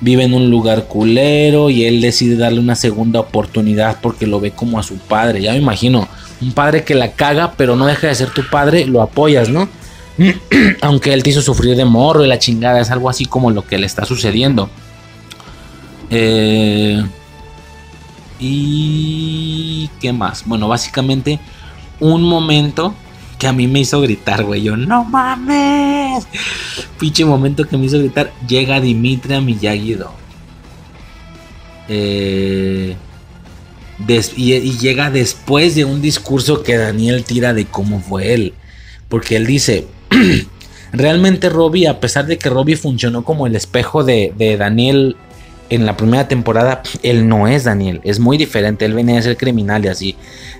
vive 0.01 0.23
en 0.23 0.34
un 0.34 0.49
lugar 0.49 0.85
culero 0.85 1.69
y 1.69 1.85
él 1.85 2.01
decide 2.01 2.38
darle 2.38 2.60
una 2.60 2.76
segunda 2.76 3.19
oportunidad 3.19 3.97
porque 4.01 4.26
lo 4.26 4.39
ve 4.39 4.51
como 4.51 4.80
a 4.80 4.84
su 4.84 4.97
padre. 4.97 5.41
Ya 5.41 5.51
me 5.51 5.57
imagino, 5.57 6.07
un 6.41 6.53
padre 6.53 6.84
que 6.84 6.95
la 6.95 7.11
caga 7.11 7.53
pero 7.57 7.76
no 7.76 7.85
deja 7.85 8.07
de 8.07 8.15
ser 8.15 8.31
tu 8.31 8.47
padre, 8.49 8.85
lo 8.85 9.01
apoyas, 9.01 9.49
¿no? 9.49 9.69
Aunque 10.81 11.14
él 11.14 11.23
te 11.23 11.30
hizo 11.30 11.41
sufrir 11.41 11.76
de 11.76 11.85
morro 11.85 12.26
y 12.26 12.27
la 12.27 12.39
chingada, 12.39 12.80
es 12.80 12.89
algo 12.89 13.10
así 13.10 13.26
como 13.26 13.51
lo 13.51 13.65
que 13.65 13.77
le 13.77 13.85
está 13.85 14.06
sucediendo. 14.06 14.69
Eh, 16.10 17.03
y 18.39 19.89
qué 19.99 20.11
más? 20.11 20.43
Bueno, 20.45 20.68
básicamente 20.68 21.39
un 21.99 22.23
momento 22.23 22.95
que 23.40 23.48
a 23.48 23.53
mí 23.53 23.68
me 23.68 23.80
hizo 23.80 23.99
gritar, 24.02 24.44
güey. 24.44 24.61
Yo, 24.61 24.78
no 24.78 25.03
mames. 25.06 26.28
Pinche 26.99 27.26
momento 27.26 27.66
que 27.66 27.78
me 27.78 27.86
hizo 27.86 27.98
gritar. 27.98 28.32
Llega 28.48 28.80
Dimitri 28.82 29.40
Miyagi-Do. 29.41 30.11
Eh, 31.88 32.95
des- 33.98 34.34
y, 34.38 34.53
y 34.53 34.78
llega 34.78 35.10
después 35.10 35.74
de 35.76 35.86
un 35.86 36.02
discurso 36.02 36.61
que 36.64 36.78
Daniel 36.78 37.24
tira 37.24 37.53
de 37.53 37.66
cómo 37.66 37.99
fue 38.02 38.34
él. 38.34 38.53
Porque 39.07 39.38
él 39.38 39.48
dice, 39.48 39.88
realmente 40.91 41.49
Robbie, 41.49 41.88
a 41.88 41.99
pesar 41.99 42.26
de 42.28 42.38
que 42.38 42.49
Robbie 42.49 42.76
funcionó 42.76 43.24
como 43.24 43.48
el 43.48 43.56
espejo 43.56 44.03
de 44.03 44.34
Daniel 44.60 45.16
en 45.70 45.86
la 45.86 45.96
primera 45.96 46.28
temporada, 46.28 46.82
él 47.04 47.28
no 47.28 47.48
es 47.48 47.64
Daniel, 47.64 48.02
es 48.04 48.20
muy 48.20 48.38
diferente, 48.38 48.86
él 48.86 48.94
venía 48.94 49.20
a 49.20 49.22
ser 49.22 49.38
criminal 49.38 49.86
y 49.86 49.88
así. 49.88 50.16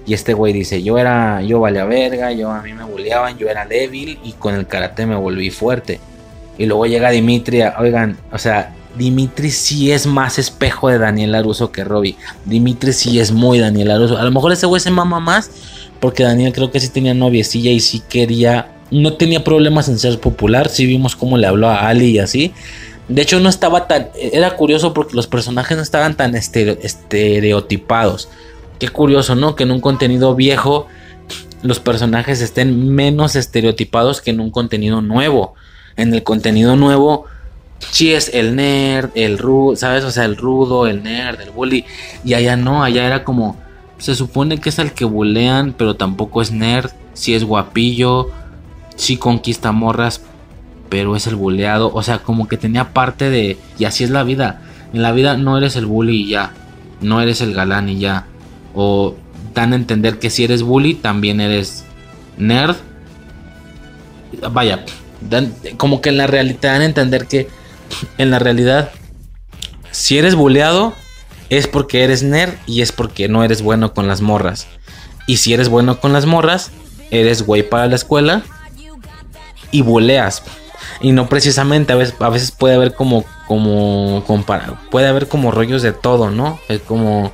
Y 0.06 0.14
este 0.14 0.34
güey 0.34 0.54
dice, 0.54 0.84
yo 0.84 0.98
era, 0.98 1.42
yo 1.42 1.60
valía 1.60 1.86
verga, 1.86 2.32
yo 2.32 2.52
a 2.52 2.62
mí 2.62 2.74
me 2.74 2.84
bulleaban, 2.84 3.38
yo 3.38 3.50
era 3.50 3.66
débil 3.66 4.20
y 4.24 4.34
con 4.34 4.56
el 4.56 4.68
karate 4.68 5.06
me 5.06 5.16
volví 5.16 5.50
fuerte. 5.50 6.00
Y 6.58 6.66
luego 6.66 6.86
llega 6.86 7.10
Dimitri, 7.10 7.62
oigan, 7.80 8.18
o 8.32 8.38
sea, 8.38 8.74
Dimitri 8.98 9.50
sí 9.50 9.92
es 9.92 10.06
más 10.06 10.40
espejo 10.40 10.90
de 10.90 10.98
Daniel 10.98 11.32
Laruso 11.32 11.72
que 11.72 11.84
Robbie. 11.84 12.16
Dimitri 12.46 12.92
sí 12.92 13.20
es 13.20 13.32
muy 13.32 13.60
Daniel 13.60 13.88
Laruso. 13.88 14.18
A 14.18 14.24
lo 14.24 14.32
mejor 14.32 14.52
ese 14.52 14.66
güey 14.66 14.82
se 14.82 14.92
mama 14.92 15.20
más 15.20 15.50
porque 16.00 16.24
Daniel 16.24 16.54
creo 16.54 16.72
que 16.72 16.80
sí 16.80 16.90
tenía 16.90 17.14
noviecilla 17.14 17.72
y 17.72 17.80
sí 17.80 18.02
quería, 18.10 18.72
no 18.92 19.14
tenía 19.14 19.44
problemas 19.44 19.88
en 19.90 20.00
ser 20.00 20.20
popular. 20.20 20.70
Sí 20.70 20.86
vimos 20.86 21.16
cómo 21.16 21.38
le 21.38 21.48
habló 21.48 21.70
a 21.70 21.88
Ali 21.88 22.12
y 22.12 22.20
así. 22.20 22.52
De 23.10 23.24
hecho, 23.24 23.40
no 23.40 23.50
estaba 23.50 23.88
tan. 23.88 24.10
Era 24.16 24.56
curioso 24.56 24.94
porque 24.94 25.16
los 25.16 25.28
personajes 25.28 25.76
no 25.76 25.84
estaban 25.84 26.16
tan 26.16 26.36
estereo- 26.36 26.78
estereotipados. 26.82 28.30
Qué 28.78 28.88
curioso, 28.90 29.36
¿no? 29.36 29.56
Que 29.56 29.64
en 29.64 29.72
un 29.72 29.82
contenido 29.82 30.36
viejo 30.36 30.88
los 31.62 31.80
personajes 31.80 32.40
estén 32.42 32.94
menos 32.94 33.36
estereotipados 33.36 34.22
que 34.22 34.30
en 34.32 34.40
un 34.40 34.52
contenido 34.52 35.02
nuevo. 35.02 35.56
En 35.98 36.14
el 36.14 36.24
contenido 36.24 36.76
nuevo, 36.76 37.26
sí 37.92 38.14
es 38.14 38.32
el 38.34 38.56
nerd, 38.56 39.10
el 39.16 39.38
rudo, 39.38 39.76
¿sabes? 39.76 40.04
O 40.04 40.12
sea, 40.12 40.26
el 40.26 40.38
rudo, 40.38 40.88
el 40.88 41.04
nerd, 41.04 41.42
el 41.42 41.50
bully. 41.50 41.86
Y 42.24 42.36
allá 42.36 42.56
no, 42.56 42.84
allá 42.84 43.06
era 43.06 43.24
como. 43.24 43.58
Se 43.98 44.16
supone 44.16 44.60
que 44.60 44.70
es 44.70 44.80
el 44.80 44.94
que 44.94 45.04
bulean, 45.04 45.74
pero 45.74 45.96
tampoco 45.96 46.42
es 46.42 46.52
nerd. 46.52 46.92
Sí 47.14 47.34
es 47.34 47.44
guapillo, 47.44 48.30
sí 48.96 49.18
conquista 49.18 49.74
morras, 49.74 50.22
pero 50.90 51.16
es 51.16 51.28
el 51.28 51.36
buleado. 51.36 51.92
O 51.94 52.04
sea, 52.04 52.20
como 52.20 52.48
que 52.48 52.58
tenía 52.58 52.94
parte 52.94 53.30
de. 53.30 53.58
Y 53.78 53.86
así 53.86 54.04
es 54.04 54.10
la 54.10 54.24
vida. 54.24 54.62
En 54.94 55.02
la 55.02 55.12
vida 55.12 55.38
no 55.38 55.58
eres 55.58 55.76
el 55.76 55.86
bully 55.86 56.24
y 56.24 56.30
ya. 56.30 56.54
No 57.02 57.22
eres 57.22 57.42
el 57.42 57.54
galán 57.54 57.90
y 57.90 58.00
ya. 58.00 58.26
O 58.74 59.16
dan 59.54 59.74
a 59.74 59.76
entender 59.76 60.20
que 60.20 60.30
si 60.30 60.44
eres 60.44 60.64
bully, 60.64 60.96
también 60.96 61.40
eres 61.40 61.86
nerd. 62.38 62.76
Vaya, 64.52 64.86
dan, 65.22 65.54
como 65.78 66.02
que 66.02 66.10
en 66.10 66.18
la 66.18 66.28
realidad 66.28 66.60
dan 66.62 66.82
a 66.82 66.86
entender 66.86 67.26
que 67.28 67.48
en 68.18 68.32
la 68.32 68.40
realidad, 68.40 68.92
si 69.92 70.18
eres 70.18 70.36
buleado, 70.36 70.94
es 71.50 71.68
porque 71.68 72.04
eres 72.04 72.22
nerd 72.24 72.54
y 72.68 72.82
es 72.82 72.92
porque 72.92 73.28
no 73.28 73.44
eres 73.44 73.62
bueno 73.62 73.94
con 73.94 74.08
las 74.08 74.22
morras. 74.22 74.68
Y 75.26 75.38
si 75.38 75.54
eres 75.54 75.70
bueno 75.70 76.00
con 76.00 76.14
las 76.14 76.26
morras, 76.26 76.72
eres 77.12 77.44
güey 77.44 77.68
para 77.68 77.88
la 77.88 77.96
escuela 77.96 78.44
y 79.72 79.82
buleas. 79.82 80.44
Y 81.02 81.12
no 81.14 81.30
precisamente, 81.30 81.94
a 81.94 81.96
veces, 81.96 82.16
a 82.20 82.30
veces 82.30 82.52
puede 82.52 82.76
haber 82.76 82.94
como, 82.94 83.24
como, 83.48 84.24
compara- 84.26 84.80
puede 84.92 85.08
haber 85.08 85.28
como 85.28 85.52
rollos 85.52 85.82
de 85.82 85.94
todo, 85.94 86.30
¿no? 86.30 86.60
Es 86.68 86.82
como, 86.82 87.32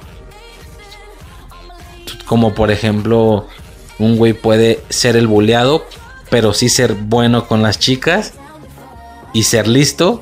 como 2.26 2.54
por 2.54 2.72
ejemplo, 2.72 3.48
un 4.00 4.18
güey 4.18 4.34
puede 4.34 4.84
ser 4.90 5.16
el 5.16 5.28
buleado, 5.28 5.86
pero 6.30 6.54
sí 6.54 6.70
ser 6.70 6.94
bueno 6.94 7.48
con 7.48 7.62
las 7.62 7.80
chicas 7.80 8.34
y 9.34 9.44
ser 9.44 9.68
listo. 9.68 10.22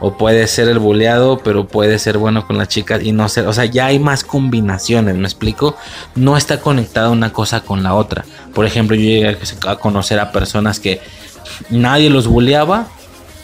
O 0.00 0.16
puede 0.16 0.46
ser 0.46 0.68
el 0.68 0.78
buleado, 0.78 1.38
pero 1.38 1.66
puede 1.66 1.98
ser 1.98 2.18
bueno 2.18 2.46
con 2.46 2.56
las 2.56 2.68
chicas 2.68 3.02
y 3.02 3.10
no 3.10 3.28
ser. 3.28 3.48
O 3.48 3.52
sea, 3.52 3.64
ya 3.64 3.86
hay 3.86 3.98
más 3.98 4.22
combinaciones, 4.22 5.16
¿me 5.16 5.24
explico? 5.24 5.74
No 6.14 6.36
está 6.36 6.60
conectada 6.60 7.10
una 7.10 7.32
cosa 7.32 7.62
con 7.62 7.82
la 7.82 7.94
otra. 7.96 8.24
Por 8.54 8.64
ejemplo, 8.64 8.94
yo 8.94 9.02
llegué 9.02 9.36
a 9.66 9.76
conocer 9.76 10.20
a 10.20 10.30
personas 10.30 10.78
que 10.78 11.00
nadie 11.70 12.10
los 12.10 12.26
buleaba, 12.26 12.86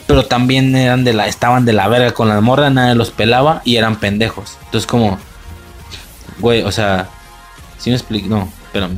pero 0.07 0.25
también 0.25 0.75
eran 0.75 1.03
de 1.03 1.13
la, 1.13 1.27
estaban 1.27 1.65
de 1.65 1.73
la 1.73 1.87
verga 1.87 2.11
con 2.11 2.29
las 2.29 2.41
morras, 2.41 2.71
nadie 2.71 2.95
los 2.95 3.11
pelaba 3.11 3.61
y 3.65 3.77
eran 3.77 3.97
pendejos. 3.97 4.57
Entonces, 4.65 4.87
como, 4.87 5.17
güey, 6.39 6.63
o 6.63 6.71
sea, 6.71 7.09
si 7.77 7.89
me 7.89 7.95
explico, 7.95 8.27
no, 8.27 8.49
espérame. 8.65 8.97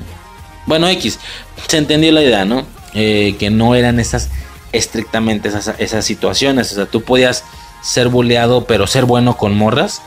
Bueno, 0.66 0.88
X, 0.90 1.20
se 1.68 1.78
entendió 1.78 2.12
la 2.12 2.22
idea, 2.22 2.46
¿no? 2.46 2.66
Eh, 2.94 3.36
que 3.40 3.50
no 3.50 3.76
eran 3.76 4.00
esas 4.00 4.30
estrictamente 4.72 5.50
esas, 5.50 5.74
esas 5.80 6.06
situaciones. 6.06 6.72
O 6.72 6.76
sea, 6.76 6.86
tú 6.86 7.02
podías 7.02 7.44
ser 7.82 8.10
bulleado, 8.10 8.66
pero 8.66 8.88
ser 8.88 9.06
bueno 9.06 9.38
con 9.38 9.56
morras. 9.56 10.02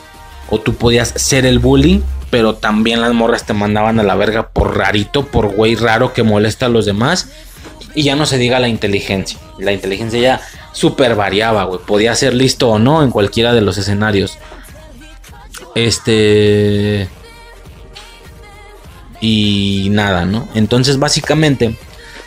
O 0.49 0.59
tú 0.59 0.75
podías 0.75 1.13
ser 1.15 1.45
el 1.45 1.59
bullying, 1.59 2.01
pero 2.29 2.55
también 2.55 3.01
las 3.01 3.13
morras 3.13 3.45
te 3.45 3.53
mandaban 3.53 3.99
a 3.99 4.03
la 4.03 4.15
verga 4.15 4.49
por 4.49 4.77
rarito, 4.77 5.25
por 5.25 5.47
güey 5.47 5.75
raro 5.75 6.13
que 6.13 6.23
molesta 6.23 6.65
a 6.65 6.69
los 6.69 6.85
demás. 6.85 7.29
Y 7.93 8.03
ya 8.03 8.15
no 8.15 8.25
se 8.25 8.37
diga 8.37 8.59
la 8.59 8.67
inteligencia. 8.67 9.37
La 9.59 9.71
inteligencia 9.73 10.19
ya 10.19 10.41
super 10.71 11.15
variaba, 11.15 11.63
güey. 11.65 11.79
Podía 11.85 12.15
ser 12.15 12.33
listo 12.33 12.69
o 12.69 12.79
no 12.79 13.03
en 13.03 13.11
cualquiera 13.11 13.53
de 13.53 13.61
los 13.61 13.77
escenarios. 13.77 14.37
Este. 15.75 17.07
Y 19.19 19.87
nada, 19.91 20.25
¿no? 20.25 20.47
Entonces, 20.55 20.97
básicamente, 20.97 21.75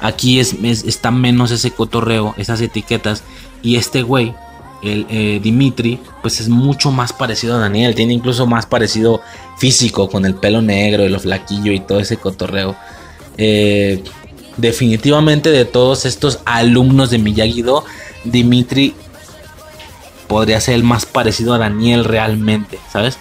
aquí 0.00 0.38
es, 0.38 0.54
es- 0.62 0.84
está 0.84 1.10
menos 1.10 1.50
ese 1.50 1.70
cotorreo, 1.72 2.34
esas 2.38 2.60
etiquetas. 2.60 3.22
Y 3.62 3.76
este 3.76 4.02
güey, 4.02 4.34
el 4.82 5.06
eh, 5.08 5.40
Dimitri, 5.42 5.98
pues 6.22 6.40
es 6.40 6.48
mucho 6.48 6.90
más 6.92 7.12
parecido 7.12 7.56
a 7.56 7.58
Daniel. 7.58 7.94
Tiene 7.94 8.12
incluso 8.12 8.46
más 8.46 8.66
parecido 8.66 9.22
físico, 9.58 10.08
con 10.08 10.24
el 10.26 10.34
pelo 10.34 10.62
negro, 10.62 11.02
el 11.04 11.18
flaquillo 11.18 11.72
y 11.72 11.80
todo 11.80 11.98
ese 12.00 12.16
cotorreo. 12.18 12.76
Eh, 13.38 14.04
definitivamente 14.56 15.50
de 15.50 15.64
todos 15.64 16.04
estos 16.04 16.40
alumnos 16.44 17.10
de 17.10 17.18
Miyagi-Do, 17.18 17.84
Dimitri 18.24 18.94
podría 20.26 20.60
ser 20.60 20.74
el 20.74 20.84
más 20.84 21.06
parecido 21.06 21.54
a 21.54 21.58
Daniel 21.58 22.04
realmente, 22.04 22.78
¿sabes? 22.90 23.18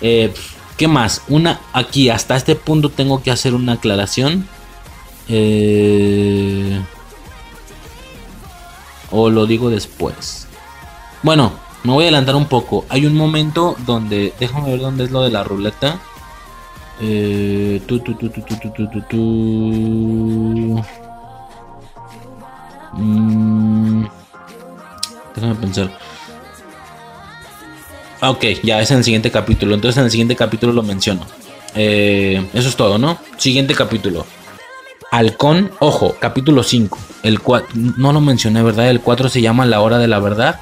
Eh, 0.00 0.32
¿Qué 0.76 0.88
más? 0.88 1.22
Una, 1.28 1.60
aquí, 1.72 2.10
hasta 2.10 2.36
este 2.36 2.54
punto 2.54 2.90
tengo 2.90 3.22
que 3.22 3.30
hacer 3.30 3.54
una 3.54 3.74
aclaración. 3.74 4.46
Eh, 5.28 6.80
o 9.10 9.30
lo 9.30 9.46
digo 9.46 9.70
después. 9.70 10.46
Bueno, 11.22 11.52
me 11.82 11.92
voy 11.92 12.04
a 12.04 12.08
adelantar 12.08 12.36
un 12.36 12.46
poco. 12.46 12.84
Hay 12.88 13.06
un 13.06 13.14
momento 13.14 13.76
donde. 13.86 14.34
Déjame 14.38 14.70
ver 14.70 14.80
dónde 14.80 15.04
es 15.04 15.10
lo 15.10 15.22
de 15.22 15.30
la 15.30 15.44
ruleta. 15.44 15.98
Eh, 17.00 17.82
tu, 17.86 17.98
tu, 18.00 18.14
tu, 18.14 18.28
tu, 18.30 18.40
tu, 18.40 18.56
tu, 18.56 18.70
tu, 18.70 18.88
tu, 18.88 19.00
tu. 19.02 20.82
Mm, 22.94 24.06
déjame 25.34 25.54
pensar. 25.56 25.90
Ok, 28.22 28.44
ya 28.62 28.80
es 28.80 28.90
en 28.90 28.98
el 28.98 29.04
siguiente 29.04 29.30
capítulo. 29.30 29.74
Entonces 29.74 29.98
en 29.98 30.04
el 30.04 30.10
siguiente 30.10 30.36
capítulo 30.36 30.72
lo 30.72 30.82
menciono. 30.82 31.26
Eh, 31.74 32.48
eso 32.54 32.68
es 32.68 32.76
todo, 32.76 32.96
¿no? 32.96 33.18
Siguiente 33.36 33.74
capítulo. 33.74 34.24
Halcón, 35.10 35.70
ojo, 35.78 36.16
capítulo 36.18 36.62
5. 36.62 36.98
El 37.22 37.40
no 37.74 38.12
lo 38.12 38.20
mencioné, 38.20 38.62
¿verdad? 38.62 38.88
El 38.88 39.00
4 39.00 39.28
se 39.28 39.42
llama 39.42 39.66
La 39.66 39.80
Hora 39.80 39.98
de 39.98 40.08
la 40.08 40.18
Verdad. 40.18 40.60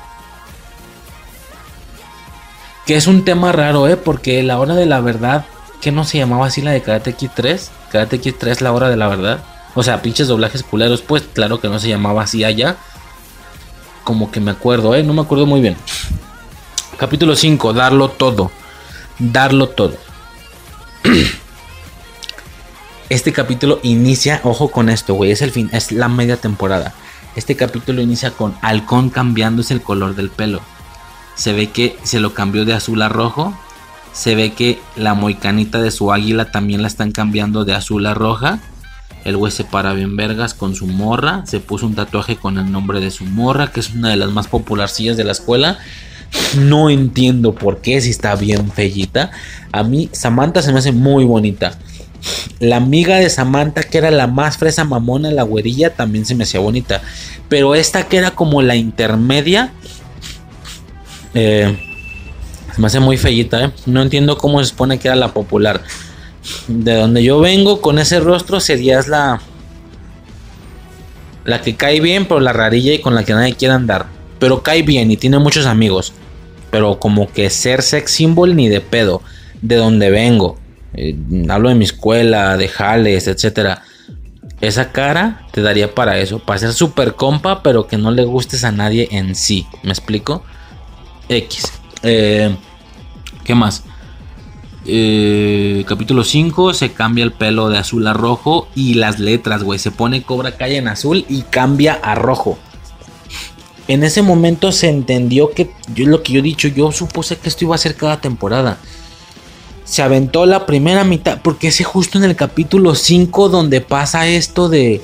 Que 2.86 2.96
es 2.96 3.06
un 3.06 3.24
tema 3.24 3.52
raro, 3.52 3.88
¿eh? 3.88 3.96
Porque 3.96 4.42
La 4.42 4.58
Hora 4.58 4.74
de 4.74 4.86
la 4.86 5.00
Verdad, 5.00 5.46
¿qué 5.84 5.92
no 5.92 6.04
se 6.04 6.16
llamaba 6.16 6.46
así 6.46 6.62
la 6.62 6.70
de 6.70 6.80
Karate 6.80 7.12
Kid 7.12 7.28
3? 7.34 7.70
Karate 7.92 8.18
Kid 8.18 8.36
3, 8.38 8.62
La 8.62 8.72
Hora 8.72 8.88
de 8.88 8.96
la 8.96 9.06
Verdad. 9.06 9.44
O 9.74 9.82
sea, 9.82 10.00
pinches 10.00 10.28
doblajes 10.28 10.62
culeros, 10.62 11.02
pues 11.02 11.24
claro 11.34 11.60
que 11.60 11.68
no 11.68 11.78
se 11.78 11.90
llamaba 11.90 12.22
así 12.22 12.42
allá. 12.42 12.78
Como 14.02 14.30
que 14.30 14.40
me 14.40 14.50
acuerdo, 14.50 14.94
¿eh? 14.94 15.02
No 15.02 15.12
me 15.12 15.20
acuerdo 15.20 15.44
muy 15.44 15.60
bien. 15.60 15.76
Capítulo 16.96 17.36
5, 17.36 17.74
darlo 17.74 18.08
todo. 18.08 18.50
Darlo 19.18 19.68
todo. 19.68 19.98
Este 23.10 23.34
capítulo 23.34 23.78
inicia, 23.82 24.40
ojo 24.42 24.70
con 24.70 24.88
esto, 24.88 25.12
güey, 25.12 25.32
es 25.32 25.42
el 25.42 25.50
fin, 25.50 25.68
es 25.72 25.92
la 25.92 26.08
media 26.08 26.38
temporada. 26.38 26.94
Este 27.36 27.54
capítulo 27.56 28.00
inicia 28.00 28.30
con 28.30 28.56
Halcón 28.62 29.10
cambiándose 29.10 29.74
el 29.74 29.82
color 29.82 30.16
del 30.16 30.30
pelo. 30.30 30.62
Se 31.34 31.52
ve 31.52 31.70
que 31.70 31.98
se 32.02 32.20
lo 32.20 32.32
cambió 32.32 32.64
de 32.64 32.72
azul 32.72 33.02
a 33.02 33.10
rojo. 33.10 33.54
Se 34.14 34.36
ve 34.36 34.52
que 34.52 34.78
la 34.96 35.14
moicanita 35.14 35.82
de 35.82 35.90
su 35.90 36.12
águila 36.12 36.52
también 36.52 36.82
la 36.82 36.88
están 36.88 37.10
cambiando 37.10 37.64
de 37.64 37.74
azul 37.74 38.06
a 38.06 38.14
roja. 38.14 38.60
El 39.24 39.36
güey 39.36 39.50
se 39.50 39.64
para 39.64 39.92
bien 39.92 40.16
vergas 40.16 40.54
con 40.54 40.76
su 40.76 40.86
morra. 40.86 41.44
Se 41.46 41.58
puso 41.58 41.86
un 41.86 41.96
tatuaje 41.96 42.36
con 42.36 42.56
el 42.56 42.70
nombre 42.70 43.00
de 43.00 43.10
su 43.10 43.24
morra, 43.24 43.72
que 43.72 43.80
es 43.80 43.90
una 43.90 44.10
de 44.10 44.16
las 44.16 44.30
más 44.30 44.46
popularcillas 44.46 45.16
de 45.16 45.24
la 45.24 45.32
escuela. 45.32 45.78
No 46.58 46.90
entiendo 46.90 47.54
por 47.54 47.80
qué, 47.80 48.00
si 48.00 48.10
está 48.10 48.36
bien 48.36 48.70
fellita. 48.70 49.32
A 49.72 49.82
mí 49.82 50.08
Samantha 50.12 50.62
se 50.62 50.72
me 50.72 50.78
hace 50.78 50.92
muy 50.92 51.24
bonita. 51.24 51.76
La 52.60 52.76
amiga 52.76 53.16
de 53.16 53.28
Samantha, 53.30 53.82
que 53.82 53.98
era 53.98 54.10
la 54.10 54.28
más 54.28 54.58
fresa 54.58 54.84
mamona, 54.84 55.32
la 55.32 55.42
güerilla, 55.42 55.94
también 55.94 56.24
se 56.24 56.36
me 56.36 56.44
hacía 56.44 56.60
bonita. 56.60 57.02
Pero 57.48 57.74
esta 57.74 58.06
que 58.06 58.18
era 58.18 58.30
como 58.30 58.62
la 58.62 58.76
intermedia, 58.76 59.72
eh, 61.34 61.76
me 62.76 62.86
hace 62.86 63.00
muy 63.00 63.16
fellita, 63.16 63.64
¿eh? 63.64 63.70
No 63.86 64.02
entiendo 64.02 64.36
cómo 64.36 64.62
se 64.62 64.70
supone 64.70 64.98
que 64.98 65.08
era 65.08 65.16
la 65.16 65.32
popular. 65.32 65.82
De 66.68 66.94
donde 66.94 67.22
yo 67.22 67.40
vengo, 67.40 67.80
con 67.80 67.98
ese 67.98 68.20
rostro, 68.20 68.60
serías 68.60 69.08
la... 69.08 69.40
La 71.44 71.60
que 71.60 71.76
cae 71.76 72.00
bien, 72.00 72.26
pero 72.26 72.40
la 72.40 72.52
rarilla 72.52 72.94
y 72.94 73.00
con 73.00 73.14
la 73.14 73.24
que 73.24 73.34
nadie 73.34 73.54
quiere 73.54 73.74
andar. 73.74 74.06
Pero 74.38 74.62
cae 74.62 74.82
bien 74.82 75.10
y 75.10 75.16
tiene 75.16 75.38
muchos 75.38 75.66
amigos. 75.66 76.12
Pero 76.70 76.98
como 76.98 77.30
que 77.30 77.50
ser 77.50 77.82
sex 77.82 78.10
symbol 78.10 78.56
ni 78.56 78.68
de 78.68 78.80
pedo. 78.80 79.22
De 79.60 79.76
donde 79.76 80.10
vengo. 80.10 80.58
Eh, 80.94 81.16
hablo 81.48 81.68
de 81.68 81.74
mi 81.74 81.84
escuela, 81.84 82.56
de 82.56 82.68
jales, 82.68 83.26
etcétera. 83.26 83.82
Esa 84.60 84.92
cara 84.92 85.46
te 85.52 85.60
daría 85.60 85.94
para 85.94 86.18
eso, 86.18 86.38
para 86.38 86.58
ser 86.58 86.72
super 86.72 87.14
compa, 87.14 87.62
pero 87.62 87.86
que 87.86 87.98
no 87.98 88.10
le 88.10 88.24
gustes 88.24 88.64
a 88.64 88.72
nadie 88.72 89.08
en 89.10 89.34
sí. 89.34 89.66
¿Me 89.82 89.90
explico? 89.90 90.42
X. 91.28 91.72
Eh, 92.04 92.54
¿Qué 93.42 93.54
más? 93.54 93.82
Eh, 94.86 95.84
capítulo 95.88 96.22
5 96.24 96.74
se 96.74 96.92
cambia 96.92 97.24
el 97.24 97.32
pelo 97.32 97.70
de 97.70 97.78
azul 97.78 98.06
a 98.06 98.12
rojo 98.12 98.68
y 98.74 98.94
las 98.94 99.18
letras, 99.18 99.62
güey. 99.62 99.78
Se 99.78 99.90
pone 99.90 100.22
Cobra 100.22 100.56
Calle 100.56 100.76
en 100.76 100.88
azul 100.88 101.24
y 101.28 101.42
cambia 101.42 101.94
a 101.94 102.14
rojo. 102.14 102.58
En 103.88 104.04
ese 104.04 104.22
momento 104.22 104.70
se 104.72 104.88
entendió 104.88 105.50
que 105.50 105.70
yo 105.94 106.06
lo 106.06 106.22
que 106.22 106.34
yo 106.34 106.38
he 106.38 106.42
dicho, 106.42 106.68
yo 106.68 106.92
supuse 106.92 107.36
que 107.36 107.48
esto 107.48 107.64
iba 107.64 107.74
a 107.74 107.78
ser 107.78 107.96
cada 107.96 108.20
temporada 108.20 108.78
se 109.84 110.02
aventó 110.02 110.46
la 110.46 110.66
primera 110.66 111.04
mitad, 111.04 111.40
porque 111.42 111.68
es 111.68 111.84
justo 111.84 112.18
en 112.18 112.24
el 112.24 112.36
capítulo 112.36 112.94
5 112.94 113.50
donde 113.50 113.80
pasa 113.80 114.26
esto 114.26 114.68
de, 114.68 115.02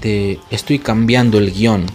de 0.00 0.40
estoy 0.50 0.80
cambiando 0.80 1.38
el 1.38 1.52
guion. 1.52 1.86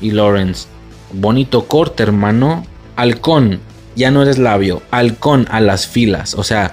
Y 0.00 0.10
Lawrence, 0.10 0.66
bonito 1.12 1.66
corte, 1.66 2.02
hermano. 2.02 2.66
Halcón, 2.96 3.60
ya 3.96 4.10
no 4.10 4.22
eres 4.22 4.38
labio. 4.38 4.82
Halcón 4.90 5.46
a 5.50 5.60
las 5.60 5.86
filas. 5.86 6.34
O 6.34 6.44
sea, 6.44 6.72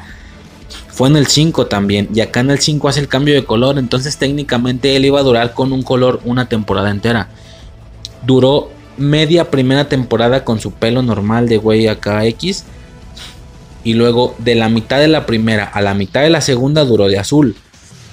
fue 0.88 1.10
en 1.10 1.18
el 1.18 1.28
5 1.28 1.68
también. 1.68 2.10
Y 2.14 2.22
acá 2.22 2.42
en 2.42 2.52
el 2.52 2.60
5 2.60 2.90
hace 2.90 3.00
el 3.00 3.08
cambio 3.08 3.34
de 3.36 3.46
color. 3.46 3.78
Entonces 3.78 4.18
técnicamente 4.18 4.96
él 4.96 5.06
iba 5.06 5.20
a 5.20 5.24
durar 5.24 5.54
con 5.54 5.72
un 5.72 5.84
color 5.84 6.22
una 6.26 6.48
temporada 6.48 6.92
entera. 6.92 7.30
Duró 8.26 8.70
media 8.98 9.50
primera 9.50 9.88
temporada 9.88 10.44
con 10.44 10.60
su 10.60 10.74
pelo 10.74 11.02
normal 11.02 11.48
de 11.48 11.58
güey 11.58 11.88
acá 11.88 12.26
X 12.26 12.66
y 13.84 13.94
luego 13.94 14.36
de 14.40 14.56
la 14.56 14.68
mitad 14.68 15.00
de 15.00 15.08
la 15.08 15.26
primera 15.26 15.64
a 15.64 15.82
la 15.82 15.94
mitad 15.94 16.22
de 16.22 16.30
la 16.30 16.42
segunda 16.42 16.84
duró 16.84 17.08
de 17.08 17.18
azul. 17.18 17.56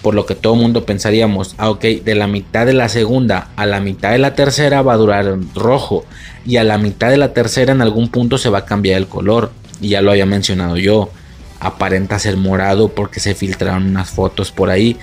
Por 0.07 0.15
lo 0.15 0.25
que 0.25 0.37
todo 0.37 0.55
el 0.55 0.61
mundo 0.61 0.85
pensaríamos, 0.85 1.57
ah, 1.59 1.69
ok, 1.69 1.83
de 1.83 2.15
la 2.15 2.29
mitad 2.29 2.65
de 2.65 2.75
la 2.75 2.89
segunda 2.89 3.49
a 3.57 3.67
la 3.67 3.81
mitad 3.81 4.13
de 4.13 4.19
la 4.19 4.37
tercera 4.37 4.81
va 4.81 4.93
a 4.93 4.99
durar 4.99 5.37
rojo. 5.53 6.05
Y 6.45 6.59
a 6.59 6.63
la 6.63 6.79
mitad 6.79 7.11
de 7.11 7.17
la 7.17 7.33
tercera 7.33 7.73
en 7.73 7.83
algún 7.83 8.09
punto 8.09 8.39
se 8.39 8.49
va 8.49 8.59
a 8.59 8.65
cambiar 8.67 8.99
el 8.99 9.09
color. 9.09 9.51
Y 9.81 9.89
ya 9.89 10.03
lo 10.03 10.13
había 10.13 10.25
mencionado 10.25 10.77
yo. 10.77 11.11
Aparenta 11.59 12.21
ser 12.21 12.37
morado 12.37 12.87
porque 12.87 13.19
se 13.19 13.35
filtraron 13.35 13.85
unas 13.85 14.11
fotos 14.11 14.53
por 14.53 14.71
ahí. 14.71 14.97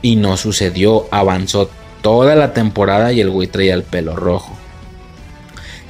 Y 0.00 0.14
no 0.14 0.36
sucedió. 0.36 1.08
Avanzó 1.10 1.68
toda 2.00 2.36
la 2.36 2.52
temporada 2.52 3.12
y 3.12 3.20
el 3.20 3.30
güey 3.30 3.48
traía 3.48 3.74
el 3.74 3.82
pelo 3.82 4.14
rojo. 4.14 4.56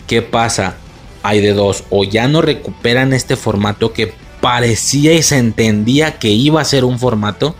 ¿Qué 0.07 0.23
pasa? 0.23 0.77
hay 1.23 1.41
de 1.41 1.53
dos, 1.53 1.85
o 1.91 2.05
ya 2.05 2.29
no 2.29 2.41
recuperan 2.43 3.13
este 3.13 3.37
formato 3.37 3.93
que 3.93 4.15
parecía 4.41 5.13
y 5.13 5.23
se 5.23 5.37
entendía 5.37 6.19
que 6.19 6.29
iba 6.29 6.61
a 6.61 6.65
ser 6.65 6.85
un 6.85 6.99
formato, 6.99 7.55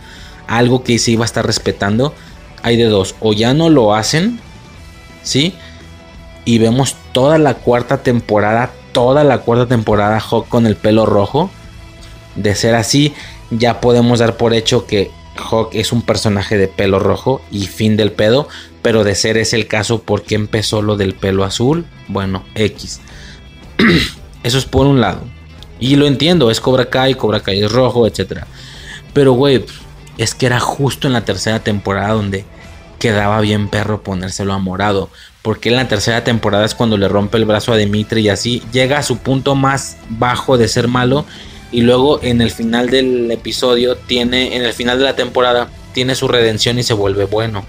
algo 0.51 0.83
que 0.83 0.99
se 0.99 1.11
iba 1.11 1.23
a 1.23 1.25
estar 1.25 1.45
respetando, 1.45 2.13
hay 2.61 2.75
de 2.75 2.85
dos, 2.85 3.15
o 3.21 3.31
ya 3.31 3.53
no 3.53 3.69
lo 3.69 3.95
hacen, 3.95 4.39
¿sí? 5.23 5.53
Y 6.43 6.57
vemos 6.57 6.95
toda 7.13 7.37
la 7.37 7.55
cuarta 7.55 8.03
temporada, 8.03 8.71
toda 8.91 9.23
la 9.23 9.39
cuarta 9.39 9.67
temporada 9.67 10.19
Hawk 10.19 10.49
con 10.49 10.67
el 10.67 10.75
pelo 10.75 11.05
rojo. 11.05 11.49
De 12.35 12.55
ser 12.55 12.75
así, 12.75 13.13
ya 13.49 13.79
podemos 13.79 14.19
dar 14.19 14.35
por 14.35 14.53
hecho 14.53 14.85
que 14.85 15.11
Hawk 15.37 15.69
es 15.73 15.91
un 15.91 16.01
personaje 16.01 16.57
de 16.57 16.67
pelo 16.67 16.99
rojo 16.99 17.41
y 17.51 17.67
fin 17.67 17.95
del 17.95 18.11
pedo. 18.11 18.47
Pero 18.81 19.03
de 19.03 19.15
ser 19.15 19.37
ese 19.37 19.55
el 19.55 19.67
caso, 19.67 20.01
¿por 20.01 20.23
qué 20.23 20.35
empezó 20.35 20.81
lo 20.81 20.97
del 20.97 21.13
pelo 21.13 21.43
azul? 21.43 21.85
Bueno, 22.07 22.43
X. 22.55 22.99
Eso 24.43 24.57
es 24.57 24.65
por 24.65 24.87
un 24.87 24.99
lado. 24.99 25.21
Y 25.79 25.95
lo 25.95 26.07
entiendo, 26.07 26.51
es 26.51 26.59
Cobra 26.59 26.89
Kai, 26.89 27.13
Cobra 27.13 27.41
Kai 27.41 27.63
es 27.63 27.71
rojo, 27.71 28.07
etc. 28.07 28.43
Pero, 29.13 29.33
güey, 29.33 29.63
es 30.23 30.35
que 30.35 30.45
era 30.45 30.59
justo 30.59 31.07
en 31.07 31.13
la 31.13 31.25
tercera 31.25 31.59
temporada 31.59 32.13
donde 32.13 32.45
quedaba 32.99 33.41
bien 33.41 33.67
perro 33.67 34.03
ponérselo 34.03 34.53
a 34.53 34.59
morado. 34.59 35.09
Porque 35.41 35.69
en 35.69 35.75
la 35.75 35.87
tercera 35.87 36.23
temporada 36.23 36.65
es 36.65 36.75
cuando 36.75 36.97
le 36.97 37.07
rompe 37.07 37.37
el 37.37 37.45
brazo 37.45 37.73
a 37.73 37.77
Dimitri 37.77 38.21
y 38.21 38.29
así 38.29 38.61
llega 38.71 38.99
a 38.99 39.03
su 39.03 39.17
punto 39.17 39.55
más 39.55 39.97
bajo 40.09 40.57
de 40.57 40.67
ser 40.67 40.87
malo. 40.87 41.25
Y 41.71 41.81
luego 41.81 42.21
en 42.21 42.41
el 42.41 42.51
final 42.51 42.89
del 42.89 43.31
episodio 43.31 43.95
tiene, 43.95 44.55
en 44.55 44.63
el 44.63 44.73
final 44.73 44.99
de 44.99 45.05
la 45.05 45.15
temporada, 45.15 45.69
tiene 45.93 46.13
su 46.13 46.27
redención 46.27 46.77
y 46.77 46.83
se 46.83 46.93
vuelve 46.93 47.25
bueno. 47.25 47.65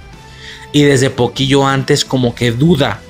Y 0.73 0.83
desde 0.83 1.09
poquillo 1.09 1.67
antes 1.67 2.05
como 2.05 2.35
que 2.35 2.53
duda. 2.53 3.01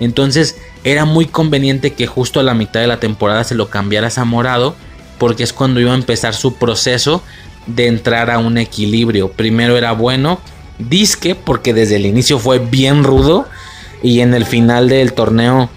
Entonces 0.00 0.56
era 0.84 1.06
muy 1.06 1.26
conveniente 1.26 1.94
que 1.94 2.06
justo 2.06 2.40
a 2.40 2.42
la 2.42 2.54
mitad 2.54 2.80
de 2.80 2.88
la 2.88 3.00
temporada 3.00 3.44
se 3.44 3.54
lo 3.54 3.70
cambiaras 3.70 4.18
a 4.18 4.24
morado, 4.24 4.74
porque 5.18 5.44
es 5.44 5.52
cuando 5.52 5.80
iba 5.80 5.92
a 5.92 5.96
empezar 5.96 6.34
su 6.34 6.56
proceso 6.56 7.22
de 7.66 7.86
entrar 7.86 8.30
a 8.30 8.38
un 8.38 8.58
equilibrio. 8.58 9.30
Primero 9.30 9.76
era 9.76 9.92
bueno, 9.92 10.40
disque, 10.78 11.34
porque 11.34 11.74
desde 11.74 11.96
el 11.96 12.06
inicio 12.06 12.38
fue 12.38 12.58
bien 12.58 13.04
rudo, 13.04 13.46
y 14.02 14.20
en 14.20 14.34
el 14.34 14.46
final 14.46 14.88
del 14.88 15.12
torneo 15.12 15.70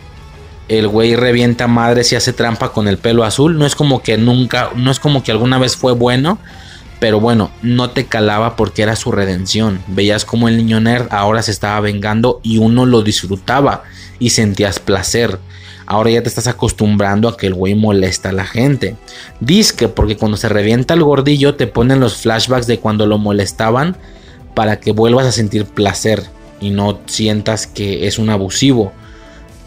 el 0.67 0.87
güey 0.87 1.15
revienta 1.15 1.67
madres 1.67 2.11
y 2.11 2.15
hace 2.15 2.33
trampa 2.33 2.71
con 2.71 2.87
el 2.87 2.97
pelo 2.97 3.23
azul. 3.23 3.57
No 3.57 3.65
es 3.65 3.75
como 3.75 4.01
que 4.01 4.17
nunca, 4.17 4.71
no 4.75 4.91
es 4.91 4.99
como 4.99 5.23
que 5.23 5.31
alguna 5.31 5.59
vez 5.59 5.75
fue 5.75 5.93
bueno, 5.93 6.39
Pero 6.99 7.19
bueno, 7.19 7.51
no 7.61 7.89
te 7.89 8.05
calaba 8.05 8.55
porque 8.55 8.81
era 8.81 8.95
su 8.95 9.11
redención. 9.11 9.81
Veías 9.87 10.23
como 10.23 10.47
el 10.47 10.57
niño 10.57 10.79
nerd 10.79 11.07
ahora 11.11 11.41
se 11.41 11.51
estaba 11.51 11.79
vengando 11.81 12.39
y 12.41 12.57
uno 12.57 12.85
lo 12.85 13.01
disfrutaba 13.01 13.83
y 14.17 14.29
sentías 14.29 14.79
placer. 14.79 15.39
Ahora 15.85 16.09
ya 16.09 16.23
te 16.23 16.29
estás 16.29 16.47
acostumbrando 16.47 17.27
a 17.27 17.37
que 17.37 17.47
el 17.47 17.53
güey 17.53 17.75
molesta 17.75 18.29
a 18.29 18.33
la 18.33 18.45
gente. 18.45 18.95
Disque, 19.39 19.87
porque 19.87 20.17
cuando 20.17 20.37
se 20.37 20.49
revienta 20.49 20.93
el 20.93 21.03
gordillo 21.03 21.55
te 21.55 21.67
ponen 21.67 21.99
los 21.99 22.17
flashbacks 22.17 22.67
de 22.67 22.79
cuando 22.79 23.05
lo 23.05 23.17
molestaban 23.17 23.97
para 24.55 24.79
que 24.79 24.91
vuelvas 24.91 25.27
a 25.27 25.31
sentir 25.31 25.65
placer 25.65 26.23
y 26.59 26.71
no 26.71 26.99
sientas 27.05 27.67
que 27.67 28.07
es 28.07 28.17
un 28.17 28.29
abusivo. 28.29 28.93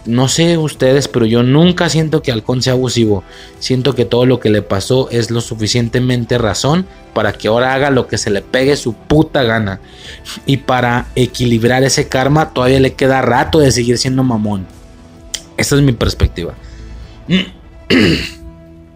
No 0.07 0.27
sé 0.29 0.57
ustedes, 0.57 1.07
pero 1.07 1.27
yo 1.27 1.43
nunca 1.43 1.91
siento 1.91 2.23
que 2.23 2.33
Halcón 2.33 2.63
sea 2.63 2.73
abusivo. 2.73 3.25
Siento 3.59 3.95
que 3.95 4.07
todo 4.07 4.25
lo 4.25 4.41
que 4.41 4.49
le 4.49 4.63
pasó 4.63 5.11
es 5.11 5.31
lo 5.31 5.43
suficientemente 5.43 6.39
razón 6.39 6.87
para 7.13 7.35
que 7.35 7.49
ahora 7.49 7.75
haga 7.75 7.91
lo 7.91 8.07
que 8.07 8.17
se 8.17 8.31
le 8.31 8.41
pegue 8.41 8.77
su 8.77 8.95
puta 8.95 9.43
gana. 9.43 9.81
Y 10.47 10.59
para 10.59 11.09
equilibrar 11.15 11.85
ese 11.85 12.09
karma 12.09 12.55
todavía 12.55 12.81
le 12.81 12.95
queda 12.95 13.21
rato 13.21 13.59
de 13.59 13.71
seguir 13.71 13.99
siendo 13.99 14.25
mamón. 14.25 14.78
Esta 15.59 15.77
es 15.77 15.83
mi 15.83 15.93
perspectiva. 15.93 16.55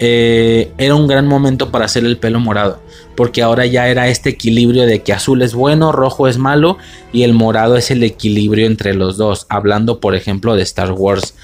Eh, 0.05 0.73
era 0.79 0.97
un 0.97 1.07
gran 1.07 1.29
momento 1.29 1.71
para 1.71 1.85
hacer 1.85 2.05
el 2.05 2.17
pelo 2.17 2.41
morado, 2.41 2.83
porque 3.15 3.41
ahora 3.41 3.67
ya 3.67 3.87
era 3.87 4.09
este 4.09 4.31
equilibrio 4.31 4.85
de 4.85 5.05
que 5.05 5.13
azul 5.13 5.43
es 5.43 5.55
bueno, 5.55 5.93
rojo 5.93 6.27
es 6.27 6.39
malo 6.39 6.77
y 7.13 7.23
el 7.23 7.35
morado 7.35 7.77
es 7.77 7.93
el 7.93 8.03
equilibrio 8.03 8.67
entre 8.67 8.95
los 8.95 9.17
dos. 9.17 9.47
Hablando, 9.49 10.01
por 10.01 10.17
ejemplo, 10.17 10.57
de 10.57 10.65
Star 10.65 10.91
Wars, 10.91 11.35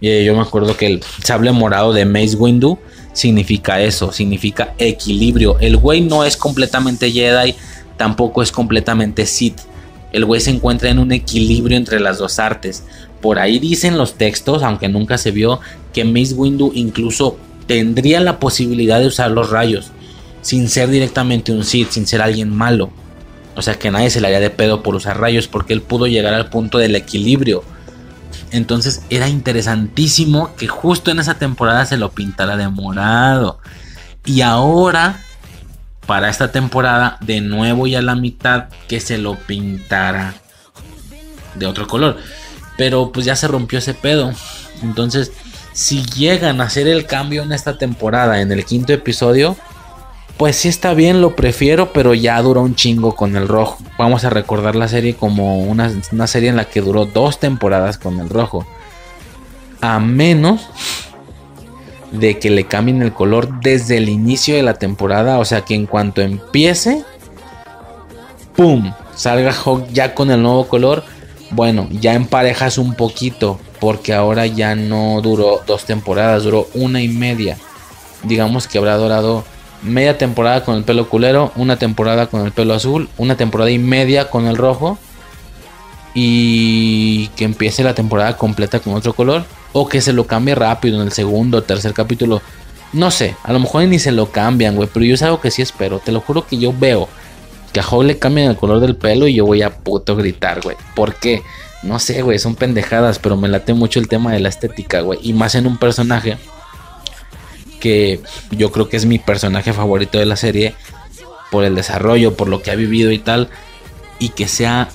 eh, 0.00 0.24
yo 0.26 0.34
me 0.34 0.40
acuerdo 0.40 0.76
que 0.76 0.86
el 0.86 1.02
sable 1.22 1.52
morado 1.52 1.92
de 1.92 2.06
Mace 2.06 2.34
Windu 2.34 2.80
significa 3.12 3.80
eso, 3.80 4.10
significa 4.10 4.74
equilibrio. 4.78 5.56
El 5.60 5.76
güey 5.76 6.00
no 6.00 6.24
es 6.24 6.36
completamente 6.36 7.12
Jedi, 7.12 7.54
tampoco 7.96 8.42
es 8.42 8.50
completamente 8.50 9.26
Sith. 9.26 9.60
El 10.12 10.24
güey 10.24 10.40
se 10.40 10.50
encuentra 10.50 10.88
en 10.90 10.98
un 10.98 11.12
equilibrio 11.12 11.76
entre 11.76 12.00
las 12.00 12.18
dos 12.18 12.38
artes. 12.38 12.82
Por 13.20 13.38
ahí 13.38 13.58
dicen 13.58 13.98
los 13.98 14.14
textos, 14.14 14.62
aunque 14.62 14.88
nunca 14.88 15.18
se 15.18 15.30
vio, 15.30 15.60
que 15.92 16.04
Mace 16.04 16.34
Windu 16.34 16.72
incluso 16.74 17.36
tendría 17.66 18.20
la 18.20 18.38
posibilidad 18.38 19.00
de 19.00 19.08
usar 19.08 19.30
los 19.30 19.50
rayos 19.50 19.92
sin 20.40 20.68
ser 20.68 20.88
directamente 20.88 21.52
un 21.52 21.64
Sith, 21.64 21.90
sin 21.90 22.06
ser 22.06 22.22
alguien 22.22 22.54
malo. 22.54 22.90
O 23.54 23.62
sea 23.62 23.74
que 23.74 23.90
nadie 23.90 24.10
se 24.10 24.20
le 24.20 24.28
haría 24.28 24.40
de 24.40 24.50
pedo 24.50 24.82
por 24.82 24.94
usar 24.94 25.20
rayos 25.20 25.48
porque 25.48 25.72
él 25.72 25.82
pudo 25.82 26.06
llegar 26.06 26.32
al 26.32 26.48
punto 26.48 26.78
del 26.78 26.94
equilibrio. 26.94 27.64
Entonces 28.50 29.02
era 29.10 29.28
interesantísimo 29.28 30.54
que 30.56 30.68
justo 30.68 31.10
en 31.10 31.18
esa 31.18 31.34
temporada 31.34 31.84
se 31.86 31.96
lo 31.96 32.12
pintara 32.12 32.56
de 32.56 32.68
morado. 32.68 33.58
Y 34.24 34.42
ahora, 34.42 35.20
para 36.06 36.30
esta 36.30 36.52
temporada, 36.52 37.18
de 37.20 37.40
nuevo 37.40 37.86
y 37.86 37.94
a 37.94 38.02
la 38.02 38.14
mitad, 38.14 38.68
que 38.86 39.00
se 39.00 39.18
lo 39.18 39.34
pintara 39.34 40.34
de 41.56 41.66
otro 41.66 41.86
color. 41.86 42.16
Pero 42.78 43.12
pues 43.12 43.26
ya 43.26 43.36
se 43.36 43.48
rompió 43.48 43.80
ese 43.80 43.92
pedo. 43.92 44.32
Entonces 44.82 45.32
si 45.78 46.04
llegan 46.06 46.60
a 46.60 46.64
hacer 46.64 46.88
el 46.88 47.06
cambio 47.06 47.44
en 47.44 47.52
esta 47.52 47.78
temporada, 47.78 48.40
en 48.40 48.50
el 48.50 48.64
quinto 48.64 48.92
episodio, 48.92 49.56
pues 50.36 50.56
sí 50.56 50.66
está 50.66 50.92
bien, 50.92 51.20
lo 51.20 51.36
prefiero, 51.36 51.92
pero 51.92 52.14
ya 52.14 52.42
duró 52.42 52.62
un 52.62 52.74
chingo 52.74 53.14
con 53.14 53.36
el 53.36 53.46
rojo. 53.46 53.78
Vamos 53.96 54.24
a 54.24 54.30
recordar 54.30 54.74
la 54.74 54.88
serie 54.88 55.14
como 55.14 55.62
una, 55.62 55.88
serie 56.26 56.48
en 56.48 56.56
la 56.56 56.64
que 56.64 56.80
duró 56.80 57.06
dos 57.06 57.38
temporadas 57.38 57.96
con 57.96 58.18
el 58.18 58.28
rojo. 58.28 58.66
A 59.80 60.00
menos 60.00 60.68
de 62.10 62.40
que 62.40 62.50
le 62.50 62.66
cambien 62.66 63.00
el 63.00 63.12
color 63.12 63.60
desde 63.60 63.98
el 63.98 64.08
inicio 64.08 64.56
de 64.56 64.64
la 64.64 64.74
temporada. 64.74 65.38
O 65.38 65.44
sea 65.44 65.60
que 65.60 65.76
en 65.76 65.86
cuanto 65.86 66.22
empiece, 66.22 67.04
¡pum! 68.56 68.92
Salga 69.14 69.52
Hawk 69.52 69.86
ya 69.92 70.12
con 70.12 70.32
el 70.32 70.42
nuevo 70.42 70.66
color. 70.66 71.04
Bueno, 71.50 71.88
ya 71.90 72.14
emparejas 72.14 72.78
un 72.78 72.94
poquito 72.94 73.58
porque 73.80 74.12
ahora 74.12 74.46
ya 74.46 74.74
no 74.74 75.20
duró 75.22 75.62
dos 75.66 75.84
temporadas, 75.84 76.42
duró 76.44 76.68
una 76.74 77.00
y 77.00 77.08
media. 77.08 77.56
Digamos 78.22 78.66
que 78.68 78.78
habrá 78.78 78.96
durado 78.96 79.44
media 79.82 80.18
temporada 80.18 80.64
con 80.64 80.76
el 80.76 80.84
pelo 80.84 81.08
culero, 81.08 81.52
una 81.56 81.78
temporada 81.78 82.26
con 82.26 82.44
el 82.44 82.52
pelo 82.52 82.74
azul, 82.74 83.08
una 83.16 83.36
temporada 83.36 83.70
y 83.70 83.78
media 83.78 84.28
con 84.28 84.46
el 84.46 84.56
rojo 84.56 84.98
y 86.14 87.28
que 87.28 87.44
empiece 87.44 87.84
la 87.84 87.94
temporada 87.94 88.36
completa 88.36 88.80
con 88.80 88.94
otro 88.94 89.12
color 89.12 89.44
o 89.72 89.88
que 89.88 90.00
se 90.00 90.12
lo 90.12 90.26
cambie 90.26 90.54
rápido 90.54 90.96
en 90.96 91.06
el 91.06 91.12
segundo 91.12 91.58
o 91.58 91.62
tercer 91.62 91.94
capítulo. 91.94 92.42
No 92.92 93.10
sé, 93.10 93.36
a 93.42 93.52
lo 93.52 93.60
mejor 93.60 93.84
ni 93.84 93.98
se 93.98 94.12
lo 94.12 94.30
cambian, 94.32 94.74
güey, 94.74 94.88
pero 94.92 95.04
yo 95.04 95.14
es 95.14 95.22
algo 95.22 95.40
que 95.40 95.50
sí 95.50 95.62
espero. 95.62 95.98
Te 95.98 96.12
lo 96.12 96.20
juro 96.20 96.46
que 96.46 96.58
yo 96.58 96.74
veo 96.76 97.08
que 97.72 97.80
a 97.80 97.86
Hog 97.86 98.04
le 98.04 98.18
cambian 98.18 98.50
el 98.50 98.56
color 98.56 98.80
del 98.80 98.96
pelo 98.96 99.28
y 99.28 99.34
yo 99.34 99.46
voy 99.46 99.62
a 99.62 99.78
puto 99.78 100.16
gritar, 100.16 100.60
güey. 100.62 100.76
¿Por 100.94 101.14
qué? 101.14 101.42
No 101.82 101.98
sé, 101.98 102.22
güey, 102.22 102.38
son 102.38 102.54
pendejadas, 102.54 103.18
pero 103.18 103.36
me 103.36 103.48
late 103.48 103.74
mucho 103.74 104.00
el 104.00 104.08
tema 104.08 104.32
de 104.32 104.40
la 104.40 104.48
estética, 104.48 105.00
güey. 105.00 105.18
Y 105.22 105.32
más 105.32 105.54
en 105.54 105.66
un 105.66 105.78
personaje 105.78 106.38
que 107.80 108.20
yo 108.50 108.72
creo 108.72 108.88
que 108.88 108.96
es 108.96 109.06
mi 109.06 109.18
personaje 109.18 109.72
favorito 109.72 110.18
de 110.18 110.26
la 110.26 110.36
serie 110.36 110.74
por 111.50 111.64
el 111.64 111.74
desarrollo, 111.74 112.36
por 112.36 112.48
lo 112.48 112.62
que 112.62 112.70
ha 112.70 112.74
vivido 112.74 113.10
y 113.12 113.18
tal. 113.18 113.48
Y 114.18 114.30
que 114.30 114.48
sea 114.48 114.88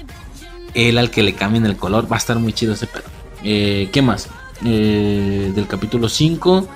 él 0.73 0.97
al 0.97 1.09
que 1.09 1.23
le 1.23 1.33
cambien 1.33 1.65
el 1.65 1.77
color, 1.77 2.11
va 2.11 2.17
a 2.17 2.19
estar 2.19 2.37
muy 2.37 2.53
chido 2.53 2.73
ese 2.73 2.87
pedo. 2.87 3.03
Eh, 3.43 3.89
¿Qué 3.91 4.01
más? 4.01 4.27
Eh, 4.65 5.51
del 5.55 5.67
capítulo 5.67 6.09
5. 6.09 6.67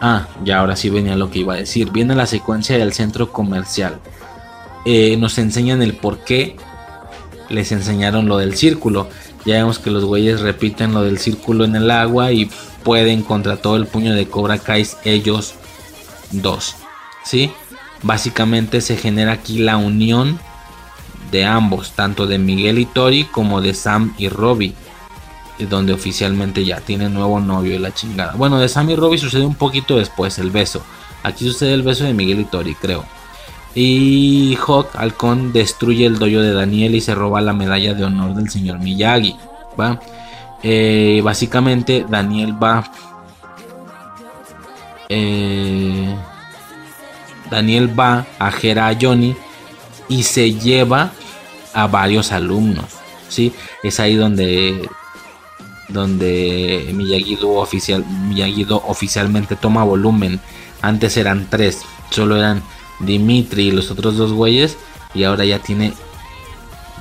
Ah, 0.00 0.26
ya 0.44 0.58
ahora 0.58 0.74
sí 0.74 0.90
venía 0.90 1.14
lo 1.16 1.30
que 1.30 1.40
iba 1.40 1.54
a 1.54 1.58
decir. 1.58 1.90
Viene 1.90 2.16
la 2.16 2.26
secuencia 2.26 2.76
del 2.76 2.92
centro 2.92 3.32
comercial. 3.32 4.00
Eh, 4.84 5.16
nos 5.16 5.38
enseñan 5.38 5.82
el 5.82 5.94
por 5.94 6.24
qué 6.24 6.56
les 7.48 7.72
enseñaron 7.72 8.28
lo 8.28 8.38
del 8.38 8.56
círculo. 8.56 9.08
Ya 9.44 9.54
vemos 9.54 9.78
que 9.78 9.90
los 9.90 10.04
güeyes 10.04 10.40
repiten 10.40 10.94
lo 10.94 11.02
del 11.02 11.18
círculo 11.18 11.64
en 11.64 11.76
el 11.76 11.90
agua 11.90 12.32
y 12.32 12.50
pueden 12.82 13.22
contra 13.22 13.56
todo 13.56 13.76
el 13.76 13.86
puño 13.86 14.14
de 14.14 14.26
Cobra 14.26 14.58
Kai 14.58 14.86
ellos 15.04 15.54
dos. 16.30 16.76
¿Sí? 17.24 17.50
Básicamente 18.02 18.80
se 18.80 18.96
genera 18.96 19.32
aquí 19.32 19.58
la 19.58 19.76
unión 19.76 20.38
de 21.30 21.44
ambos, 21.44 21.92
tanto 21.92 22.26
de 22.26 22.38
Miguel 22.38 22.78
y 22.78 22.86
Tori 22.86 23.24
como 23.24 23.60
de 23.60 23.74
Sam 23.74 24.14
y 24.18 24.28
Robbie. 24.28 24.74
Donde 25.68 25.92
oficialmente 25.92 26.64
ya 26.64 26.80
tienen 26.80 27.14
nuevo 27.14 27.38
novio 27.38 27.76
y 27.76 27.78
la 27.78 27.94
chingada. 27.94 28.32
Bueno, 28.34 28.58
de 28.58 28.68
Sam 28.68 28.90
y 28.90 28.96
Robbie 28.96 29.18
sucede 29.18 29.44
un 29.44 29.54
poquito 29.54 29.96
después 29.96 30.38
el 30.38 30.50
beso. 30.50 30.82
Aquí 31.22 31.46
sucede 31.46 31.74
el 31.74 31.82
beso 31.82 32.02
de 32.02 32.14
Miguel 32.14 32.40
y 32.40 32.44
Tori, 32.44 32.74
creo. 32.74 33.04
Y 33.74 34.56
Hawk 34.66 34.90
Halcón 34.94 35.52
destruye 35.52 36.04
el 36.06 36.18
dojo 36.18 36.40
de 36.40 36.52
Daniel 36.52 36.94
y 36.94 37.00
se 37.00 37.14
roba 37.14 37.40
la 37.40 37.52
medalla 37.52 37.94
de 37.94 38.04
honor 38.04 38.34
del 38.34 38.50
señor 38.50 38.78
Miyagi. 38.78 39.36
¿va? 39.78 39.98
Eh, 40.62 41.20
básicamente 41.24 42.04
Daniel 42.08 42.62
va... 42.62 42.84
Eh, 45.08 46.14
Daniel 47.50 47.98
va 47.98 48.26
a 48.38 48.50
Jera 48.50 48.88
a 48.88 48.96
Johnny 48.98 49.36
y 50.08 50.22
se 50.22 50.54
lleva 50.54 51.12
a 51.74 51.86
varios 51.86 52.32
alumnos. 52.32 52.86
¿sí? 53.28 53.52
Es 53.82 54.00
ahí 54.00 54.14
donde 54.14 54.88
donde 55.88 56.90
Miyagi-Do 56.94 57.50
oficial, 57.50 58.04
Miyagi 58.06 58.66
oficialmente 58.70 59.56
toma 59.56 59.84
volumen. 59.84 60.40
Antes 60.80 61.16
eran 61.16 61.46
tres, 61.48 61.82
solo 62.10 62.36
eran 62.36 62.62
Dimitri 63.02 63.68
y 63.68 63.70
los 63.70 63.90
otros 63.90 64.16
dos 64.16 64.32
güeyes. 64.32 64.76
Y 65.14 65.24
ahora 65.24 65.44
ya 65.44 65.58
tiene. 65.58 65.92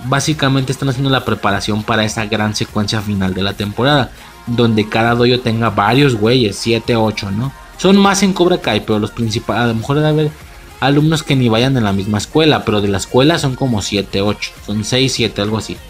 Básicamente 0.05 0.71
están 0.71 0.89
haciendo 0.89 1.09
la 1.09 1.25
preparación 1.25 1.83
para 1.83 2.03
esa 2.03 2.25
gran 2.25 2.55
secuencia 2.55 3.01
final 3.01 3.33
de 3.33 3.43
la 3.43 3.53
temporada. 3.53 4.11
Donde 4.47 4.89
cada 4.89 5.15
doyo 5.15 5.39
tenga 5.39 5.69
varios 5.69 6.15
güeyes, 6.15 6.55
7, 6.57 6.95
8, 6.95 7.31
¿no? 7.31 7.53
Son 7.77 7.97
más 7.97 8.23
en 8.23 8.33
Cobra 8.33 8.59
Kai, 8.59 8.81
pero 8.81 8.99
los 8.99 9.11
principales. 9.11 9.63
A 9.63 9.67
lo 9.67 9.75
mejor 9.75 9.97
debe 9.97 10.09
haber 10.09 10.31
alumnos 10.79 11.23
que 11.23 11.35
ni 11.35 11.47
vayan 11.49 11.77
en 11.77 11.83
la 11.83 11.93
misma 11.93 12.17
escuela. 12.17 12.65
Pero 12.65 12.81
de 12.81 12.87
la 12.87 12.97
escuela 12.97 13.39
son 13.39 13.55
como 13.55 13.81
7, 13.81 14.21
8. 14.21 14.51
Son 14.65 14.83
6, 14.83 15.13
7, 15.13 15.41
algo 15.41 15.57
así. 15.57 15.77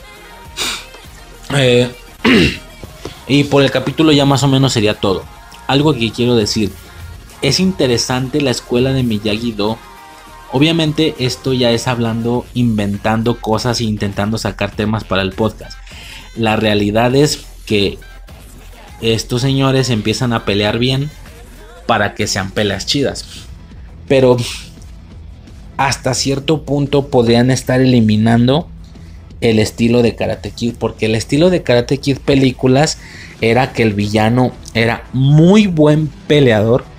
Eh, 1.54 1.92
y 3.28 3.44
por 3.44 3.62
el 3.62 3.72
capítulo 3.72 4.14
ya 4.14 4.26
más 4.26 4.42
o 4.44 4.48
menos 4.48 4.72
sería 4.72 4.94
todo. 4.94 5.26
Algo 5.68 5.94
que 5.94 6.10
quiero 6.10 6.38
decir. 6.38 6.72
Es 7.42 7.60
interesante 7.60 8.40
la 8.40 8.52
escuela 8.52 8.94
de 8.94 9.04
Miyagi-Do 9.04 9.78
Obviamente 10.54 11.16
esto 11.20 11.54
ya 11.54 11.72
es 11.72 11.88
hablando, 11.88 12.46
inventando 12.54 13.40
cosas 13.40 13.80
e 13.80 13.86
intentando 13.86 14.38
sacar 14.38 14.72
temas 14.72 15.04
para 15.04 15.22
el 15.22 15.32
podcast. 15.32 15.78
La 16.36 16.56
realidad 16.58 17.16
es 17.16 17.46
que 17.66 17.98
estos 19.02 19.42
señores 19.42 19.90
empiezan 19.90 20.34
a 20.34 20.46
pelear 20.46 20.78
bien 20.78 21.10
para 21.86 22.14
que 22.14 22.28
sean 22.28 22.52
peleas 22.52 22.86
chidas. 22.86 23.26
Pero 24.08 24.38
hasta 25.78 26.14
cierto 26.14 26.64
punto 26.64 27.08
podrían 27.08 27.50
estar 27.50 27.80
eliminando 27.80 28.68
el 29.40 29.58
estilo 29.58 30.02
de 30.02 30.16
Karate 30.16 30.52
Kid. 30.52 30.76
Porque 30.78 31.06
el 31.08 31.16
estilo 31.16 31.50
de 31.50 31.64
Karate 31.64 31.98
Kid 31.98 32.18
películas 32.18 32.98
era 33.40 33.72
que 33.74 33.84
el 33.84 33.94
villano 33.94 34.52
era 34.74 35.06
muy 35.14 35.68
buen 35.68 36.08
peleador 36.28 36.91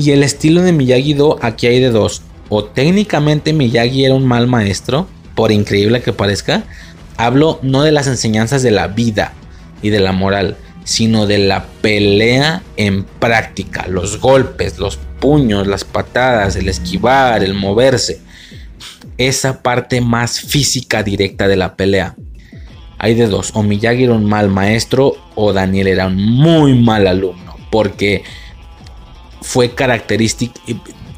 Y 0.00 0.12
el 0.12 0.22
estilo 0.22 0.62
de 0.62 0.72
Miyagi-Do, 0.72 1.38
aquí 1.42 1.66
hay 1.66 1.78
de 1.78 1.90
dos. 1.90 2.22
O 2.48 2.64
técnicamente 2.64 3.52
Miyagi 3.52 4.06
era 4.06 4.14
un 4.14 4.26
mal 4.26 4.46
maestro, 4.46 5.06
por 5.34 5.52
increíble 5.52 6.00
que 6.00 6.14
parezca. 6.14 6.64
Hablo 7.18 7.58
no 7.60 7.82
de 7.82 7.92
las 7.92 8.06
enseñanzas 8.06 8.62
de 8.62 8.70
la 8.70 8.86
vida 8.86 9.34
y 9.82 9.90
de 9.90 10.00
la 10.00 10.12
moral, 10.12 10.56
sino 10.84 11.26
de 11.26 11.36
la 11.36 11.66
pelea 11.82 12.62
en 12.78 13.04
práctica, 13.04 13.88
los 13.88 14.18
golpes, 14.20 14.78
los 14.78 14.96
puños, 14.96 15.66
las 15.66 15.84
patadas, 15.84 16.56
el 16.56 16.70
esquivar, 16.70 17.44
el 17.44 17.52
moverse. 17.52 18.22
Esa 19.18 19.62
parte 19.62 20.00
más 20.00 20.40
física 20.40 21.02
directa 21.02 21.46
de 21.46 21.56
la 21.56 21.76
pelea. 21.76 22.16
Hay 22.96 23.12
de 23.12 23.26
dos, 23.26 23.50
o 23.52 23.62
Miyagi 23.62 24.04
era 24.04 24.14
un 24.14 24.24
mal 24.24 24.48
maestro 24.48 25.14
o 25.34 25.52
Daniel 25.52 25.88
era 25.88 26.06
un 26.06 26.16
muy 26.16 26.80
mal 26.80 27.06
alumno, 27.06 27.56
porque 27.70 28.24
fue 29.40 29.74
característico, 29.74 30.54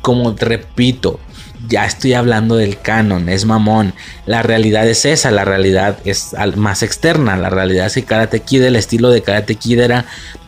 como 0.01 0.33
repito, 0.33 1.21
ya 1.69 1.87
estoy 1.87 2.15
hablando 2.15 2.57
del 2.57 2.79
canon, 2.79 3.29
es 3.29 3.45
mamón. 3.45 3.95
La 4.27 4.43
realidad 4.43 4.89
es 4.89 5.05
esa, 5.05 5.31
la 5.31 5.45
realidad 5.45 5.99
es 6.05 6.35
más 6.57 6.83
externa. 6.83 7.37
La 7.37 7.51
realidad 7.51 7.87
es 7.87 7.95
que 7.95 8.05
Karate 8.05 8.41
Kid, 8.41 8.63
el 8.63 8.77
estilo 8.77 9.11
de 9.11 9.23
Karate 9.23 9.55
Kid 9.55 9.81
era 9.81 10.05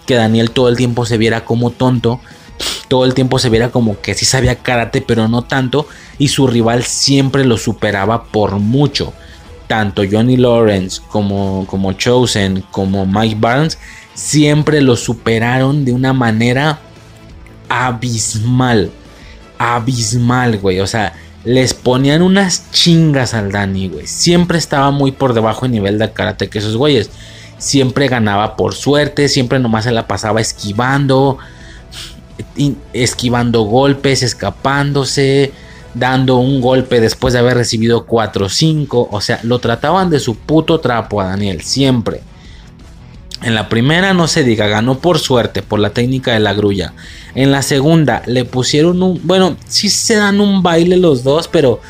que 0.07 0.15
Daniel 0.15 0.51
todo 0.51 0.69
el 0.69 0.77
tiempo 0.77 1.07
se 1.07 1.17
viera 1.17 1.45
como 1.45 1.71
tonto, 1.71 2.21
todo 2.89 3.05
el 3.05 3.15
tiempo 3.15 3.39
se 3.39 3.49
viera 3.49 3.71
como 3.71 4.01
que 4.01 4.15
sí 4.15 4.25
sabía 4.25 4.57
karate, 4.57 5.01
pero 5.01 5.29
no 5.29 5.43
tanto, 5.43 5.87
y 6.19 6.29
su 6.29 6.47
rival 6.47 6.85
siempre 6.85 7.45
lo 7.45 7.57
superaba 7.57 8.25
por 8.25 8.59
mucho. 8.59 9.13
Tanto 9.67 10.03
Johnny 10.11 10.37
Lawrence 10.37 11.01
como, 11.09 11.67
como 11.67 11.93
Chosen, 11.95 12.63
como 12.71 13.07
Mike 13.07 13.37
Barnes, 13.39 13.79
siempre 14.13 14.83
lo 14.83 14.97
superaron 14.97 15.85
de 15.85 15.93
una 15.93 16.13
manera 16.13 16.81
abismal 17.87 18.91
abismal, 19.59 20.59
güey. 20.59 20.81
O 20.81 20.87
sea, 20.87 21.15
les 21.45 21.75
ponían 21.75 22.23
unas 22.23 22.71
chingas 22.71 23.35
al 23.35 23.53
Dani, 23.53 23.89
güey. 23.89 24.07
Siempre 24.07 24.59
estaba 24.59 24.91
muy 24.91 25.13
por 25.13 25.35
debajo 25.35 25.67
en 25.67 25.73
nivel 25.73 25.99
de 25.99 26.13
karate 26.13 26.49
que 26.49 26.59
esos 26.59 26.77
güeyes. 26.77 27.11
Siempre 27.59 28.09
ganaba 28.09 28.57
por 28.57 28.75
suerte, 28.75 29.29
siempre 29.29 29.59
nomás 29.59 29.85
se 29.85 29.93
la 29.93 30.07
pasaba 30.07 30.41
esquivando, 30.41 31.39
esquivando 32.93 33.63
golpes, 33.63 34.23
escapándose, 34.23 35.53
dando 35.95 36.37
un 36.37 36.61
golpe 36.61 37.01
después 37.01 37.33
de 37.33 37.41
haber 37.41 37.57
recibido 37.57 38.07
4 38.07 38.47
o 38.47 38.49
5. 38.49 39.09
O 39.11 39.21
sea, 39.21 39.41
lo 39.45 39.61
trataban 39.61 40.11
de 40.11 40.21
su 40.21 40.37
puto 40.37 40.81
trapo 40.81 41.21
a 41.21 41.27
Daniel, 41.27 41.63
siempre. 41.63 42.21
En 43.43 43.55
la 43.55 43.69
primera 43.69 44.15
no 44.15 44.27
se 44.27 44.45
diga, 44.45 44.69
ganó 44.69 44.99
por 44.99 45.19
suerte, 45.19 45.63
por 45.63 45.81
la 45.81 45.91
técnica 45.91 46.33
de 46.33 46.41
la 46.41 46.55
grulla. 46.55 46.95
En 47.35 47.51
la 47.51 47.63
segunda 47.63 48.23
le 48.27 48.45
pusieron 48.45 49.03
un... 49.03 49.21
Bueno, 49.25 49.57
sí 49.69 49.89
se 49.91 50.17
dan 50.17 50.41
un 50.41 50.63
baile 50.63 50.97
los 50.97 51.25
dos, 51.25 51.49
pero 51.49 51.81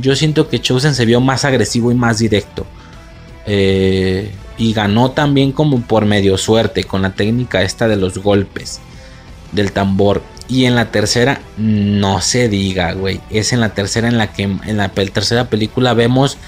yo 0.00 0.14
siento 0.14 0.48
que 0.48 0.60
Chosen 0.60 0.94
se 0.94 1.06
vio 1.06 1.20
más 1.20 1.44
agresivo 1.44 1.90
y 1.90 1.94
más 1.94 2.18
directo. 2.18 2.66
Eh, 3.46 4.30
y 4.58 4.72
ganó 4.72 5.10
también 5.10 5.52
como 5.52 5.80
por 5.80 6.04
medio 6.04 6.38
suerte, 6.38 6.84
con 6.84 7.02
la 7.02 7.14
técnica 7.14 7.62
esta 7.62 7.88
de 7.88 7.96
los 7.96 8.18
golpes 8.18 8.80
del 9.52 9.72
tambor. 9.72 10.22
Y 10.48 10.66
en 10.66 10.76
la 10.76 10.92
tercera, 10.92 11.40
no 11.56 12.20
se 12.20 12.48
diga, 12.48 12.92
güey. 12.92 13.20
Es 13.30 13.52
en 13.52 13.60
la 13.60 13.70
tercera 13.70 14.06
en 14.06 14.18
la 14.18 14.32
que 14.32 14.44
en 14.44 14.76
la 14.76 14.88
tercera 14.90 15.50
película 15.50 15.94
vemos 15.94 16.38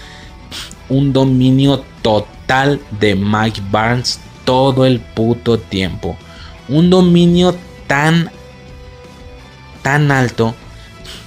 un 0.89 1.13
dominio 1.13 1.83
total 2.03 2.38
de 2.49 3.15
Mike 3.15 3.61
Barnes 3.71 4.21
todo 4.47 4.87
el 4.87 5.01
puto 5.01 5.59
tiempo. 5.59 6.17
Un 6.69 6.89
dominio 6.89 7.55
tan, 7.87 8.31
tan 9.83 10.11
alto 10.11 10.55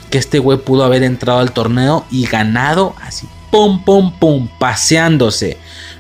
que 0.10 0.18
este 0.18 0.40
güey 0.40 0.58
pudo 0.58 0.84
haber 0.84 1.04
entrado 1.04 1.40
al 1.40 1.52
torneo 1.52 2.06
y 2.10 2.26
ganado 2.26 2.96
así, 3.02 3.28
pum, 3.52 3.84
pum, 3.84 4.12
pum, 4.18 4.50
paseándose. 4.60 5.58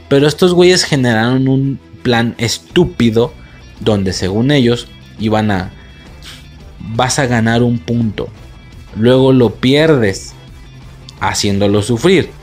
Pero 0.09 0.27
estos 0.27 0.55
güeyes 0.55 0.83
generaron 0.83 1.47
un 1.47 1.79
plan 2.01 2.33
estúpido 2.39 3.31
donde 3.79 4.13
según 4.13 4.49
ellos 4.49 4.87
iban 5.19 5.51
a, 5.51 5.71
vas 6.79 7.19
a 7.19 7.27
ganar 7.27 7.61
un 7.61 7.77
punto, 7.77 8.27
luego 8.95 9.33
lo 9.33 9.53
pierdes 9.55 10.33
haciéndolo 11.19 11.83
sufrir 11.83 12.40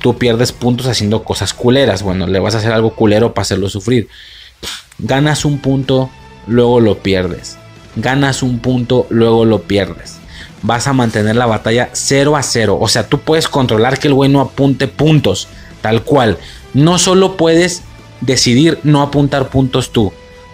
tú 0.00 0.16
pierdes 0.18 0.52
puntos 0.52 0.86
haciendo 0.86 1.24
cosas 1.24 1.54
culeras. 1.54 2.02
Bueno, 2.02 2.26
le 2.26 2.38
vas 2.38 2.54
a 2.54 2.58
hacer 2.58 2.72
algo 2.72 2.94
culero 2.94 3.34
para 3.34 3.42
hacerlo 3.42 3.68
sufrir. 3.68 4.08
Ganas 4.98 5.44
un 5.44 5.58
punto, 5.58 6.10
luego 6.46 6.80
lo 6.80 6.98
pierdes. 6.98 7.58
Ganas 7.96 8.42
un 8.42 8.58
punto, 8.58 9.06
luego 9.10 9.44
lo 9.44 9.62
pierdes. 9.62 10.16
Vas 10.62 10.86
a 10.86 10.92
mantener 10.92 11.36
la 11.36 11.46
batalla 11.46 11.90
0 11.92 12.36
a 12.36 12.42
0. 12.42 12.78
O 12.80 12.88
sea, 12.88 13.08
tú 13.08 13.20
puedes 13.20 13.48
controlar 13.48 13.98
que 13.98 14.08
el 14.08 14.14
güey 14.14 14.30
no 14.30 14.40
apunte 14.40 14.88
puntos. 14.88 15.48
Tal 15.82 16.02
cual. 16.02 16.38
No 16.74 16.98
solo 16.98 17.36
puedes 17.36 17.82
decidir 18.20 18.78
no 18.82 19.02
apuntar 19.02 19.48
puntos 19.48 19.90
tú. 19.90 20.12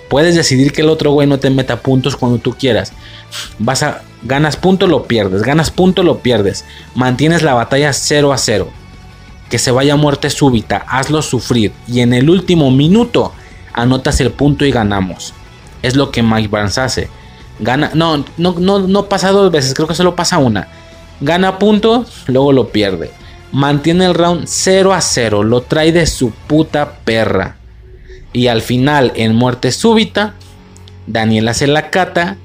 Puedes 0.08 0.34
decidir 0.34 0.72
que 0.72 0.82
el 0.82 0.90
otro 0.90 1.12
güey 1.12 1.26
no 1.26 1.38
te 1.38 1.50
meta 1.50 1.80
puntos 1.80 2.16
cuando 2.16 2.38
tú 2.38 2.52
quieras. 2.52 2.92
Vas 3.58 3.82
a 3.82 4.02
ganas 4.22 4.56
punto 4.56 4.86
lo 4.86 5.04
pierdes, 5.04 5.42
ganas 5.42 5.70
punto 5.70 6.02
lo 6.02 6.18
pierdes. 6.18 6.64
Mantienes 6.94 7.42
la 7.42 7.54
batalla 7.54 7.92
0 7.92 8.32
a 8.32 8.38
0 8.38 8.70
que 9.54 9.58
se 9.60 9.70
vaya 9.70 9.92
a 9.92 9.96
muerte 9.96 10.30
súbita, 10.30 10.78
hazlo 10.78 11.22
sufrir 11.22 11.70
y 11.86 12.00
en 12.00 12.12
el 12.12 12.28
último 12.28 12.72
minuto 12.72 13.32
anotas 13.72 14.20
el 14.20 14.32
punto 14.32 14.64
y 14.64 14.72
ganamos. 14.72 15.32
Es 15.80 15.94
lo 15.94 16.10
que 16.10 16.24
Mike 16.24 16.48
Barnes 16.48 16.76
hace. 16.76 17.08
Gana, 17.60 17.92
no, 17.94 18.24
no, 18.36 18.56
no, 18.58 18.80
no 18.80 19.08
pasa 19.08 19.30
dos 19.30 19.52
veces, 19.52 19.72
creo 19.72 19.86
que 19.86 19.94
solo 19.94 20.16
pasa 20.16 20.38
una. 20.38 20.66
Gana 21.20 21.60
puntos, 21.60 22.24
luego 22.26 22.50
lo 22.50 22.70
pierde. 22.70 23.12
Mantiene 23.52 24.06
el 24.06 24.14
round 24.14 24.48
0 24.48 24.92
a 24.92 25.00
0, 25.00 25.44
lo 25.44 25.60
trae 25.60 25.92
de 25.92 26.08
su 26.08 26.32
puta 26.32 26.96
perra. 27.04 27.54
Y 28.32 28.48
al 28.48 28.60
final, 28.60 29.12
en 29.14 29.36
muerte 29.36 29.70
súbita, 29.70 30.34
Daniel 31.06 31.46
hace 31.46 31.68
la 31.68 31.90
cata, 31.90 32.38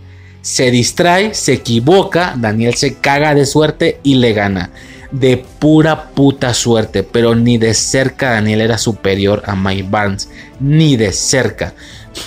se 0.43 0.69
distrae, 0.69 1.33
se 1.33 1.53
equivoca, 1.53 2.35
Daniel 2.37 2.75
se 2.75 2.99
caga 2.99 3.33
de 3.33 3.47
suerte 3.47 3.99
y 4.03 4.13
le 4.13 4.33
gana 4.33 4.69
de 5.11 5.43
pura 5.59 6.09
puta 6.11 6.53
suerte, 6.53 7.03
pero 7.03 7.35
ni 7.35 7.57
de 7.57 7.73
cerca 7.73 8.31
Daniel 8.31 8.61
era 8.61 8.77
superior 8.77 9.41
a 9.45 9.55
Mike 9.55 9.87
Barnes, 9.89 10.29
ni 10.59 10.97
de 10.97 11.11
cerca. 11.11 11.73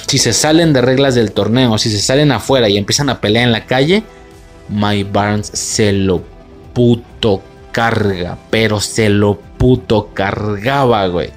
Si 0.07 0.19
se 0.19 0.33
salen 0.33 0.73
de 0.73 0.81
reglas 0.81 1.15
del 1.15 1.33
torneo, 1.33 1.79
si 1.79 1.91
se 1.91 2.01
salen 2.01 2.33
afuera 2.33 2.69
y 2.69 2.77
empiezan 2.77 3.09
a 3.09 3.21
pelear 3.21 3.45
en 3.45 3.53
la 3.53 3.67
calle, 3.67 4.03
Mike 4.69 5.11
Barnes 5.13 5.47
se 5.53 5.93
lo 5.93 6.23
puto 6.73 7.43
carga, 7.73 8.39
pero 8.51 8.81
se 8.81 9.09
lo 9.09 9.39
puto 9.59 10.11
cargaba, 10.15 11.07
güey. 11.07 11.31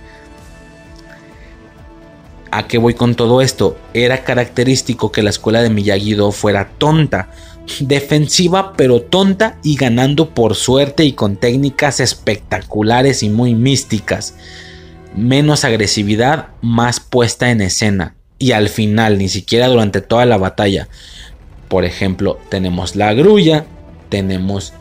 ¿A 2.52 2.68
qué 2.68 2.78
voy 2.78 2.94
con 2.94 3.16
todo 3.16 3.42
esto? 3.42 3.78
Era 3.94 4.24
característico 4.24 5.12
que 5.12 5.22
la 5.22 5.30
escuela 5.30 5.62
de 5.62 5.70
Miyagi-Do 5.70 6.32
fuera 6.32 6.70
tonta 6.78 7.30
defensiva 7.80 8.74
pero 8.76 9.02
tonta 9.02 9.58
y 9.64 9.76
ganando 9.76 10.30
por 10.30 10.56
suerte 10.56 11.06
y 11.06 11.14
con 11.14 11.38
técnicas 11.38 12.00
espectaculares 12.00 13.24
y 13.24 13.30
muy 13.30 13.56
místicas. 13.56 14.36
Menos 15.16 15.64
agresividad, 15.64 16.50
más 16.62 17.00
puesta 17.00 17.52
en 17.52 17.62
escena. 17.62 18.16
Y 18.38 18.52
al 18.52 18.70
final, 18.70 19.18
ni 19.18 19.30
siquiera 19.30 19.68
durante 19.68 20.02
toda 20.02 20.26
la 20.26 20.38
batalla. 20.38 20.90
Por 21.70 21.86
ejemplo, 21.86 22.38
tenemos 22.50 22.96
la 22.96 23.14
grulla, 23.14 23.66
tenemos 24.10 24.74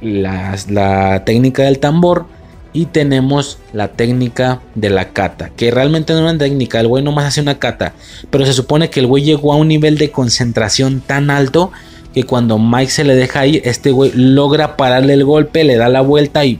la 0.00 1.22
técnica 1.24 1.62
del 1.64 1.78
tambor 1.78 2.26
y 2.72 2.86
tenemos 2.86 3.58
la 3.72 3.88
técnica 3.88 4.60
de 4.74 4.90
la 4.90 5.10
cata, 5.12 5.50
que 5.50 5.70
realmente 5.70 6.12
no 6.12 6.20
es 6.20 6.30
una 6.30 6.38
técnica, 6.38 6.80
el 6.80 6.88
güey 6.88 7.02
nomás 7.02 7.26
hace 7.26 7.40
una 7.40 7.58
cata, 7.58 7.94
pero 8.30 8.44
se 8.44 8.52
supone 8.52 8.90
que 8.90 9.00
el 9.00 9.06
güey 9.06 9.24
llegó 9.24 9.52
a 9.52 9.56
un 9.56 9.68
nivel 9.68 9.98
de 9.98 10.10
concentración 10.10 11.00
tan 11.00 11.30
alto 11.30 11.72
que 12.14 12.24
cuando 12.24 12.58
Mike 12.58 12.90
se 12.90 13.04
le 13.04 13.14
deja 13.14 13.46
ir, 13.46 13.62
este 13.64 13.90
güey 13.90 14.12
logra 14.14 14.76
pararle 14.76 15.14
el 15.14 15.24
golpe, 15.24 15.64
le 15.64 15.76
da 15.76 15.88
la 15.88 16.00
vuelta 16.00 16.44
y 16.44 16.58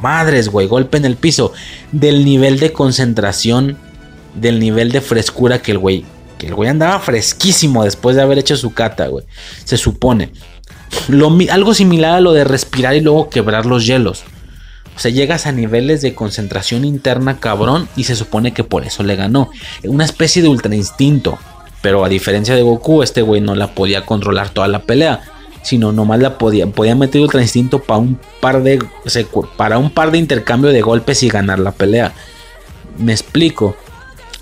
madres, 0.00 0.48
güey, 0.48 0.66
golpe 0.66 0.98
en 0.98 1.04
el 1.04 1.16
piso, 1.16 1.52
del 1.92 2.24
nivel 2.24 2.58
de 2.58 2.72
concentración, 2.72 3.78
del 4.34 4.60
nivel 4.60 4.92
de 4.92 5.00
frescura 5.00 5.60
que 5.60 5.72
el 5.72 5.78
güey, 5.78 6.04
que 6.38 6.46
el 6.48 6.54
güey 6.54 6.68
andaba 6.68 7.00
fresquísimo 7.00 7.84
después 7.84 8.16
de 8.16 8.22
haber 8.22 8.38
hecho 8.38 8.56
su 8.56 8.74
cata, 8.74 9.08
güey, 9.08 9.24
se 9.64 9.76
supone. 9.76 10.30
Algo 11.50 11.74
similar 11.74 12.14
a 12.14 12.20
lo 12.20 12.32
de 12.32 12.44
respirar 12.44 12.94
y 12.94 13.00
luego 13.00 13.28
quebrar 13.28 13.66
los 13.66 13.86
hielos. 13.86 14.24
O 14.96 14.98
sea, 14.98 15.10
llegas 15.10 15.46
a 15.46 15.52
niveles 15.52 16.00
de 16.00 16.14
concentración 16.14 16.84
interna 16.84 17.38
cabrón 17.38 17.88
y 17.96 18.04
se 18.04 18.16
supone 18.16 18.52
que 18.52 18.64
por 18.64 18.84
eso 18.84 19.02
le 19.02 19.14
ganó. 19.14 19.50
Una 19.84 20.04
especie 20.04 20.42
de 20.42 20.48
ultra 20.48 20.74
instinto. 20.74 21.38
Pero 21.82 22.04
a 22.04 22.08
diferencia 22.08 22.54
de 22.54 22.62
Goku, 22.62 23.02
este 23.02 23.22
güey 23.22 23.40
no 23.40 23.54
la 23.54 23.74
podía 23.74 24.06
controlar 24.06 24.48
toda 24.48 24.68
la 24.68 24.80
pelea. 24.80 25.20
Sino 25.62 25.92
nomás 25.92 26.20
la 26.20 26.38
podía, 26.38 26.66
podía 26.66 26.94
meter 26.94 27.20
ultra 27.20 27.42
instinto 27.42 27.80
para 27.80 28.00
un 28.00 28.18
par 28.40 28.62
de. 28.62 28.82
para 29.56 29.78
un 29.78 29.90
par 29.90 30.10
de 30.10 30.18
intercambio 30.18 30.70
de 30.70 30.80
golpes 30.80 31.22
y 31.22 31.28
ganar 31.28 31.58
la 31.58 31.72
pelea. 31.72 32.12
Me 32.98 33.12
explico. 33.12 33.76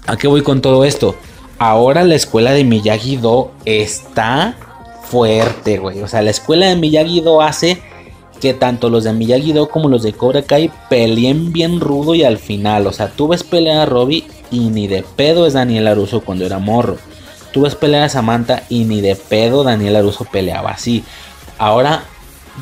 ¿A 0.07 0.17
qué 0.17 0.29
voy 0.29 0.43
con 0.43 0.61
todo 0.61 0.85
esto? 0.85 1.17
ahora 1.59 2.05
la 2.05 2.15
escuela 2.15 2.53
de 2.53 2.65
Miyagi-Do 2.65 3.53
está 3.65 4.57
fuerte, 5.05 5.79
güey. 5.79 6.03
O 6.03 6.09
sea, 6.09 6.23
la 6.23 6.31
escuela 6.31 6.67
de 6.67 6.77
Miyagi-Do 6.77 7.41
hace 7.41 7.83
que 8.41 8.55
tanto 8.55 8.91
los 8.91 9.05
de 9.05 9.13
Miyagi-Do 9.13 9.69
como 9.69 9.89
los 9.89 10.03
de 10.03 10.13
Cobra 10.13 10.43
Kai 10.43 10.71
peleen 10.89 11.53
bien 11.53 11.81
rudo 11.81 12.15
y 12.15 12.25
al 12.25 12.39
final. 12.39 12.87
O 12.87 12.93
sea, 12.93 13.09
tú 13.09 13.29
ves 13.29 13.43
pelear 13.43 13.79
a 13.79 13.87
Robbie 13.87 14.27
y 14.51 14.71
ni 14.71 14.87
de 14.87 15.03
pedo 15.03 15.47
es 15.47 15.55
Daniel 15.55 15.89
Aruso 15.89 16.21
cuando 16.21 16.45
era 16.45 16.59
morro. 16.59 16.99
Tú 17.53 17.63
ves 17.63 17.75
pelear 17.75 18.05
a 18.05 18.09
Samantha 18.09 18.65
y 18.69 18.85
ni 18.85 19.01
de 19.01 19.17
pedo 19.17 19.65
Daniel 19.65 19.97
Aruso 19.97 20.25
peleaba 20.25 20.71
así. 20.71 21.05
Ahora 21.59 22.05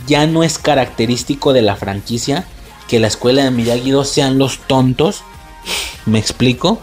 ya 0.07 0.27
no 0.27 0.43
es 0.43 0.59
característico 0.59 1.53
de 1.53 1.62
la 1.62 1.77
franquicia 1.77 2.44
que 2.89 3.01
la 3.01 3.07
escuela 3.07 3.44
de 3.44 3.51
Miyagi-Do 3.51 4.05
sean 4.05 4.39
los 4.39 4.59
tontos. 4.66 5.23
¿Me 6.05 6.19
explico? 6.19 6.81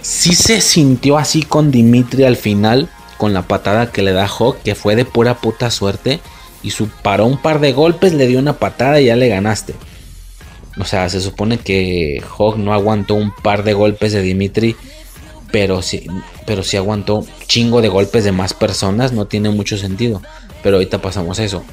Sí 0.00 0.34
se 0.34 0.60
sintió 0.60 1.18
así 1.18 1.42
con 1.42 1.70
Dimitri 1.70 2.24
al 2.24 2.36
final, 2.36 2.88
con 3.18 3.32
la 3.32 3.42
patada 3.42 3.90
que 3.90 4.02
le 4.02 4.12
da 4.12 4.26
Hawk, 4.26 4.62
que 4.62 4.74
fue 4.74 4.96
de 4.96 5.04
pura 5.04 5.38
puta 5.38 5.70
suerte. 5.70 6.20
Y 6.62 6.70
su, 6.70 6.88
paró 6.88 7.26
un 7.26 7.38
par 7.38 7.60
de 7.60 7.72
golpes, 7.72 8.12
le 8.12 8.26
dio 8.26 8.38
una 8.38 8.54
patada 8.54 9.00
y 9.00 9.06
ya 9.06 9.16
le 9.16 9.28
ganaste. 9.28 9.74
O 10.78 10.84
sea, 10.84 11.08
se 11.08 11.20
supone 11.20 11.58
que 11.58 12.22
Hawk 12.38 12.56
no 12.56 12.72
aguantó 12.72 13.14
un 13.14 13.32
par 13.32 13.64
de 13.64 13.72
golpes 13.72 14.12
de 14.12 14.22
Dimitri, 14.22 14.76
pero 15.50 15.82
sí, 15.82 16.06
pero 16.46 16.62
sí 16.62 16.76
aguantó 16.76 17.26
chingo 17.46 17.82
de 17.82 17.88
golpes 17.88 18.24
de 18.24 18.32
más 18.32 18.54
personas, 18.54 19.12
no 19.12 19.26
tiene 19.26 19.50
mucho 19.50 19.76
sentido. 19.76 20.22
Pero 20.62 20.76
ahorita 20.76 21.00
pasamos 21.00 21.38
a 21.40 21.44
eso. 21.44 21.64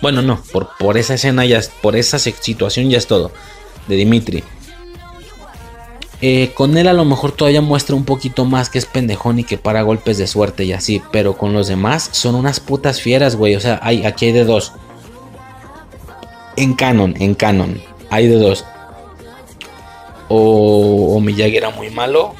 Bueno, 0.00 0.20
no, 0.22 0.42
por, 0.52 0.70
por 0.78 0.98
esa 0.98 1.14
escena 1.14 1.44
ya, 1.44 1.60
por 1.80 1.96
esa 1.96 2.18
situación 2.18 2.90
ya 2.90 2.98
es 2.98 3.06
todo. 3.06 3.30
De 3.86 3.96
Dimitri. 3.96 4.42
Eh, 6.24 6.52
con 6.54 6.76
él 6.76 6.86
a 6.86 6.92
lo 6.92 7.04
mejor 7.04 7.32
todavía 7.32 7.60
muestra 7.62 7.96
un 7.96 8.04
poquito 8.04 8.44
más 8.44 8.70
que 8.70 8.78
es 8.78 8.86
pendejón 8.86 9.40
y 9.40 9.44
que 9.44 9.58
para 9.58 9.82
golpes 9.82 10.18
de 10.18 10.28
suerte 10.28 10.64
y 10.64 10.72
así. 10.72 11.02
Pero 11.10 11.36
con 11.36 11.52
los 11.52 11.66
demás 11.66 12.08
son 12.12 12.36
unas 12.36 12.60
putas 12.60 13.00
fieras, 13.00 13.34
güey. 13.34 13.56
O 13.56 13.60
sea, 13.60 13.80
hay, 13.82 14.06
aquí 14.06 14.26
hay 14.26 14.32
de 14.32 14.44
dos. 14.44 14.72
En 16.56 16.74
canon, 16.74 17.16
en 17.18 17.34
canon. 17.34 17.82
Hay 18.08 18.28
de 18.28 18.36
dos. 18.36 18.64
O, 20.28 21.16
o 21.16 21.20
Miyagi 21.20 21.56
era 21.56 21.70
muy 21.70 21.90
malo. 21.90 22.34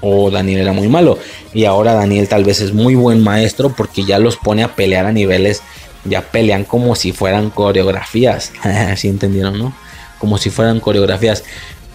O 0.00 0.30
Daniel 0.30 0.60
era 0.60 0.72
muy 0.72 0.88
malo. 0.88 1.18
Y 1.52 1.64
ahora 1.64 1.94
Daniel 1.94 2.28
tal 2.28 2.44
vez 2.44 2.60
es 2.60 2.72
muy 2.72 2.94
buen 2.94 3.24
maestro 3.24 3.74
porque 3.76 4.04
ya 4.04 4.20
los 4.20 4.36
pone 4.36 4.62
a 4.62 4.76
pelear 4.76 5.04
a 5.04 5.12
niveles. 5.12 5.62
Ya 6.04 6.22
pelean 6.22 6.62
como 6.62 6.94
si 6.94 7.10
fueran 7.10 7.50
coreografías. 7.50 8.52
Así 8.62 9.08
entendieron, 9.08 9.58
¿no? 9.58 9.89
Como 10.20 10.38
si 10.38 10.50
fueran 10.50 10.78
coreografías. 10.78 11.42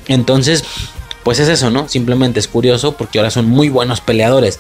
Entonces, 0.07 0.65
pues 1.23 1.39
es 1.39 1.47
eso, 1.47 1.69
¿no? 1.69 1.87
Simplemente 1.87 2.39
es 2.39 2.49
curioso 2.49 2.97
porque 2.97 3.19
ahora 3.19 3.31
son 3.31 3.45
muy 3.45 3.69
buenos 3.69 4.01
peleadores. 4.01 4.59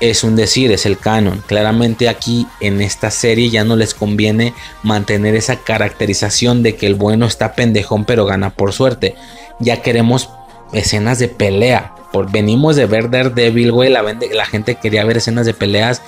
Es 0.00 0.24
un 0.24 0.36
decir, 0.36 0.72
es 0.72 0.86
el 0.86 0.98
canon. 0.98 1.44
Claramente 1.46 2.08
aquí 2.08 2.46
en 2.60 2.80
esta 2.80 3.10
serie 3.10 3.50
ya 3.50 3.64
no 3.64 3.76
les 3.76 3.92
conviene 3.92 4.54
mantener 4.82 5.34
esa 5.34 5.56
caracterización 5.56 6.62
de 6.62 6.76
que 6.76 6.86
el 6.86 6.94
bueno 6.94 7.26
está 7.26 7.54
pendejón 7.54 8.06
pero 8.06 8.24
gana 8.24 8.50
por 8.50 8.72
suerte. 8.72 9.14
Ya 9.60 9.82
queremos 9.82 10.30
escenas 10.72 11.18
de 11.18 11.28
pelea 11.28 11.94
venimos 12.22 12.76
de 12.76 12.86
ver 12.86 13.10
Daredevil, 13.10 13.72
güey. 13.72 13.90
La, 13.90 14.02
la 14.02 14.46
gente 14.46 14.76
quería 14.76 15.04
ver 15.04 15.16
escenas 15.16 15.46
de 15.46 15.54
peleas. 15.54 16.02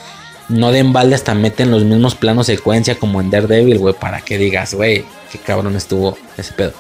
No 0.48 0.70
de 0.70 0.78
embalde 0.78 1.16
hasta 1.16 1.34
meten 1.34 1.72
los 1.72 1.84
mismos 1.84 2.14
planos 2.14 2.46
secuencia 2.46 2.96
como 2.96 3.20
en 3.20 3.30
Daredevil, 3.30 3.78
güey. 3.78 3.94
Para 3.94 4.20
que 4.20 4.38
digas, 4.38 4.74
güey, 4.74 5.04
qué 5.32 5.38
cabrón 5.38 5.74
estuvo 5.74 6.16
ese 6.36 6.52
pedo. 6.52 6.72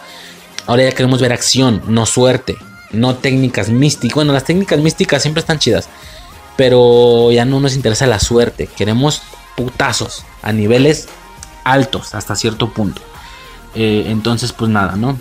Ahora 0.66 0.84
ya 0.84 0.92
queremos 0.92 1.20
ver 1.20 1.32
acción, 1.32 1.82
no 1.86 2.06
suerte. 2.06 2.56
No 2.92 3.16
técnicas 3.16 3.68
místicas. 3.68 4.14
Bueno, 4.14 4.32
las 4.32 4.44
técnicas 4.44 4.78
místicas 4.80 5.22
siempre 5.22 5.40
están 5.40 5.58
chidas. 5.58 5.88
Pero 6.56 7.30
ya 7.32 7.44
no 7.44 7.60
nos 7.60 7.74
interesa 7.74 8.06
la 8.06 8.18
suerte. 8.18 8.68
Queremos 8.76 9.22
putazos 9.56 10.24
a 10.42 10.52
niveles 10.52 11.08
altos 11.64 12.14
hasta 12.14 12.36
cierto 12.36 12.70
punto. 12.70 13.02
Eh, 13.74 14.06
entonces, 14.08 14.52
pues 14.52 14.70
nada, 14.70 14.96
¿no? 14.96 15.18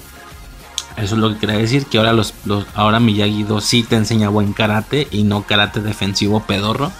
Eso 0.97 1.15
es 1.15 1.21
lo 1.21 1.33
que 1.33 1.39
quería 1.39 1.57
decir, 1.57 1.87
que 1.87 1.97
ahora 1.97 2.13
los, 2.13 2.33
ahora 2.73 3.01
Miyagi 3.01 3.43
2 3.43 3.63
sí 3.63 3.83
te 3.83 3.97
enseña 3.97 4.29
buen 4.29 4.53
karate 4.53 5.09
y 5.11 5.23
no 5.23 5.43
karate 5.43 5.81
defensivo 5.81 6.41
pedorro. 6.41 6.91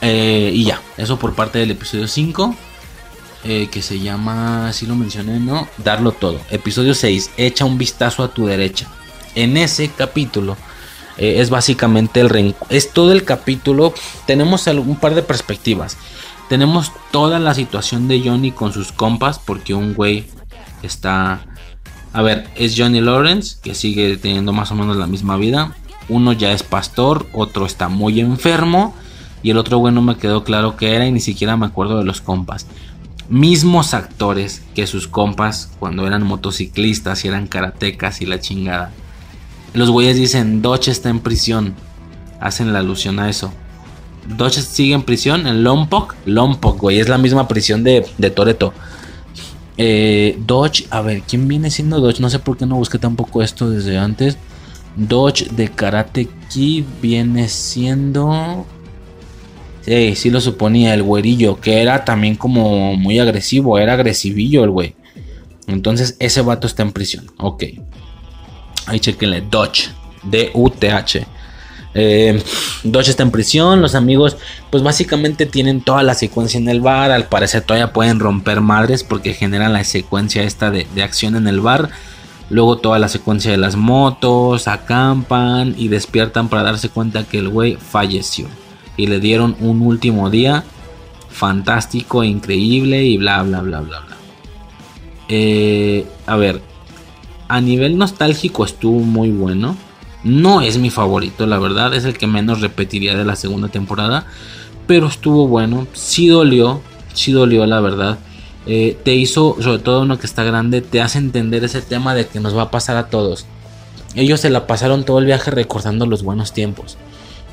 Eh, 0.00 0.52
y 0.54 0.64
ya, 0.64 0.80
eso 0.96 1.18
por 1.18 1.34
parte 1.34 1.58
del 1.58 1.72
episodio 1.72 2.06
5, 2.06 2.54
eh, 3.44 3.68
que 3.70 3.82
se 3.82 4.00
llama, 4.00 4.72
si 4.72 4.86
lo 4.86 4.94
mencioné, 4.94 5.40
¿no? 5.40 5.68
Darlo 5.78 6.12
todo. 6.12 6.40
Episodio 6.50 6.94
6, 6.94 7.32
echa 7.36 7.64
un 7.64 7.78
vistazo 7.78 8.22
a 8.22 8.28
tu 8.28 8.46
derecha. 8.46 8.88
En 9.34 9.56
ese 9.56 9.88
capítulo 9.90 10.56
eh, 11.16 11.40
es 11.40 11.50
básicamente 11.50 12.20
el 12.20 12.54
es 12.70 12.92
todo 12.92 13.12
el 13.12 13.24
capítulo. 13.24 13.94
Tenemos 14.26 14.66
un 14.66 14.96
par 14.96 15.14
de 15.14 15.22
perspectivas. 15.22 15.96
Tenemos 16.48 16.92
toda 17.10 17.38
la 17.38 17.54
situación 17.54 18.08
de 18.08 18.22
Johnny 18.24 18.52
con 18.52 18.72
sus 18.72 18.92
compas, 18.92 19.38
porque 19.38 19.74
un 19.74 19.94
güey 19.94 20.26
está 20.82 21.44
a 22.12 22.22
ver, 22.22 22.48
es 22.56 22.74
Johnny 22.76 23.00
Lawrence, 23.00 23.58
que 23.62 23.74
sigue 23.74 24.16
teniendo 24.16 24.52
más 24.52 24.70
o 24.70 24.74
menos 24.74 24.96
la 24.96 25.06
misma 25.06 25.36
vida. 25.36 25.76
Uno 26.08 26.32
ya 26.32 26.52
es 26.52 26.62
pastor, 26.62 27.26
otro 27.32 27.66
está 27.66 27.88
muy 27.88 28.20
enfermo. 28.20 28.94
Y 29.42 29.50
el 29.50 29.58
otro, 29.58 29.78
bueno, 29.78 30.02
me 30.02 30.16
quedó 30.16 30.42
claro 30.42 30.76
que 30.76 30.94
era 30.94 31.06
y 31.06 31.12
ni 31.12 31.20
siquiera 31.20 31.56
me 31.56 31.66
acuerdo 31.66 31.98
de 31.98 32.04
los 32.04 32.20
compas. 32.20 32.66
Mismos 33.28 33.94
actores 33.94 34.62
que 34.74 34.86
sus 34.86 35.06
compas 35.06 35.70
cuando 35.78 36.06
eran 36.06 36.22
motociclistas 36.22 37.24
y 37.24 37.28
eran 37.28 37.46
karatecas 37.46 38.20
y 38.22 38.26
la 38.26 38.40
chingada. 38.40 38.92
Los 39.74 39.90
güeyes 39.90 40.16
dicen, 40.16 40.62
Dodge 40.62 40.88
está 40.88 41.10
en 41.10 41.20
prisión. 41.20 41.74
Hacen 42.40 42.72
la 42.72 42.78
alusión 42.78 43.18
a 43.18 43.28
eso. 43.28 43.52
Dodge 44.36 44.62
sigue 44.62 44.94
en 44.94 45.02
prisión 45.02 45.46
en 45.46 45.62
Lompoc. 45.62 46.14
Lompoc, 46.24 46.80
güey, 46.80 47.00
es 47.00 47.08
la 47.08 47.18
misma 47.18 47.48
prisión 47.48 47.84
de, 47.84 48.06
de 48.16 48.30
Toreto. 48.30 48.72
Eh, 49.76 50.36
Dodge, 50.46 50.86
a 50.90 51.02
ver, 51.02 51.22
¿quién 51.22 51.46
viene 51.46 51.70
siendo 51.70 52.00
Dodge? 52.00 52.20
No 52.20 52.28
sé 52.30 52.38
por 52.38 52.56
qué 52.56 52.66
no 52.66 52.76
busqué 52.76 52.98
tampoco 52.98 53.42
esto 53.42 53.70
desde 53.70 53.96
antes. 53.96 54.36
Dodge 54.96 55.48
de 55.50 55.68
Karate 55.68 56.28
Kid 56.50 56.84
viene 57.00 57.48
siendo. 57.48 58.66
Sí, 59.88 60.14
sí 60.16 60.28
lo 60.28 60.38
suponía, 60.42 60.92
el 60.92 61.02
güerillo, 61.02 61.62
que 61.62 61.80
era 61.80 62.04
también 62.04 62.36
como 62.36 62.94
muy 62.94 63.18
agresivo, 63.18 63.78
era 63.78 63.94
agresivillo 63.94 64.62
el 64.62 64.68
güey. 64.68 64.94
Entonces 65.66 66.14
ese 66.18 66.42
vato 66.42 66.66
está 66.66 66.82
en 66.82 66.92
prisión. 66.92 67.24
Ok. 67.38 67.64
Ahí 68.84 69.00
chequenle, 69.00 69.40
Dodge, 69.50 69.88
D-U-T-H. 70.24 71.26
Eh, 71.94 72.42
Dodge 72.84 73.08
está 73.08 73.22
en 73.22 73.30
prisión, 73.30 73.80
los 73.80 73.94
amigos 73.94 74.36
pues 74.70 74.82
básicamente 74.82 75.46
tienen 75.46 75.80
toda 75.80 76.02
la 76.02 76.12
secuencia 76.12 76.58
en 76.58 76.68
el 76.68 76.82
bar, 76.82 77.10
al 77.10 77.24
parecer 77.28 77.62
todavía 77.62 77.94
pueden 77.94 78.20
romper 78.20 78.60
madres 78.60 79.02
porque 79.04 79.32
generan 79.32 79.72
la 79.72 79.84
secuencia 79.84 80.42
esta 80.42 80.70
de, 80.70 80.86
acción 81.02 81.34
en 81.34 81.48
el 81.48 81.60
bar, 81.60 81.88
luego 82.50 82.76
toda 82.76 82.98
la 82.98 83.08
secuencia 83.08 83.50
de 83.50 83.56
las 83.56 83.76
motos, 83.76 84.68
acampan 84.68 85.74
y 85.78 85.88
despiertan 85.88 86.50
para 86.50 86.62
darse 86.62 86.90
cuenta 86.90 87.24
que 87.24 87.38
el 87.38 87.48
güey 87.48 87.76
falleció 87.76 88.48
y 88.98 89.06
le 89.06 89.18
dieron 89.18 89.56
un 89.60 89.80
último 89.80 90.28
día 90.28 90.64
fantástico, 91.30 92.22
increíble 92.22 93.04
y 93.04 93.16
bla 93.16 93.42
bla 93.42 93.62
bla 93.62 93.80
bla 93.80 94.00
bla. 94.00 94.16
Eh, 95.30 96.04
a 96.26 96.36
ver, 96.36 96.60
a 97.48 97.62
nivel 97.62 97.96
nostálgico 97.96 98.66
estuvo 98.66 99.00
muy 99.00 99.30
bueno 99.30 99.76
no 100.24 100.60
es 100.60 100.78
mi 100.78 100.90
favorito, 100.90 101.46
la 101.46 101.58
verdad, 101.58 101.94
es 101.94 102.04
el 102.04 102.18
que 102.18 102.26
menos 102.26 102.60
repetiría 102.60 103.16
de 103.16 103.24
la 103.24 103.36
segunda 103.36 103.68
temporada. 103.68 104.26
Pero 104.86 105.06
estuvo 105.06 105.46
bueno, 105.46 105.86
sí 105.92 106.28
dolió, 106.28 106.80
sí 107.12 107.32
dolió, 107.32 107.66
la 107.66 107.80
verdad. 107.80 108.18
Eh, 108.66 108.98
te 109.04 109.14
hizo, 109.14 109.56
sobre 109.60 109.78
todo 109.78 110.02
uno 110.02 110.18
que 110.18 110.26
está 110.26 110.44
grande, 110.44 110.80
te 110.80 111.00
hace 111.00 111.18
entender 111.18 111.64
ese 111.64 111.82
tema 111.82 112.14
de 112.14 112.26
que 112.26 112.40
nos 112.40 112.56
va 112.56 112.62
a 112.62 112.70
pasar 112.70 112.96
a 112.96 113.08
todos. 113.08 113.46
Ellos 114.14 114.40
se 114.40 114.50
la 114.50 114.66
pasaron 114.66 115.04
todo 115.04 115.18
el 115.18 115.26
viaje 115.26 115.50
recordando 115.50 116.06
los 116.06 116.22
buenos 116.22 116.52
tiempos. 116.52 116.98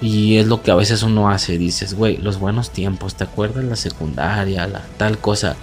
Y 0.02 0.38
es 0.38 0.48
lo 0.48 0.62
que 0.62 0.72
a 0.72 0.76
veces 0.76 1.04
uno 1.04 1.30
hace, 1.30 1.58
dices, 1.58 1.94
güey, 1.94 2.18
los 2.18 2.40
buenos 2.40 2.72
tiempos, 2.72 3.16
¿te 3.16 3.24
acuerdas 3.24 3.64
la 3.64 3.76
secundaria, 3.76 4.68
la 4.68 4.82
tal 4.98 5.18
cosa? 5.18 5.56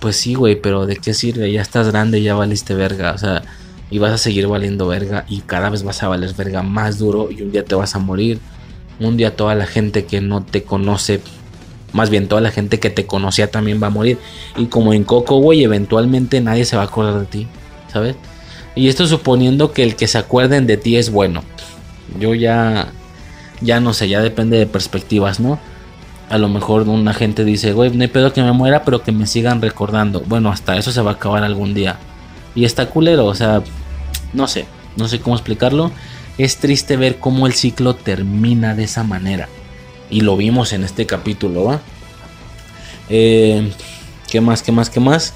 Pues 0.00 0.16
sí, 0.16 0.34
güey, 0.34 0.60
pero 0.60 0.86
¿de 0.86 0.96
qué 0.96 1.14
sirve? 1.14 1.52
Ya 1.52 1.62
estás 1.62 1.88
grande, 1.88 2.22
ya 2.22 2.34
valiste 2.34 2.74
verga, 2.74 3.12
o 3.12 3.18
sea, 3.18 3.42
y 3.90 3.98
vas 3.98 4.12
a 4.12 4.18
seguir 4.18 4.46
valiendo 4.46 4.86
verga 4.86 5.24
y 5.28 5.40
cada 5.40 5.68
vez 5.68 5.82
vas 5.82 6.02
a 6.02 6.08
valer 6.08 6.32
verga 6.34 6.62
más 6.62 6.98
duro 6.98 7.30
y 7.30 7.42
un 7.42 7.50
día 7.50 7.64
te 7.64 7.74
vas 7.74 7.94
a 7.94 7.98
morir. 7.98 8.38
Un 9.00 9.16
día 9.16 9.34
toda 9.34 9.54
la 9.54 9.66
gente 9.66 10.04
que 10.04 10.20
no 10.20 10.42
te 10.44 10.62
conoce, 10.62 11.20
más 11.92 12.10
bien 12.10 12.28
toda 12.28 12.40
la 12.40 12.50
gente 12.50 12.78
que 12.78 12.90
te 12.90 13.06
conocía 13.06 13.50
también 13.50 13.82
va 13.82 13.88
a 13.88 13.90
morir. 13.90 14.18
Y 14.56 14.66
como 14.66 14.92
en 14.92 15.04
Coco, 15.04 15.38
güey, 15.38 15.64
eventualmente 15.64 16.40
nadie 16.40 16.64
se 16.64 16.76
va 16.76 16.82
a 16.82 16.86
acordar 16.86 17.18
de 17.18 17.26
ti, 17.26 17.46
¿sabes? 17.92 18.16
Y 18.74 18.88
esto 18.88 19.06
suponiendo 19.06 19.72
que 19.72 19.82
el 19.82 19.96
que 19.96 20.06
se 20.06 20.18
acuerden 20.18 20.66
de 20.66 20.76
ti 20.76 20.96
es 20.96 21.10
bueno. 21.10 21.42
Yo 22.18 22.34
ya, 22.34 22.92
ya 23.60 23.80
no 23.80 23.92
sé, 23.92 24.08
ya 24.08 24.20
depende 24.20 24.58
de 24.58 24.66
perspectivas, 24.66 25.40
¿no? 25.40 25.58
A 26.28 26.38
lo 26.38 26.48
mejor 26.48 26.88
una 26.88 27.12
gente 27.12 27.44
dice, 27.44 27.72
güey, 27.72 27.90
no 27.90 28.02
hay 28.02 28.08
pedo 28.08 28.32
que 28.32 28.42
me 28.42 28.52
muera, 28.52 28.84
pero 28.84 29.02
que 29.02 29.12
me 29.12 29.26
sigan 29.26 29.60
recordando. 29.60 30.20
Bueno, 30.20 30.50
hasta 30.50 30.76
eso 30.76 30.92
se 30.92 31.02
va 31.02 31.12
a 31.12 31.14
acabar 31.14 31.42
algún 31.42 31.74
día. 31.74 31.98
Y 32.54 32.64
está 32.64 32.86
culero, 32.86 33.26
o 33.26 33.34
sea, 33.34 33.62
no 34.32 34.46
sé, 34.46 34.66
no 34.96 35.08
sé 35.08 35.20
cómo 35.20 35.36
explicarlo. 35.36 35.90
es 36.38 36.56
triste 36.56 36.96
ver 36.96 37.18
cómo 37.18 37.46
el 37.46 37.52
ciclo 37.52 37.94
termina 37.94 38.74
de 38.74 38.84
esa 38.84 39.02
manera. 39.04 39.48
Y 40.08 40.22
lo 40.22 40.36
vimos 40.36 40.72
en 40.72 40.84
este 40.84 41.04
capítulo, 41.04 41.64
¿va? 41.64 41.80
Eh, 43.08 43.70
¿Qué 44.30 44.40
más? 44.40 44.62
¿Qué 44.62 44.72
más? 44.72 44.88
¿Qué 44.88 45.00
más? 45.00 45.34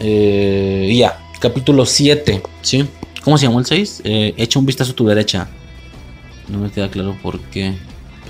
Eh, 0.00 0.92
ya, 0.96 1.18
capítulo 1.38 1.86
7, 1.86 2.42
¿sí? 2.62 2.88
¿Cómo 3.22 3.38
se 3.38 3.46
llamó 3.46 3.60
el 3.60 3.66
6? 3.66 4.02
Eh, 4.04 4.34
echa 4.36 4.58
un 4.58 4.66
vistazo 4.66 4.92
a 4.92 4.96
tu 4.96 5.06
derecha. 5.06 5.48
No 6.48 6.58
me 6.58 6.70
queda 6.70 6.90
claro 6.90 7.16
por 7.22 7.40
qué. 7.40 7.74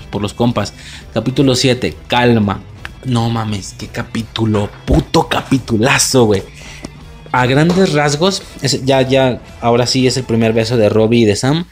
Por 0.09 0.21
los 0.21 0.33
compas. 0.33 0.73
Capítulo 1.13 1.55
7, 1.55 1.95
calma. 2.07 2.61
No 3.05 3.29
mames, 3.29 3.75
qué 3.77 3.87
capítulo. 3.87 4.69
Puto 4.85 5.27
capitulazo, 5.27 6.25
güey. 6.25 6.43
A 7.31 7.45
grandes 7.45 7.93
rasgos, 7.93 8.41
ya, 8.85 9.01
ya, 9.01 9.41
ahora 9.59 9.85
sí 9.87 10.07
es 10.07 10.15
el 10.15 10.23
primer 10.23 10.53
beso 10.53 10.77
de 10.77 10.89
Robbie 10.89 11.21
y 11.21 11.25
de 11.25 11.35
Sam. 11.35 11.65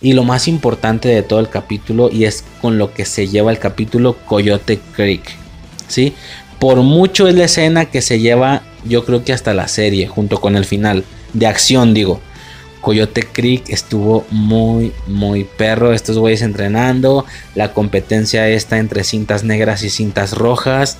Y 0.00 0.14
lo 0.14 0.24
más 0.24 0.48
importante 0.48 1.08
de 1.08 1.22
todo 1.22 1.40
el 1.40 1.48
capítulo, 1.48 2.10
y 2.10 2.24
es 2.24 2.44
con 2.60 2.78
lo 2.78 2.92
que 2.92 3.04
se 3.04 3.28
lleva 3.28 3.50
el 3.50 3.58
capítulo 3.58 4.16
Coyote 4.26 4.80
Creek. 4.96 5.22
¿Sí? 5.88 6.14
Por 6.58 6.78
mucho 6.78 7.28
es 7.28 7.34
la 7.34 7.44
escena 7.44 7.86
que 7.86 8.00
se 8.00 8.18
lleva, 8.18 8.62
yo 8.84 9.04
creo 9.04 9.24
que 9.24 9.32
hasta 9.32 9.52
la 9.52 9.68
serie, 9.68 10.08
junto 10.08 10.40
con 10.40 10.56
el 10.56 10.64
final. 10.64 11.04
De 11.34 11.46
acción, 11.46 11.94
digo. 11.94 12.20
Coyote 12.84 13.26
Creek 13.26 13.70
estuvo 13.70 14.26
muy, 14.30 14.92
muy 15.06 15.44
perro. 15.44 15.94
Estos 15.94 16.18
güeyes 16.18 16.42
entrenando. 16.42 17.24
La 17.54 17.72
competencia 17.72 18.46
está 18.48 18.78
entre 18.78 19.04
cintas 19.04 19.42
negras 19.42 19.82
y 19.82 19.90
cintas 19.90 20.32
rojas. 20.34 20.98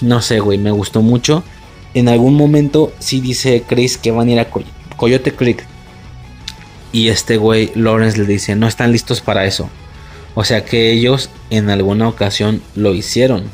No 0.00 0.22
sé, 0.22 0.38
güey, 0.38 0.58
me 0.58 0.70
gustó 0.70 1.02
mucho. 1.02 1.42
En 1.92 2.08
algún 2.08 2.34
momento 2.34 2.92
sí 3.00 3.20
dice 3.20 3.64
Chris 3.68 3.98
que 3.98 4.12
van 4.12 4.28
a 4.28 4.30
ir 4.30 4.38
a 4.38 4.48
Coyote 4.96 5.34
Creek. 5.34 5.66
Y 6.92 7.08
este 7.08 7.36
güey, 7.36 7.72
Lawrence, 7.74 8.16
le 8.16 8.24
dice, 8.24 8.54
no 8.54 8.68
están 8.68 8.92
listos 8.92 9.20
para 9.20 9.44
eso. 9.44 9.68
O 10.36 10.44
sea 10.44 10.64
que 10.64 10.92
ellos 10.92 11.30
en 11.50 11.68
alguna 11.68 12.08
ocasión 12.08 12.62
lo 12.76 12.94
hicieron. 12.94 13.50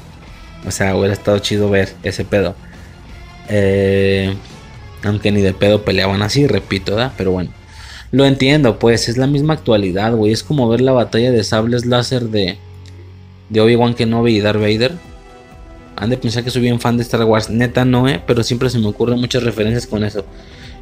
O 0.66 0.70
sea, 0.70 0.94
hubiera 0.94 1.14
estado 1.14 1.38
chido 1.38 1.70
ver 1.70 1.94
ese 2.02 2.26
pedo. 2.26 2.54
Eh, 3.48 4.36
aunque 5.04 5.32
ni 5.32 5.40
de 5.40 5.54
pedo 5.54 5.84
peleaban 5.84 6.22
así, 6.22 6.46
repito, 6.46 6.94
¿verdad? 6.94 7.12
Pero 7.16 7.32
bueno. 7.32 7.50
Lo 8.10 8.24
entiendo, 8.24 8.78
pues 8.78 9.08
es 9.08 9.18
la 9.18 9.26
misma 9.26 9.54
actualidad, 9.54 10.14
güey. 10.14 10.32
Es 10.32 10.42
como 10.42 10.68
ver 10.68 10.80
la 10.80 10.92
batalla 10.92 11.30
de 11.30 11.44
sables 11.44 11.84
láser 11.84 12.24
de, 12.24 12.56
de 13.50 13.60
Obi-Wan 13.60 13.94
Kenobi 13.94 14.36
y 14.36 14.40
Darth 14.40 14.60
Vader. 14.60 14.92
Han 15.96 16.10
de 16.10 16.16
pensar 16.16 16.42
que 16.42 16.50
soy 16.50 16.62
bien 16.62 16.80
fan 16.80 16.96
de 16.96 17.02
Star 17.02 17.24
Wars. 17.24 17.50
Neta 17.50 17.84
no, 17.84 18.08
eh, 18.08 18.22
pero 18.26 18.42
siempre 18.42 18.70
se 18.70 18.78
me 18.78 18.86
ocurren 18.86 19.20
muchas 19.20 19.42
referencias 19.42 19.86
con 19.86 20.04
eso. 20.04 20.24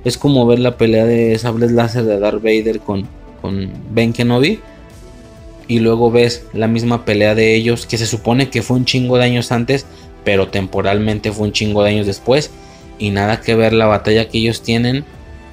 Es 0.04 0.16
como 0.18 0.46
ver 0.46 0.60
la 0.60 0.76
pelea 0.76 1.04
de 1.04 1.36
sables 1.38 1.72
láser 1.72 2.04
de 2.04 2.20
Darth 2.20 2.42
Vader 2.42 2.78
con, 2.78 3.08
con 3.42 3.72
Ben 3.90 4.12
Kenobi. 4.12 4.60
Y 5.66 5.80
luego 5.80 6.12
ves 6.12 6.44
la 6.52 6.68
misma 6.68 7.04
pelea 7.04 7.34
de 7.34 7.56
ellos, 7.56 7.86
que 7.86 7.98
se 7.98 8.06
supone 8.06 8.50
que 8.50 8.62
fue 8.62 8.76
un 8.76 8.84
chingo 8.84 9.18
de 9.18 9.24
años 9.24 9.50
antes, 9.50 9.84
pero 10.22 10.46
temporalmente 10.46 11.32
fue 11.32 11.48
un 11.48 11.52
chingo 11.52 11.82
de 11.82 11.90
años 11.90 12.06
después. 12.06 12.52
Y 12.98 13.10
nada 13.10 13.40
que 13.40 13.54
ver 13.54 13.72
la 13.72 13.86
batalla 13.86 14.28
que 14.28 14.38
ellos 14.38 14.62
tienen 14.62 15.04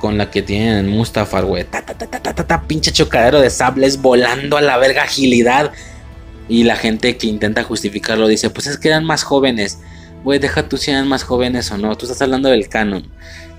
con 0.04 0.18
la 0.18 0.30
que 0.30 0.42
tienen 0.42 0.80
en 0.80 0.90
Mustafar, 0.90 1.46
güey. 1.46 1.64
Ta, 1.64 1.82
ta, 1.82 1.94
ta, 1.94 2.08
ta, 2.08 2.34
ta, 2.34 2.46
ta, 2.46 2.62
pinche 2.64 2.92
chocadero 2.92 3.40
de 3.40 3.50
sables 3.50 4.02
volando 4.02 4.58
a 4.58 4.62
la 4.62 4.78
verga 4.78 5.04
agilidad. 5.04 5.72
Y 6.50 6.66
la 6.66 6.76
gente 6.76 7.16
que 7.16 7.28
intenta 7.28 7.64
justificarlo 7.64 8.28
dice, 8.28 8.50
pues 8.50 8.68
es 8.68 8.78
que 8.78 8.90
eran 8.90 9.06
más 9.06 9.24
jóvenes. 9.24 9.80
Güey, 10.26 10.40
deja 10.40 10.68
tú 10.68 10.76
si 10.76 10.92
eran 10.92 11.08
más 11.08 11.24
jóvenes 11.24 11.72
o 11.72 11.78
no. 11.78 11.96
Tú 11.98 12.06
estás 12.06 12.22
hablando 12.22 12.50
del 12.50 12.68
canon. 12.68 13.08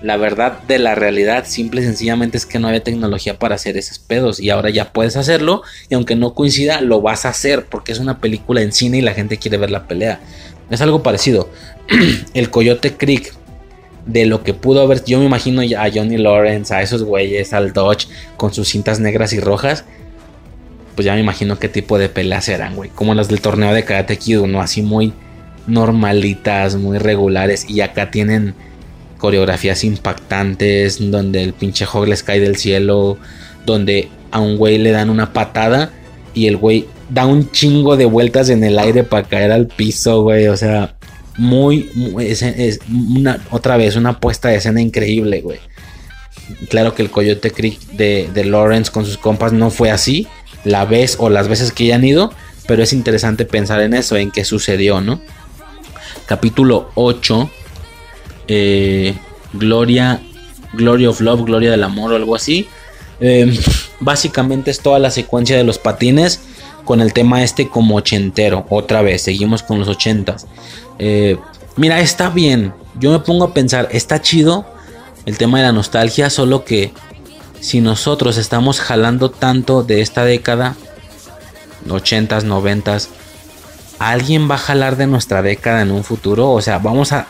La 0.03 0.17
verdad 0.17 0.59
de 0.67 0.77
la 0.77 0.93
realidad, 0.93 1.45
simple 1.47 1.81
y 1.81 1.83
sencillamente, 1.85 2.37
es 2.37 2.45
que 2.45 2.59
no 2.59 2.67
había 2.67 2.83
tecnología 2.83 3.39
para 3.39 3.55
hacer 3.55 3.75
esos 3.75 3.97
pedos. 3.97 4.39
Y 4.39 4.51
ahora 4.51 4.69
ya 4.69 4.93
puedes 4.93 5.15
hacerlo. 5.15 5.63
Y 5.89 5.95
aunque 5.95 6.15
no 6.15 6.35
coincida, 6.35 6.79
lo 6.81 7.01
vas 7.01 7.25
a 7.25 7.29
hacer. 7.29 7.65
Porque 7.65 7.91
es 7.91 7.97
una 7.97 8.19
película 8.19 8.61
en 8.61 8.71
cine 8.71 8.99
y 8.99 9.01
la 9.01 9.15
gente 9.15 9.37
quiere 9.37 9.57
ver 9.57 9.71
la 9.71 9.87
pelea. 9.87 10.19
Es 10.69 10.79
algo 10.81 11.01
parecido. 11.01 11.49
el 12.35 12.51
Coyote 12.51 12.95
Creek 12.97 13.33
de 14.05 14.25
lo 14.25 14.43
que 14.43 14.53
pudo 14.53 14.81
haber. 14.81 15.03
Yo 15.03 15.19
me 15.19 15.25
imagino 15.25 15.61
a 15.61 15.89
Johnny 15.93 16.17
Lawrence, 16.17 16.73
a 16.73 16.81
esos 16.81 17.03
güeyes, 17.03 17.53
al 17.53 17.73
Dodge 17.73 18.07
con 18.37 18.53
sus 18.53 18.69
cintas 18.69 18.99
negras 18.99 19.33
y 19.33 19.39
rojas. 19.39 19.85
Pues 20.95 21.05
ya 21.05 21.13
me 21.13 21.19
imagino 21.19 21.59
qué 21.59 21.67
tipo 21.67 21.97
de 21.97 22.09
peleas 22.09 22.47
eran, 22.47 22.75
güey. 22.75 22.89
Como 22.89 23.13
las 23.13 23.27
del 23.27 23.41
torneo 23.41 23.73
de 23.73 23.83
Karate 23.83 24.17
Kid, 24.17 24.41
¿no? 24.41 24.61
Así 24.61 24.81
muy 24.81 25.13
normalitas, 25.67 26.75
muy 26.75 26.99
regulares. 26.99 27.69
Y 27.69 27.81
acá 27.81 28.11
tienen 28.11 28.53
coreografías 29.17 29.83
impactantes, 29.83 31.11
donde 31.11 31.43
el 31.43 31.53
pinche 31.53 31.85
Hog 31.91 32.07
les 32.07 32.23
cae 32.23 32.39
del 32.39 32.55
cielo, 32.55 33.17
donde 33.65 34.09
a 34.31 34.39
un 34.39 34.57
güey 34.57 34.77
le 34.77 34.91
dan 34.91 35.09
una 35.09 35.33
patada 35.33 35.91
y 36.33 36.47
el 36.47 36.57
güey 36.57 36.87
da 37.09 37.25
un 37.25 37.51
chingo 37.51 37.97
de 37.97 38.05
vueltas 38.05 38.49
en 38.49 38.63
el 38.63 38.77
aire 38.79 39.03
para 39.03 39.27
caer 39.27 39.51
al 39.51 39.67
piso, 39.67 40.23
güey. 40.23 40.47
O 40.47 40.57
sea, 40.57 40.94
muy, 41.37 41.89
es, 42.19 42.79
una, 42.89 43.39
otra 43.51 43.77
vez, 43.77 43.95
una 43.95 44.19
puesta 44.19 44.49
de 44.49 44.55
escena 44.55 44.81
increíble, 44.81 45.41
güey. 45.41 45.59
Claro 46.69 46.93
que 46.93 47.01
el 47.01 47.09
Coyote 47.09 47.51
Creek 47.51 47.79
de, 47.91 48.29
de, 48.33 48.45
Lawrence 48.45 48.91
con 48.91 49.05
sus 49.05 49.17
compas 49.17 49.51
no 49.51 49.71
fue 49.71 49.89
así, 49.89 50.27
la 50.63 50.85
vez 50.85 51.17
o 51.19 51.29
las 51.29 51.47
veces 51.47 51.71
que 51.71 51.87
ya 51.87 51.95
han 51.95 52.05
ido, 52.05 52.31
pero 52.67 52.83
es 52.83 52.93
interesante 52.93 53.45
pensar 53.45 53.81
en 53.81 53.93
eso, 53.93 54.15
en 54.15 54.31
qué 54.31 54.45
sucedió, 54.45 55.01
¿no? 55.01 55.21
Capítulo 56.27 56.91
8, 56.95 57.49
eh, 58.47 59.15
Gloria, 59.53 60.21
Glory 60.73 61.07
of 61.07 61.21
Love, 61.21 61.45
Gloria 61.45 61.71
del 61.71 61.83
Amor 61.83 62.13
o 62.13 62.15
algo 62.15 62.35
así. 62.35 62.67
Eh, 63.19 63.57
básicamente 63.99 64.71
es 64.71 64.79
toda 64.79 64.99
la 64.99 65.11
secuencia 65.11 65.57
de 65.57 65.63
los 65.63 65.79
patines 65.79 66.41
con 66.85 67.01
el 67.01 67.11
tema 67.13 67.43
este 67.43 67.67
como 67.67 67.97
ochentero. 67.97 68.65
Otra 68.69 69.01
vez, 69.01 69.23
seguimos 69.23 69.63
con 69.63 69.79
los 69.79 69.87
ochentas. 69.87 70.47
Eh, 70.99 71.37
mira, 71.75 71.99
está 71.99 72.29
bien. 72.29 72.73
Yo 72.99 73.11
me 73.11 73.19
pongo 73.19 73.45
a 73.45 73.53
pensar, 73.53 73.89
está 73.91 74.21
chido 74.21 74.65
el 75.25 75.37
tema 75.37 75.57
de 75.57 75.65
la 75.65 75.71
nostalgia, 75.71 76.29
solo 76.29 76.63
que 76.63 76.93
si 77.59 77.81
nosotros 77.81 78.37
estamos 78.37 78.79
jalando 78.79 79.31
tanto 79.31 79.83
de 79.83 80.01
esta 80.01 80.23
década, 80.23 80.75
80s, 81.87 82.43
90s, 82.43 83.07
¿alguien 83.99 84.49
va 84.49 84.55
a 84.55 84.59
jalar 84.59 84.97
de 84.97 85.07
nuestra 85.07 85.41
década 85.41 85.81
en 85.81 85.91
un 85.91 86.03
futuro? 86.03 86.51
O 86.51 86.61
sea, 86.61 86.77
vamos 86.77 87.11
a, 87.11 87.27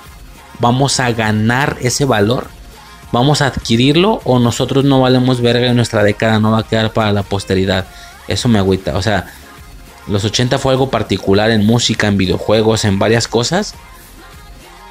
vamos 0.60 1.00
a 1.00 1.12
ganar 1.12 1.78
ese 1.82 2.06
valor. 2.06 2.48
¿Vamos 3.12 3.42
a 3.42 3.48
adquirirlo 3.48 4.20
o 4.26 4.40
nosotros 4.40 4.84
no 4.84 5.00
valemos 5.00 5.40
verga 5.40 5.68
y 5.68 5.74
nuestra 5.74 6.04
década 6.04 6.40
no 6.40 6.52
va 6.52 6.60
a 6.60 6.68
quedar 6.68 6.92
para 6.92 7.14
la 7.14 7.24
posteridad? 7.24 7.86
Eso 8.28 8.50
me 8.50 8.60
agüita. 8.60 8.98
O 8.98 9.02
sea, 9.02 9.28
los 10.08 10.24
80 10.24 10.60
fue 10.60 10.74
algo 10.74 10.90
particular 10.90 11.52
en 11.52 11.66
música, 11.66 12.08
en 12.08 12.18
videojuegos, 12.18 12.86
en 12.86 13.00
varias 13.00 13.28
cosas. 13.28 13.74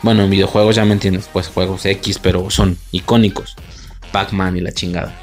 Bueno, 0.02 0.24
en 0.24 0.30
videojuegos 0.30 0.76
ya 0.76 0.84
me 0.84 0.92
entiendes, 0.92 1.28
pues 1.32 1.48
juegos 1.48 1.86
X, 1.86 2.18
pero 2.20 2.50
son 2.50 2.76
icónicos. 2.92 3.56
Pac-Man 4.12 4.56
y 4.56 4.60
la 4.60 4.72
chingada. 4.72 5.18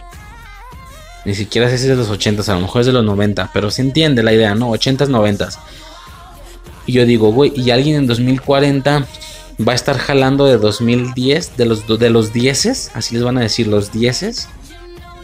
Ni 1.23 1.35
siquiera 1.35 1.69
sé 1.69 1.77
si 1.77 1.83
es 1.83 1.89
de 1.89 1.95
los 1.95 2.09
80, 2.09 2.51
a 2.51 2.55
lo 2.55 2.61
mejor 2.61 2.81
es 2.81 2.87
de 2.87 2.93
los 2.93 3.05
90, 3.05 3.51
pero 3.53 3.69
se 3.69 3.81
entiende 3.81 4.23
la 4.23 4.33
idea, 4.33 4.55
¿no? 4.55 4.71
80s, 4.71 5.07
90s. 5.07 5.57
Y 6.87 6.93
yo 6.93 7.05
digo, 7.05 7.31
güey, 7.31 7.53
¿y 7.55 7.69
alguien 7.69 7.95
en 7.95 8.07
2040 8.07 9.05
va 9.67 9.73
a 9.73 9.75
estar 9.75 9.97
jalando 9.97 10.45
de 10.45 10.57
2010, 10.57 11.57
de 11.57 11.65
los, 11.65 11.87
de 11.87 12.09
los 12.09 12.33
10 12.33 12.91
Así 12.95 13.15
les 13.15 13.23
van 13.23 13.37
a 13.37 13.41
decir, 13.41 13.67
los 13.67 13.91
10 13.91 14.47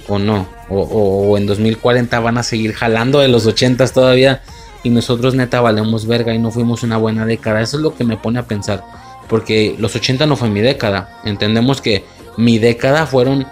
o 0.07 0.19
no. 0.19 0.47
O, 0.69 1.37
en 1.37 1.45
2040 1.45 2.19
van 2.19 2.37
a 2.37 2.43
seguir 2.43 2.73
jalando 2.73 3.19
de 3.19 3.27
los 3.27 3.45
80 3.45 3.87
todavía 3.87 4.41
y 4.83 4.89
nosotros 4.89 5.35
neta 5.35 5.61
valemos 5.61 6.05
verga 6.07 6.33
y 6.33 6.39
no 6.39 6.51
fuimos 6.51 6.83
una 6.83 6.97
buena 6.97 7.25
década. 7.25 7.61
Eso 7.61 7.77
es 7.77 7.83
lo 7.83 7.95
que 7.95 8.03
me 8.03 8.17
pone 8.17 8.39
a 8.39 8.43
pensar. 8.43 8.83
Porque 9.27 9.75
los 9.77 9.95
80 9.95 10.25
no 10.25 10.35
fue 10.35 10.49
mi 10.49 10.61
década. 10.61 11.19
Entendemos 11.25 11.81
que 11.81 12.05
mi 12.37 12.59
década 12.59 13.05
fueron 13.05 13.45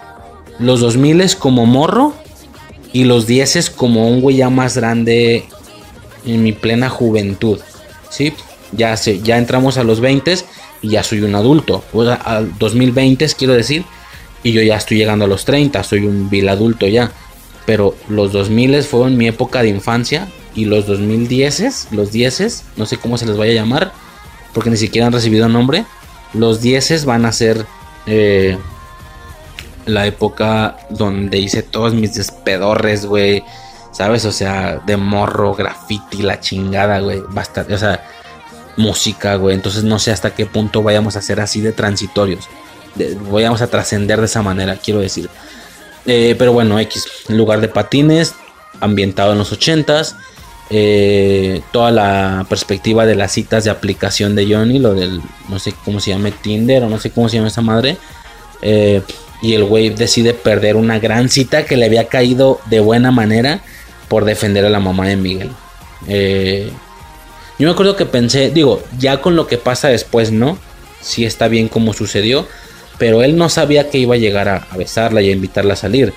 los 0.58 0.80
2000 0.80 1.36
como 1.36 1.66
morro 1.66 2.14
y 2.92 3.04
los 3.04 3.26
10 3.26 3.70
como 3.70 4.08
un 4.08 4.20
güey 4.20 4.36
ya 4.36 4.48
más 4.48 4.76
grande 4.76 5.44
en 6.24 6.42
mi 6.42 6.52
plena 6.52 6.88
juventud. 6.88 7.60
¿Sí? 8.10 8.32
Ya, 8.72 8.94
ya 8.94 9.38
entramos 9.38 9.76
a 9.76 9.84
los 9.84 10.00
20 10.00 10.34
y 10.82 10.88
ya 10.88 11.02
soy 11.02 11.20
un 11.20 11.34
adulto. 11.34 11.84
O 11.92 12.04
sea, 12.04 12.14
al 12.14 12.56
2020 12.58 13.26
quiero 13.36 13.52
decir. 13.52 13.84
Y 14.46 14.52
yo 14.52 14.62
ya 14.62 14.76
estoy 14.76 14.98
llegando 14.98 15.24
a 15.24 15.28
los 15.28 15.44
30, 15.44 15.82
soy 15.82 16.06
un 16.06 16.30
vil 16.30 16.48
adulto 16.48 16.86
ya. 16.86 17.10
Pero 17.64 17.96
los 18.08 18.30
2000 18.30 18.80
fueron 18.84 19.16
mi 19.16 19.26
época 19.26 19.60
de 19.60 19.70
infancia 19.70 20.28
y 20.54 20.66
los 20.66 20.86
2010, 20.86 21.88
los 21.90 22.12
10, 22.12 22.62
no 22.76 22.86
sé 22.86 22.96
cómo 22.96 23.18
se 23.18 23.26
les 23.26 23.36
vaya 23.36 23.50
a 23.50 23.64
llamar, 23.64 23.92
porque 24.54 24.70
ni 24.70 24.76
siquiera 24.76 25.08
han 25.08 25.12
recibido 25.12 25.48
nombre. 25.48 25.84
Los 26.32 26.60
10 26.60 27.06
van 27.06 27.26
a 27.26 27.32
ser 27.32 27.66
eh, 28.06 28.56
la 29.84 30.06
época 30.06 30.76
donde 30.90 31.38
hice 31.38 31.64
todos 31.64 31.94
mis 31.94 32.14
despedorres, 32.14 33.04
güey. 33.04 33.42
¿Sabes? 33.90 34.24
O 34.26 34.30
sea, 34.30 34.80
de 34.86 34.96
morro, 34.96 35.56
graffiti, 35.56 36.22
la 36.22 36.38
chingada, 36.38 37.00
güey. 37.00 37.20
Bastante, 37.30 37.74
o 37.74 37.78
sea, 37.78 38.00
música, 38.76 39.34
güey. 39.34 39.56
Entonces 39.56 39.82
no 39.82 39.98
sé 39.98 40.12
hasta 40.12 40.36
qué 40.36 40.46
punto 40.46 40.84
vayamos 40.84 41.16
a 41.16 41.22
ser 41.22 41.40
así 41.40 41.60
de 41.60 41.72
transitorios. 41.72 42.48
De, 42.96 43.16
a 43.48 43.66
trascender 43.66 44.20
de 44.20 44.26
esa 44.26 44.42
manera, 44.42 44.76
quiero 44.76 45.00
decir. 45.00 45.28
Eh, 46.06 46.34
pero 46.38 46.52
bueno, 46.52 46.78
X, 46.78 47.06
lugar 47.28 47.60
de 47.60 47.68
patines, 47.68 48.34
ambientado 48.80 49.32
en 49.32 49.38
los 49.38 49.52
80s. 49.52 50.14
eh, 50.68 51.62
toda 51.72 51.92
la 51.92 52.44
perspectiva 52.48 53.06
de 53.06 53.14
las 53.14 53.32
citas 53.32 53.62
de 53.64 53.70
aplicación 53.70 54.34
de 54.34 54.52
Johnny, 54.52 54.78
lo 54.78 54.94
del, 54.94 55.20
no 55.48 55.58
sé 55.58 55.72
cómo 55.84 56.00
se 56.00 56.10
llama, 56.10 56.30
Tinder 56.30 56.82
o 56.82 56.88
no 56.88 56.98
sé 56.98 57.10
cómo 57.10 57.28
se 57.28 57.36
llama 57.36 57.48
esa 57.48 57.62
madre. 57.62 57.96
Eh, 58.62 59.02
y 59.42 59.54
el 59.54 59.64
güey 59.64 59.90
decide 59.90 60.34
perder 60.34 60.76
una 60.76 60.98
gran 60.98 61.28
cita 61.28 61.66
que 61.66 61.76
le 61.76 61.84
había 61.84 62.08
caído 62.08 62.60
de 62.66 62.80
buena 62.80 63.10
manera 63.10 63.60
por 64.08 64.24
defender 64.24 64.64
a 64.64 64.70
la 64.70 64.80
mamá 64.80 65.06
de 65.06 65.16
Miguel. 65.16 65.50
Eh, 66.08 66.70
yo 67.58 67.66
me 67.66 67.72
acuerdo 67.72 67.96
que 67.96 68.06
pensé, 68.06 68.50
digo, 68.50 68.82
ya 68.98 69.20
con 69.20 69.36
lo 69.36 69.46
que 69.46 69.58
pasa 69.58 69.88
después, 69.88 70.32
¿no? 70.32 70.58
Sí 71.00 71.24
está 71.24 71.48
bien 71.48 71.68
como 71.68 71.92
sucedió, 71.92 72.46
pero 72.98 73.22
él 73.22 73.36
no 73.36 73.48
sabía 73.48 73.90
que 73.90 73.98
iba 73.98 74.14
a 74.14 74.18
llegar 74.18 74.48
a, 74.48 74.66
besarla 74.76 75.22
y 75.22 75.28
a 75.28 75.32
invitarla 75.32 75.74
a 75.74 75.76
salir. 75.76 76.12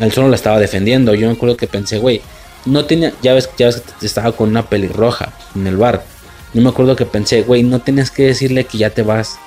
Él 0.00 0.12
solo 0.12 0.28
la 0.28 0.36
estaba 0.36 0.58
defendiendo. 0.58 1.14
Yo 1.14 1.26
me 1.26 1.34
acuerdo 1.34 1.56
que 1.56 1.66
pensé, 1.66 1.98
güey, 1.98 2.20
no 2.66 2.84
tenía, 2.84 3.12
ya 3.22 3.34
ves, 3.34 3.50
ya 3.58 3.66
ves 3.66 3.82
que 3.98 4.06
estaba 4.06 4.32
con 4.32 4.50
una 4.50 4.68
pelirroja 4.68 5.32
en 5.54 5.66
el 5.66 5.76
bar. 5.76 6.04
Yo 6.54 6.62
me 6.62 6.68
acuerdo 6.68 6.96
que 6.96 7.06
pensé, 7.06 7.42
güey, 7.42 7.62
no 7.62 7.80
tienes 7.80 8.10
que 8.10 8.24
decirle 8.24 8.64
que 8.64 8.78
ya 8.78 8.90
te 8.90 9.02
vas. 9.02 9.38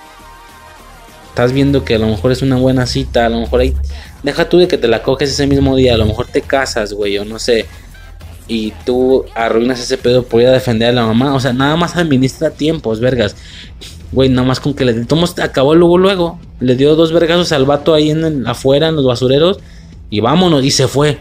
Estás 1.29 1.51
viendo 1.51 1.83
que 1.83 1.95
a 1.95 1.99
lo 1.99 2.07
mejor 2.07 2.31
es 2.31 2.41
una 2.41 2.57
buena 2.57 2.85
cita, 2.85 3.25
a 3.25 3.29
lo 3.29 3.39
mejor 3.39 3.61
ahí. 3.61 3.73
Deja 4.21 4.47
tú 4.47 4.59
de 4.59 4.67
que 4.67 4.77
te 4.77 4.87
la 4.87 5.01
coges 5.01 5.31
ese 5.31 5.47
mismo 5.47 5.75
día, 5.75 5.95
a 5.95 5.97
lo 5.97 6.05
mejor 6.05 6.27
te 6.27 6.41
casas, 6.41 6.93
güey, 6.93 7.17
o 7.17 7.25
no 7.25 7.39
sé. 7.39 7.65
Y 8.47 8.71
tú 8.85 9.25
arruinas 9.33 9.79
ese 9.79 9.97
pedo 9.97 10.23
por 10.23 10.41
ir 10.41 10.47
a 10.47 10.51
defender 10.51 10.89
a 10.89 10.91
la 10.91 11.05
mamá. 11.05 11.33
O 11.33 11.39
sea, 11.39 11.53
nada 11.53 11.75
más 11.75 11.95
administra 11.95 12.51
tiempos, 12.51 12.99
vergas. 12.99 13.35
Güey, 14.13 14.29
nada 14.29 14.47
más 14.47 14.59
con 14.59 14.75
que 14.75 14.85
le 14.85 14.93
tomos, 15.05 15.37
acabó 15.39 15.73
luego, 15.73 15.97
luego. 15.97 16.39
Le 16.59 16.75
dio 16.75 16.95
dos 16.95 17.11
vergazos 17.11 17.51
al 17.51 17.65
vato 17.65 17.95
ahí 17.95 18.11
en 18.11 18.47
afuera, 18.47 18.89
en 18.89 18.95
los 18.95 19.05
basureros. 19.05 19.59
Y 20.11 20.19
vámonos, 20.19 20.63
y 20.63 20.69
se 20.69 20.87
fue. 20.87 21.17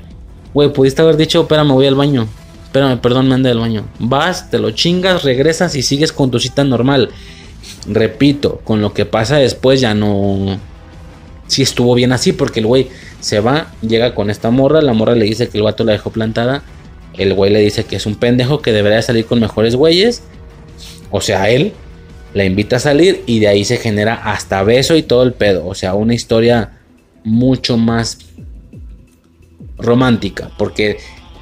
Güey, 0.52 0.73
pudiste 0.73 1.01
haber 1.01 1.16
dicho, 1.16 1.40
espérame, 1.43 1.73
voy 1.73 1.86
al 1.86 1.94
baño. 1.94 2.28
Espérame, 2.66 2.98
perdón, 3.01 3.28
me 3.28 3.35
ande 3.35 3.51
al 3.51 3.59
baño. 3.59 3.86
Vas, 3.98 4.51
te 4.51 4.59
lo 4.59 4.73
chingas, 4.73 5.24
regresas 5.24 5.74
y 5.74 5.82
sigues 5.82 6.12
con 6.12 6.31
tu 6.31 6.39
cita 6.39 6.64
normal. 6.64 7.09
Repito, 7.86 8.60
con 8.62 8.82
lo 8.82 8.93
que 8.93 9.06
pasa 9.06 9.36
después 9.36 9.81
ya 9.81 9.94
no. 9.94 10.59
Sí 11.47 11.62
estuvo 11.62 11.94
bien 11.94 12.12
así, 12.12 12.32
porque 12.32 12.60
el 12.60 12.66
güey 12.66 12.89
se 13.20 13.40
va, 13.40 13.73
llega 13.81 14.14
con 14.14 14.28
esta 14.28 14.51
morra. 14.51 14.82
La 14.82 14.93
morra 14.93 15.14
le 15.14 15.24
dice 15.24 15.48
que 15.48 15.56
el 15.56 15.64
vato 15.64 15.85
la 15.85 15.93
dejó 15.93 16.10
plantada. 16.10 16.62
El 17.14 17.32
güey 17.32 17.51
le 17.51 17.60
dice 17.60 17.85
que 17.85 17.97
es 17.97 18.05
un 18.05 18.16
pendejo, 18.16 18.60
que 18.60 18.73
debería 18.73 19.01
salir 19.01 19.24
con 19.24 19.40
mejores 19.40 19.77
güeyes. 19.77 20.23
O 21.10 21.23
sea, 21.23 21.48
él 21.48 21.73
la 22.34 22.44
invita 22.44 22.76
a 22.76 22.80
salir 22.80 23.22
y 23.26 23.40
de 23.40 23.48
ahí 23.48 23.64
se 23.64 23.76
genera 23.76 24.14
hasta 24.14 24.62
beso 24.62 24.96
y 24.96 25.02
todo 25.02 25.22
el 25.22 25.32
pedo. 25.32 25.66
O 25.66 25.74
sea, 25.74 25.94
una 25.94 26.14
historia 26.14 26.78
mucho 27.24 27.76
más 27.76 28.18
romántica. 29.78 30.50
Porque, 30.56 30.98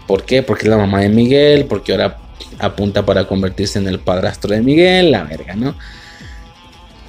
¿Por 0.07 0.25
qué? 0.25 0.43
Porque 0.43 0.65
es 0.65 0.71
la 0.71 0.77
mamá 0.77 1.01
de 1.01 1.09
Miguel, 1.09 1.67
porque 1.67 1.93
ahora 1.93 2.19
apunta 2.59 3.05
para 3.05 3.27
convertirse 3.27 3.79
en 3.79 3.87
el 3.87 4.01
padrastro 4.01 4.55
de 4.55 4.63
Miguel, 4.63 5.13
la 5.13 5.25
verga, 5.25 5.55
¿no? 5.55 5.77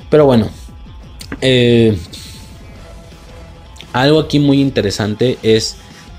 Pero 0.10 0.26
bueno, 0.26 0.50
eh, 1.42 1.98
algo 3.94 4.20
aquí 4.20 4.40
muy 4.40 4.62
interesante 4.62 5.38
es 5.42 5.78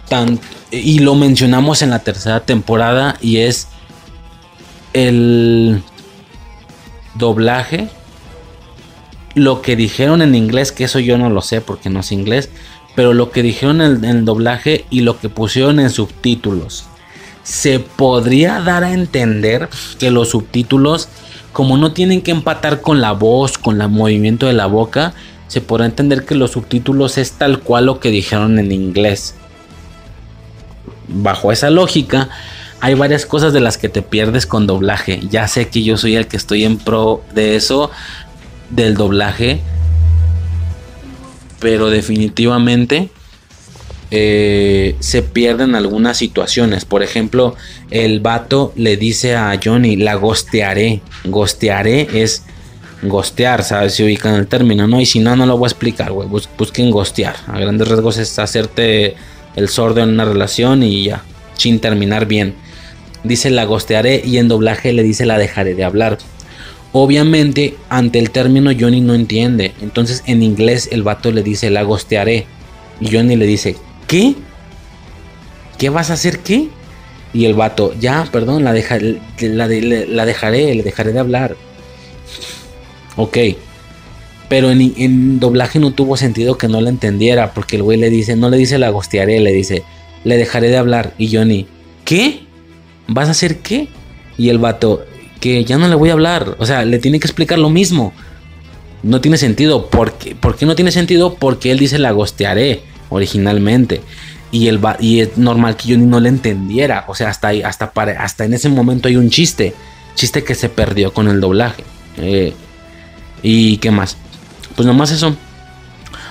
tan 0.09 0.41
y 0.71 1.01
lo 1.01 1.15
mencionamos 1.15 1.83
en 1.83 1.91
la 1.91 1.99
tercera 1.99 2.41
temporada 2.41 3.17
y 3.21 3.39
es 3.39 3.69
el 4.95 5.83
doblaje. 7.15 7.89
Lo 9.35 9.63
que 9.63 9.77
dijeron 9.77 10.21
en 10.21 10.35
inglés 10.35 10.73
que 10.73 10.85
eso 10.85 10.99
yo 10.99 11.17
no 11.17 11.31
lo 11.31 11.41
sé 11.41 11.61
porque 11.61 11.89
no 11.89 12.03
sé 12.03 12.15
inglés 12.15 12.51
pero 12.95 13.15
lo 13.15 13.31
que 13.31 13.43
dijeron 13.43 13.81
en, 13.81 14.25
doblaje 14.25 14.85
y 14.91 15.01
lo 15.01 15.19
que 15.19 15.29
pusieron 15.29 15.81
en 15.81 15.91
subtítulos. 15.91 16.85
Se 17.43 17.81
podría 17.81 18.61
dar 18.61 18.85
a 18.85 18.93
entender 18.93 19.69
que 19.99 20.11
los 20.11 20.31
subtítulos 20.31 21.09
como 21.53 21.77
no 21.77 21.93
tienen 21.93 22.23
que 22.23 22.31
empatar 22.31 22.81
con 22.81 23.01
la 23.01 23.13
voz 23.13 23.59
con 23.59 23.81
el 23.81 23.89
movimiento 23.89 24.47
de 24.47 24.55
la 24.55 24.67
boca 24.67 25.13
se 25.49 25.61
podrá 25.61 25.85
entender 25.85 26.25
que 26.25 26.35
los 26.35 26.53
subtítulos 26.53 27.19
es 27.19 27.33
tal 27.33 27.61
cual 27.61 27.87
lo 27.87 28.01
que 28.01 28.11
dijeron 28.11 28.59
en 28.59 28.73
inglés. 28.73 29.35
Bajo 31.09 31.53
esa 31.53 31.69
lógica, 31.69 32.31
hay 32.83 32.95
varias 32.95 33.27
cosas 33.27 33.53
de 33.53 33.61
las 33.61 33.79
que 33.79 33.89
te 33.89 34.03
pierdes 34.03 34.45
con 34.45 34.67
doblaje. 34.67 35.21
Ya 35.31 35.47
sé 35.47 35.69
que 35.69 35.85
yo 35.85 35.97
soy 35.97 36.17
el 36.17 36.27
que 36.27 36.37
estoy 36.37 36.65
en 36.65 36.79
pro 36.79 37.23
de 37.33 37.55
eso, 37.55 37.91
del 38.71 38.95
doblaje, 38.97 39.61
pero 41.61 41.91
definitivamente 41.91 43.09
eh, 44.11 44.97
se 44.99 45.23
pierden 45.23 45.77
algunas 45.77 46.17
situaciones. 46.19 46.85
Por 46.85 47.05
ejemplo, 47.05 47.55
el 47.91 48.19
vato 48.19 48.73
le 48.75 48.97
dice 48.97 49.37
a 49.37 49.59
Johnny, 49.63 49.95
la 49.97 50.17
gostearé. 50.17 51.03
Gostearé 51.25 52.09
es 52.13 52.43
gostear, 53.03 53.63
¿sabes? 53.63 53.95
Si 53.95 54.03
ubican 54.03 54.35
el 54.35 54.49
término, 54.49 54.89
¿no? 54.89 55.01
Y 55.01 55.07
si 55.07 55.21
no, 55.21 55.37
no 55.37 55.47
lo 55.47 55.57
voy 55.57 55.67
a 55.67 55.71
explicar, 55.71 56.11
güey. 56.11 56.29
Bus- 56.29 56.49
busquen 56.59 56.91
gostear. 56.91 57.37
A 57.47 57.61
grandes 57.61 57.87
rasgos 57.87 58.19
es 58.19 58.39
hacerte 58.41 59.15
el 59.55 59.69
sordo 59.69 60.03
en 60.03 60.09
una 60.09 60.25
relación 60.25 60.83
y 60.83 61.05
ya, 61.05 61.23
sin 61.57 61.79
terminar 61.79 62.27
bien. 62.27 62.57
Dice 63.25 63.51
la 63.51 63.65
gostearé 63.65 64.23
y 64.25 64.39
en 64.39 64.49
doblaje 64.49 64.93
le 64.93 65.03
dice 65.03 65.27
la 65.27 65.39
dejaré 65.39 65.75
de 65.75 65.85
hablar. 65.85 66.19
Obviamente, 66.93 67.77
ante 67.89 68.19
el 68.19 68.31
término 68.31 68.71
Johnny 68.79 69.01
no 69.01 69.15
entiende. 69.15 69.73
Entonces 69.81 70.23
en 70.27 70.43
inglés 70.43 70.89
el 70.93 71.03
vato 71.03 71.31
le 71.33 71.43
dice 71.43 71.71
la 71.71 71.83
gostearé. 71.83 72.47
Y 73.01 73.11
Johnny 73.15 73.37
le 73.37 73.47
dice, 73.47 73.77
¿qué? 74.07 74.35
¿Qué 75.79 75.89
vas 75.89 76.11
a 76.11 76.15
hacer 76.15 76.41
qué? 76.41 76.69
Y 77.35 77.47
el 77.47 77.55
vato, 77.55 77.95
ya, 77.99 78.29
perdón, 78.31 78.63
la, 78.63 78.73
deja- 78.75 78.99
la, 79.41 79.67
la 79.67 80.27
dejaré, 80.27 80.75
le 80.75 80.83
dejaré 80.83 81.13
de 81.13 81.19
hablar. 81.19 81.57
Ok. 83.17 83.39
Pero 84.49 84.71
en, 84.71 84.93
en 84.99 85.41
doblaje 85.41 85.79
no 85.79 85.93
tuvo 85.93 86.17
sentido 86.19 86.59
que 86.59 86.69
no 86.69 86.81
la 86.81 86.91
entendiera. 86.91 87.55
Porque 87.55 87.77
el 87.77 87.83
güey 87.83 87.99
le 87.99 88.11
dice, 88.11 88.37
no 88.37 88.51
le 88.51 88.59
dice 88.59 88.79
la 88.79 88.91
gostearé, 88.91 89.41
le 89.41 89.53
dice, 89.53 89.83
le 90.25 90.37
dejaré 90.37 90.69
de 90.69 90.77
hablar. 90.77 91.15
Y 91.17 91.35
Johnny, 91.35 91.67
¿qué? 92.05 92.41
¿Vas 93.07 93.29
a 93.29 93.33
hacer 93.33 93.59
qué? 93.59 93.89
Y 94.39 94.49
el 94.49 94.59
vato, 94.59 95.05
que 95.41 95.65
ya 95.65 95.79
no 95.79 95.89
le 95.89 95.95
voy 95.95 96.11
a 96.11 96.13
hablar. 96.13 96.57
O 96.59 96.67
sea, 96.67 96.85
le 96.85 96.99
tiene 96.99 97.21
que 97.21 97.27
explicar 97.27 97.59
lo 97.59 97.71
mismo. 97.71 98.13
No 99.03 99.21
tiene 99.21 99.37
sentido. 99.37 99.89
¿Por 99.91 100.15
qué, 100.15 100.35
¿Por 100.35 100.57
qué 100.57 100.67
no 100.67 100.75
tiene 100.75 100.93
sentido? 100.93 101.35
Porque 101.35 101.71
él 101.73 101.79
dice 101.79 101.99
la 101.99 102.13
gostearé 102.13 102.83
originalmente. 103.09 104.01
Y, 104.51 104.69
el, 104.69 104.81
y 105.01 105.21
es 105.21 105.39
normal 105.39 105.77
que 105.77 105.93
Johnny 105.93 106.07
no 106.07 106.21
le 106.21 106.29
entendiera. 106.29 107.05
O 107.09 107.15
sea, 107.15 107.31
hasta, 107.31 107.49
ahí, 107.49 107.63
hasta, 107.63 107.93
para, 107.93 108.23
hasta 108.23 108.45
en 108.45 108.55
ese 108.55 108.69
momento 108.69 109.09
hay 109.09 109.17
un 109.17 109.31
chiste. 109.31 109.75
Chiste 110.15 110.45
que 110.45 110.55
se 110.55 110.69
perdió 110.69 111.13
con 111.13 111.29
el 111.29 111.41
doblaje. 111.41 111.85
Eh, 112.19 112.53
¿Y 113.43 113.79
qué 113.79 113.91
más? 113.91 114.17
Pues 114.77 114.87
nomás 114.87 115.11
eso. 115.11 115.35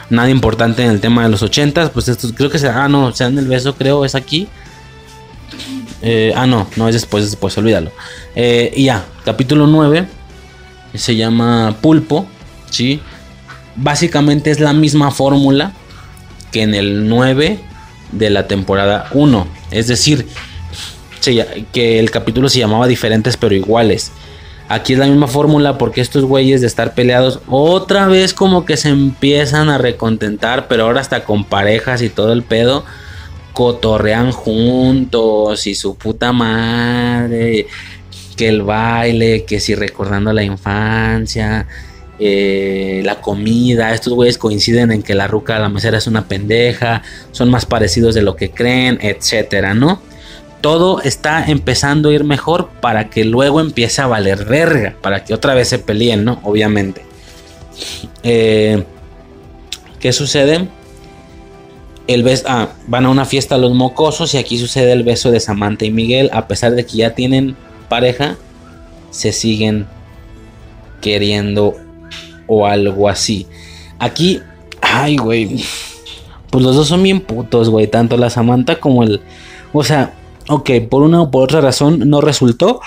Nada 0.09 0.29
importante 0.29 0.83
en 0.83 0.91
el 0.91 0.99
tema 0.99 1.23
de 1.23 1.29
los 1.29 1.41
80 1.41 1.93
Pues 1.93 2.09
esto 2.09 2.29
creo 2.35 2.49
que 2.49 2.59
se. 2.59 2.69
Ah, 2.69 2.87
no, 2.87 3.11
se 3.13 3.23
dan 3.23 3.37
el 3.37 3.47
beso, 3.47 3.75
creo, 3.75 4.05
es 4.05 4.13
aquí. 4.15 4.47
Eh, 6.01 6.33
ah, 6.35 6.47
no, 6.47 6.67
no 6.75 6.87
es 6.87 6.95
después, 6.95 7.23
es 7.23 7.31
después, 7.31 7.57
olvídalo. 7.57 7.91
Eh, 8.35 8.73
y 8.75 8.85
ya, 8.85 9.05
capítulo 9.23 9.67
9 9.67 10.07
se 10.93 11.15
llama 11.15 11.77
Pulpo, 11.81 12.25
¿sí? 12.69 12.99
Básicamente 13.75 14.51
es 14.51 14.59
la 14.59 14.73
misma 14.73 15.11
fórmula 15.11 15.73
que 16.51 16.63
en 16.63 16.75
el 16.75 17.07
9 17.07 17.59
de 18.11 18.29
la 18.29 18.47
temporada 18.47 19.07
1. 19.13 19.47
Es 19.71 19.87
decir, 19.87 20.27
que 21.71 21.99
el 21.99 22.11
capítulo 22.11 22.49
se 22.49 22.59
llamaba 22.59 22.87
diferentes 22.87 23.37
pero 23.37 23.55
iguales. 23.55 24.11
Aquí 24.67 24.93
es 24.93 24.99
la 24.99 25.05
misma 25.05 25.27
fórmula 25.27 25.77
porque 25.77 26.01
estos 26.01 26.23
güeyes 26.23 26.61
de 26.61 26.67
estar 26.67 26.93
peleados 26.93 27.39
otra 27.47 28.07
vez 28.07 28.33
como 28.33 28.65
que 28.65 28.77
se 28.77 28.89
empiezan 28.89 29.69
a 29.69 29.77
recontentar, 29.77 30.67
pero 30.67 30.83
ahora 30.83 31.01
hasta 31.01 31.25
con 31.25 31.43
parejas 31.43 32.01
y 32.01 32.09
todo 32.09 32.31
el 32.31 32.41
pedo 32.41 32.85
cotorrean 33.53 34.31
juntos 34.31 35.67
y 35.67 35.75
su 35.75 35.95
puta 35.95 36.31
madre, 36.31 37.67
que 38.35 38.47
el 38.47 38.61
baile, 38.61 39.43
que 39.45 39.59
si 39.59 39.75
recordando 39.75 40.33
la 40.33 40.43
infancia, 40.43 41.67
eh, 42.19 43.01
la 43.03 43.19
comida, 43.19 43.93
estos 43.93 44.13
güeyes 44.13 44.37
coinciden 44.37 44.91
en 44.91 45.03
que 45.03 45.15
la 45.15 45.27
ruca 45.27 45.57
la 45.59 45.69
mesera 45.69 45.97
es 45.97 46.07
una 46.07 46.27
pendeja, 46.27 47.01
son 47.31 47.49
más 47.49 47.65
parecidos 47.65 48.13
de 48.15 48.21
lo 48.21 48.35
que 48.35 48.51
creen, 48.51 48.99
etcétera, 49.01 49.73
¿no? 49.73 50.01
Todo 50.61 51.01
está 51.01 51.45
empezando 51.47 52.09
a 52.09 52.13
ir 52.13 52.23
mejor 52.23 52.69
para 52.79 53.09
que 53.09 53.25
luego 53.25 53.59
empiece 53.59 54.01
a 54.01 54.07
valer 54.07 54.45
verga, 54.45 54.95
para 55.01 55.23
que 55.23 55.33
otra 55.33 55.55
vez 55.55 55.69
se 55.69 55.79
peleen, 55.79 56.23
¿no? 56.23 56.39
Obviamente. 56.43 57.01
Eh, 58.21 58.83
¿Qué 59.99 60.13
sucede? 60.13 60.67
El 62.13 62.23
beso, 62.23 62.43
ah, 62.49 62.69
van 62.87 63.05
a 63.05 63.09
una 63.09 63.23
fiesta 63.23 63.57
los 63.57 63.73
mocosos 63.73 64.33
y 64.33 64.37
aquí 64.37 64.57
sucede 64.57 64.91
el 64.91 65.03
beso 65.03 65.31
de 65.31 65.39
Samantha 65.39 65.85
y 65.85 65.91
Miguel. 65.91 66.29
A 66.33 66.47
pesar 66.47 66.73
de 66.73 66.85
que 66.85 66.97
ya 66.97 67.15
tienen 67.15 67.55
pareja, 67.87 68.35
se 69.11 69.31
siguen 69.31 69.87
queriendo 70.99 71.75
o 72.47 72.67
algo 72.67 73.07
así. 73.07 73.47
Aquí, 73.97 74.41
ay, 74.81 75.15
güey. 75.15 75.63
Pues 76.49 76.63
los 76.65 76.75
dos 76.75 76.89
son 76.89 77.01
bien 77.01 77.21
putos, 77.21 77.69
güey. 77.69 77.87
Tanto 77.87 78.17
la 78.17 78.29
Samantha 78.29 78.77
como 78.77 79.03
el. 79.03 79.21
O 79.71 79.83
sea, 79.85 80.13
ok, 80.49 80.69
por 80.89 81.03
una 81.03 81.21
o 81.21 81.31
por 81.31 81.43
otra 81.43 81.61
razón 81.61 82.09
no 82.09 82.19
resultó. 82.19 82.81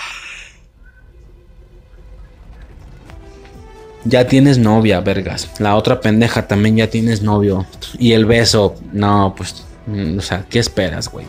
Ya 4.05 4.27
tienes 4.27 4.59
novia, 4.59 5.01
vergas. 5.01 5.51
La 5.59 5.77
otra 5.77 6.01
pendeja 6.01 6.47
también 6.47 6.77
ya 6.77 6.89
tienes 6.91 7.23
novio. 7.23 7.67
Y 7.99 8.13
el 8.13 8.27
beso, 8.27 8.75
no, 8.93 9.35
pues. 9.37 9.65
mm, 9.87 10.19
O 10.19 10.21
sea, 10.21 10.45
¿qué 10.49 10.59
esperas, 10.59 11.09
güey? 11.11 11.27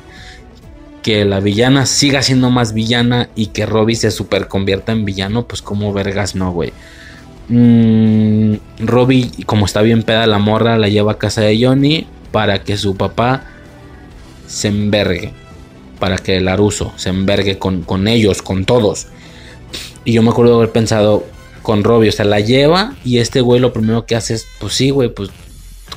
Que 1.01 1.23
la 1.23 1.39
villana 1.39 1.85
siga 1.85 2.21
siendo 2.21 2.49
más 2.49 2.73
villana 2.73 3.29
y 3.35 3.47
que 3.47 3.65
Robbie 3.65 3.95
se 3.95 4.11
super 4.11 4.47
convierta 4.47 4.91
en 4.91 5.05
villano, 5.05 5.47
pues 5.47 5.61
como 5.61 5.93
vergas 5.93 6.35
no, 6.35 6.51
güey. 6.51 6.73
Mm, 7.47 8.55
Robbie, 8.79 9.31
como 9.45 9.65
está 9.65 9.81
bien 9.81 10.03
peda 10.03 10.25
la 10.27 10.39
morra, 10.39 10.77
la 10.77 10.89
lleva 10.89 11.13
a 11.13 11.17
casa 11.17 11.41
de 11.41 11.63
Johnny 11.63 12.07
para 12.31 12.63
que 12.63 12.75
su 12.75 12.97
papá 12.97 13.43
se 14.47 14.67
envergue. 14.67 15.31
Para 15.99 16.17
que 16.17 16.37
el 16.37 16.47
Aruso 16.49 16.91
se 16.97 17.09
envergue 17.09 17.57
con, 17.57 17.83
con 17.83 18.07
ellos, 18.09 18.41
con 18.41 18.65
todos. 18.65 19.07
Y 20.03 20.11
yo 20.13 20.21
me 20.23 20.31
acuerdo 20.31 20.53
de 20.53 20.57
haber 20.57 20.71
pensado 20.71 21.25
con 21.65 21.83
Robbie, 21.83 22.07
o 22.07 22.11
sea, 22.13 22.23
la 22.23 22.39
lleva 22.39 22.95
y 23.03 23.17
este 23.17 23.41
güey 23.41 23.59
lo 23.59 23.73
primero 23.73 24.05
que 24.05 24.15
hace 24.15 24.35
es, 24.35 24.47
pues 24.59 24.73
sí, 24.73 24.91
güey, 24.91 25.09
pues 25.09 25.31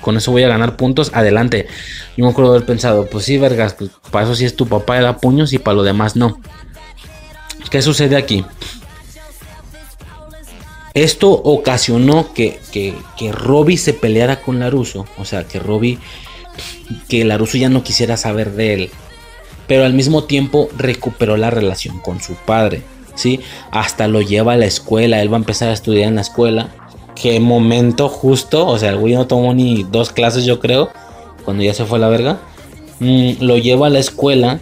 con 0.00 0.16
eso 0.16 0.32
voy 0.32 0.42
a 0.42 0.48
ganar 0.48 0.76
puntos, 0.76 1.12
adelante. 1.14 1.68
Yo 2.16 2.24
me 2.24 2.30
acuerdo 2.30 2.52
de 2.52 2.56
haber 2.56 2.66
pensado, 2.66 3.06
pues 3.06 3.24
sí, 3.24 3.38
vergas, 3.38 3.74
pues 3.74 3.90
para 4.10 4.24
eso 4.24 4.34
sí 4.34 4.44
es 4.44 4.56
tu 4.56 4.66
papá, 4.66 4.96
le 4.96 5.02
da 5.02 5.18
puños 5.18 5.52
y 5.52 5.58
para 5.58 5.76
lo 5.76 5.82
demás 5.84 6.16
no. 6.16 6.40
¿Qué 7.70 7.82
sucede 7.82 8.16
aquí? 8.16 8.44
Esto 10.94 11.30
ocasionó 11.30 12.32
que, 12.32 12.58
que, 12.72 12.94
que 13.16 13.30
Robbie 13.30 13.76
se 13.76 13.92
peleara 13.92 14.40
con 14.40 14.58
Laruso. 14.58 15.06
O 15.18 15.24
sea, 15.24 15.44
que 15.44 15.60
Robbie, 15.60 15.98
que 17.08 17.24
Laruso 17.24 17.58
ya 17.58 17.68
no 17.68 17.84
quisiera 17.84 18.16
saber 18.16 18.52
de 18.52 18.74
él. 18.74 18.90
Pero 19.66 19.84
al 19.84 19.92
mismo 19.92 20.24
tiempo 20.24 20.70
recuperó 20.76 21.36
la 21.36 21.50
relación 21.50 22.00
con 22.00 22.20
su 22.20 22.34
padre. 22.34 22.82
¿Sí? 23.18 23.40
Hasta 23.70 24.08
lo 24.08 24.22
lleva 24.22 24.54
a 24.54 24.56
la 24.56 24.66
escuela. 24.66 25.20
Él 25.20 25.30
va 25.32 25.36
a 25.36 25.40
empezar 25.40 25.68
a 25.68 25.72
estudiar 25.72 26.08
en 26.08 26.14
la 26.14 26.22
escuela. 26.22 26.68
Qué 27.14 27.40
momento 27.40 28.08
justo. 28.08 28.66
O 28.66 28.78
sea, 28.78 28.90
el 28.90 28.96
güey 28.96 29.14
no 29.14 29.26
tomó 29.26 29.52
ni 29.52 29.82
dos 29.82 30.10
clases, 30.12 30.44
yo 30.44 30.60
creo. 30.60 30.90
Cuando 31.44 31.62
ya 31.62 31.74
se 31.74 31.84
fue 31.84 31.98
a 31.98 32.00
la 32.02 32.08
verga. 32.08 32.38
Mm, 33.00 33.32
lo 33.40 33.58
lleva 33.58 33.88
a 33.88 33.90
la 33.90 33.98
escuela. 33.98 34.60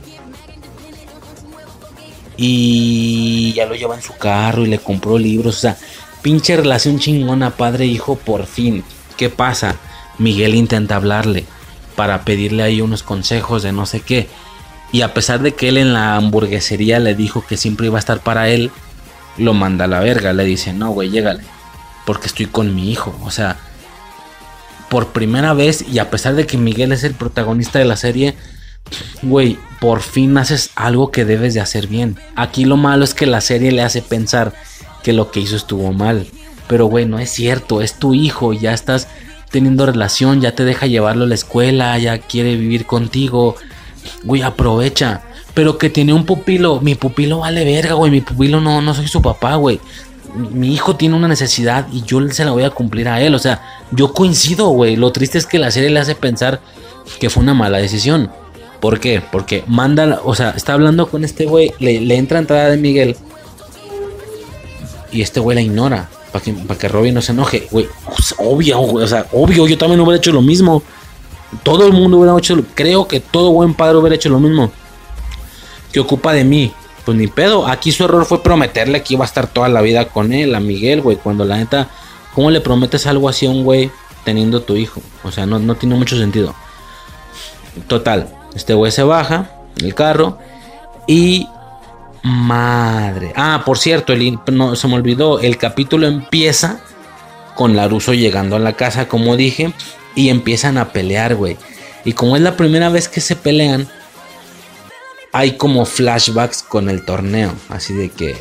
Y 2.37 3.53
ya 3.55 3.67
lo 3.67 3.75
lleva 3.75 3.95
en 3.95 4.03
su 4.03 4.15
carro 4.15 4.65
y 4.65 4.69
le 4.69 4.79
compró 4.79 5.19
libros. 5.19 5.57
O 5.57 5.61
sea, 5.61 5.77
pinche 6.23 6.57
relación 6.57 6.99
chingona 6.99 7.57
padre-hijo 7.57 8.17
por 8.17 8.47
fin. 8.47 8.85
¿Qué 9.17 9.31
pasa? 9.31 9.77
Miguel 10.19 10.55
intenta 10.55 10.97
hablarle 10.97 11.45
para 11.95 12.25
pedirle 12.25 12.63
ahí 12.63 12.81
unos 12.81 13.03
consejos 13.03 13.63
de 13.63 13.73
no 13.73 13.87
sé 13.87 14.01
qué. 14.01 14.29
Y 14.93 15.03
a 15.03 15.15
pesar 15.15 15.41
de 15.41 15.53
que 15.53 15.69
él 15.69 15.79
en 15.79 15.93
la 15.93 16.17
hamburguesería 16.17 16.99
le 16.99 17.15
dijo 17.15 17.45
que 17.47 17.57
siempre 17.57 17.87
iba 17.87 17.97
a 17.97 18.01
estar 18.01 18.21
para 18.21 18.49
él, 18.49 18.71
lo 19.37 19.53
manda 19.55 19.85
a 19.85 19.89
la 19.89 20.01
verga. 20.01 20.33
Le 20.33 20.45
dice, 20.45 20.73
no, 20.73 20.91
güey, 20.91 21.11
llégale. 21.11 21.43
Porque 22.05 22.29
estoy 22.29 22.47
con 22.47 22.75
mi 22.75 22.91
hijo. 22.91 23.19
O 23.25 23.31
sea, 23.31 23.57
por 24.89 25.09
primera 25.09 25.53
vez, 25.55 25.85
y 25.89 25.99
a 25.99 26.11
pesar 26.11 26.35
de 26.35 26.47
que 26.47 26.57
Miguel 26.57 26.93
es 26.93 27.05
el 27.05 27.15
protagonista 27.15 27.79
de 27.79 27.85
la 27.85 27.97
serie, 27.97 28.37
güey, 29.23 29.59
por 29.81 30.01
fin 30.01 30.39
haces 30.39 30.71
algo 30.77 31.11
que 31.11 31.25
debes 31.25 31.55
de 31.55 31.61
hacer 31.61 31.89
bien. 31.89 32.17
Aquí 32.37 32.65
lo 32.65 32.77
malo 32.77 33.05
es 33.05 33.15
que 33.15 33.27
la 33.27 33.41
serie 33.41 33.73
le 33.73 33.83
hace 33.83 34.03
pensar 34.03 34.55
que 35.03 35.13
lo 35.13 35.31
que 35.31 35.41
hizo 35.41 35.57
estuvo 35.57 35.93
mal. 35.93 36.27
Pero, 36.69 36.87
güey, 36.87 37.07
no 37.07 37.19
es 37.19 37.31
cierto, 37.31 37.83
es 37.83 37.99
tu 37.99 38.15
hijo, 38.15 38.53
ya 38.53 38.73
estás 38.73 39.09
teniendo 39.51 39.87
relación, 39.87 40.41
ya 40.41 40.55
te 40.55 40.65
deja 40.65 40.87
llevarlo 40.87 41.25
a 41.25 41.29
la 41.29 41.35
escuela, 41.35 41.97
ya 41.99 42.19
quiere 42.19 42.57
vivir 42.57 42.87
contigo. 42.87 43.57
Güey, 44.25 44.43
aprovecha. 44.43 45.23
Pero 45.55 45.79
que 45.79 45.91
tiene 45.91 46.13
un 46.13 46.27
pupilo, 46.27 46.81
mi 46.81 46.95
pupilo 46.95 47.39
vale 47.39 47.65
verga, 47.65 47.95
güey, 47.95 48.11
mi 48.11 48.21
pupilo 48.21 48.61
no, 48.61 48.83
no 48.83 48.95
soy 48.95 49.09
su 49.09 49.23
papá, 49.23 49.55
güey. 49.57 49.81
Mi 50.35 50.75
hijo 50.75 50.97
tiene 50.97 51.15
una 51.15 51.29
necesidad 51.29 51.87
y 51.93 52.03
yo 52.03 52.21
se 52.31 52.45
la 52.45 52.51
voy 52.51 52.65
a 52.65 52.71
cumplir 52.71 53.09
a 53.09 53.23
él. 53.23 53.35
O 53.35 53.39
sea, 53.39 53.63
yo 53.91 54.13
coincido, 54.13 54.69
güey. 54.69 54.97
Lo 54.97 55.13
triste 55.13 55.39
es 55.39 55.47
que 55.47 55.59
la 55.59 55.71
serie 55.71 55.91
le 55.91 56.01
hace 56.01 56.15
pensar 56.15 56.61
que 57.19 57.31
fue 57.31 57.43
una 57.43 57.55
mala 57.55 57.79
decisión. 57.79 58.31
¿Por 58.81 59.01
qué? 59.01 59.23
Porque 59.33 59.65
manda, 59.67 60.21
o 60.25 60.35
sea, 60.35 60.51
está 60.51 60.75
hablando 60.75 61.09
con 61.09 61.25
este 61.25 61.47
güey, 61.47 61.73
le, 61.79 62.01
le 62.01 62.17
entra 62.17 62.39
entrada 62.39 62.69
de 62.69 62.77
Miguel 62.77 63.17
y 65.17 65.23
este 65.23 65.41
güey 65.41 65.55
la 65.55 65.63
ignora 65.63 66.09
para 66.33 66.45
que, 66.45 66.53
pa 66.53 66.77
que 66.77 66.89
Robin 66.89 67.15
no 67.15 67.23
se 67.23 67.33
enoje. 67.33 67.67
Güey, 67.71 67.89
obvio, 68.39 68.79
güey, 68.81 69.05
o 69.05 69.09
sea, 69.09 69.27
obvio, 69.33 69.67
yo 69.67 69.79
también 69.79 70.01
hubiera 70.01 70.19
hecho 70.19 70.33
lo 70.33 70.43
mismo. 70.43 70.83
Todo 71.63 71.87
el 71.87 71.93
mundo 71.93 72.19
hubiera 72.19 72.37
hecho, 72.39 72.63
creo 72.75 73.07
que 73.07 73.21
todo 73.21 73.53
buen 73.53 73.75
padre 73.75 73.97
hubiera 73.97 74.17
hecho 74.17 74.29
lo 74.29 74.41
mismo. 74.41 74.71
¿Qué 75.93 76.01
ocupa 76.01 76.33
de 76.33 76.45
mí? 76.45 76.73
Pues 77.05 77.17
ni 77.17 77.27
pedo. 77.29 77.67
Aquí 77.67 77.93
su 77.93 78.05
error 78.05 78.25
fue 78.25 78.43
prometerle 78.43 79.03
que 79.03 79.15
iba 79.15 79.25
a 79.25 79.29
estar 79.29 79.47
toda 79.47 79.69
la 79.69 79.81
vida 79.81 80.07
con 80.07 80.33
él, 80.33 80.55
a 80.55 80.61
Miguel, 80.61 81.01
güey. 81.01 81.17
Cuando 81.17 81.45
la 81.45 81.57
neta, 81.57 81.89
¿cómo 82.35 82.51
le 82.51 82.61
prometes 82.61 83.07
algo 83.07 83.29
así 83.29 83.47
a 83.47 83.51
un 83.51 83.65
güey 83.65 83.91
teniendo 84.25 84.63
tu 84.63 84.77
hijo? 84.77 85.01
O 85.23 85.31
sea, 85.31 85.47
no, 85.47 85.59
no 85.59 85.77
tiene 85.77 85.95
mucho 85.95 86.17
sentido. 86.17 86.55
Total, 87.87 88.29
este 88.55 88.75
güey 88.75 88.91
se 88.91 89.03
baja 89.03 89.51
el 89.77 89.95
carro 89.95 90.39
y 91.07 91.47
Madre. 92.27 93.33
Ah, 93.37 93.63
por 93.65 93.79
cierto, 93.79 94.13
el, 94.13 94.41
no, 94.51 94.75
se 94.75 94.89
me 94.89 94.95
olvidó. 94.95 95.39
El 95.39 95.59
capítulo 95.59 96.09
empieza 96.09 96.81
con 97.55 97.77
Laruso 97.77 98.15
llegando 98.15 98.57
a 98.57 98.59
la 98.59 98.73
casa, 98.73 99.07
como 99.07 99.37
dije, 99.37 99.73
y 100.17 100.31
empiezan 100.31 100.79
a 100.79 100.93
pelear, 100.93 101.37
güey. 101.37 101.57
Y 102.05 102.15
como 102.15 102.35
es 102.35 102.43
la 102.43 102.57
primera 102.57 102.89
vez 102.89 103.09
que 103.09 103.21
se 103.21 103.37
pelean, 103.37 103.89
hay 105.33 105.57
como 105.57 105.85
flashbacks 105.85 106.63
con 106.63 106.89
el 106.89 107.05
torneo. 107.05 107.53
Así 107.69 107.95
de 107.95 108.09
que 108.09 108.37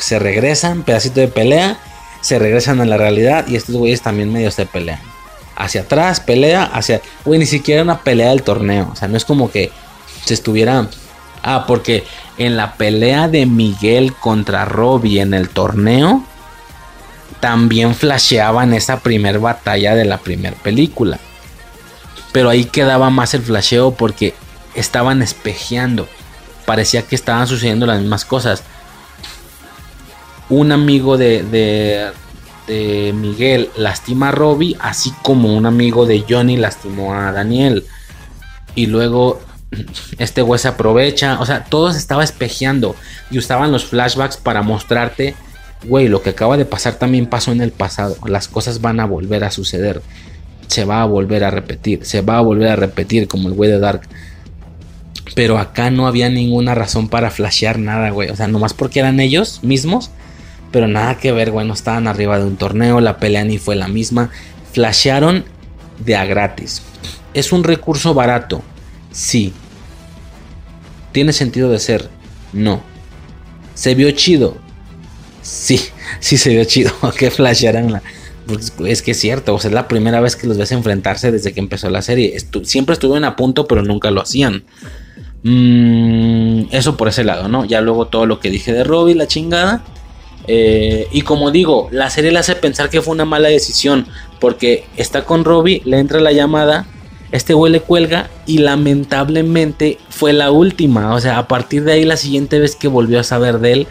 se 0.00 0.18
regresan, 0.18 0.84
pedacito 0.84 1.20
de 1.20 1.28
pelea, 1.28 1.78
se 2.22 2.38
regresan 2.38 2.80
a 2.80 2.86
la 2.86 2.96
realidad 2.96 3.46
y 3.48 3.56
estos 3.56 3.74
güeyes 3.74 4.00
también 4.00 4.32
medio 4.32 4.50
se 4.50 4.64
pelean. 4.64 5.00
Hacia 5.56 5.82
atrás, 5.82 6.20
pelea, 6.20 6.62
hacia... 6.62 7.02
Güey, 7.24 7.40
ni 7.40 7.46
siquiera 7.46 7.82
una 7.82 8.02
pelea 8.02 8.28
del 8.28 8.44
torneo. 8.44 8.90
O 8.92 8.96
sea, 8.96 9.08
no 9.08 9.16
es 9.16 9.24
como 9.24 9.50
que 9.50 9.72
se 10.24 10.34
estuviera... 10.34 10.88
Ah, 11.42 11.64
porque 11.66 12.04
en 12.36 12.56
la 12.56 12.74
pelea 12.74 13.26
de 13.26 13.46
Miguel 13.46 14.14
contra 14.14 14.64
Robbie 14.64 15.20
en 15.20 15.34
el 15.34 15.48
torneo, 15.48 16.24
también 17.40 17.94
flasheaban 17.94 18.74
esa 18.74 19.00
primer 19.00 19.38
batalla 19.38 19.94
de 19.94 20.04
la 20.04 20.18
primera 20.18 20.56
película. 20.56 21.18
Pero 22.32 22.50
ahí 22.50 22.64
quedaba 22.64 23.10
más 23.10 23.34
el 23.34 23.42
flasheo 23.42 23.92
porque 23.94 24.34
estaban 24.74 25.22
espejeando. 25.22 26.08
Parecía 26.66 27.02
que 27.02 27.14
estaban 27.14 27.46
sucediendo 27.46 27.86
las 27.86 28.00
mismas 28.00 28.24
cosas. 28.24 28.62
Un 30.48 30.72
amigo 30.72 31.16
de, 31.16 31.42
de, 31.42 32.10
de 32.66 33.12
Miguel 33.12 33.70
lastima 33.76 34.28
a 34.28 34.32
Robbie, 34.32 34.76
así 34.80 35.12
como 35.22 35.56
un 35.56 35.66
amigo 35.66 36.06
de 36.06 36.24
Johnny 36.28 36.56
lastimó 36.56 37.14
a 37.14 37.32
Daniel. 37.32 37.84
Y 38.74 38.86
luego 38.86 39.40
este 40.18 40.42
güey 40.42 40.58
se 40.58 40.68
aprovecha. 40.68 41.40
O 41.40 41.46
sea, 41.46 41.64
todo 41.64 41.92
se 41.92 41.98
estaba 41.98 42.24
espejeando. 42.24 42.94
Y 43.30 43.38
usaban 43.38 43.72
los 43.72 43.86
flashbacks 43.86 44.36
para 44.36 44.62
mostrarte, 44.62 45.34
güey, 45.84 46.08
lo 46.08 46.22
que 46.22 46.30
acaba 46.30 46.56
de 46.56 46.64
pasar 46.64 46.94
también 46.94 47.26
pasó 47.26 47.52
en 47.52 47.60
el 47.60 47.72
pasado. 47.72 48.16
Las 48.26 48.48
cosas 48.48 48.80
van 48.80 49.00
a 49.00 49.06
volver 49.06 49.44
a 49.44 49.50
suceder. 49.50 50.02
Se 50.66 50.84
va 50.84 51.02
a 51.02 51.06
volver 51.06 51.44
a 51.44 51.50
repetir. 51.50 52.04
Se 52.04 52.20
va 52.20 52.38
a 52.38 52.42
volver 52.42 52.68
a 52.68 52.76
repetir 52.76 53.28
como 53.28 53.48
el 53.48 53.54
güey 53.54 53.70
de 53.70 53.78
Dark. 53.78 54.02
Pero 55.34 55.58
acá 55.58 55.90
no 55.90 56.06
había 56.06 56.28
ninguna 56.28 56.74
razón 56.74 57.08
para 57.08 57.30
flashear 57.30 57.78
nada, 57.78 58.10
güey. 58.10 58.30
O 58.30 58.36
sea, 58.36 58.48
nomás 58.48 58.74
porque 58.74 59.00
eran 59.00 59.20
ellos 59.20 59.60
mismos. 59.62 60.10
Pero 60.72 60.88
nada 60.88 61.16
que 61.18 61.32
ver, 61.32 61.50
güey. 61.50 61.66
No 61.66 61.74
estaban 61.74 62.06
arriba 62.08 62.38
de 62.38 62.44
un 62.44 62.56
torneo. 62.56 63.00
La 63.00 63.18
pelea 63.18 63.44
ni 63.44 63.58
fue 63.58 63.76
la 63.76 63.88
misma. 63.88 64.30
Flashearon 64.72 65.44
de 66.04 66.16
a 66.16 66.24
gratis. 66.24 66.82
Es 67.34 67.52
un 67.52 67.64
recurso 67.64 68.14
barato. 68.14 68.62
Sí. 69.12 69.52
¿Tiene 71.12 71.32
sentido 71.32 71.70
de 71.70 71.78
ser? 71.78 72.08
No. 72.52 72.82
¿Se 73.74 73.94
vio 73.94 74.10
chido? 74.10 74.56
Sí, 75.48 75.80
sí 76.20 76.36
se 76.36 76.50
vio 76.50 76.64
chido. 76.64 76.92
que 77.18 77.30
flashearan 77.30 77.92
la. 77.92 78.02
Es 78.86 79.02
que 79.02 79.10
es 79.10 79.20
cierto, 79.20 79.54
o 79.54 79.58
sea, 79.58 79.68
es 79.68 79.74
la 79.74 79.88
primera 79.88 80.20
vez 80.20 80.36
que 80.36 80.46
los 80.46 80.56
ves 80.56 80.72
enfrentarse 80.72 81.30
desde 81.30 81.52
que 81.52 81.60
empezó 81.60 81.90
la 81.90 82.02
serie. 82.02 82.34
Siempre 82.62 82.94
estuvieron 82.94 83.24
a 83.24 83.36
punto, 83.36 83.66
pero 83.66 83.82
nunca 83.82 84.10
lo 84.10 84.22
hacían. 84.22 84.64
Mm, 85.42 86.64
eso 86.70 86.96
por 86.96 87.08
ese 87.08 87.24
lado, 87.24 87.48
¿no? 87.48 87.64
Ya 87.64 87.80
luego 87.80 88.06
todo 88.06 88.26
lo 88.26 88.40
que 88.40 88.50
dije 88.50 88.72
de 88.72 88.84
Robbie, 88.84 89.14
la 89.14 89.26
chingada. 89.26 89.84
Eh, 90.46 91.08
y 91.12 91.22
como 91.22 91.50
digo, 91.50 91.88
la 91.92 92.08
serie 92.08 92.32
le 92.32 92.38
hace 92.38 92.54
pensar 92.54 92.88
que 92.88 93.02
fue 93.02 93.12
una 93.14 93.26
mala 93.26 93.48
decisión. 93.48 94.06
Porque 94.40 94.84
está 94.96 95.24
con 95.24 95.44
Robbie, 95.44 95.82
le 95.84 95.98
entra 95.98 96.20
la 96.20 96.32
llamada 96.32 96.86
este 97.30 97.52
güey 97.52 97.70
le 97.70 97.80
cuelga 97.80 98.30
y 98.46 98.58
lamentablemente 98.58 99.98
fue 100.08 100.32
la 100.32 100.50
última. 100.50 101.14
O 101.14 101.20
sea, 101.20 101.38
a 101.38 101.48
partir 101.48 101.84
de 101.84 101.92
ahí 101.92 102.04
la 102.04 102.16
siguiente 102.16 102.58
vez 102.58 102.74
que 102.74 102.88
volvió 102.88 103.20
a 103.20 103.24
saber 103.24 103.58
de 103.58 103.72
él 103.72 103.86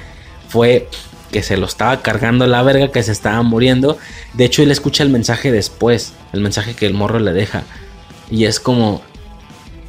fue 0.49 0.88
que 1.32 1.44
se 1.44 1.58
lo 1.58 1.66
estaba 1.66 2.02
cargando 2.02 2.48
la 2.48 2.64
verga, 2.64 2.91
que 2.91 3.04
se 3.04 3.12
estaba 3.12 3.41
muriendo. 3.44 3.98
De 4.34 4.45
hecho, 4.45 4.64
él 4.64 4.72
escucha 4.72 5.04
el 5.04 5.10
mensaje 5.10 5.52
después, 5.52 6.14
el 6.34 6.41
mensaje 6.41 6.74
que 6.74 6.86
el 6.86 6.94
morro 6.94 7.20
le 7.20 7.34
deja. 7.34 7.64
Y 8.30 8.45
es 8.45 8.60
como, 8.60 9.02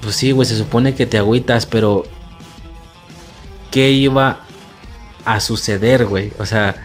pues 0.00 0.16
sí, 0.16 0.32
güey, 0.32 0.46
se 0.46 0.56
supone 0.56 0.94
que 0.94 1.06
te 1.06 1.18
agüitas, 1.18 1.66
pero 1.66 2.04
¿qué 3.70 3.90
iba 3.90 4.40
a 5.24 5.40
suceder, 5.40 6.06
güey? 6.06 6.32
O 6.38 6.46
sea, 6.46 6.76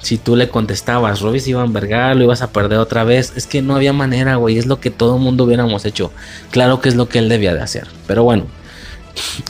si 0.00 0.16
tú 0.16 0.36
le 0.36 0.48
contestabas, 0.48 1.20
Robis 1.20 1.46
iba 1.48 1.62
a 1.62 1.66
envergar, 1.66 2.16
lo 2.16 2.24
ibas 2.24 2.42
a 2.42 2.52
perder 2.52 2.78
otra 2.78 3.04
vez. 3.04 3.32
Es 3.36 3.46
que 3.46 3.62
no 3.62 3.74
había 3.74 3.92
manera, 3.92 4.36
güey. 4.36 4.58
Es 4.58 4.66
lo 4.66 4.80
que 4.80 4.90
todo 4.90 5.18
mundo 5.18 5.44
hubiéramos 5.44 5.84
hecho. 5.84 6.12
Claro 6.50 6.80
que 6.80 6.88
es 6.88 6.94
lo 6.94 7.08
que 7.08 7.18
él 7.18 7.28
debía 7.28 7.54
de 7.54 7.60
hacer. 7.60 7.88
Pero 8.06 8.22
bueno, 8.22 8.46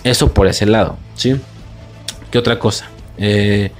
eso 0.04 0.32
por 0.32 0.46
ese 0.46 0.66
lado, 0.66 0.96
¿sí? 1.14 1.36
¿Qué 2.30 2.38
otra 2.38 2.58
cosa? 2.58 2.88
Eh, 3.18 3.72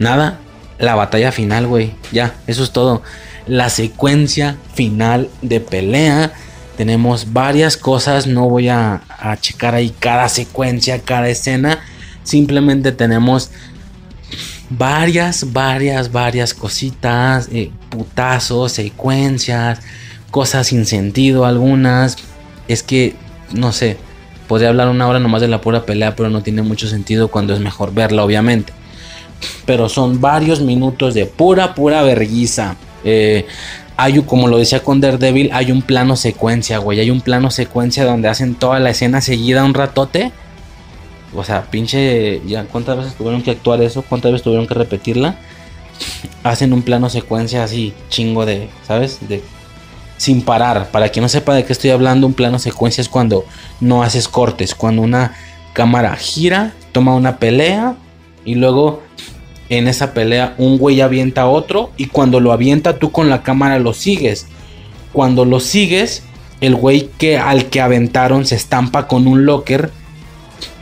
nada, 0.00 0.40
la 0.80 0.96
batalla 0.96 1.30
final, 1.30 1.68
güey. 1.68 1.94
Ya, 2.10 2.34
eso 2.48 2.64
es 2.64 2.72
todo. 2.72 3.02
La 3.46 3.70
secuencia 3.70 4.56
final 4.74 5.28
de 5.42 5.60
pelea. 5.60 6.32
Tenemos 6.76 7.32
varias 7.32 7.76
cosas. 7.76 8.26
No 8.26 8.48
voy 8.48 8.68
a, 8.68 9.02
a 9.08 9.36
checar 9.36 9.76
ahí 9.76 9.94
cada 9.98 10.28
secuencia, 10.28 11.00
cada 11.02 11.28
escena. 11.28 11.78
Simplemente 12.24 12.90
tenemos 12.90 13.50
varias, 14.70 15.52
varias, 15.52 16.12
varias 16.12 16.54
cositas, 16.54 17.48
eh, 17.52 17.70
putazos, 17.90 18.72
secuencias, 18.72 19.80
cosas 20.30 20.68
sin 20.68 20.86
sentido 20.86 21.44
algunas. 21.44 22.16
Es 22.68 22.82
que, 22.82 23.14
no 23.52 23.72
sé, 23.72 23.98
podría 24.48 24.68
hablar 24.68 24.88
una 24.88 25.06
hora 25.08 25.18
nomás 25.18 25.42
de 25.42 25.48
la 25.48 25.60
pura 25.60 25.84
pelea, 25.84 26.16
pero 26.16 26.30
no 26.30 26.42
tiene 26.42 26.62
mucho 26.62 26.88
sentido 26.88 27.28
cuando 27.28 27.52
es 27.52 27.60
mejor 27.60 27.92
verla, 27.92 28.24
obviamente. 28.24 28.72
Pero 29.64 29.88
son 29.88 30.20
varios 30.20 30.60
minutos 30.60 31.14
de 31.14 31.26
pura, 31.26 31.74
pura 31.74 32.02
verguiza. 32.02 32.76
Eh, 33.04 33.46
hay, 33.96 34.20
como 34.22 34.48
lo 34.48 34.58
decía 34.58 34.82
con 34.82 35.00
Daredevil, 35.00 35.50
hay 35.52 35.70
un 35.70 35.82
plano 35.82 36.16
secuencia, 36.16 36.78
güey. 36.78 37.00
Hay 37.00 37.10
un 37.10 37.20
plano 37.20 37.50
secuencia 37.50 38.04
donde 38.04 38.28
hacen 38.28 38.54
toda 38.54 38.80
la 38.80 38.90
escena 38.90 39.20
seguida 39.20 39.64
un 39.64 39.74
ratote 39.74 40.32
o 41.34 41.44
sea, 41.44 41.62
pinche. 41.70 42.42
Ya, 42.46 42.64
¿Cuántas 42.64 42.98
veces 42.98 43.14
tuvieron 43.14 43.42
que 43.42 43.52
actuar 43.52 43.80
eso? 43.82 44.02
¿Cuántas 44.02 44.32
veces 44.32 44.44
tuvieron 44.44 44.66
que 44.66 44.74
repetirla? 44.74 45.36
Hacen 46.42 46.72
un 46.72 46.82
plano 46.82 47.08
secuencia 47.10 47.62
así, 47.62 47.94
chingo 48.08 48.46
de. 48.46 48.68
¿Sabes? 48.86 49.18
De. 49.28 49.42
Sin 50.16 50.42
parar. 50.42 50.90
Para 50.90 51.08
quien 51.08 51.22
no 51.22 51.28
sepa 51.28 51.54
de 51.54 51.64
qué 51.64 51.72
estoy 51.72 51.90
hablando, 51.90 52.26
un 52.26 52.34
plano 52.34 52.58
secuencia 52.58 53.00
es 53.00 53.08
cuando 53.08 53.44
no 53.80 54.02
haces 54.02 54.28
cortes. 54.28 54.74
Cuando 54.74 55.02
una 55.02 55.34
cámara 55.72 56.16
gira, 56.16 56.74
toma 56.92 57.14
una 57.14 57.38
pelea 57.38 57.94
y 58.44 58.54
luego 58.54 59.02
en 59.68 59.88
esa 59.88 60.14
pelea 60.14 60.54
un 60.58 60.78
güey 60.78 61.00
avienta 61.00 61.42
a 61.42 61.48
otro 61.48 61.90
y 61.96 62.06
cuando 62.06 62.40
lo 62.40 62.52
avienta 62.52 62.98
tú 62.98 63.12
con 63.12 63.30
la 63.30 63.42
cámara 63.42 63.78
lo 63.78 63.94
sigues. 63.94 64.46
Cuando 65.12 65.44
lo 65.44 65.60
sigues, 65.60 66.22
el 66.60 66.74
güey 66.74 67.08
que 67.18 67.38
al 67.38 67.66
que 67.66 67.80
aventaron 67.80 68.46
se 68.46 68.56
estampa 68.56 69.06
con 69.06 69.26
un 69.26 69.44
locker 69.44 69.90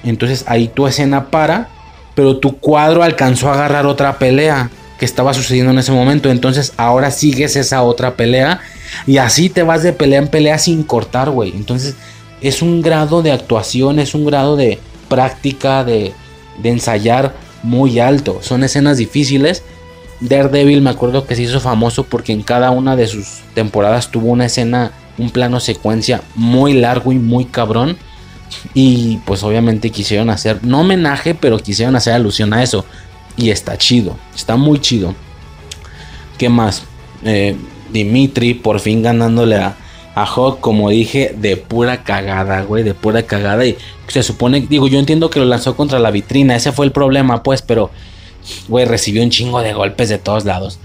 entonces 0.04 0.44
ahí 0.46 0.68
tu 0.68 0.86
escena 0.86 1.30
para, 1.30 1.68
pero 2.14 2.38
tu 2.38 2.58
cuadro 2.58 3.02
alcanzó 3.02 3.48
a 3.48 3.54
agarrar 3.54 3.86
otra 3.86 4.18
pelea 4.18 4.70
que 4.98 5.04
estaba 5.04 5.34
sucediendo 5.34 5.70
en 5.70 5.78
ese 5.78 5.92
momento. 5.92 6.30
Entonces 6.30 6.72
ahora 6.76 7.10
sigues 7.10 7.56
esa 7.56 7.82
otra 7.82 8.14
pelea 8.14 8.60
y 9.06 9.18
así 9.18 9.48
te 9.48 9.62
vas 9.62 9.82
de 9.82 9.92
pelea 9.92 10.20
en 10.20 10.28
pelea 10.28 10.58
sin 10.58 10.82
cortar, 10.82 11.30
güey. 11.30 11.50
Entonces 11.50 11.94
es 12.40 12.62
un 12.62 12.82
grado 12.82 13.22
de 13.22 13.32
actuación, 13.32 13.98
es 13.98 14.14
un 14.14 14.24
grado 14.24 14.56
de 14.56 14.78
práctica, 15.08 15.84
de, 15.84 16.12
de 16.62 16.68
ensayar 16.68 17.34
muy 17.62 17.98
alto. 18.00 18.40
Son 18.42 18.64
escenas 18.64 18.98
difíciles. 18.98 19.62
Daredevil 20.20 20.82
me 20.82 20.90
acuerdo 20.90 21.26
que 21.26 21.36
se 21.36 21.42
hizo 21.42 21.60
famoso 21.60 22.04
porque 22.04 22.32
en 22.32 22.42
cada 22.42 22.70
una 22.70 22.96
de 22.96 23.06
sus 23.06 23.40
temporadas 23.54 24.10
tuvo 24.10 24.28
una 24.28 24.46
escena, 24.46 24.92
un 25.16 25.30
plano 25.30 25.60
secuencia 25.60 26.22
muy 26.34 26.72
largo 26.72 27.12
y 27.12 27.18
muy 27.18 27.44
cabrón 27.44 27.96
y 28.74 29.18
pues 29.24 29.42
obviamente 29.42 29.90
quisieron 29.90 30.30
hacer, 30.30 30.64
no 30.64 30.80
homenaje, 30.80 31.34
pero 31.34 31.58
quisieron 31.58 31.96
hacer 31.96 32.14
alusión 32.14 32.52
a 32.52 32.62
eso. 32.62 32.84
Y 33.36 33.50
está 33.50 33.78
chido, 33.78 34.16
está 34.34 34.56
muy 34.56 34.80
chido. 34.80 35.14
¿Qué 36.36 36.48
más? 36.48 36.82
Eh, 37.24 37.56
Dimitri 37.92 38.54
por 38.54 38.80
fin 38.80 39.02
ganándole 39.02 39.56
a, 39.56 39.76
a 40.22 40.26
Hawk, 40.26 40.60
como 40.60 40.90
dije, 40.90 41.34
de 41.36 41.56
pura 41.56 42.02
cagada, 42.02 42.62
güey, 42.62 42.82
de 42.82 42.92
pura 42.92 43.22
cagada. 43.22 43.64
Y 43.64 43.76
se 44.08 44.22
supone, 44.22 44.66
digo, 44.68 44.88
yo 44.88 44.98
entiendo 44.98 45.30
que 45.30 45.38
lo 45.38 45.44
lanzó 45.44 45.76
contra 45.76 46.00
la 46.00 46.10
vitrina, 46.10 46.56
ese 46.56 46.72
fue 46.72 46.86
el 46.86 46.92
problema, 46.92 47.44
pues, 47.44 47.62
pero, 47.62 47.90
güey, 48.66 48.84
recibió 48.84 49.22
un 49.22 49.30
chingo 49.30 49.60
de 49.60 49.72
golpes 49.72 50.08
de 50.08 50.18
todos 50.18 50.44
lados. 50.44 50.80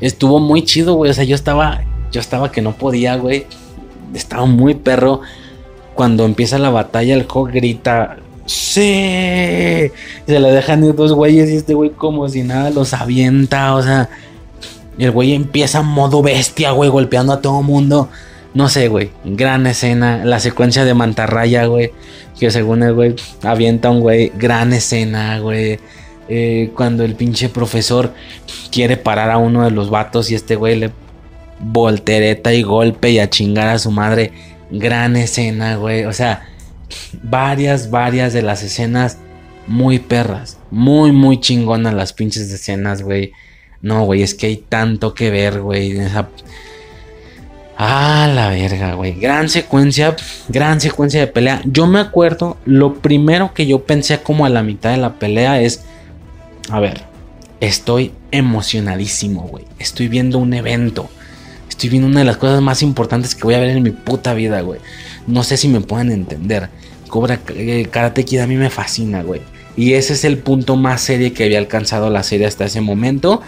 Estuvo 0.00 0.38
muy 0.38 0.62
chido, 0.62 0.94
güey, 0.94 1.10
o 1.10 1.14
sea, 1.14 1.24
yo 1.24 1.34
estaba, 1.34 1.82
yo 2.12 2.20
estaba 2.20 2.52
que 2.52 2.62
no 2.62 2.76
podía, 2.76 3.16
güey. 3.16 3.46
Estaba 4.14 4.46
muy 4.46 4.74
perro 4.74 5.20
cuando 5.94 6.24
empieza 6.24 6.58
la 6.58 6.70
batalla, 6.70 7.14
el 7.14 7.26
Hawk 7.28 7.50
grita. 7.50 8.18
¡Sí! 8.44 9.90
se 10.26 10.40
le 10.40 10.52
dejan 10.52 10.84
ir 10.84 10.94
dos 10.94 11.12
güeyes 11.12 11.50
y 11.50 11.56
este 11.56 11.74
güey, 11.74 11.90
como 11.90 12.28
si 12.28 12.44
nada, 12.44 12.70
los 12.70 12.94
avienta. 12.94 13.74
O 13.74 13.82
sea, 13.82 14.08
el 14.96 15.10
güey 15.10 15.34
empieza 15.34 15.82
modo 15.82 16.22
bestia, 16.22 16.70
güey, 16.70 16.88
golpeando 16.88 17.32
a 17.32 17.40
todo 17.40 17.62
mundo. 17.62 18.08
No 18.56 18.70
sé, 18.70 18.88
güey. 18.88 19.10
Gran 19.22 19.66
escena. 19.66 20.24
La 20.24 20.40
secuencia 20.40 20.86
de 20.86 20.94
mantarraya, 20.94 21.66
güey. 21.66 21.92
Que 22.40 22.50
según 22.50 22.82
el 22.82 22.94
güey 22.94 23.14
avienta 23.42 23.90
un 23.90 24.00
güey. 24.00 24.32
Gran 24.34 24.72
escena, 24.72 25.38
güey. 25.40 25.78
Eh, 26.30 26.72
cuando 26.74 27.04
el 27.04 27.16
pinche 27.16 27.50
profesor 27.50 28.14
quiere 28.72 28.96
parar 28.96 29.30
a 29.30 29.36
uno 29.36 29.62
de 29.62 29.70
los 29.72 29.90
vatos 29.90 30.30
y 30.30 30.36
este 30.36 30.56
güey 30.56 30.76
le 30.76 30.90
voltereta 31.60 32.54
y 32.54 32.62
golpe 32.62 33.10
y 33.10 33.18
a 33.18 33.28
chingar 33.28 33.68
a 33.68 33.78
su 33.78 33.90
madre 33.90 34.32
gran 34.70 35.16
escena, 35.16 35.76
güey. 35.76 36.06
O 36.06 36.14
sea, 36.14 36.48
varias, 37.22 37.90
varias 37.90 38.32
de 38.32 38.40
las 38.40 38.62
escenas 38.62 39.18
muy 39.66 39.98
perras. 39.98 40.56
Muy, 40.70 41.12
muy 41.12 41.40
chingonas 41.40 41.92
las 41.92 42.14
pinches 42.14 42.50
escenas, 42.50 43.02
güey. 43.02 43.32
No, 43.82 44.06
güey, 44.06 44.22
es 44.22 44.34
que 44.34 44.46
hay 44.46 44.56
tanto 44.56 45.12
que 45.12 45.30
ver, 45.30 45.60
güey. 45.60 45.98
Esa... 45.98 46.30
Ah, 47.78 48.30
la 48.34 48.48
verga, 48.48 48.94
güey. 48.94 49.12
Gran 49.12 49.50
secuencia, 49.50 50.16
gran 50.48 50.80
secuencia 50.80 51.20
de 51.20 51.26
pelea. 51.26 51.60
Yo 51.64 51.86
me 51.86 52.00
acuerdo, 52.00 52.56
lo 52.64 52.94
primero 52.94 53.52
que 53.52 53.66
yo 53.66 53.84
pensé 53.84 54.22
como 54.22 54.46
a 54.46 54.48
la 54.48 54.62
mitad 54.62 54.90
de 54.90 54.96
la 54.96 55.18
pelea 55.18 55.60
es, 55.60 55.84
a 56.70 56.80
ver, 56.80 57.04
estoy 57.60 58.12
emocionadísimo, 58.30 59.42
güey. 59.42 59.64
Estoy 59.78 60.08
viendo 60.08 60.38
un 60.38 60.54
evento. 60.54 61.10
Estoy 61.68 61.90
viendo 61.90 62.08
una 62.08 62.20
de 62.20 62.26
las 62.26 62.38
cosas 62.38 62.62
más 62.62 62.82
importantes 62.82 63.34
que 63.34 63.42
voy 63.42 63.54
a 63.54 63.60
ver 63.60 63.70
en 63.70 63.82
mi 63.82 63.90
puta 63.90 64.32
vida, 64.32 64.62
güey. 64.62 64.80
No 65.26 65.42
sé 65.42 65.58
si 65.58 65.68
me 65.68 65.82
pueden 65.82 66.10
entender. 66.10 66.70
Cobra 67.08 67.40
eh, 67.48 67.86
Karate 67.90 68.24
Kid 68.24 68.38
a 68.38 68.46
mí 68.46 68.56
me 68.56 68.70
fascina, 68.70 69.22
güey. 69.22 69.42
Y 69.76 69.92
ese 69.92 70.14
es 70.14 70.24
el 70.24 70.38
punto 70.38 70.76
más 70.76 71.02
serio 71.02 71.34
que 71.34 71.44
había 71.44 71.58
alcanzado 71.58 72.08
la 72.08 72.22
serie 72.22 72.46
hasta 72.46 72.64
ese 72.64 72.80
momento. 72.80 73.42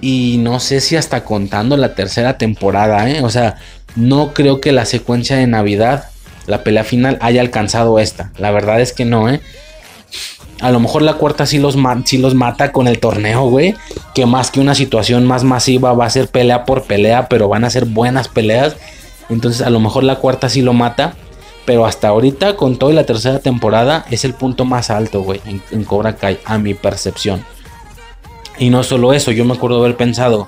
Y 0.00 0.36
no 0.38 0.60
sé 0.60 0.80
si 0.80 0.96
hasta 0.96 1.24
contando 1.24 1.76
la 1.76 1.94
tercera 1.94 2.38
temporada, 2.38 3.08
¿eh? 3.10 3.22
O 3.22 3.30
sea, 3.30 3.56
no 3.96 4.32
creo 4.32 4.60
que 4.60 4.72
la 4.72 4.86
secuencia 4.86 5.36
de 5.36 5.46
Navidad, 5.46 6.06
la 6.46 6.62
pelea 6.62 6.84
final, 6.84 7.18
haya 7.20 7.40
alcanzado 7.40 7.98
esta. 7.98 8.32
La 8.38 8.50
verdad 8.50 8.80
es 8.80 8.92
que 8.92 9.04
no, 9.04 9.28
¿eh? 9.28 9.40
A 10.60 10.70
lo 10.70 10.80
mejor 10.80 11.02
la 11.02 11.14
cuarta 11.14 11.46
sí 11.46 11.58
los, 11.58 11.76
los 11.76 12.34
mata 12.34 12.72
con 12.72 12.86
el 12.86 12.98
torneo, 12.98 13.48
güey. 13.48 13.74
Que 14.14 14.26
más 14.26 14.50
que 14.50 14.60
una 14.60 14.74
situación 14.74 15.26
más 15.26 15.42
masiva 15.42 15.94
va 15.94 16.06
a 16.06 16.10
ser 16.10 16.28
pelea 16.28 16.64
por 16.64 16.84
pelea, 16.84 17.28
pero 17.28 17.48
van 17.48 17.64
a 17.64 17.70
ser 17.70 17.86
buenas 17.86 18.28
peleas. 18.28 18.76
Entonces 19.30 19.62
a 19.62 19.70
lo 19.70 19.80
mejor 19.80 20.04
la 20.04 20.16
cuarta 20.16 20.48
sí 20.48 20.60
lo 20.60 20.72
mata. 20.72 21.14
Pero 21.64 21.86
hasta 21.86 22.08
ahorita, 22.08 22.56
con 22.56 22.78
todo 22.78 22.90
y 22.90 22.94
la 22.94 23.04
tercera 23.04 23.38
temporada, 23.38 24.04
es 24.10 24.24
el 24.24 24.34
punto 24.34 24.64
más 24.64 24.90
alto, 24.90 25.22
güey, 25.22 25.40
en, 25.44 25.62
en, 25.70 25.84
Cobra 25.84 26.16
Kai, 26.16 26.40
a 26.44 26.58
mi 26.58 26.74
percepción. 26.74 27.44
Y 28.60 28.70
no 28.70 28.84
solo 28.84 29.12
eso, 29.12 29.32
yo 29.32 29.44
me 29.44 29.54
acuerdo 29.54 29.80
haber 29.80 29.96
pensado, 29.96 30.46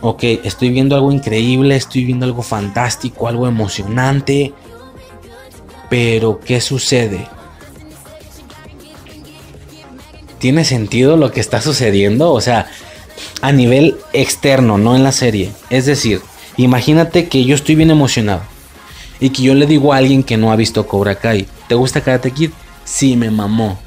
ok, 0.00 0.24
estoy 0.42 0.70
viendo 0.70 0.96
algo 0.96 1.12
increíble, 1.12 1.76
estoy 1.76 2.04
viendo 2.04 2.26
algo 2.26 2.42
fantástico, 2.42 3.28
algo 3.28 3.46
emocionante. 3.46 4.52
Pero, 5.88 6.40
¿qué 6.40 6.60
sucede? 6.60 7.28
tiene 10.38 10.64
sentido 10.64 11.16
lo 11.16 11.30
que 11.30 11.40
está 11.40 11.60
sucediendo, 11.60 12.32
o 12.32 12.40
sea, 12.40 12.68
a 13.42 13.52
nivel 13.52 13.96
externo, 14.12 14.78
no 14.78 14.96
en 14.96 15.02
la 15.02 15.12
serie. 15.12 15.50
Es 15.70 15.86
decir, 15.86 16.20
imagínate 16.56 17.28
que 17.28 17.44
yo 17.44 17.54
estoy 17.54 17.74
bien 17.74 17.90
emocionado 17.90 18.42
y 19.20 19.30
que 19.30 19.42
yo 19.42 19.54
le 19.54 19.66
digo 19.66 19.92
a 19.92 19.98
alguien 19.98 20.22
que 20.22 20.36
no 20.36 20.52
ha 20.52 20.56
visto 20.56 20.86
Cobra 20.86 21.16
Kai, 21.16 21.46
¿te 21.68 21.74
gusta 21.74 22.00
Karate 22.00 22.30
Kid? 22.30 22.50
Sí, 22.84 23.16
me 23.16 23.30
mamó. 23.30 23.78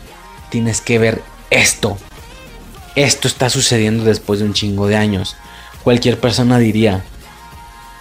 Tienes 0.50 0.82
que 0.82 1.00
ver 1.00 1.22
esto. 1.50 1.98
Esto 2.96 3.28
está 3.28 3.50
sucediendo 3.50 4.04
después 4.04 4.40
de 4.40 4.46
un 4.46 4.54
chingo 4.54 4.88
de 4.88 4.98
años. 4.98 5.36
Cualquier 5.84 6.20
persona 6.20 6.60
diría, 6.60 7.04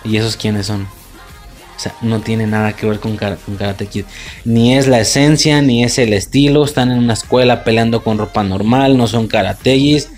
¿y 0.04 0.16
esos 0.16 0.36
quiénes 0.36 0.66
son? 0.66 0.82
O 0.82 1.82
sea, 1.82 1.94
no 2.02 2.20
tiene 2.20 2.46
nada 2.46 2.74
que 2.74 2.86
ver 2.86 3.00
con, 3.00 3.16
Karate 3.16 3.86
Kid. 3.86 4.04
Ni 4.44 4.76
es 4.76 4.86
la 4.86 5.00
esencia, 5.00 5.62
ni 5.62 5.82
es 5.82 5.96
el 5.98 6.12
estilo. 6.12 6.62
Están 6.62 6.90
en 6.90 6.98
una 6.98 7.14
escuela 7.14 7.64
peleando 7.64 8.02
con 8.02 8.18
ropa 8.18 8.42
normal, 8.42 8.98
no 8.98 9.06
son 9.06 9.28
karategis. 9.28 10.10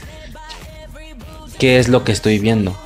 ¿Qué 1.61 1.79
es 1.79 1.89
lo 1.89 2.03
que 2.03 2.11
estoy 2.11 2.41
viendo? 2.41 2.77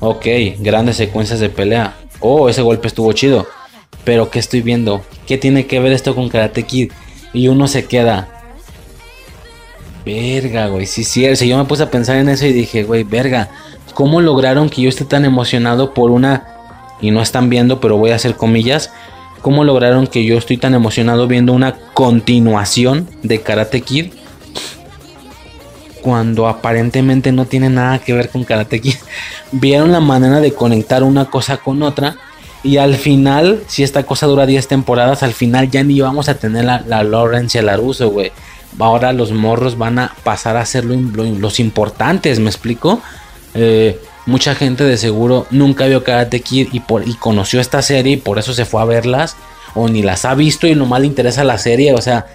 Ok, 0.00 0.26
grandes 0.58 0.96
secuencias 0.96 1.38
de 1.38 1.48
pelea. 1.48 1.94
oh, 2.18 2.48
ese 2.48 2.62
golpe 2.62 2.88
estuvo 2.88 3.12
chido. 3.12 3.46
Pero 4.02 4.30
¿qué 4.30 4.40
estoy 4.40 4.62
viendo? 4.62 5.04
¿Qué 5.28 5.38
tiene 5.38 5.66
que 5.66 5.78
ver 5.78 5.92
esto 5.92 6.16
con 6.16 6.28
Karate 6.28 6.64
Kid? 6.64 6.90
Y 7.32 7.46
uno 7.46 7.68
se 7.68 7.84
queda. 7.84 8.41
Verga, 10.04 10.66
güey. 10.66 10.86
Sí, 10.86 11.04
sí. 11.04 11.22
yo 11.48 11.58
me 11.58 11.64
puse 11.64 11.84
a 11.84 11.90
pensar 11.90 12.16
en 12.16 12.28
eso 12.28 12.46
y 12.46 12.52
dije, 12.52 12.84
güey, 12.84 13.04
verga. 13.04 13.48
¿Cómo 13.94 14.20
lograron 14.20 14.70
que 14.70 14.82
yo 14.82 14.88
esté 14.88 15.04
tan 15.04 15.24
emocionado 15.24 15.94
por 15.94 16.10
una... 16.10 16.48
Y 17.00 17.10
no 17.10 17.20
están 17.20 17.50
viendo, 17.50 17.80
pero 17.80 17.96
voy 17.96 18.10
a 18.10 18.16
hacer 18.16 18.36
comillas. 18.36 18.90
¿Cómo 19.42 19.64
lograron 19.64 20.06
que 20.06 20.24
yo 20.24 20.38
estoy 20.38 20.56
tan 20.56 20.74
emocionado 20.74 21.26
viendo 21.26 21.52
una 21.52 21.74
continuación 21.74 23.08
de 23.22 23.40
Karate 23.40 23.80
Kid? 23.80 24.12
Cuando 26.00 26.46
aparentemente 26.46 27.32
no 27.32 27.44
tiene 27.44 27.68
nada 27.68 27.98
que 27.98 28.12
ver 28.12 28.28
con 28.30 28.44
Karate 28.44 28.80
Kid. 28.80 28.94
Vieron 29.52 29.92
la 29.92 30.00
manera 30.00 30.40
de 30.40 30.52
conectar 30.52 31.02
una 31.02 31.26
cosa 31.26 31.56
con 31.56 31.82
otra. 31.82 32.16
Y 32.62 32.76
al 32.76 32.94
final, 32.94 33.62
si 33.66 33.82
esta 33.82 34.04
cosa 34.04 34.26
dura 34.26 34.46
10 34.46 34.68
temporadas, 34.68 35.24
al 35.24 35.32
final 35.32 35.70
ya 35.70 35.82
ni 35.82 36.00
vamos 36.00 36.28
a 36.28 36.34
tener 36.34 36.64
la, 36.64 36.84
la 36.86 37.02
Lawrence 37.02 37.58
el 37.58 37.66
Laruso, 37.66 38.10
güey. 38.10 38.30
Ahora 38.78 39.12
los 39.12 39.32
morros 39.32 39.76
van 39.76 39.98
a 39.98 40.14
pasar 40.24 40.56
a 40.56 40.66
ser 40.66 40.84
los 40.84 41.60
importantes, 41.60 42.40
¿me 42.40 42.48
explico? 42.48 43.00
Eh, 43.54 44.00
mucha 44.26 44.54
gente 44.54 44.84
de 44.84 44.96
seguro 44.96 45.46
nunca 45.50 45.86
vio 45.86 46.04
Karate 46.04 46.40
Kid 46.40 46.68
y, 46.72 46.80
conoció 47.16 47.60
esta 47.60 47.82
serie 47.82 48.14
y 48.14 48.16
por 48.16 48.38
eso 48.38 48.54
se 48.54 48.64
fue 48.64 48.80
a 48.80 48.86
verlas. 48.86 49.36
O 49.74 49.88
ni 49.88 50.02
las 50.02 50.24
ha 50.24 50.34
visto 50.34 50.66
y 50.66 50.74
nomás 50.74 51.00
le 51.00 51.06
interesa 51.06 51.44
la 51.44 51.58
serie. 51.58 51.94
O 51.94 52.00
sea, 52.00 52.26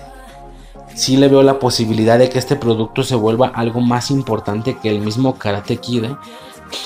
sí 0.96 1.18
le 1.18 1.28
veo 1.28 1.44
la 1.44 1.60
posibilidad 1.60 2.18
de 2.18 2.30
que 2.30 2.40
este 2.40 2.56
producto 2.56 3.04
se 3.04 3.16
vuelva 3.16 3.48
algo 3.48 3.80
más 3.80 4.10
importante 4.10 4.78
que 4.82 4.90
el 4.90 5.00
mismo 5.00 5.38
Karate 5.38 5.78
Kid. 5.78 6.06
¿eh? 6.06 6.16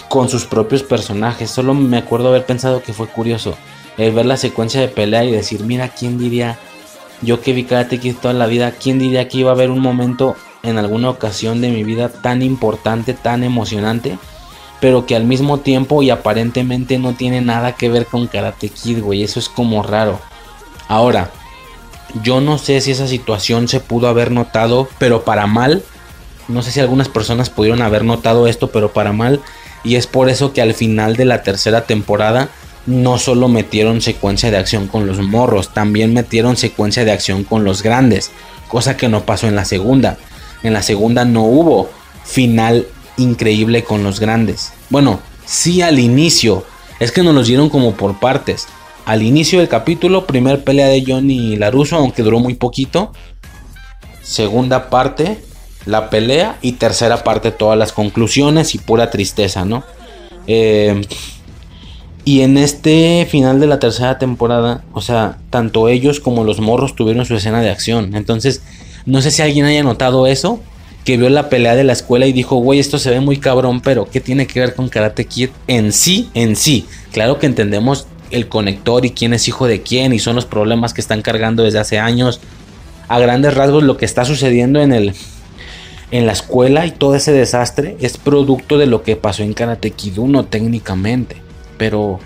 Con 0.10 0.28
sus 0.28 0.45
propios 0.45 0.84
personajes. 0.84 1.49
Solo 1.49 1.73
me 1.73 1.98
acuerdo 1.98 2.30
haber 2.30 2.45
pensado 2.45 2.84
que 2.84 2.94
fue 2.94 3.07
curioso. 3.07 3.56
El 3.98 4.14
ver 4.14 4.26
la 4.26 4.38
secuencia 4.38 4.82
de 4.82 4.88
pelea 4.88 5.23
y 5.23 5.32
decir, 5.32 5.64
mira, 5.64 5.90
¿quién 5.90 6.18
diría? 6.18 6.57
Yo 7.22 7.41
que 7.41 7.53
vi 7.53 7.65
Karate 7.65 7.99
Kid 7.99 8.15
toda 8.22 8.34
la 8.34 8.48
vida, 8.48 8.72
¿quién 8.72 8.99
diría 8.99 9.27
que 9.27 9.39
iba 9.39 9.52
a 9.52 9.53
haber 9.53 9.69
un 9.69 9.80
momento 9.80 10.35
en 10.64 10.77
alguna 10.77 11.10
ocasión 11.10 11.61
de 11.61 11.69
mi 11.69 11.84
vida 11.84 12.10
tan 12.10 12.41
importante, 12.41 13.14
tan 13.14 13.43
emocionante, 13.43 14.18
pero 14.80 15.06
que 15.06 15.15
al 15.15 15.26
mismo 15.26 15.60
tiempo 15.60 16.02
y 16.02 16.10
aparentemente 16.10 16.98
no 16.98 17.14
tiene 17.14 17.41
nada 17.41 17.76
que 17.76 17.89
ver 17.89 18.06
con 18.06 18.27
Karate 18.27 18.69
Kid, 18.69 19.02
güey, 19.02 19.23
eso 19.23 19.39
es 19.39 19.49
como 19.49 19.84
raro. 19.84 20.19
Ahora, 20.88 21.31
yo 22.23 22.41
no 22.41 22.57
sé 22.57 22.81
si 22.81 22.91
esa 22.91 23.07
situación 23.07 23.68
se 23.68 23.80
pudo 23.80 24.07
haber 24.07 24.31
notado, 24.31 24.88
pero 24.98 25.23
para 25.23 25.48
mal. 25.48 25.84
No 26.48 26.61
sé 26.61 26.72
si 26.72 26.80
algunas 26.80 27.07
personas 27.07 27.49
pudieron 27.49 27.81
haber 27.81 28.03
notado 28.03 28.48
esto, 28.48 28.72
pero 28.72 28.91
para 28.91 29.14
mal. 29.14 29.39
Y 29.84 29.95
es 29.95 30.07
por 30.07 30.30
eso 30.30 30.52
que 30.52 30.61
al 30.61 30.73
final 30.73 31.15
de 31.15 31.26
la 31.26 31.43
tercera 31.43 31.85
temporada 31.85 32.49
no 32.85 33.17
solo 33.17 33.47
metieron 33.47 34.01
secuencia 34.01 34.51
de 34.51 34.57
acción 34.57 34.87
con 34.87 35.05
los 35.05 35.19
morros, 35.19 35.73
también 35.73 36.13
metieron 36.13 36.57
secuencia 36.57 37.05
de 37.05 37.11
acción 37.11 37.43
con 37.43 37.63
los 37.63 37.83
grandes, 37.83 38.31
cosa 38.67 38.97
que 38.97 39.09
no 39.09 39.25
pasó 39.25 39.47
en 39.47 39.55
la 39.55 39.65
segunda. 39.65 40.17
En 40.63 40.73
la 40.73 40.81
segunda 40.81 41.25
no 41.25 41.43
hubo 41.43 41.89
final 42.23 42.87
increíble 43.17 43.83
con 43.83 44.03
los 44.03 44.19
grandes. 44.19 44.73
Bueno, 44.89 45.19
sí 45.45 45.81
al 45.81 45.99
inicio. 45.99 46.65
Es 46.99 47.11
que 47.11 47.23
nos 47.23 47.33
los 47.33 47.47
dieron 47.47 47.69
como 47.69 47.93
por 47.93 48.19
partes. 48.19 48.67
Al 49.05 49.23
inicio 49.23 49.59
del 49.59 49.67
capítulo, 49.67 50.27
primer 50.27 50.63
pelea 50.63 50.87
de 50.87 51.03
Johnny 51.05 51.55
Laruso, 51.55 51.95
aunque 51.95 52.21
duró 52.21 52.39
muy 52.39 52.53
poquito. 52.53 53.11
Segunda 54.21 54.89
parte, 54.89 55.43
la 55.85 56.09
pelea. 56.09 56.57
Y 56.61 56.73
tercera 56.73 57.23
parte, 57.23 57.51
todas 57.51 57.77
las 57.77 57.91
conclusiones 57.91 58.75
y 58.75 58.77
pura 58.77 59.09
tristeza, 59.09 59.65
¿no? 59.65 59.83
Eh, 60.45 61.01
y 62.23 62.41
en 62.41 62.57
este 62.57 63.27
final 63.30 63.60
de 63.60 63.68
la 63.68 63.80
tercera 63.80 64.19
temporada, 64.19 64.84
o 64.93 65.02
sea, 65.02 65.38
tanto 65.49 65.89
ellos 65.89 66.19
como 66.19 66.43
los 66.43 66.60
morros 66.60 66.95
tuvieron 66.95 67.26
su 67.26 67.35
escena 67.35 67.61
de 67.61 67.69
acción. 67.69 68.15
Entonces, 68.15 68.61
no 69.06 69.22
sé 69.22 69.31
si 69.31 69.41
alguien 69.41 69.65
haya 69.65 69.84
notado 69.84 70.27
eso, 70.27 70.60
que 71.03 71.18
vio 71.18 71.30
la 71.30 71.49
pelea 71.49 71.76
de 71.76 71.84
la 71.84 71.93
escuela 71.93 72.27
y 72.27 72.34
dijo, 72.34 72.57
güey, 72.57 72.80
esto 72.80 72.99
se 72.99 73.10
ve 73.10 73.19
muy 73.19 73.38
cabrón, 73.38 73.81
pero 73.81 74.07
¿qué 74.10 74.22
tiene 74.22 74.45
que 74.45 74.60
ver 74.60 74.76
con 74.76 74.89
Karate 74.89 75.26
Kid 75.26 75.49
en 75.68 75.91
sí? 75.91 76.30
En 76.35 76.56
sí. 76.56 76.85
Claro 77.11 77.39
que 77.39 77.48
entendemos 77.48 78.06
el 78.30 78.48
conector 78.48 79.06
y 79.06 79.11
quién 79.11 79.34
es 79.34 79.48
hijo 79.48 79.68
de 79.68 79.81
quién 79.81 80.14
y 80.14 80.19
son 80.19 80.35
los 80.35 80.45
problemas 80.45 80.93
que 80.93 81.02
están 81.02 81.22
cargando 81.23 81.64
desde 81.64 81.80
hace 81.80 81.98
años. 81.98 82.39
A 83.07 83.19
grandes 83.19 83.56
rasgos 83.56 83.84
lo 83.84 83.98
que 83.98 84.06
está 84.06 84.26
sucediendo 84.26 84.80
en 84.80 84.93
el 84.93 85.14
en 86.11 86.26
la 86.26 86.34
escuela 86.34 86.85
y 86.85 86.91
todo 86.91 87.15
ese 87.15 87.31
desastre 87.31 87.95
es 88.02 88.18
producto 88.18 88.77
de 88.77 88.85
lo 88.85 89.02
que 89.02 89.15
pasó 89.15 89.43
en 89.43 89.53
Karate 89.53 89.91
Kid 89.91 90.18
1 90.18 90.45
técnicamente. 90.45 91.38
Pero 91.81 92.19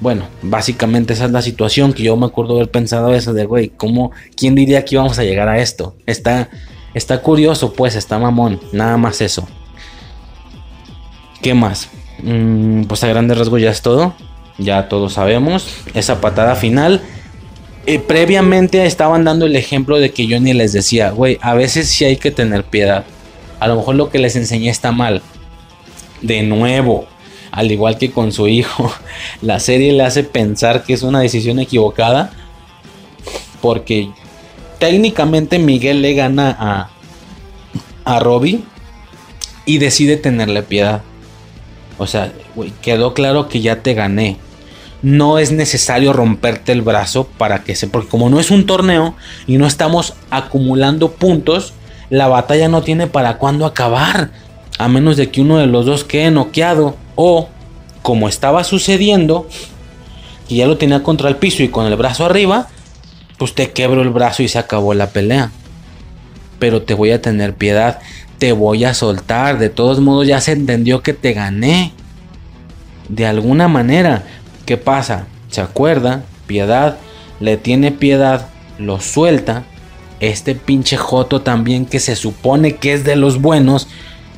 bueno, 0.00 0.24
básicamente 0.42 1.12
esa 1.12 1.26
es 1.26 1.30
la 1.30 1.40
situación 1.40 1.92
que 1.92 2.02
yo 2.02 2.16
me 2.16 2.26
acuerdo 2.26 2.56
haber 2.56 2.68
pensado 2.68 3.14
eso 3.14 3.32
de, 3.32 3.44
güey, 3.44 3.68
¿cómo, 3.68 4.10
quién 4.36 4.56
diría 4.56 4.84
que 4.84 4.96
íbamos 4.96 5.20
a 5.20 5.22
llegar 5.22 5.48
a 5.48 5.60
esto? 5.60 5.94
Está, 6.04 6.50
está 6.94 7.22
curioso, 7.22 7.74
pues, 7.74 7.94
está 7.94 8.18
mamón, 8.18 8.60
nada 8.72 8.96
más 8.96 9.20
eso. 9.20 9.46
¿Qué 11.40 11.54
más? 11.54 11.90
Mm, 12.24 12.86
pues 12.86 13.04
a 13.04 13.06
grandes 13.06 13.38
rasgos 13.38 13.62
ya 13.62 13.70
es 13.70 13.82
todo, 13.82 14.16
ya 14.58 14.88
todos 14.88 15.12
sabemos. 15.12 15.68
Esa 15.94 16.20
patada 16.20 16.56
final. 16.56 17.00
Eh, 17.86 18.00
previamente 18.00 18.84
estaban 18.84 19.22
dando 19.22 19.46
el 19.46 19.54
ejemplo 19.54 20.00
de 20.00 20.10
que 20.10 20.26
yo 20.26 20.40
ni 20.40 20.54
les 20.54 20.72
decía, 20.72 21.10
güey, 21.10 21.38
a 21.40 21.54
veces 21.54 21.88
sí 21.88 22.04
hay 22.04 22.16
que 22.16 22.32
tener 22.32 22.64
piedad. 22.64 23.04
A 23.60 23.68
lo 23.68 23.76
mejor 23.76 23.94
lo 23.94 24.10
que 24.10 24.18
les 24.18 24.34
enseñé 24.34 24.70
está 24.70 24.90
mal. 24.90 25.22
De 26.20 26.42
nuevo, 26.42 27.06
al 27.58 27.72
igual 27.72 27.98
que 27.98 28.12
con 28.12 28.30
su 28.30 28.46
hijo, 28.46 28.92
la 29.42 29.58
serie 29.58 29.92
le 29.92 30.04
hace 30.04 30.22
pensar 30.22 30.84
que 30.84 30.92
es 30.94 31.02
una 31.02 31.18
decisión 31.18 31.58
equivocada. 31.58 32.30
Porque 33.60 34.10
técnicamente 34.78 35.58
Miguel 35.58 36.00
le 36.00 36.14
gana 36.14 36.56
a, 36.56 36.90
a 38.04 38.20
Robbie 38.20 38.62
y 39.66 39.78
decide 39.78 40.16
tenerle 40.16 40.62
piedad. 40.62 41.02
O 41.98 42.06
sea, 42.06 42.32
quedó 42.80 43.12
claro 43.12 43.48
que 43.48 43.60
ya 43.60 43.82
te 43.82 43.94
gané. 43.94 44.36
No 45.02 45.40
es 45.40 45.50
necesario 45.50 46.12
romperte 46.12 46.70
el 46.70 46.82
brazo 46.82 47.26
para 47.38 47.64
que 47.64 47.74
se. 47.74 47.88
Porque 47.88 48.08
como 48.08 48.30
no 48.30 48.38
es 48.38 48.52
un 48.52 48.66
torneo 48.66 49.16
y 49.48 49.58
no 49.58 49.66
estamos 49.66 50.14
acumulando 50.30 51.10
puntos, 51.10 51.72
la 52.08 52.28
batalla 52.28 52.68
no 52.68 52.82
tiene 52.82 53.08
para 53.08 53.38
cuándo 53.38 53.66
acabar. 53.66 54.30
A 54.78 54.86
menos 54.86 55.16
de 55.16 55.28
que 55.32 55.40
uno 55.40 55.58
de 55.58 55.66
los 55.66 55.86
dos 55.86 56.04
quede 56.04 56.30
noqueado. 56.30 56.94
O, 57.20 57.48
como 58.02 58.28
estaba 58.28 58.62
sucediendo, 58.62 59.48
y 60.46 60.58
ya 60.58 60.68
lo 60.68 60.78
tenía 60.78 61.02
contra 61.02 61.28
el 61.28 61.34
piso 61.34 61.64
y 61.64 61.68
con 61.68 61.84
el 61.84 61.96
brazo 61.96 62.24
arriba, 62.24 62.68
pues 63.38 63.56
te 63.56 63.72
quebro 63.72 64.02
el 64.02 64.10
brazo 64.10 64.44
y 64.44 64.48
se 64.48 64.60
acabó 64.60 64.94
la 64.94 65.10
pelea. 65.10 65.50
Pero 66.60 66.82
te 66.82 66.94
voy 66.94 67.10
a 67.10 67.20
tener 67.20 67.54
piedad, 67.54 67.98
te 68.38 68.52
voy 68.52 68.84
a 68.84 68.94
soltar. 68.94 69.58
De 69.58 69.68
todos 69.68 69.98
modos 69.98 70.28
ya 70.28 70.40
se 70.40 70.52
entendió 70.52 71.02
que 71.02 71.12
te 71.12 71.32
gané. 71.32 71.92
De 73.08 73.26
alguna 73.26 73.66
manera, 73.66 74.22
¿qué 74.64 74.76
pasa? 74.76 75.26
Se 75.50 75.60
acuerda, 75.60 76.22
piedad, 76.46 76.98
le 77.40 77.56
tiene 77.56 77.90
piedad, 77.90 78.46
lo 78.78 79.00
suelta. 79.00 79.64
Este 80.20 80.54
pinche 80.54 80.96
Joto 80.96 81.42
también 81.42 81.84
que 81.84 81.98
se 81.98 82.14
supone 82.14 82.76
que 82.76 82.92
es 82.92 83.02
de 83.02 83.16
los 83.16 83.40
buenos, 83.40 83.88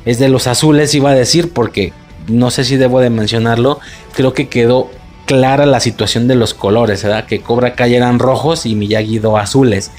es 0.03 0.17
de 0.17 0.29
los 0.29 0.47
azules, 0.47 0.95
iba 0.95 1.11
a 1.11 1.15
decir, 1.15 1.53
porque 1.53 1.93
no 2.27 2.51
sé 2.51 2.63
si 2.63 2.77
debo 2.77 2.99
de 2.99 3.09
mencionarlo, 3.09 3.79
creo 4.13 4.33
que 4.33 4.47
quedó 4.47 4.89
clara 5.25 5.65
la 5.65 5.79
situación 5.79 6.27
de 6.27 6.35
los 6.35 6.53
colores, 6.53 7.03
¿verdad? 7.03 7.25
Que 7.25 7.41
Cobra 7.41 7.73
Kai 7.73 7.95
eran 7.95 8.19
rojos 8.19 8.65
y 8.65 8.75
Miyagi 8.75 9.19
Do 9.19 9.37
azules. 9.37 9.91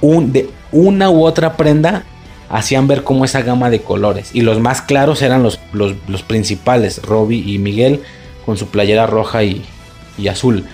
Un, 0.00 0.32
de 0.32 0.50
una 0.72 1.10
u 1.10 1.24
otra 1.24 1.56
prenda 1.56 2.04
hacían 2.48 2.86
ver 2.86 3.02
como 3.02 3.24
esa 3.24 3.42
gama 3.42 3.70
de 3.70 3.80
colores. 3.80 4.30
Y 4.34 4.42
los 4.42 4.60
más 4.60 4.82
claros 4.82 5.22
eran 5.22 5.42
los, 5.42 5.58
los, 5.72 6.22
principales, 6.22 7.00
Robbie 7.02 7.42
y 7.46 7.58
Miguel, 7.58 8.02
con 8.44 8.56
su 8.58 8.66
playera 8.66 9.06
roja 9.06 9.42
y, 9.42 9.64
y 10.18 10.28
azul. 10.28 10.66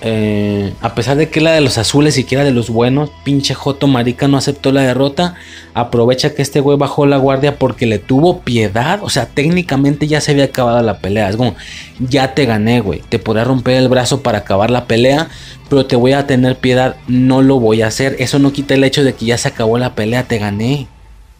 Eh, 0.00 0.72
a 0.80 0.94
pesar 0.94 1.16
de 1.16 1.28
que 1.28 1.40
la 1.40 1.52
de 1.52 1.60
los 1.60 1.76
azules 1.76 2.18
y 2.18 2.24
que 2.24 2.36
de 2.36 2.52
los 2.52 2.70
buenos, 2.70 3.10
pinche 3.24 3.54
Joto 3.54 3.88
Marica 3.88 4.28
no 4.28 4.36
aceptó 4.36 4.70
la 4.70 4.82
derrota. 4.82 5.34
Aprovecha 5.74 6.34
que 6.34 6.42
este 6.42 6.60
güey 6.60 6.78
bajó 6.78 7.04
la 7.06 7.16
guardia 7.16 7.58
porque 7.58 7.86
le 7.86 7.98
tuvo 7.98 8.40
piedad. 8.40 9.00
O 9.02 9.10
sea, 9.10 9.26
técnicamente 9.26 10.06
ya 10.06 10.20
se 10.20 10.32
había 10.32 10.44
acabado 10.44 10.80
la 10.82 10.98
pelea. 10.98 11.28
Es 11.28 11.36
como, 11.36 11.56
ya 11.98 12.34
te 12.34 12.46
gané, 12.46 12.80
güey. 12.80 13.02
Te 13.08 13.18
podrá 13.18 13.44
romper 13.44 13.74
el 13.74 13.88
brazo 13.88 14.22
para 14.22 14.38
acabar 14.38 14.70
la 14.70 14.86
pelea, 14.86 15.28
pero 15.68 15.86
te 15.86 15.96
voy 15.96 16.12
a 16.12 16.26
tener 16.26 16.56
piedad. 16.56 16.96
No 17.08 17.42
lo 17.42 17.58
voy 17.58 17.82
a 17.82 17.88
hacer. 17.88 18.16
Eso 18.20 18.38
no 18.38 18.52
quita 18.52 18.74
el 18.74 18.84
hecho 18.84 19.02
de 19.02 19.14
que 19.14 19.26
ya 19.26 19.38
se 19.38 19.48
acabó 19.48 19.78
la 19.78 19.94
pelea. 19.94 20.28
Te 20.28 20.38
gané. 20.38 20.86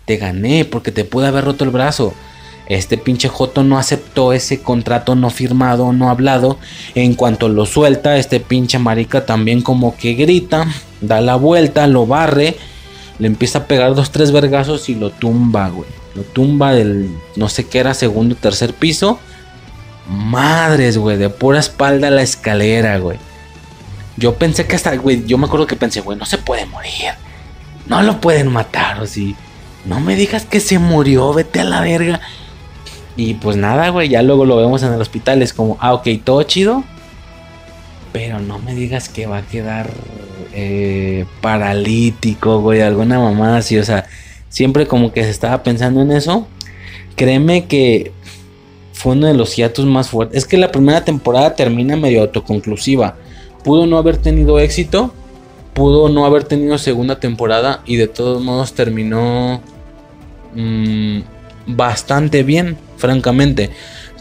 Te 0.05 0.17
gané 0.17 0.65
porque 0.65 0.91
te 0.91 1.05
pude 1.05 1.29
haber 1.29 1.45
roto 1.45 1.65
el 1.65 1.71
brazo. 1.71 2.13
Este 2.69 2.99
pinche 2.99 3.29
Joto 3.29 3.65
no 3.65 3.79
aceptó 3.79 4.33
ese 4.35 4.61
contrato 4.61 5.15
no 5.15 5.31
firmado, 5.31 5.93
no 5.93 6.11
hablado. 6.11 6.59
En 6.95 7.15
cuanto 7.15 7.49
lo 7.49 7.65
suelta, 7.65 8.19
este 8.19 8.41
pinche 8.41 8.79
marica 8.79 9.25
también 9.25 9.63
como 9.63 9.97
que 9.97 10.13
grita, 10.13 10.67
da 11.01 11.21
la 11.23 11.37
vuelta, 11.37 11.87
lo 11.87 12.07
barre, 12.07 12.57
le 13.19 13.27
empieza 13.27 13.61
a 13.61 13.65
pegar 13.67 13.95
dos, 13.95 14.11
tres 14.11 14.33
vergazos 14.33 14.89
y 14.91 14.95
lo 14.95 15.11
tumba, 15.11 15.71
güey. 15.71 15.89
Lo 16.15 16.23
tumba 16.23 16.73
del 16.75 17.11
no 17.37 17.49
sé 17.49 17.67
qué 17.67 17.79
era, 17.79 17.95
segundo, 17.95 18.35
tercer 18.35 18.75
piso. 18.75 19.19
Madres, 20.09 20.99
güey, 20.99 21.17
de 21.17 21.31
pura 21.31 21.61
espalda 21.61 22.11
la 22.11 22.23
escalera, 22.23 22.99
güey. 22.99 23.19
Yo 24.19 24.35
pensé 24.35 24.67
que 24.67 24.77
hasta, 24.77 24.95
güey, 24.97 25.25
yo 25.27 25.39
me 25.39 25.47
acuerdo 25.47 25.67
que 25.67 25.77
pensé, 25.77 26.01
güey, 26.01 26.19
no 26.19 26.27
se 26.27 26.39
puede 26.39 26.67
morir. 26.67 27.13
No 27.87 28.03
lo 28.03 28.21
pueden 28.21 28.53
matar, 28.53 29.01
o 29.01 29.07
sí. 29.07 29.37
No 29.87 30.01
me 30.01 30.17
digas 30.17 30.45
que 30.45 30.61
se 30.61 30.79
murió, 30.79 31.33
vete 31.33 31.61
a 31.61 31.65
la 31.65 31.81
verga. 31.81 32.21
Y 33.19 33.35
pues 33.35 33.57
nada, 33.57 33.89
güey, 33.89 34.09
ya 34.09 34.23
luego 34.23 34.45
lo 34.45 34.57
vemos 34.57 34.85
en 34.85 34.93
el 34.93 35.01
hospital. 35.01 35.43
Es 35.43 35.53
como, 35.53 35.77
ah, 35.81 35.93
ok, 35.93 36.07
todo 36.23 36.45
chido. 36.45 36.85
Pero 38.13 38.39
no 38.39 38.61
me 38.61 38.77
digas 38.77 39.09
que 39.09 39.27
va 39.27 39.39
a 39.39 39.43
quedar 39.43 39.91
eh, 40.55 41.27
paralítico, 41.41 42.61
güey, 42.61 42.81
alguna 42.81 43.19
mamá 43.19 43.57
así. 43.57 43.77
O 43.77 43.83
sea, 43.83 44.07
siempre 44.49 44.87
como 44.87 45.13
que 45.13 45.25
se 45.25 45.31
estaba 45.31 45.65
pensando 45.65 46.01
en 46.01 46.13
eso. 46.13 46.47
Créeme 47.17 47.67
que 47.67 48.13
fue 48.93 49.15
uno 49.15 49.27
de 49.27 49.35
los 49.35 49.57
hiatos 49.57 49.85
más 49.85 50.11
fuertes. 50.11 50.39
Es 50.39 50.47
que 50.47 50.57
la 50.57 50.71
primera 50.71 51.05
temporada 51.05 51.57
termina 51.57 51.97
medio 51.97 52.21
autoconclusiva. 52.21 53.17
Pudo 53.65 53.89
no 53.89 53.99
haber 53.99 54.19
tenido 54.19 54.61
éxito. 54.61 55.13
Pudo 55.75 56.09
no 56.09 56.25
haber 56.25 56.45
tenido 56.45 56.79
segunda 56.79 57.19
temporada. 57.19 57.83
Y 57.85 57.97
de 57.97 58.07
todos 58.07 58.45
modos 58.45 58.75
terminó 58.75 59.61
mm, 60.55 61.19
bastante 61.67 62.45
bien, 62.45 62.79
francamente. 62.99 63.71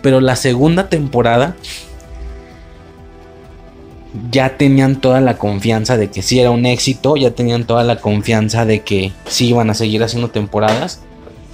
Pero 0.01 0.21
la 0.21 0.35
segunda 0.35 0.89
temporada 0.89 1.55
ya 4.31 4.57
tenían 4.57 5.01
toda 5.01 5.21
la 5.21 5.37
confianza 5.37 5.97
de 5.97 6.09
que 6.09 6.21
sí 6.21 6.39
era 6.39 6.51
un 6.51 6.65
éxito, 6.65 7.17
ya 7.17 7.31
tenían 7.31 7.65
toda 7.65 7.83
la 7.83 7.97
confianza 7.97 8.65
de 8.65 8.81
que 8.81 9.11
sí 9.27 9.49
iban 9.49 9.69
a 9.69 9.73
seguir 9.73 10.03
haciendo 10.03 10.29
temporadas 10.29 11.01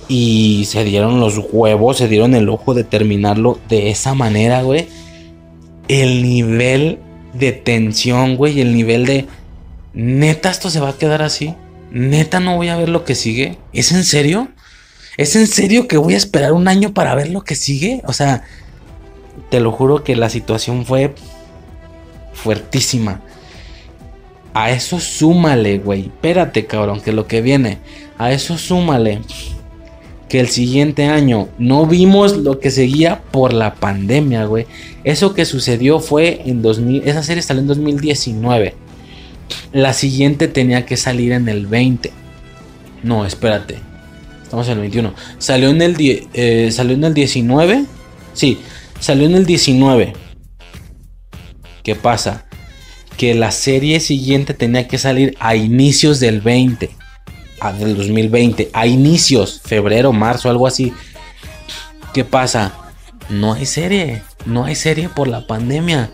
y 0.08 0.66
se 0.66 0.84
dieron 0.84 1.20
los 1.20 1.40
huevos, 1.52 1.98
se 1.98 2.08
dieron 2.08 2.36
el 2.36 2.50
ojo 2.50 2.74
de 2.74 2.84
terminarlo 2.84 3.60
de 3.70 3.90
esa 3.90 4.14
manera, 4.14 4.62
güey. 4.62 4.88
El 5.88 6.24
nivel 6.24 7.00
de 7.34 7.52
tensión, 7.52 8.36
güey, 8.36 8.62
el 8.62 8.76
nivel 8.76 9.06
de 9.06 9.26
neta 9.94 10.50
esto 10.50 10.70
se 10.70 10.80
va 10.80 10.90
a 10.90 10.98
quedar 10.98 11.22
así. 11.22 11.56
Neta 11.92 12.40
no 12.40 12.56
voy 12.56 12.70
a 12.70 12.78
ver 12.78 12.90
lo 12.90 13.06
que 13.06 13.16
sigue. 13.16 13.58
¿Es 13.72 13.92
en 13.92 14.04
serio? 14.04 14.50
¿Es 15.18 15.36
en 15.36 15.48
serio 15.48 15.88
que 15.88 15.98
voy 15.98 16.16
a 16.16 16.18
esperar 16.18 16.54
un 16.54 16.68
año 16.68 16.94
para 16.94 17.16
ver 17.16 17.30
lo 17.30 17.44
que 17.44 17.56
sigue? 17.56 18.02
O 18.06 18.14
sea, 18.14 18.44
te 19.50 19.60
lo 19.60 19.72
juro 19.72 20.04
que 20.04 20.16
la 20.16 20.30
situación 20.30 20.86
fue 20.86 21.14
fuertísima. 22.34 23.22
A 24.54 24.72
eso 24.72 25.00
súmale, 25.00 25.80
güey. 25.80 26.02
Espérate, 26.02 26.66
cabrón, 26.66 27.02
que 27.02 27.12
lo 27.12 27.28
que 27.28 27.42
viene. 27.42 27.80
A 28.18 28.32
eso 28.32 28.58
súmale 28.58 29.22
que 30.30 30.40
el 30.40 30.50
siguiente 30.50 31.06
año 31.06 31.50
no 31.60 31.86
vimos 31.86 32.38
lo 32.38 32.60
que 32.60 32.72
seguía 32.72 33.22
por 33.22 33.54
la 33.54 33.76
pandemia, 33.76 34.46
güey. 34.46 34.66
Eso 35.04 35.36
que 35.36 35.46
sucedió 35.46 36.00
fue 36.00 36.42
en 36.46 36.64
2000. 36.64 37.08
Esa 37.08 37.22
serie 37.22 37.44
salió 37.44 37.62
en 37.62 37.68
2019. 37.68 38.74
La 39.74 39.94
siguiente 39.94 40.48
tenía 40.48 40.88
que 40.88 40.98
salir 40.98 41.34
en 41.34 41.50
el 41.50 41.68
20. 41.68 42.12
No, 43.04 43.28
espérate. 43.28 43.93
Estamos 44.54 44.68
en 44.68 44.74
el 44.74 44.82
21. 44.82 45.16
Salió 45.40 45.70
en 45.72 45.82
el, 45.82 45.96
eh, 46.00 46.70
salió 46.72 46.94
en 46.94 47.04
el 47.04 47.16
19. 47.16 47.86
Sí, 48.34 48.60
salió 49.00 49.26
en 49.26 49.34
el 49.34 49.48
19. 49.48 50.14
¿Qué 51.82 51.96
pasa? 51.96 52.46
Que 53.18 53.34
la 53.34 53.50
serie 53.50 54.00
siguiente 54.00 54.54
tenía 54.54 54.88
que 54.88 55.00
salir 55.00 55.36
a 55.40 55.56
inicios 55.56 56.20
del 56.20 56.42
20. 56.42 56.92
A, 57.62 57.74
del 57.74 57.98
2020. 57.98 58.70
A 58.74 58.86
inicios. 58.86 59.60
Febrero, 59.66 60.14
marzo, 60.14 60.52
algo 60.52 60.68
así. 60.68 60.94
¿Qué 62.14 62.24
pasa? 62.24 62.74
No 63.30 63.54
hay 63.54 63.66
serie. 63.66 64.22
No 64.46 64.66
hay 64.66 64.76
serie 64.76 65.10
por 65.10 65.28
la 65.28 65.48
pandemia. 65.48 66.12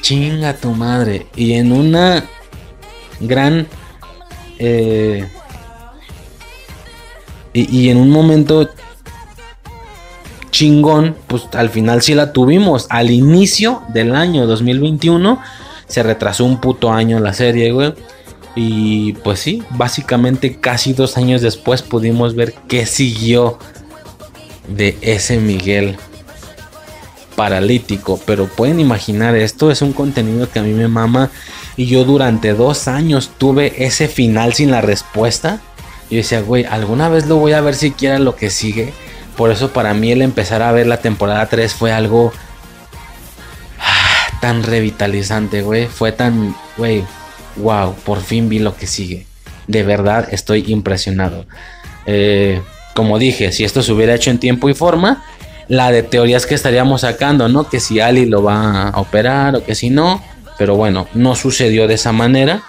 Chinga 0.00 0.54
tu 0.54 0.70
madre. 0.74 1.26
Y 1.34 1.54
en 1.54 1.72
una 1.72 2.24
gran... 3.18 3.66
Eh, 4.60 5.26
y, 7.52 7.88
en 7.88 7.96
un 7.96 8.10
momento 8.10 8.70
chingón, 10.50 11.16
pues 11.26 11.44
al 11.52 11.70
final 11.70 12.02
sí 12.02 12.14
la 12.14 12.32
tuvimos. 12.32 12.86
Al 12.90 13.10
inicio 13.10 13.82
del 13.88 14.14
año 14.14 14.46
2021 14.46 15.40
se 15.86 16.02
retrasó 16.02 16.44
un 16.44 16.60
puto 16.60 16.92
año 16.92 17.18
la 17.18 17.32
serie, 17.32 17.72
güey. 17.72 17.94
Y 18.54 19.14
pues 19.14 19.40
sí, 19.40 19.62
básicamente 19.70 20.56
casi 20.56 20.92
dos 20.92 21.16
años 21.16 21.40
después 21.40 21.82
pudimos 21.82 22.34
ver 22.34 22.54
qué 22.68 22.86
siguió 22.86 23.58
de 24.68 24.96
ese 25.00 25.38
Miguel 25.38 25.96
paralítico. 27.36 28.20
Pero 28.26 28.46
pueden 28.46 28.80
imaginar, 28.80 29.34
esto 29.34 29.70
es 29.70 29.82
un 29.82 29.92
contenido 29.92 30.48
que 30.50 30.58
a 30.58 30.62
mí 30.62 30.72
me 30.72 30.88
mama. 30.88 31.30
Y 31.76 31.86
yo 31.86 32.04
durante 32.04 32.52
dos 32.52 32.88
años 32.88 33.30
tuve 33.38 33.84
ese 33.84 34.08
final 34.08 34.52
sin 34.52 34.70
la 34.70 34.80
respuesta. 34.80 35.60
Y 36.10 36.16
decía, 36.16 36.40
güey, 36.40 36.64
alguna 36.64 37.08
vez 37.08 37.26
lo 37.26 37.36
voy 37.36 37.52
a 37.52 37.60
ver 37.60 37.74
siquiera 37.74 38.18
lo 38.18 38.34
que 38.34 38.50
sigue. 38.50 38.92
Por 39.36 39.50
eso 39.50 39.72
para 39.72 39.94
mí 39.94 40.10
el 40.10 40.22
empezar 40.22 40.60
a 40.60 40.72
ver 40.72 40.86
la 40.86 40.98
temporada 40.98 41.46
3 41.46 41.72
fue 41.72 41.92
algo 41.92 42.32
ah, 43.78 44.38
tan 44.40 44.64
revitalizante, 44.64 45.62
güey. 45.62 45.86
Fue 45.86 46.10
tan, 46.10 46.54
güey, 46.76 47.04
wow, 47.56 47.94
por 48.04 48.20
fin 48.20 48.48
vi 48.48 48.58
lo 48.58 48.76
que 48.76 48.88
sigue. 48.88 49.26
De 49.68 49.84
verdad 49.84 50.28
estoy 50.32 50.64
impresionado. 50.66 51.46
Eh, 52.06 52.60
como 52.94 53.20
dije, 53.20 53.52
si 53.52 53.64
esto 53.64 53.82
se 53.82 53.92
hubiera 53.92 54.14
hecho 54.14 54.30
en 54.30 54.38
tiempo 54.38 54.68
y 54.68 54.74
forma, 54.74 55.24
la 55.68 55.92
de 55.92 56.02
teorías 56.02 56.44
que 56.44 56.56
estaríamos 56.56 57.02
sacando, 57.02 57.48
¿no? 57.48 57.68
Que 57.68 57.78
si 57.78 58.00
Ali 58.00 58.26
lo 58.26 58.42
va 58.42 58.88
a 58.88 59.00
operar 59.00 59.54
o 59.54 59.64
que 59.64 59.76
si 59.76 59.90
no. 59.90 60.20
Pero 60.58 60.74
bueno, 60.74 61.06
no 61.14 61.36
sucedió 61.36 61.86
de 61.86 61.94
esa 61.94 62.10
manera 62.10 62.64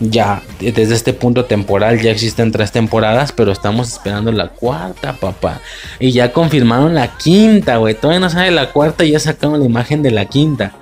ya 0.00 0.42
desde 0.60 0.94
este 0.94 1.12
punto 1.12 1.44
temporal 1.44 2.00
ya 2.00 2.10
existen 2.10 2.52
tres 2.52 2.70
temporadas, 2.70 3.32
pero 3.32 3.50
estamos 3.50 3.88
esperando 3.88 4.30
la 4.30 4.48
cuarta, 4.48 5.14
papá. 5.14 5.60
Y 5.98 6.12
ya 6.12 6.32
confirmaron 6.32 6.94
la 6.94 7.16
quinta, 7.16 7.78
güey. 7.78 7.94
Todavía 7.94 8.20
no 8.20 8.30
sabe 8.30 8.50
la 8.50 8.72
cuarta 8.72 9.04
y 9.04 9.12
ya 9.12 9.20
sacaron 9.20 9.58
la 9.60 9.66
imagen 9.66 10.02
de 10.02 10.12
la 10.12 10.26
quinta. 10.26 10.72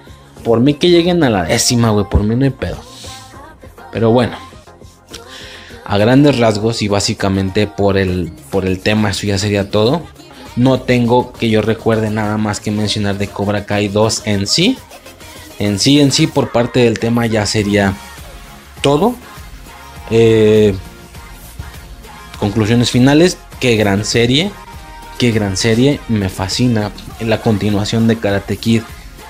Por 0.45 0.61
mí 0.61 0.75
que 0.75 0.91
lleguen 0.91 1.25
a 1.25 1.31
la 1.31 1.45
décima, 1.45 1.91
güey. 1.91 2.07
Por 2.09 2.23
mí 2.23 2.35
no 2.37 2.45
hay 2.45 2.51
pedo. 2.51 2.77
Pero 3.93 4.11
bueno. 4.11 4.37
A 5.89 5.99
grandes 5.99 6.39
rasgos 6.39 6.83
y 6.83 6.89
básicamente 6.89 7.69
por 7.69 7.97
el, 7.97 8.33
por 8.51 8.67
el 8.67 8.81
tema, 8.81 9.11
eso 9.11 9.27
ya 9.27 9.39
sería 9.39 9.71
todo. 9.71 10.03
No 10.57 10.81
tengo 10.81 11.33
que 11.33 11.49
yo 11.49 11.63
recuerde 11.63 12.11
nada 12.11 12.39
más 12.39 12.61
que 12.61 12.73
mencionar 12.73 13.19
de 13.19 13.29
Cobra 13.29 13.67
Kai 13.67 13.89
2 13.89 14.23
en 14.27 14.47
sí. 14.47 14.77
En 15.59 15.79
sí, 15.79 16.01
en 16.01 16.13
sí, 16.13 16.27
por 16.27 16.51
parte 16.51 16.81
del 16.81 16.99
tema 16.99 17.27
ya 17.27 17.47
sería 17.47 17.95
todo. 18.87 19.17
Eh, 20.13 20.73
conclusiones 22.39 22.93
finales. 22.93 23.37
Qué 23.59 23.75
gran 23.75 24.05
serie. 24.05 24.53
Qué 25.19 25.33
gran 25.33 25.57
serie. 25.57 25.99
Me 26.07 26.29
fascina. 26.29 26.93
La 27.19 27.41
continuación 27.43 28.07
de 28.07 28.17
Karate 28.17 28.57
Kid 28.59 28.83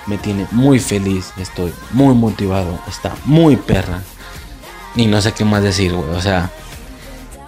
me 0.05 0.19
tiene 0.19 0.45
muy 0.51 0.77
feliz. 0.77 1.33
Estoy 1.37 1.73
muy 1.91 2.13
motivado. 2.13 2.77
Está 2.87 3.15
muy 3.25 3.55
perra. 3.55 4.03
Y 4.95 5.07
no 5.07 5.21
sé 5.21 5.31
qué 5.31 5.43
más 5.43 5.63
decir, 5.63 5.91
güey. 5.91 6.11
O 6.11 6.21
sea, 6.21 6.51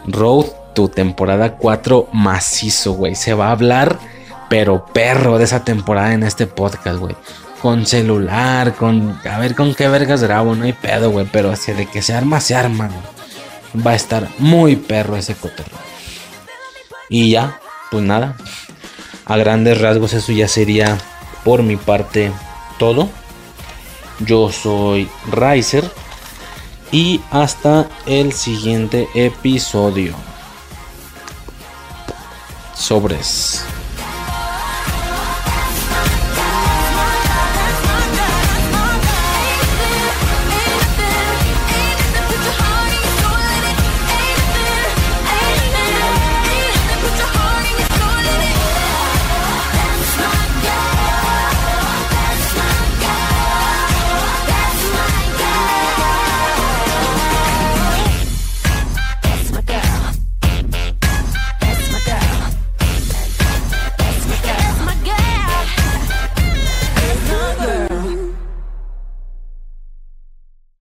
Road, 0.08 0.48
tu 0.74 0.90
temporada 0.90 1.58
4 1.58 2.10
macizo, 2.12 2.94
güey. 2.94 3.14
Se 3.14 3.36
va 3.36 3.50
a 3.50 3.52
hablar, 3.52 4.00
pero 4.50 4.84
perro 4.84 5.38
de 5.38 5.44
esa 5.44 5.64
temporada 5.64 6.16
en 6.16 6.24
este 6.24 6.48
podcast, 6.48 6.98
güey 6.98 7.16
con 7.62 7.86
celular, 7.86 8.76
con. 8.76 9.20
A 9.30 9.40
ver 9.40 9.56
con 9.56 9.76
qué 9.76 9.88
vergas 9.88 10.24
grabo, 10.24 10.56
no 10.56 10.66
hay 10.66 10.74
pedo, 10.74 11.12
güey. 11.12 11.28
Pero 11.32 11.52
así 11.52 11.72
de 11.74 11.86
que 11.86 12.02
se 12.02 12.14
arma, 12.14 12.40
se 12.40 12.56
arma. 12.56 12.90
Va 13.86 13.92
a 13.92 13.96
estar 13.96 14.28
muy 14.40 14.76
perro 14.76 15.16
ese 15.16 15.36
cotorreo. 15.36 15.78
Y 17.10 17.32
ya, 17.32 17.60
pues 17.92 18.04
nada. 18.04 18.36
A 19.26 19.38
grandes 19.38 19.80
rasgos, 19.80 20.14
eso 20.14 20.32
ya 20.32 20.48
sería 20.48 20.98
por 21.44 21.64
mi 21.64 21.76
parte 21.76 22.32
todo. 22.78 23.10
Yo 24.20 24.52
soy 24.52 25.10
Riser. 25.32 25.90
Y 26.92 27.22
hasta 27.30 27.88
el 28.08 28.34
siguiente 28.34 29.08
episodio. 29.14 30.16
Sobres. 32.74 33.64